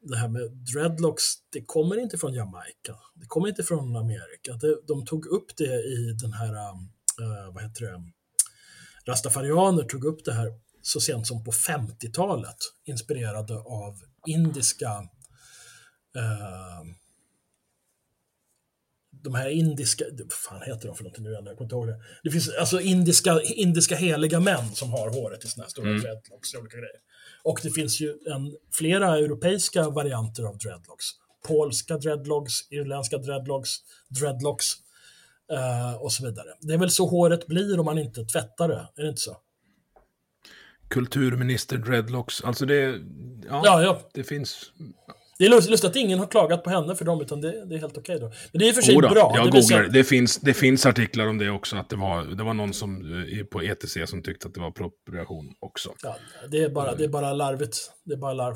det 0.00 0.16
här 0.16 0.28
med 0.28 0.50
dreadlocks, 0.50 1.24
det 1.52 1.64
kommer 1.64 1.98
inte 1.98 2.18
från 2.18 2.34
Jamaica. 2.34 2.96
Det 3.14 3.26
kommer 3.26 3.48
inte 3.48 3.62
från 3.62 3.96
Amerika. 3.96 4.52
Det, 4.60 4.78
de 4.86 5.06
tog 5.06 5.26
upp 5.26 5.56
det 5.56 5.74
i 5.74 6.16
den 6.22 6.32
här, 6.32 6.54
äh, 6.54 7.54
vad 7.54 7.62
heter 7.62 7.84
det, 7.84 7.92
um, 7.92 8.12
Rastafarianer 9.06 9.82
tog 9.82 10.04
upp 10.04 10.24
det 10.24 10.32
här 10.32 10.52
så 10.82 11.00
sent 11.00 11.26
som 11.26 11.44
på 11.44 11.52
50-talet, 11.52 12.56
inspirerade 12.84 13.58
av 13.58 14.00
indiska 14.26 14.90
äh, 16.16 16.82
de 19.26 19.34
här 19.34 19.48
indiska, 19.48 20.04
vad 20.10 20.32
fan 20.32 20.62
heter 20.62 20.88
de 20.88 20.96
för 20.96 21.04
någonting 21.04 21.24
nu 21.24 21.30
igen, 21.30 21.46
jag 21.46 21.56
kommer 21.56 21.64
inte 21.64 21.74
ihåg 21.74 21.86
det. 21.86 22.00
Det 22.22 22.30
finns 22.30 22.48
alltså 22.60 22.80
indiska, 22.80 23.40
indiska 23.42 23.96
heliga 23.96 24.40
män 24.40 24.74
som 24.74 24.90
har 24.90 25.10
håret 25.10 25.44
i 25.44 25.48
sådana 25.48 25.64
här 25.64 25.70
stora 25.70 25.88
mm. 25.88 26.02
dreadlocks 26.02 26.54
och 26.54 26.60
olika 26.60 26.76
grejer. 26.76 27.00
Och 27.42 27.60
det 27.62 27.70
finns 27.70 28.00
ju 28.00 28.08
en, 28.10 28.56
flera 28.72 29.18
europeiska 29.18 29.90
varianter 29.90 30.42
av 30.42 30.58
dreadlocks. 30.58 31.04
Polska 31.48 31.98
dreadlocks, 31.98 32.52
irländska 32.70 33.18
dreadlocks, 33.18 33.70
dreadlocks 34.08 34.66
uh, 35.52 36.02
och 36.02 36.12
så 36.12 36.26
vidare. 36.26 36.48
Det 36.60 36.74
är 36.74 36.78
väl 36.78 36.90
så 36.90 37.06
håret 37.06 37.46
blir 37.46 37.78
om 37.80 37.84
man 37.84 37.98
inte 37.98 38.24
tvättar 38.24 38.68
det, 38.68 38.88
är 38.96 39.02
det 39.02 39.08
inte 39.08 39.20
så? 39.20 39.36
Kulturminister 40.88 41.76
dreadlocks, 41.76 42.40
alltså 42.40 42.66
det, 42.66 43.00
ja, 43.48 43.62
ja, 43.64 43.82
ja. 43.82 44.00
det 44.14 44.24
finns 44.24 44.72
det 45.38 45.46
är 45.46 45.50
lustigt 45.50 45.84
att 45.84 45.96
ingen 45.96 46.18
har 46.18 46.26
klagat 46.26 46.64
på 46.64 46.70
henne 46.70 46.94
för 46.94 47.04
dem, 47.04 47.20
utan 47.20 47.40
det, 47.40 47.66
det 47.66 47.74
är 47.74 47.78
helt 47.78 47.98
okej 47.98 48.16
okay 48.16 48.28
då. 48.28 48.34
Men 48.52 48.58
det 48.58 48.64
är 48.64 48.68
i 48.68 48.70
och 48.70 48.74
för 48.74 48.82
sig 48.82 48.96
Oda, 48.96 49.08
bra. 49.08 49.32
Jag 49.34 49.52
det 49.52 49.60
googlar, 49.60 49.82
det, 49.82 50.04
finns, 50.04 50.36
det 50.36 50.54
finns 50.54 50.86
artiklar 50.86 51.26
om 51.26 51.38
det 51.38 51.50
också, 51.50 51.76
att 51.76 51.88
det 51.88 51.96
var, 51.96 52.22
det 52.24 52.44
var 52.44 52.54
någon 52.54 52.74
som, 52.74 53.22
eh, 53.32 53.44
på 53.44 53.62
ETC 53.62 53.96
som 54.06 54.22
tyckte 54.22 54.48
att 54.48 54.54
det 54.54 54.60
var 54.60 54.68
appropriation 54.68 55.54
också. 55.60 55.94
Ja, 56.02 56.16
det 56.50 56.62
är 56.62 56.68
bara, 56.68 56.94
det 56.94 57.04
är 57.04 57.08
bara 57.08 57.32
larvigt. 57.32 57.76
Det 58.04 58.12
är 58.12 58.18
bara 58.18 58.32
larv. 58.32 58.54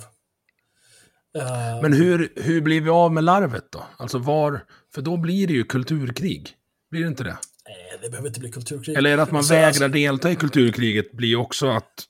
Uh, 1.39 1.83
Men 1.83 1.93
hur, 1.93 2.33
hur 2.37 2.61
blir 2.61 2.81
vi 2.81 2.91
av 2.91 3.13
med 3.13 3.25
larvet 3.25 3.73
då? 3.73 3.83
Alltså 3.97 4.19
var, 4.19 4.65
för 4.95 5.03
då 5.03 5.17
blir 5.17 5.47
det 5.47 5.53
ju 5.53 5.65
kulturkrig. 5.65 6.51
Blir 6.91 7.01
det 7.01 7.09
inte 7.09 7.25
det? 7.25 7.37
Nej, 7.67 7.99
det 8.03 8.11
behöver 8.11 8.29
inte 8.29 8.41
bli 8.41 8.51
kulturkrig. 8.51 8.97
Eller 8.97 9.11
är 9.11 9.17
det 9.17 9.23
att 9.23 9.31
man 9.31 9.39
alltså, 9.39 9.55
vägrar 9.55 9.67
alltså, 9.67 9.89
delta 9.89 10.31
i 10.31 10.37
kulturkriget 10.37 11.13
blir 11.13 11.37
också 11.37 11.69
att, 11.69 12.07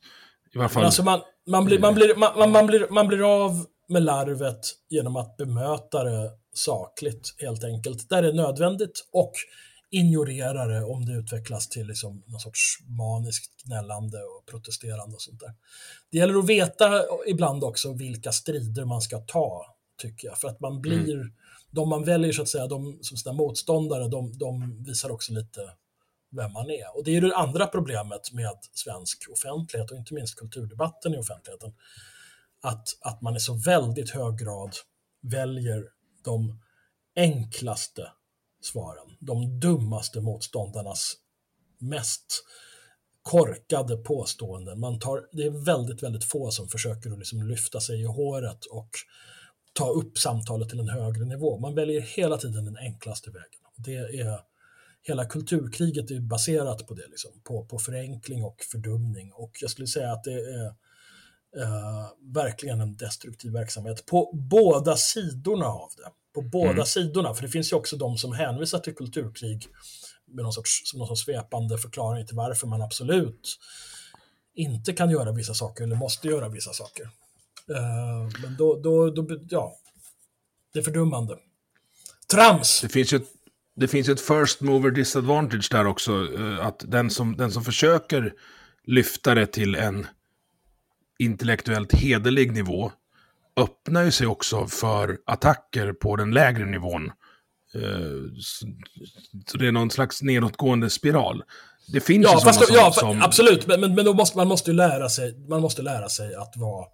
i 0.55 0.59
alla 0.59 0.68
fall... 0.68 0.85
Alltså 0.85 1.03
man, 1.03 1.21
man, 1.51 1.64
blir, 1.64 1.79
man, 1.79 1.95
blir, 1.95 2.14
man, 2.16 2.53
man, 2.53 2.66
blir, 2.66 2.87
man 2.91 3.09
blir 3.09 3.45
av 3.45 3.66
med 3.91 4.03
larvet 4.03 4.61
genom 4.88 5.16
att 5.16 5.36
bemöta 5.36 6.05
det 6.05 6.30
sakligt 6.53 7.34
helt 7.38 7.64
enkelt, 7.64 8.09
där 8.09 8.22
det 8.22 8.28
är 8.28 8.32
nödvändigt 8.32 9.09
och 9.12 9.32
ignorera 9.91 10.66
det 10.66 10.84
om 10.84 11.07
det 11.07 11.12
utvecklas 11.12 11.68
till 11.68 11.86
liksom 11.86 12.22
någon 12.26 12.41
sorts 12.41 12.78
maniskt 12.88 13.62
gnällande 13.64 14.18
och 14.18 14.47
protesterande 14.47 15.14
och 15.14 15.22
sånt 15.22 15.41
där. 15.41 15.55
Det 16.11 16.18
gäller 16.18 16.38
att 16.38 16.47
veta 16.47 17.03
ibland 17.26 17.64
också 17.64 17.93
vilka 17.93 18.32
strider 18.32 18.84
man 18.84 19.01
ska 19.01 19.18
ta, 19.18 19.76
tycker 19.99 20.28
jag, 20.28 20.38
för 20.38 20.49
att 20.49 20.61
man 20.61 20.80
blir, 20.80 21.14
mm. 21.14 21.32
de 21.70 21.88
man 21.88 22.05
väljer 22.05 22.32
så 22.32 22.43
att 22.43 22.49
säga, 22.49 22.66
de 22.66 22.99
som 23.03 23.16
sina 23.16 23.32
motståndare, 23.32 24.09
de, 24.09 24.38
de 24.38 24.84
visar 24.84 25.11
också 25.11 25.32
lite 25.32 25.61
vem 26.30 26.53
man 26.53 26.70
är. 26.70 26.97
Och 26.97 27.05
det 27.05 27.16
är 27.16 27.20
det 27.20 27.36
andra 27.36 27.66
problemet 27.66 28.32
med 28.32 28.59
svensk 28.72 29.24
offentlighet 29.32 29.91
och 29.91 29.97
inte 29.97 30.14
minst 30.14 30.36
kulturdebatten 30.38 31.14
i 31.14 31.18
offentligheten 31.18 31.72
att, 32.62 32.88
att 33.00 33.22
man 33.22 33.36
i 33.36 33.40
så 33.40 33.54
väldigt 33.54 34.11
hög 34.11 34.38
grad 34.38 34.72
väljer 35.22 35.84
de 36.24 36.61
enklaste 37.16 38.12
svaren, 38.62 39.16
de 39.20 39.61
dummaste 39.61 40.20
motståndarnas 40.20 41.16
mest 41.78 42.44
korkade 43.22 43.96
påståenden. 43.96 44.80
Man 44.80 44.98
tar, 44.98 45.28
det 45.32 45.42
är 45.42 45.64
väldigt, 45.64 46.02
väldigt 46.02 46.24
få 46.24 46.50
som 46.50 46.68
försöker 46.68 47.11
att 47.11 47.18
liksom 47.18 47.42
lyfta 47.42 47.80
sig 47.80 48.00
i 48.00 48.04
håret 48.04 48.64
och 48.64 48.90
ta 49.72 49.90
upp 49.90 50.18
samtalet 50.18 50.68
till 50.68 50.80
en 50.80 50.88
högre 50.88 51.24
nivå. 51.24 51.58
Man 51.58 51.74
väljer 51.74 52.00
hela 52.00 52.36
tiden 52.36 52.64
den 52.64 52.76
enklaste 52.76 53.30
vägen. 53.30 53.61
Det 53.76 53.96
är, 54.20 54.40
hela 55.02 55.24
kulturkriget 55.24 56.11
är 56.11 56.20
baserat 56.20 56.86
på 56.86 56.94
det, 56.94 57.06
liksom, 57.08 57.30
på, 57.44 57.64
på 57.64 57.78
förenkling 57.78 58.44
och 58.44 58.56
fördumning. 58.72 59.32
Och 59.32 59.52
jag 59.61 59.70
skulle 59.70 59.88
säga 59.88 60.12
att 60.12 60.24
det 60.24 60.32
är 60.32 60.74
eh, 61.57 62.34
verkligen 62.34 62.80
en 62.80 62.96
destruktiv 62.96 63.53
verksamhet 63.53 64.07
på 64.07 64.30
båda 64.32 64.96
sidorna 64.96 65.66
av 65.66 65.91
det. 65.96 66.11
På 66.34 66.42
båda 66.42 66.70
mm. 66.70 66.87
sidorna, 66.87 67.34
för 67.34 67.42
det 67.42 67.49
finns 67.49 67.72
ju 67.72 67.76
också 67.76 67.96
de 67.96 68.18
som 68.18 68.33
hänvisar 68.33 68.79
till 68.79 68.95
kulturkrig 68.95 69.68
med 70.26 70.42
någon 70.42 70.53
sorts, 70.53 70.83
som 70.84 70.99
någon 70.99 71.08
sorts 71.08 71.25
svepande 71.25 71.79
förklaring 71.79 72.26
till 72.26 72.37
varför 72.37 72.66
man 72.66 72.83
absolut 72.83 73.58
inte 74.54 74.92
kan 74.92 75.11
göra 75.11 75.33
vissa 75.33 75.54
saker 75.54 75.84
eller 75.84 75.96
måste 75.96 76.29
göra 76.29 76.49
vissa 76.49 76.72
saker. 76.72 77.04
Uh, 77.70 78.41
men 78.42 78.57
då, 78.57 78.80
då, 78.80 79.11
då, 79.11 79.38
ja, 79.49 79.75
det 80.72 80.79
är 80.79 80.83
fördummande. 80.83 81.37
Trams! 82.33 82.80
Det 82.80 82.88
finns 82.88 83.12
ju 83.12 83.16
ett, 83.16 83.29
det 83.76 83.88
finns 83.88 84.08
ett 84.08 84.20
first 84.20 84.61
mover 84.61 84.91
disadvantage 84.91 85.68
där 85.70 85.87
också, 85.87 86.12
uh, 86.12 86.66
att 86.66 86.84
den 86.88 87.11
som, 87.11 87.37
den 87.37 87.53
som 87.53 87.64
försöker 87.64 88.34
lyfta 88.84 89.34
det 89.34 89.46
till 89.46 89.75
en 89.75 90.07
intellektuellt 91.21 91.92
hederlig 91.92 92.53
nivå 92.53 92.92
öppnar 93.57 94.03
ju 94.03 94.11
sig 94.11 94.26
också 94.26 94.67
för 94.67 95.18
attacker 95.26 95.92
på 95.92 96.17
den 96.17 96.30
lägre 96.30 96.67
nivån. 96.67 97.11
Eh, 97.75 98.41
så 99.47 99.59
det 99.59 99.67
är 99.67 99.72
någon 99.72 99.91
slags 99.91 100.22
nedåtgående 100.22 100.91
spiral. 100.91 101.42
Det 101.92 102.01
finns 102.01 102.25
ja, 102.25 102.34
ju 102.34 102.41
fast, 102.41 102.71
ja, 102.71 102.92
som... 102.92 103.22
Absolut, 103.22 103.67
men, 103.67 103.80
men 103.95 104.05
då 104.05 104.14
måste, 104.14 104.37
man 104.37 104.49
måste 104.49 104.71
ju 104.71 104.76
lära 104.76 105.09
sig, 105.09 105.49
man 105.49 105.63
måste 105.63 105.83
lära 105.83 106.09
sig 106.09 106.34
att 106.34 106.57
vara, 106.57 106.87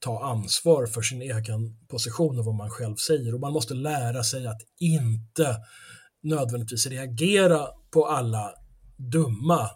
ta 0.00 0.24
ansvar 0.24 0.86
för 0.86 1.02
sin 1.02 1.22
egen 1.22 1.86
position 1.88 2.38
och 2.38 2.44
vad 2.44 2.54
man 2.54 2.70
själv 2.70 2.96
säger. 2.96 3.34
Och 3.34 3.40
man 3.40 3.52
måste 3.52 3.74
lära 3.74 4.24
sig 4.24 4.46
att 4.46 4.60
inte 4.80 5.56
nödvändigtvis 6.22 6.86
reagera 6.86 7.66
på 7.90 8.06
alla 8.06 8.50
dumma 8.96 9.70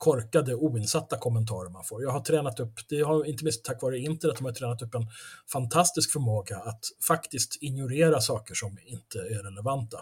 korkade, 0.00 0.54
oinsatta 0.54 1.18
kommentarer 1.18 1.70
man 1.70 1.84
får. 1.84 2.02
Jag 2.02 2.10
har 2.10 2.20
tränat 2.20 2.60
upp, 2.60 2.72
det 2.88 3.00
har 3.00 3.24
inte 3.24 3.44
minst 3.44 3.64
tack 3.64 3.82
vare 3.82 3.98
internet, 3.98 4.40
har 4.40 4.52
tränat 4.52 4.82
upp 4.82 4.94
en 4.94 5.06
fantastisk 5.52 6.12
förmåga 6.12 6.56
att 6.56 6.80
faktiskt 7.08 7.62
ignorera 7.62 8.20
saker 8.20 8.54
som 8.54 8.78
inte 8.84 9.18
är 9.18 9.42
relevanta. 9.42 9.98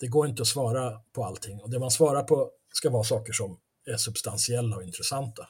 Det 0.00 0.06
går 0.06 0.28
inte 0.28 0.42
att 0.42 0.48
svara 0.48 1.00
på 1.12 1.24
allting 1.24 1.60
och 1.60 1.70
det 1.70 1.78
man 1.78 1.90
svarar 1.90 2.22
på 2.22 2.50
ska 2.72 2.90
vara 2.90 3.04
saker 3.04 3.32
som 3.32 3.58
är 3.86 3.96
substantiella 3.96 4.76
och 4.76 4.82
intressanta, 4.82 5.48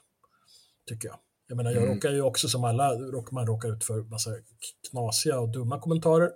tycker 0.89 1.09
jag. 1.09 1.19
Jag 1.49 1.57
menar, 1.57 1.71
jag 1.71 1.83
mm. 1.83 1.95
råkar 1.95 2.11
ju 2.11 2.23
också 2.23 2.49
som 2.49 2.65
alla, 2.65 2.91
man 3.31 3.47
råkar 3.47 3.77
ut 3.77 3.85
för 3.85 4.03
massa 4.03 4.31
knasiga 4.91 5.41
och 5.41 5.49
dumma 5.49 5.81
kommentarer. 5.81 6.31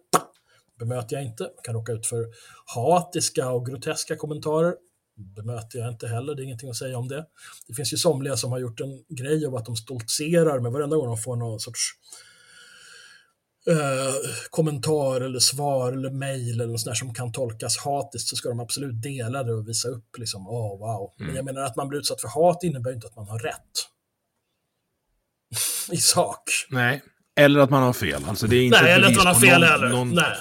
bemöter 0.78 1.16
jag 1.16 1.24
inte. 1.24 1.42
Man 1.42 1.62
kan 1.62 1.74
råka 1.74 1.92
ut 1.92 2.06
för 2.06 2.26
hatiska 2.74 3.50
och 3.50 3.66
groteska 3.66 4.16
kommentarer. 4.16 4.74
Bemöter 5.19 5.78
jag 5.78 5.89
inte 5.89 6.09
heller, 6.09 6.35
det 6.35 6.43
är 6.43 6.45
ingenting 6.45 6.70
att 6.70 6.77
säga 6.77 6.99
om 6.99 7.09
det. 7.09 7.24
Det 7.66 7.74
finns 7.74 7.93
ju 7.93 7.97
somliga 7.97 8.36
som 8.36 8.53
har 8.53 8.59
gjort 8.59 8.81
en 8.81 9.16
grej 9.16 9.47
av 9.47 9.57
att 9.57 9.65
de 9.65 9.77
stoltserar 9.77 10.61
med 10.61 10.73
varenda 10.73 10.97
gång 10.97 11.07
de 11.07 11.19
får 11.19 11.36
någon 11.36 11.61
sorts 11.61 11.81
eh, 13.70 14.15
kommentar 14.51 15.20
eller 15.20 15.39
svar 15.39 15.93
eller 15.93 16.11
mejl 16.11 16.61
eller 16.61 16.73
något 16.73 16.81
sånt 16.81 16.97
som 16.97 17.15
kan 17.15 17.32
tolkas 17.32 17.78
hatiskt 17.78 18.28
så 18.28 18.36
ska 18.36 18.49
de 18.49 18.61
absolut 18.61 19.03
dela 19.03 19.43
det 19.43 19.55
och 19.55 19.69
visa 19.69 19.89
upp 19.89 20.19
liksom, 20.19 20.49
åh 20.49 20.74
oh, 20.74 20.78
wow. 20.78 21.15
Mm. 21.20 21.27
Men 21.27 21.36
jag 21.36 21.45
menar 21.45 21.62
att 21.62 21.77
man 21.77 21.89
blir 21.89 21.99
utsatt 21.99 22.20
för 22.20 22.28
hat 22.28 22.62
innebär 22.62 22.93
inte 22.93 23.07
att 23.07 23.16
man 23.16 23.28
har 23.28 23.39
rätt. 23.39 23.73
I 25.93 25.97
sak. 25.97 26.43
Nej, 26.70 27.03
eller 27.36 27.61
att 27.61 27.70
man 27.70 27.82
har 27.82 27.93
fel. 27.93 28.24
Alltså 28.28 28.47
det 28.47 28.57
är 28.57 28.62
inte 28.62 28.82
Nej, 28.82 28.93
eller 28.93 29.09
att 29.09 29.16
man 29.16 29.27
har 29.27 29.35
fel 29.35 29.61
någon, 29.61 29.69
heller. 29.69 29.89
Någon... 29.89 30.15
Nej. 30.15 30.36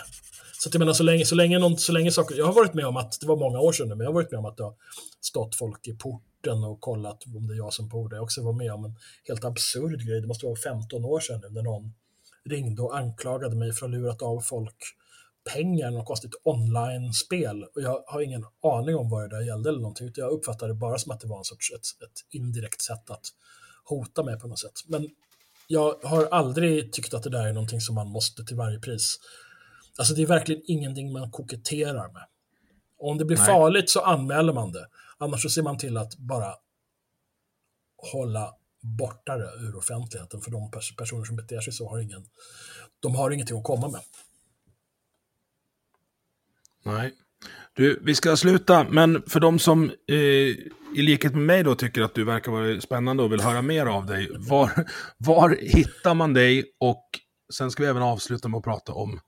Så 0.67 0.69
att 0.69 0.73
jag 0.73 0.79
menar, 0.79 0.93
så 0.93 1.03
länge, 1.03 1.25
så 1.25 1.35
länge, 1.35 1.59
någon, 1.59 1.77
så 1.77 1.91
länge 1.91 2.11
saker... 2.11 2.35
Jag 2.35 2.45
har 2.45 2.53
varit 2.53 2.73
med 2.73 2.85
om 2.85 2.97
att, 2.97 3.19
det 3.19 3.27
var 3.27 3.35
många 3.35 3.59
år 3.59 3.71
sedan 3.71 3.87
nu, 3.87 3.95
men 3.95 4.03
jag 4.03 4.09
har 4.09 4.13
varit 4.13 4.31
med 4.31 4.39
om 4.39 4.45
att 4.45 4.57
det 4.57 4.63
har 4.63 4.75
stått 5.21 5.55
folk 5.55 5.87
i 5.87 5.93
porten 5.93 6.63
och 6.63 6.81
kollat 6.81 7.23
om 7.35 7.47
det 7.47 7.53
är 7.53 7.57
jag 7.57 7.73
som 7.73 7.87
bor 7.87 8.09
där. 8.09 8.17
Jag 8.17 8.23
också 8.23 8.43
var 8.43 8.53
med 8.53 8.73
om 8.73 8.85
en 8.85 8.95
helt 9.27 9.45
absurd 9.45 10.07
grej, 10.07 10.21
det 10.21 10.27
måste 10.27 10.45
vara 10.45 10.55
15 10.55 11.05
år 11.05 11.19
sedan 11.19 11.41
nu, 11.43 11.49
när 11.49 11.61
någon 11.61 11.93
ringde 12.45 12.81
och 12.81 12.97
anklagade 12.97 13.55
mig 13.55 13.73
för 13.73 13.85
att 13.85 13.91
ha 13.91 13.97
lurat 13.99 14.21
av 14.21 14.39
folk 14.39 14.75
pengar, 15.53 15.91
något 15.91 16.05
konstigt 16.05 16.35
online-spel. 16.43 17.63
Och 17.63 17.81
jag 17.81 18.03
har 18.07 18.21
ingen 18.21 18.45
aning 18.63 18.95
om 18.95 19.09
vad 19.09 19.23
det 19.23 19.37
där 19.37 19.43
gällde 19.43 19.69
eller 19.69 19.79
någonting, 19.79 20.11
jag 20.15 20.31
uppfattade 20.31 20.73
det 20.73 20.77
bara 20.77 20.97
som 20.97 21.11
att 21.11 21.19
det 21.19 21.27
var 21.27 21.37
en 21.37 21.43
sorts, 21.43 21.71
ett, 21.71 22.03
ett 22.03 22.19
indirekt 22.29 22.81
sätt 22.81 23.09
att 23.09 23.25
hota 23.83 24.23
mig 24.23 24.39
på 24.39 24.47
något 24.47 24.59
sätt. 24.59 24.83
Men 24.87 25.09
jag 25.67 25.95
har 26.03 26.25
aldrig 26.31 26.93
tyckt 26.93 27.13
att 27.13 27.23
det 27.23 27.29
där 27.29 27.47
är 27.47 27.53
någonting 27.53 27.81
som 27.81 27.95
man 27.95 28.07
måste 28.07 28.43
till 28.43 28.55
varje 28.55 28.79
pris. 28.79 29.19
Alltså 29.97 30.13
det 30.13 30.21
är 30.21 30.27
verkligen 30.27 30.61
ingenting 30.65 31.11
man 31.11 31.31
koketterar 31.31 32.11
med. 32.13 32.27
Och 32.97 33.09
om 33.11 33.17
det 33.17 33.25
blir 33.25 33.37
Nej. 33.37 33.45
farligt 33.45 33.89
så 33.89 34.01
anmäler 34.01 34.53
man 34.53 34.71
det. 34.71 34.87
Annars 35.17 35.41
så 35.41 35.49
ser 35.49 35.63
man 35.63 35.77
till 35.77 35.97
att 35.97 36.17
bara 36.17 36.53
hålla 38.11 38.53
borta 38.81 39.37
det 39.37 39.51
ur 39.59 39.75
offentligheten. 39.75 40.41
För 40.41 40.51
de 40.51 40.71
personer 40.97 41.25
som 41.25 41.35
beter 41.35 41.61
sig 41.61 41.73
så 41.73 41.89
har 41.89 41.99
ingen, 41.99 42.25
de 42.99 43.15
har 43.15 43.31
ingenting 43.31 43.57
att 43.57 43.63
komma 43.63 43.87
med. 43.87 44.01
Nej. 46.85 47.13
Du, 47.73 47.99
vi 48.03 48.15
ska 48.15 48.37
sluta, 48.37 48.83
men 48.89 49.23
för 49.27 49.39
de 49.39 49.59
som 49.59 49.91
eh, 50.07 50.17
i 50.95 51.01
likhet 51.01 51.33
med 51.33 51.41
mig 51.41 51.63
då 51.63 51.75
tycker 51.75 52.01
att 52.01 52.15
du 52.15 52.23
verkar 52.23 52.51
vara 52.51 52.81
spännande 52.81 53.23
och 53.23 53.31
vill 53.31 53.41
höra 53.41 53.61
mer 53.61 53.85
av 53.85 54.05
dig, 54.05 54.29
var, 54.37 54.87
var 55.17 55.57
hittar 55.61 56.13
man 56.13 56.33
dig? 56.33 56.63
Och 56.79 57.05
sen 57.53 57.71
ska 57.71 57.83
vi 57.83 57.89
även 57.89 58.03
avsluta 58.03 58.47
med 58.47 58.57
att 58.57 58.63
prata 58.63 58.93
om 58.93 59.19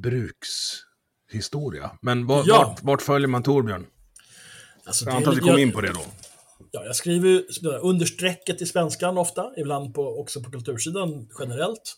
brukshistoria. 0.00 1.90
Men 2.02 2.26
var, 2.26 2.44
ja. 2.46 2.66
vart, 2.68 2.82
vart, 2.82 3.02
följer 3.02 3.28
man 3.28 3.42
Torbjörn? 3.42 3.86
Alltså, 4.84 5.04
jag 5.04 5.16
antar 5.16 5.30
att 5.30 5.36
vi 5.36 5.40
kommer 5.40 5.58
in 5.58 5.72
på 5.72 5.80
det 5.80 5.92
då. 5.92 6.00
Ja, 6.70 6.84
jag 6.84 6.96
skriver 6.96 7.44
understrecket 7.82 8.62
i 8.62 8.66
svenskan 8.66 9.18
ofta, 9.18 9.52
ibland 9.56 9.94
på, 9.94 10.20
också 10.20 10.42
på 10.42 10.50
kultursidan 10.50 11.28
generellt. 11.38 11.96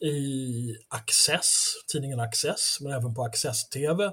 I 0.00 0.76
Access, 0.88 1.74
tidningen 1.92 2.20
Access, 2.20 2.78
men 2.80 2.92
även 2.92 3.14
på 3.14 3.22
Access 3.22 3.68
TV. 3.68 4.04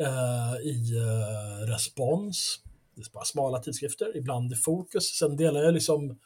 Eh, 0.00 0.54
I 0.64 0.96
eh, 0.96 1.66
Respons, 1.66 2.60
det 2.94 3.00
är 3.00 3.12
bara 3.12 3.24
smala 3.24 3.58
tidskrifter, 3.58 4.16
ibland 4.16 4.52
i 4.52 4.56
Fokus. 4.56 5.04
Sen 5.18 5.36
delar 5.36 5.62
jag 5.62 5.74
liksom, 5.74 6.18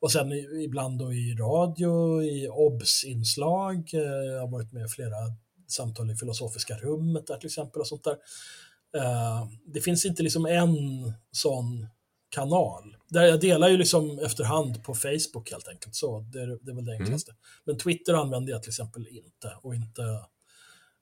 och 0.00 0.12
sen 0.12 0.32
ibland 0.64 0.98
då 0.98 1.12
i 1.12 1.34
radio, 1.34 2.22
i 2.22 2.48
OBS-inslag. 2.48 3.94
Eh, 3.94 4.00
jag 4.00 4.40
har 4.40 4.48
varit 4.48 4.72
med 4.72 4.86
i 4.86 4.88
flera 4.88 5.16
samtal 5.72 6.10
i 6.10 6.16
Filosofiska 6.16 6.76
rummet 6.76 7.26
där 7.26 7.36
till 7.36 7.46
exempel 7.46 7.80
och 7.80 7.86
sånt 7.86 8.04
där. 8.04 8.16
Uh, 8.96 9.48
det 9.64 9.80
finns 9.80 10.04
inte 10.04 10.22
liksom 10.22 10.46
en 10.46 11.12
sån 11.32 11.86
kanal. 12.30 12.96
Där 13.08 13.22
jag 13.24 13.40
delar 13.40 13.68
ju 13.68 13.76
liksom 13.76 14.18
efterhand 14.18 14.84
på 14.84 14.94
Facebook 14.94 15.50
helt 15.50 15.68
enkelt. 15.68 15.94
Så 15.94 16.20
det 16.20 16.40
är, 16.40 16.46
det 16.46 16.70
är 16.70 16.74
väl 16.74 16.84
det 16.84 16.94
mm. 16.94 17.02
enklaste. 17.02 17.30
Mm. 17.30 17.40
Men 17.64 17.78
Twitter 17.78 18.14
använder 18.14 18.52
jag 18.52 18.62
till 18.62 18.70
exempel 18.70 19.08
inte 19.08 19.56
och 19.62 19.74
inte 19.74 20.02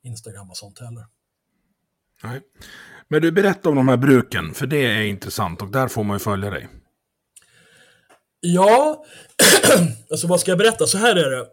Instagram 0.03 0.51
och 0.51 0.57
sånt 0.57 0.79
heller. 0.79 1.07
Nej. 2.23 2.41
Men 3.09 3.23
du, 3.23 3.33
berätta 3.33 3.69
om 3.69 3.77
de 3.77 3.89
här 3.89 3.97
bruken, 3.97 4.55
för 4.55 4.67
det 4.67 4.87
är 4.87 5.03
intressant 5.03 5.63
och 5.63 5.71
där 5.71 5.89
får 5.89 6.05
man 6.05 6.15
ju 6.15 6.19
följa 6.19 6.51
dig. 6.51 6.69
Ja, 8.41 9.05
alltså 10.11 10.27
vad 10.27 10.41
ska 10.41 10.51
jag 10.51 10.59
berätta? 10.59 10.87
Så 10.87 10.99
här 10.99 11.17
är 11.17 11.31
det. 11.31 11.47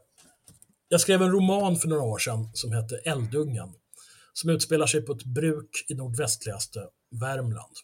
Jag 0.87 1.01
skrev 1.01 1.21
en 1.21 1.31
roman 1.31 1.75
för 1.75 1.87
några 1.87 2.03
år 2.03 2.17
sedan 2.17 2.49
som 2.53 2.71
hette 2.71 2.95
Eldungen. 2.95 3.73
Som 4.33 4.49
utspelar 4.49 4.87
sig 4.87 5.01
på 5.01 5.11
ett 5.11 5.23
bruk 5.23 5.85
i 5.89 5.93
nordvästligaste 5.93 6.79
Värmland. 7.21 7.75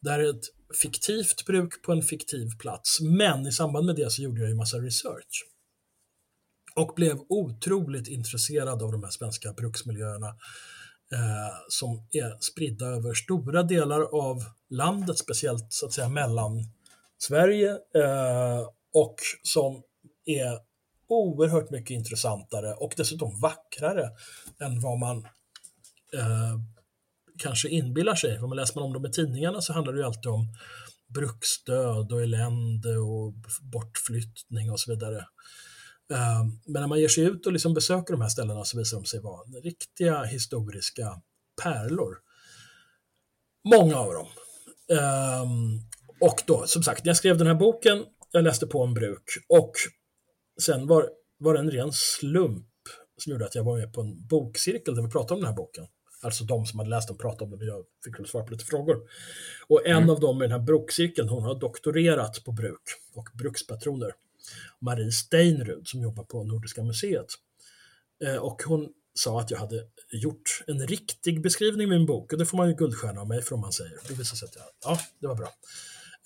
Det 0.00 0.10
är 0.10 0.30
ett 0.30 0.44
fiktivt 0.82 1.46
bruk 1.46 1.82
på 1.82 1.92
en 1.92 2.02
fiktiv 2.02 2.50
plats, 2.58 3.00
men 3.00 3.46
i 3.46 3.52
samband 3.52 3.86
med 3.86 3.96
det 3.96 4.10
så 4.10 4.22
gjorde 4.22 4.40
jag 4.40 4.50
ju 4.50 4.56
massa 4.56 4.78
research. 4.78 5.46
Och 6.76 6.92
blev 6.96 7.18
otroligt 7.28 8.08
intresserad 8.08 8.82
av 8.82 8.92
de 8.92 9.02
här 9.02 9.10
svenska 9.10 9.52
bruksmiljöerna 9.52 10.28
eh, 11.12 11.54
som 11.68 12.06
är 12.12 12.36
spridda 12.40 12.86
över 12.86 13.14
stora 13.14 13.62
delar 13.62 14.00
av 14.02 14.44
landet, 14.70 15.18
speciellt 15.18 15.72
så 15.72 15.86
att 15.86 15.92
säga 15.92 16.08
mellan 16.08 16.64
Sverige 17.18 17.70
eh, 17.70 18.68
och 18.94 19.16
som 19.42 19.82
är 20.24 20.71
oerhört 21.12 21.70
mycket 21.70 21.94
intressantare 21.94 22.74
och 22.74 22.94
dessutom 22.96 23.40
vackrare 23.40 24.10
än 24.60 24.80
vad 24.80 24.98
man 24.98 25.18
eh, 26.14 26.58
kanske 27.38 27.68
inbillar 27.68 28.14
sig. 28.14 28.38
Om 28.38 28.48
man 28.48 28.56
läser 28.56 28.74
man 28.74 28.84
om 28.84 28.92
dem 28.92 29.06
i 29.06 29.10
tidningarna 29.10 29.60
så 29.60 29.72
handlar 29.72 29.92
det 29.92 29.98
ju 29.98 30.04
alltid 30.04 30.26
om 30.26 30.46
bruksdöd 31.14 32.12
och 32.12 32.22
elände 32.22 32.98
och 32.98 33.34
bortflyttning 33.72 34.70
och 34.70 34.80
så 34.80 34.90
vidare. 34.90 35.18
Eh, 36.12 36.44
men 36.66 36.80
när 36.80 36.86
man 36.86 37.00
ger 37.00 37.08
sig 37.08 37.24
ut 37.24 37.46
och 37.46 37.52
liksom 37.52 37.74
besöker 37.74 38.12
de 38.12 38.20
här 38.20 38.28
ställena 38.28 38.64
så 38.64 38.78
visar 38.78 38.96
de 38.96 39.04
sig 39.04 39.20
vara 39.20 39.42
riktiga 39.62 40.22
historiska 40.22 41.22
pärlor. 41.62 42.16
Många 43.68 43.96
av 43.96 44.12
dem. 44.14 44.26
Eh, 44.98 45.42
och 46.20 46.42
då, 46.46 46.66
som 46.66 46.82
sagt, 46.82 47.04
när 47.04 47.10
jag 47.10 47.16
skrev 47.16 47.38
den 47.38 47.46
här 47.46 47.54
boken, 47.54 48.04
jag 48.32 48.44
läste 48.44 48.66
på 48.66 48.82
om 48.82 48.94
bruk 48.94 49.24
och 49.48 49.72
sen 50.62 50.86
var, 50.86 51.08
var 51.38 51.54
det 51.54 51.60
en 51.60 51.70
ren 51.70 51.92
slump 51.92 52.66
som 53.18 53.32
gjorde 53.32 53.44
att 53.44 53.54
jag 53.54 53.64
var 53.64 53.78
med 53.78 53.92
på 53.92 54.00
en 54.00 54.26
bokcirkel 54.26 54.94
där 54.94 55.02
vi 55.02 55.08
pratade 55.08 55.34
om 55.34 55.40
den 55.40 55.48
här 55.48 55.56
boken. 55.56 55.86
Alltså 56.22 56.44
de 56.44 56.66
som 56.66 56.78
hade 56.78 56.90
läst 56.90 57.08
den 57.08 57.16
pratade 57.16 57.44
om 57.44 57.50
den 57.50 57.60
och 57.60 57.66
jag 57.66 57.84
fick 58.04 58.28
svara 58.28 58.44
på 58.44 58.52
lite 58.52 58.64
frågor. 58.64 59.02
Och 59.66 59.86
en 59.86 59.96
mm. 59.96 60.10
av 60.10 60.20
dem 60.20 60.42
i 60.42 60.44
den 60.44 60.52
här 60.52 60.66
bokcirkeln, 60.66 61.28
hon 61.28 61.42
har 61.42 61.60
doktorerat 61.60 62.44
på 62.44 62.52
bruk 62.52 62.82
och 63.14 63.28
brukspatroner. 63.34 64.12
Marie 64.78 65.12
Steinrud 65.12 65.88
som 65.88 66.02
jobbar 66.02 66.24
på 66.24 66.44
Nordiska 66.44 66.82
museet. 66.82 67.26
Eh, 68.24 68.36
och 68.36 68.62
hon 68.62 68.88
sa 69.14 69.40
att 69.40 69.50
jag 69.50 69.58
hade 69.58 69.86
gjort 70.10 70.62
en 70.66 70.86
riktig 70.86 71.42
beskrivning 71.42 71.86
i 71.86 71.90
min 71.90 72.06
bok 72.06 72.32
och 72.32 72.38
det 72.38 72.46
får 72.46 72.56
man 72.56 72.68
ju 72.68 72.74
guldstjärna 72.74 73.20
av 73.20 73.28
mig 73.28 73.42
för 73.42 73.54
om 73.54 73.60
man 73.60 73.72
säger. 73.72 73.98
Det 74.08 74.14
visade 74.14 74.36
sig 74.36 74.46
att 74.46 74.56
jag, 74.56 74.64
ja, 74.84 75.00
det 75.20 75.26
var 75.26 75.34
bra. 75.34 75.48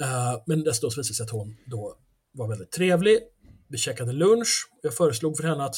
Uh, 0.03 0.43
men 0.47 0.65
dessutom 0.65 0.89
visade 0.89 1.09
det 1.09 1.15
sig 1.15 1.25
att 1.25 1.31
hon 1.31 1.57
då 1.67 1.97
var 2.33 2.49
väldigt 2.49 2.71
trevlig 2.71 3.19
vi 3.69 3.79
käkade 3.79 4.13
lunch. 4.13 4.69
Jag 4.83 4.95
föreslog 4.95 5.37
för 5.37 5.45
henne 5.45 5.65
att 5.65 5.77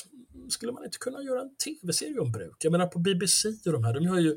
skulle 0.49 0.73
man 0.73 0.85
inte 0.85 0.99
kunna 0.99 1.23
göra 1.23 1.41
en 1.41 1.57
tv-serie 1.57 2.21
om 2.21 2.33
bruk? 2.33 2.57
Jag 2.59 2.73
menar 2.73 2.87
på 2.87 2.99
BBC 2.99 3.49
och 3.67 3.73
de 3.73 3.85
här, 3.85 3.95
de 3.95 4.07
har 4.07 4.21
ju 4.21 4.37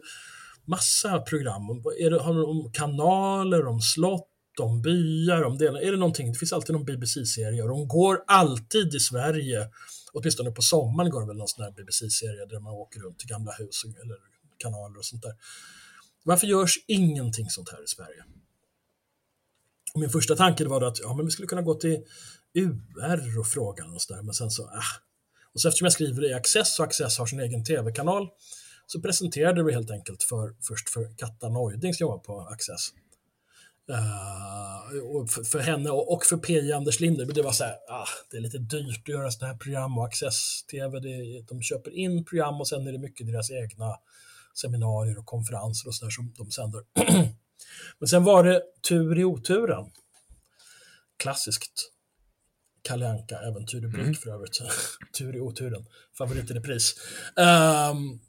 massa 0.65 1.19
program. 1.19 1.69
Är 1.99 2.09
det, 2.09 2.19
har 2.19 2.33
de 2.33 2.45
om 2.45 2.71
kanaler, 2.71 3.67
om 3.67 3.81
slott, 3.81 4.27
om 4.59 4.81
byar, 4.81 5.43
om 5.43 5.57
delar. 5.57 5.81
Är 5.81 5.91
det 5.91 5.97
någonting? 5.97 6.31
Det 6.31 6.39
finns 6.39 6.53
alltid 6.53 6.73
någon 6.73 6.85
BBC-serie 6.85 7.63
och 7.63 7.69
de 7.69 7.87
går 7.87 8.23
alltid 8.27 8.95
i 8.95 8.99
Sverige. 8.99 9.69
Åtminstone 10.13 10.51
på 10.51 10.61
sommaren 10.61 11.11
går 11.11 11.21
det 11.21 11.27
väl 11.27 11.37
någon 11.37 11.47
sån 11.47 11.63
här 11.63 11.71
BBC-serie 11.71 12.45
där 12.45 12.59
man 12.59 12.73
åker 12.73 12.99
runt 12.99 13.19
till 13.19 13.29
gamla 13.29 13.51
hus 13.51 13.83
eller 14.03 14.17
kanaler 14.57 14.97
och 14.97 15.05
sånt 15.05 15.21
där. 15.21 15.33
Varför 16.23 16.47
görs 16.47 16.75
ingenting 16.87 17.49
sånt 17.49 17.69
här 17.69 17.83
i 17.83 17.87
Sverige? 17.87 18.23
Och 19.93 19.99
min 19.99 20.09
första 20.09 20.35
tanke 20.35 20.65
var 20.65 20.81
att 20.81 20.99
ja, 20.99 21.13
men 21.15 21.25
vi 21.25 21.31
skulle 21.31 21.47
kunna 21.47 21.61
gå 21.61 21.73
till 21.73 22.03
UR 22.53 23.39
och 23.39 23.47
frågan 23.47 23.93
och 23.93 24.01
sådär, 24.01 24.21
men 24.21 24.33
sen 24.33 24.51
så, 24.51 24.63
ah. 24.63 25.01
Och 25.53 25.61
så 25.61 25.67
eftersom 25.67 25.85
jag 25.85 25.93
skriver 25.93 26.29
i 26.29 26.33
Access 26.33 26.79
och 26.79 26.85
Access 26.85 27.17
har 27.17 27.25
sin 27.25 27.39
egen 27.39 27.63
tv-kanal 27.63 28.29
så 28.87 29.01
presenterade 29.01 29.63
vi 29.63 29.73
helt 29.73 29.91
enkelt 29.91 30.23
för, 30.23 30.55
först 30.61 30.89
för 30.89 31.17
Katta 31.17 31.49
Neuding 31.49 31.93
som 31.93 32.03
jobbar 32.03 32.17
på 32.17 32.39
Access. 32.39 32.89
Uh, 33.89 35.15
och 35.15 35.29
för, 35.29 35.43
för, 35.43 35.59
henne 35.59 35.89
och, 35.89 36.13
och 36.13 36.23
för 36.23 36.37
PJ 36.37 36.71
Anders 36.71 36.99
Linder, 36.99 37.25
men 37.25 37.35
det 37.35 37.41
var 37.41 37.51
så 37.51 37.63
här, 37.63 37.73
ah, 37.89 38.07
det 38.31 38.37
är 38.37 38.41
lite 38.41 38.57
dyrt 38.57 39.01
att 39.01 39.07
göra 39.07 39.31
sådana 39.31 39.53
här 39.53 39.59
program 39.59 39.97
och 39.97 40.05
Access-TV, 40.05 40.99
de 41.49 41.61
köper 41.61 41.91
in 41.91 42.25
program 42.25 42.61
och 42.61 42.67
sen 42.67 42.87
är 42.87 42.91
det 42.91 42.97
mycket 42.97 43.27
deras 43.27 43.51
egna 43.51 43.95
seminarier 44.53 45.19
och 45.19 45.25
konferenser 45.25 45.87
och 45.87 45.95
sådär 45.95 46.11
som 46.11 46.33
de 46.37 46.51
sänder. 46.51 46.83
men 47.99 48.07
sen 48.07 48.23
var 48.23 48.43
det 48.43 48.61
tur 48.89 49.19
i 49.19 49.23
oturen. 49.23 49.91
Klassiskt 51.17 51.91
Kalle 52.81 53.09
Anka-äventyr 53.09 53.85
i 53.85 53.87
bruk 53.87 54.01
mm. 54.01 54.13
för 54.13 54.29
övrigt. 54.29 54.59
Tur 55.17 55.35
i 55.35 55.39
oturen. 55.39 55.85
Favorit 56.17 56.51
i 56.51 56.53
repris. 56.53 56.95
Um, 57.35 58.19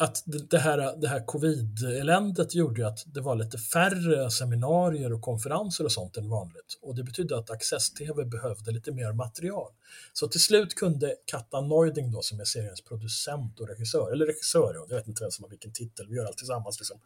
att 0.00 0.22
det 0.26 0.58
här, 0.58 0.96
det 1.00 1.08
här 1.08 1.26
covid-eländet 1.26 2.54
gjorde 2.54 2.88
att 2.88 3.04
det 3.06 3.20
var 3.20 3.36
lite 3.36 3.58
färre 3.58 4.30
seminarier 4.30 5.12
och 5.12 5.22
konferenser 5.22 5.84
och 5.84 5.92
sånt 5.92 6.16
än 6.16 6.28
vanligt. 6.28 6.78
Och 6.82 6.94
det 6.94 7.02
betydde 7.02 7.38
att 7.38 7.50
Access-TV 7.50 8.24
behövde 8.24 8.70
lite 8.70 8.92
mer 8.92 9.12
material. 9.12 9.72
Så 10.12 10.28
till 10.28 10.40
slut 10.40 10.74
kunde 10.74 11.16
Katta 11.24 11.60
Neuding 11.60 12.12
då, 12.12 12.22
som 12.22 12.40
är 12.40 12.44
seriens 12.44 12.82
producent 12.82 13.60
och 13.60 13.68
regissör, 13.68 14.12
eller 14.12 14.26
regissör, 14.26 14.74
jag 14.74 14.96
vet 14.96 15.08
inte 15.08 15.24
vem 15.24 15.30
som 15.30 15.42
har 15.42 15.50
vilken 15.50 15.72
titel, 15.72 16.06
vi 16.08 16.16
gör 16.16 16.24
allt 16.24 16.38
tillsammans, 16.38 16.80
liksom, 16.80 17.00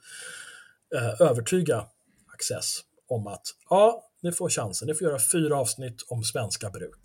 eh, 0.94 1.20
övertyga 1.20 1.86
Access 2.34 2.80
om 3.08 3.26
att 3.26 3.46
ja, 3.70 4.10
ni 4.24 4.32
får 4.32 4.48
chansen, 4.48 4.88
ni 4.88 4.94
får 4.94 5.06
göra 5.06 5.18
fyra 5.32 5.56
avsnitt 5.56 6.04
om 6.08 6.24
svenska 6.24 6.70
bruk. 6.70 7.00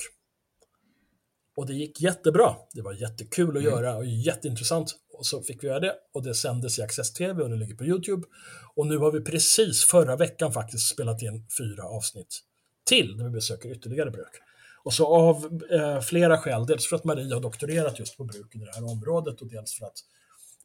Och 1.55 1.67
det 1.67 1.73
gick 1.73 2.01
jättebra. 2.01 2.55
Det 2.73 2.81
var 2.81 2.93
jättekul 2.93 3.57
att 3.57 3.63
mm. 3.63 3.73
göra 3.73 3.95
och 3.95 4.05
jätteintressant. 4.05 4.95
Och 5.13 5.25
så 5.25 5.41
fick 5.41 5.63
vi 5.63 5.67
göra 5.67 5.79
det 5.79 5.95
och 6.13 6.23
det 6.23 6.35
sändes 6.35 6.79
i 6.79 6.81
Access 6.81 7.13
TV 7.13 7.43
och 7.43 7.49
det 7.49 7.55
ligger 7.55 7.75
på 7.75 7.85
YouTube. 7.85 8.27
Och 8.75 8.87
nu 8.87 8.97
har 8.97 9.11
vi 9.11 9.21
precis 9.21 9.83
förra 9.83 10.15
veckan 10.15 10.53
faktiskt 10.53 10.89
spelat 10.89 11.21
in 11.21 11.47
fyra 11.57 11.83
avsnitt 11.83 12.39
till 12.83 13.17
där 13.17 13.23
vi 13.23 13.29
besöker 13.29 13.71
ytterligare 13.71 14.11
bruk. 14.11 14.41
Och 14.83 14.93
så 14.93 15.07
av 15.07 15.61
eh, 15.71 16.01
flera 16.01 16.37
skäl, 16.37 16.65
dels 16.65 16.89
för 16.89 16.95
att 16.95 17.03
Maria 17.03 17.35
har 17.35 17.41
doktorerat 17.41 17.99
just 17.99 18.17
på 18.17 18.23
bruk 18.23 18.55
i 18.55 18.57
det 18.57 18.71
här 18.75 18.91
området 18.91 19.41
och 19.41 19.47
dels 19.47 19.73
för 19.73 19.85
att 19.85 19.97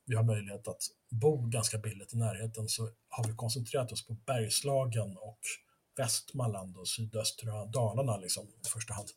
vi 0.06 0.14
har 0.16 0.24
möjlighet 0.24 0.68
att 0.68 0.82
bo 1.10 1.46
ganska 1.46 1.78
billigt 1.78 2.14
i 2.14 2.16
närheten 2.16 2.68
så 2.68 2.88
har 3.08 3.28
vi 3.28 3.34
koncentrerat 3.34 3.92
oss 3.92 4.06
på 4.06 4.16
Bergslagen 4.26 5.16
och 5.16 5.38
Västmanland 5.96 6.76
och 6.76 6.88
sydöstra 6.88 7.66
Dalarna 7.66 8.16
liksom, 8.16 8.44
i 8.44 8.68
första 8.68 8.94
hand. 8.94 9.08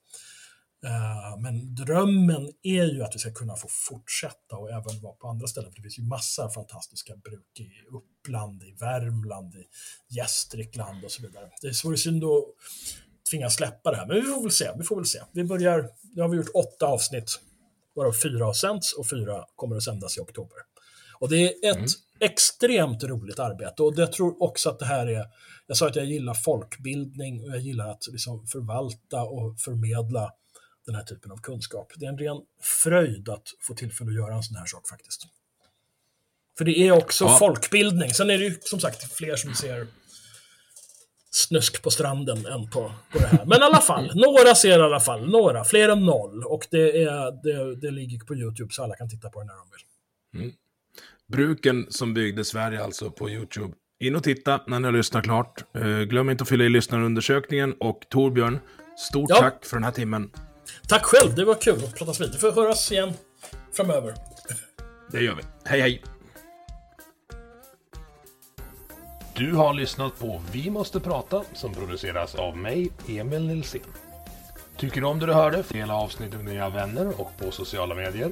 Eh, 0.86 1.40
men 1.40 1.76
drömmen 1.76 2.54
är 2.64 2.84
ju 2.84 3.04
att 3.04 3.16
vi 3.16 3.20
ska 3.20 3.34
kunna 3.34 3.56
få 3.56 3.68
fortsätta 3.70 4.58
och 4.58 4.70
även 4.70 5.02
vara 5.02 5.14
på 5.14 5.28
andra 5.28 5.48
ställen. 5.48 5.72
För 5.72 5.76
det 5.76 5.82
finns 5.82 6.00
ju 6.00 6.04
massa 6.04 6.50
fantastiska 6.50 7.16
bruk 7.16 7.60
i 7.60 7.72
Uppland, 7.92 8.64
i 8.64 8.72
Värmland, 8.72 9.56
i 9.56 9.68
Gästrikland 10.08 11.06
och 11.06 11.12
så 11.12 11.22
vidare. 11.22 11.52
Det 11.62 11.84
vore 11.84 11.98
synd 11.98 12.24
att 12.24 12.44
tvingas 13.30 13.56
släppa 13.56 13.92
det 13.92 13.98
här, 13.98 14.08
men 14.08 14.16
vi 14.16 14.22
får 14.22 14.42
väl 14.42 14.52
se. 14.52 14.72
Vi 14.78 14.84
får 14.84 14.96
väl 14.96 15.06
se. 15.06 15.20
Vi 15.32 15.44
börjar, 15.44 15.90
nu 16.16 16.22
har 16.22 16.30
vi 16.30 16.38
gjort 16.38 16.52
åtta 16.54 16.86
avsnitt, 16.86 17.40
varav 17.96 18.14
fyra 18.14 18.46
har 18.46 18.54
sänts 18.54 18.94
och 18.94 19.10
fyra 19.10 19.46
kommer 19.56 19.76
att 19.76 19.84
sändas 19.84 20.18
i 20.18 20.20
oktober. 20.20 20.58
Och 21.20 21.30
det 21.30 21.36
är 21.36 21.72
ett 21.72 21.78
mm. 21.78 21.90
extremt 22.20 23.04
roligt 23.04 23.40
arbete 23.40 23.84
och 23.84 23.94
jag 23.98 24.12
tror 24.12 24.44
också 24.44 24.70
att 24.70 24.80
det 24.80 24.86
här 24.86 25.08
är, 25.08 25.26
jag 25.68 25.78
sa 25.78 25.88
att 25.88 25.96
jag 25.96 26.06
gillar 26.06 26.34
folkbildning 26.34 27.44
och 27.44 27.50
jag 27.50 27.60
gillar 27.60 27.90
att 27.90 28.08
liksom 28.08 28.48
förvalta 28.48 29.22
och 29.22 29.60
förmedla 29.60 30.32
den 30.86 30.96
här 30.96 31.04
typen 31.04 31.32
av 31.32 31.38
kunskap. 31.38 31.92
Det 31.96 32.06
är 32.06 32.10
en 32.10 32.18
ren 32.18 32.38
fröjd 32.84 33.30
att 33.30 33.48
få 33.62 33.74
tillfälle 33.74 34.10
att 34.10 34.16
göra 34.16 34.36
en 34.36 34.44
sån 34.44 34.56
här 34.56 34.66
sak 34.66 34.90
faktiskt. 34.90 35.28
För 36.58 36.66
det 36.66 36.80
är 36.80 36.92
också 36.92 37.26
ja. 37.26 37.38
folkbildning. 37.40 38.14
Sen 38.14 38.30
är 38.30 38.38
det 38.38 38.44
ju 38.44 38.58
som 38.62 38.80
sagt 38.80 39.14
fler 39.14 39.36
som 39.36 39.54
ser 39.54 39.88
snusk 41.32 41.82
på 41.82 41.92
stranden 41.92 42.46
än 42.46 42.70
på, 42.70 42.92
på 43.12 43.20
det 43.20 43.28
här. 43.28 43.46
Men 43.46 43.62
i 43.62 43.64
alla 43.64 43.82
fall, 43.82 44.12
några 44.16 44.56
ser 44.56 44.80
i 44.80 44.82
alla 44.82 45.00
fall, 45.00 45.30
några, 45.30 45.64
fler 45.64 45.90
än 45.90 46.06
noll. 46.06 46.44
Och 46.44 46.68
det, 46.72 47.04
är, 47.04 47.44
det, 47.44 47.76
det 47.76 47.92
ligger 47.92 48.20
på 48.20 48.36
YouTube 48.36 48.74
så 48.74 48.84
alla 48.84 48.96
kan 48.96 49.10
titta 49.10 49.30
på 49.30 49.40
det 49.40 49.46
när 49.46 49.54
de 49.54 49.70
vill. 49.72 50.42
Mm. 50.42 50.56
Bruken 51.32 51.86
som 51.90 52.14
byggde 52.14 52.46
Sverige 52.46 52.84
alltså 52.84 53.12
på 53.12 53.30
YouTube. 53.30 53.74
In 54.00 54.16
och 54.16 54.24
titta 54.24 54.62
när 54.68 54.80
ni 54.80 54.86
har 54.86 54.92
lyssnat 54.92 55.24
klart. 55.24 55.64
Uh, 55.78 56.02
glöm 56.02 56.30
inte 56.30 56.42
att 56.42 56.50
fylla 56.50 56.64
i 56.64 56.70
lyssnarundersökningen 56.70 57.74
och 57.80 58.00
Torbjörn, 58.10 58.60
stort 58.98 59.30
ja. 59.30 59.36
tack 59.36 59.66
för 59.66 59.78
den 59.78 59.84
här 59.84 59.92
timmen. 59.92 60.32
Tack 60.88 61.06
själv, 61.06 61.36
det 61.36 61.46
var 61.46 61.56
kul 61.56 61.84
att 61.84 61.96
prata 61.96 62.24
vid. 62.24 62.34
Vi 62.34 62.38
får 62.38 62.52
höras 62.52 62.92
igen 62.92 63.14
framöver. 63.74 64.14
Det 65.12 65.22
gör 65.22 65.36
vi. 65.36 65.44
Hej 65.66 65.82
hej! 65.82 66.04
Du 69.36 69.54
har 69.54 69.74
lyssnat 69.74 70.20
på 70.20 70.42
Vi 70.52 70.70
måste 70.70 71.00
prata 71.00 71.44
som 71.54 71.74
produceras 71.74 72.36
av 72.36 72.58
mig, 72.58 72.92
Emil 73.08 73.48
Nilsson. 73.48 73.82
Tycker 74.78 75.02
du 75.02 75.08
om 75.08 75.20
det 75.20 75.26
du 75.26 75.34
hörde? 75.34 75.64
Dela 75.70 75.94
avsnittet 75.94 76.44
med 76.44 76.54
dina 76.54 76.70
vänner 76.70 77.22
och 77.22 77.32
på 77.38 77.52
sociala 77.52 77.96
medier. 77.96 78.32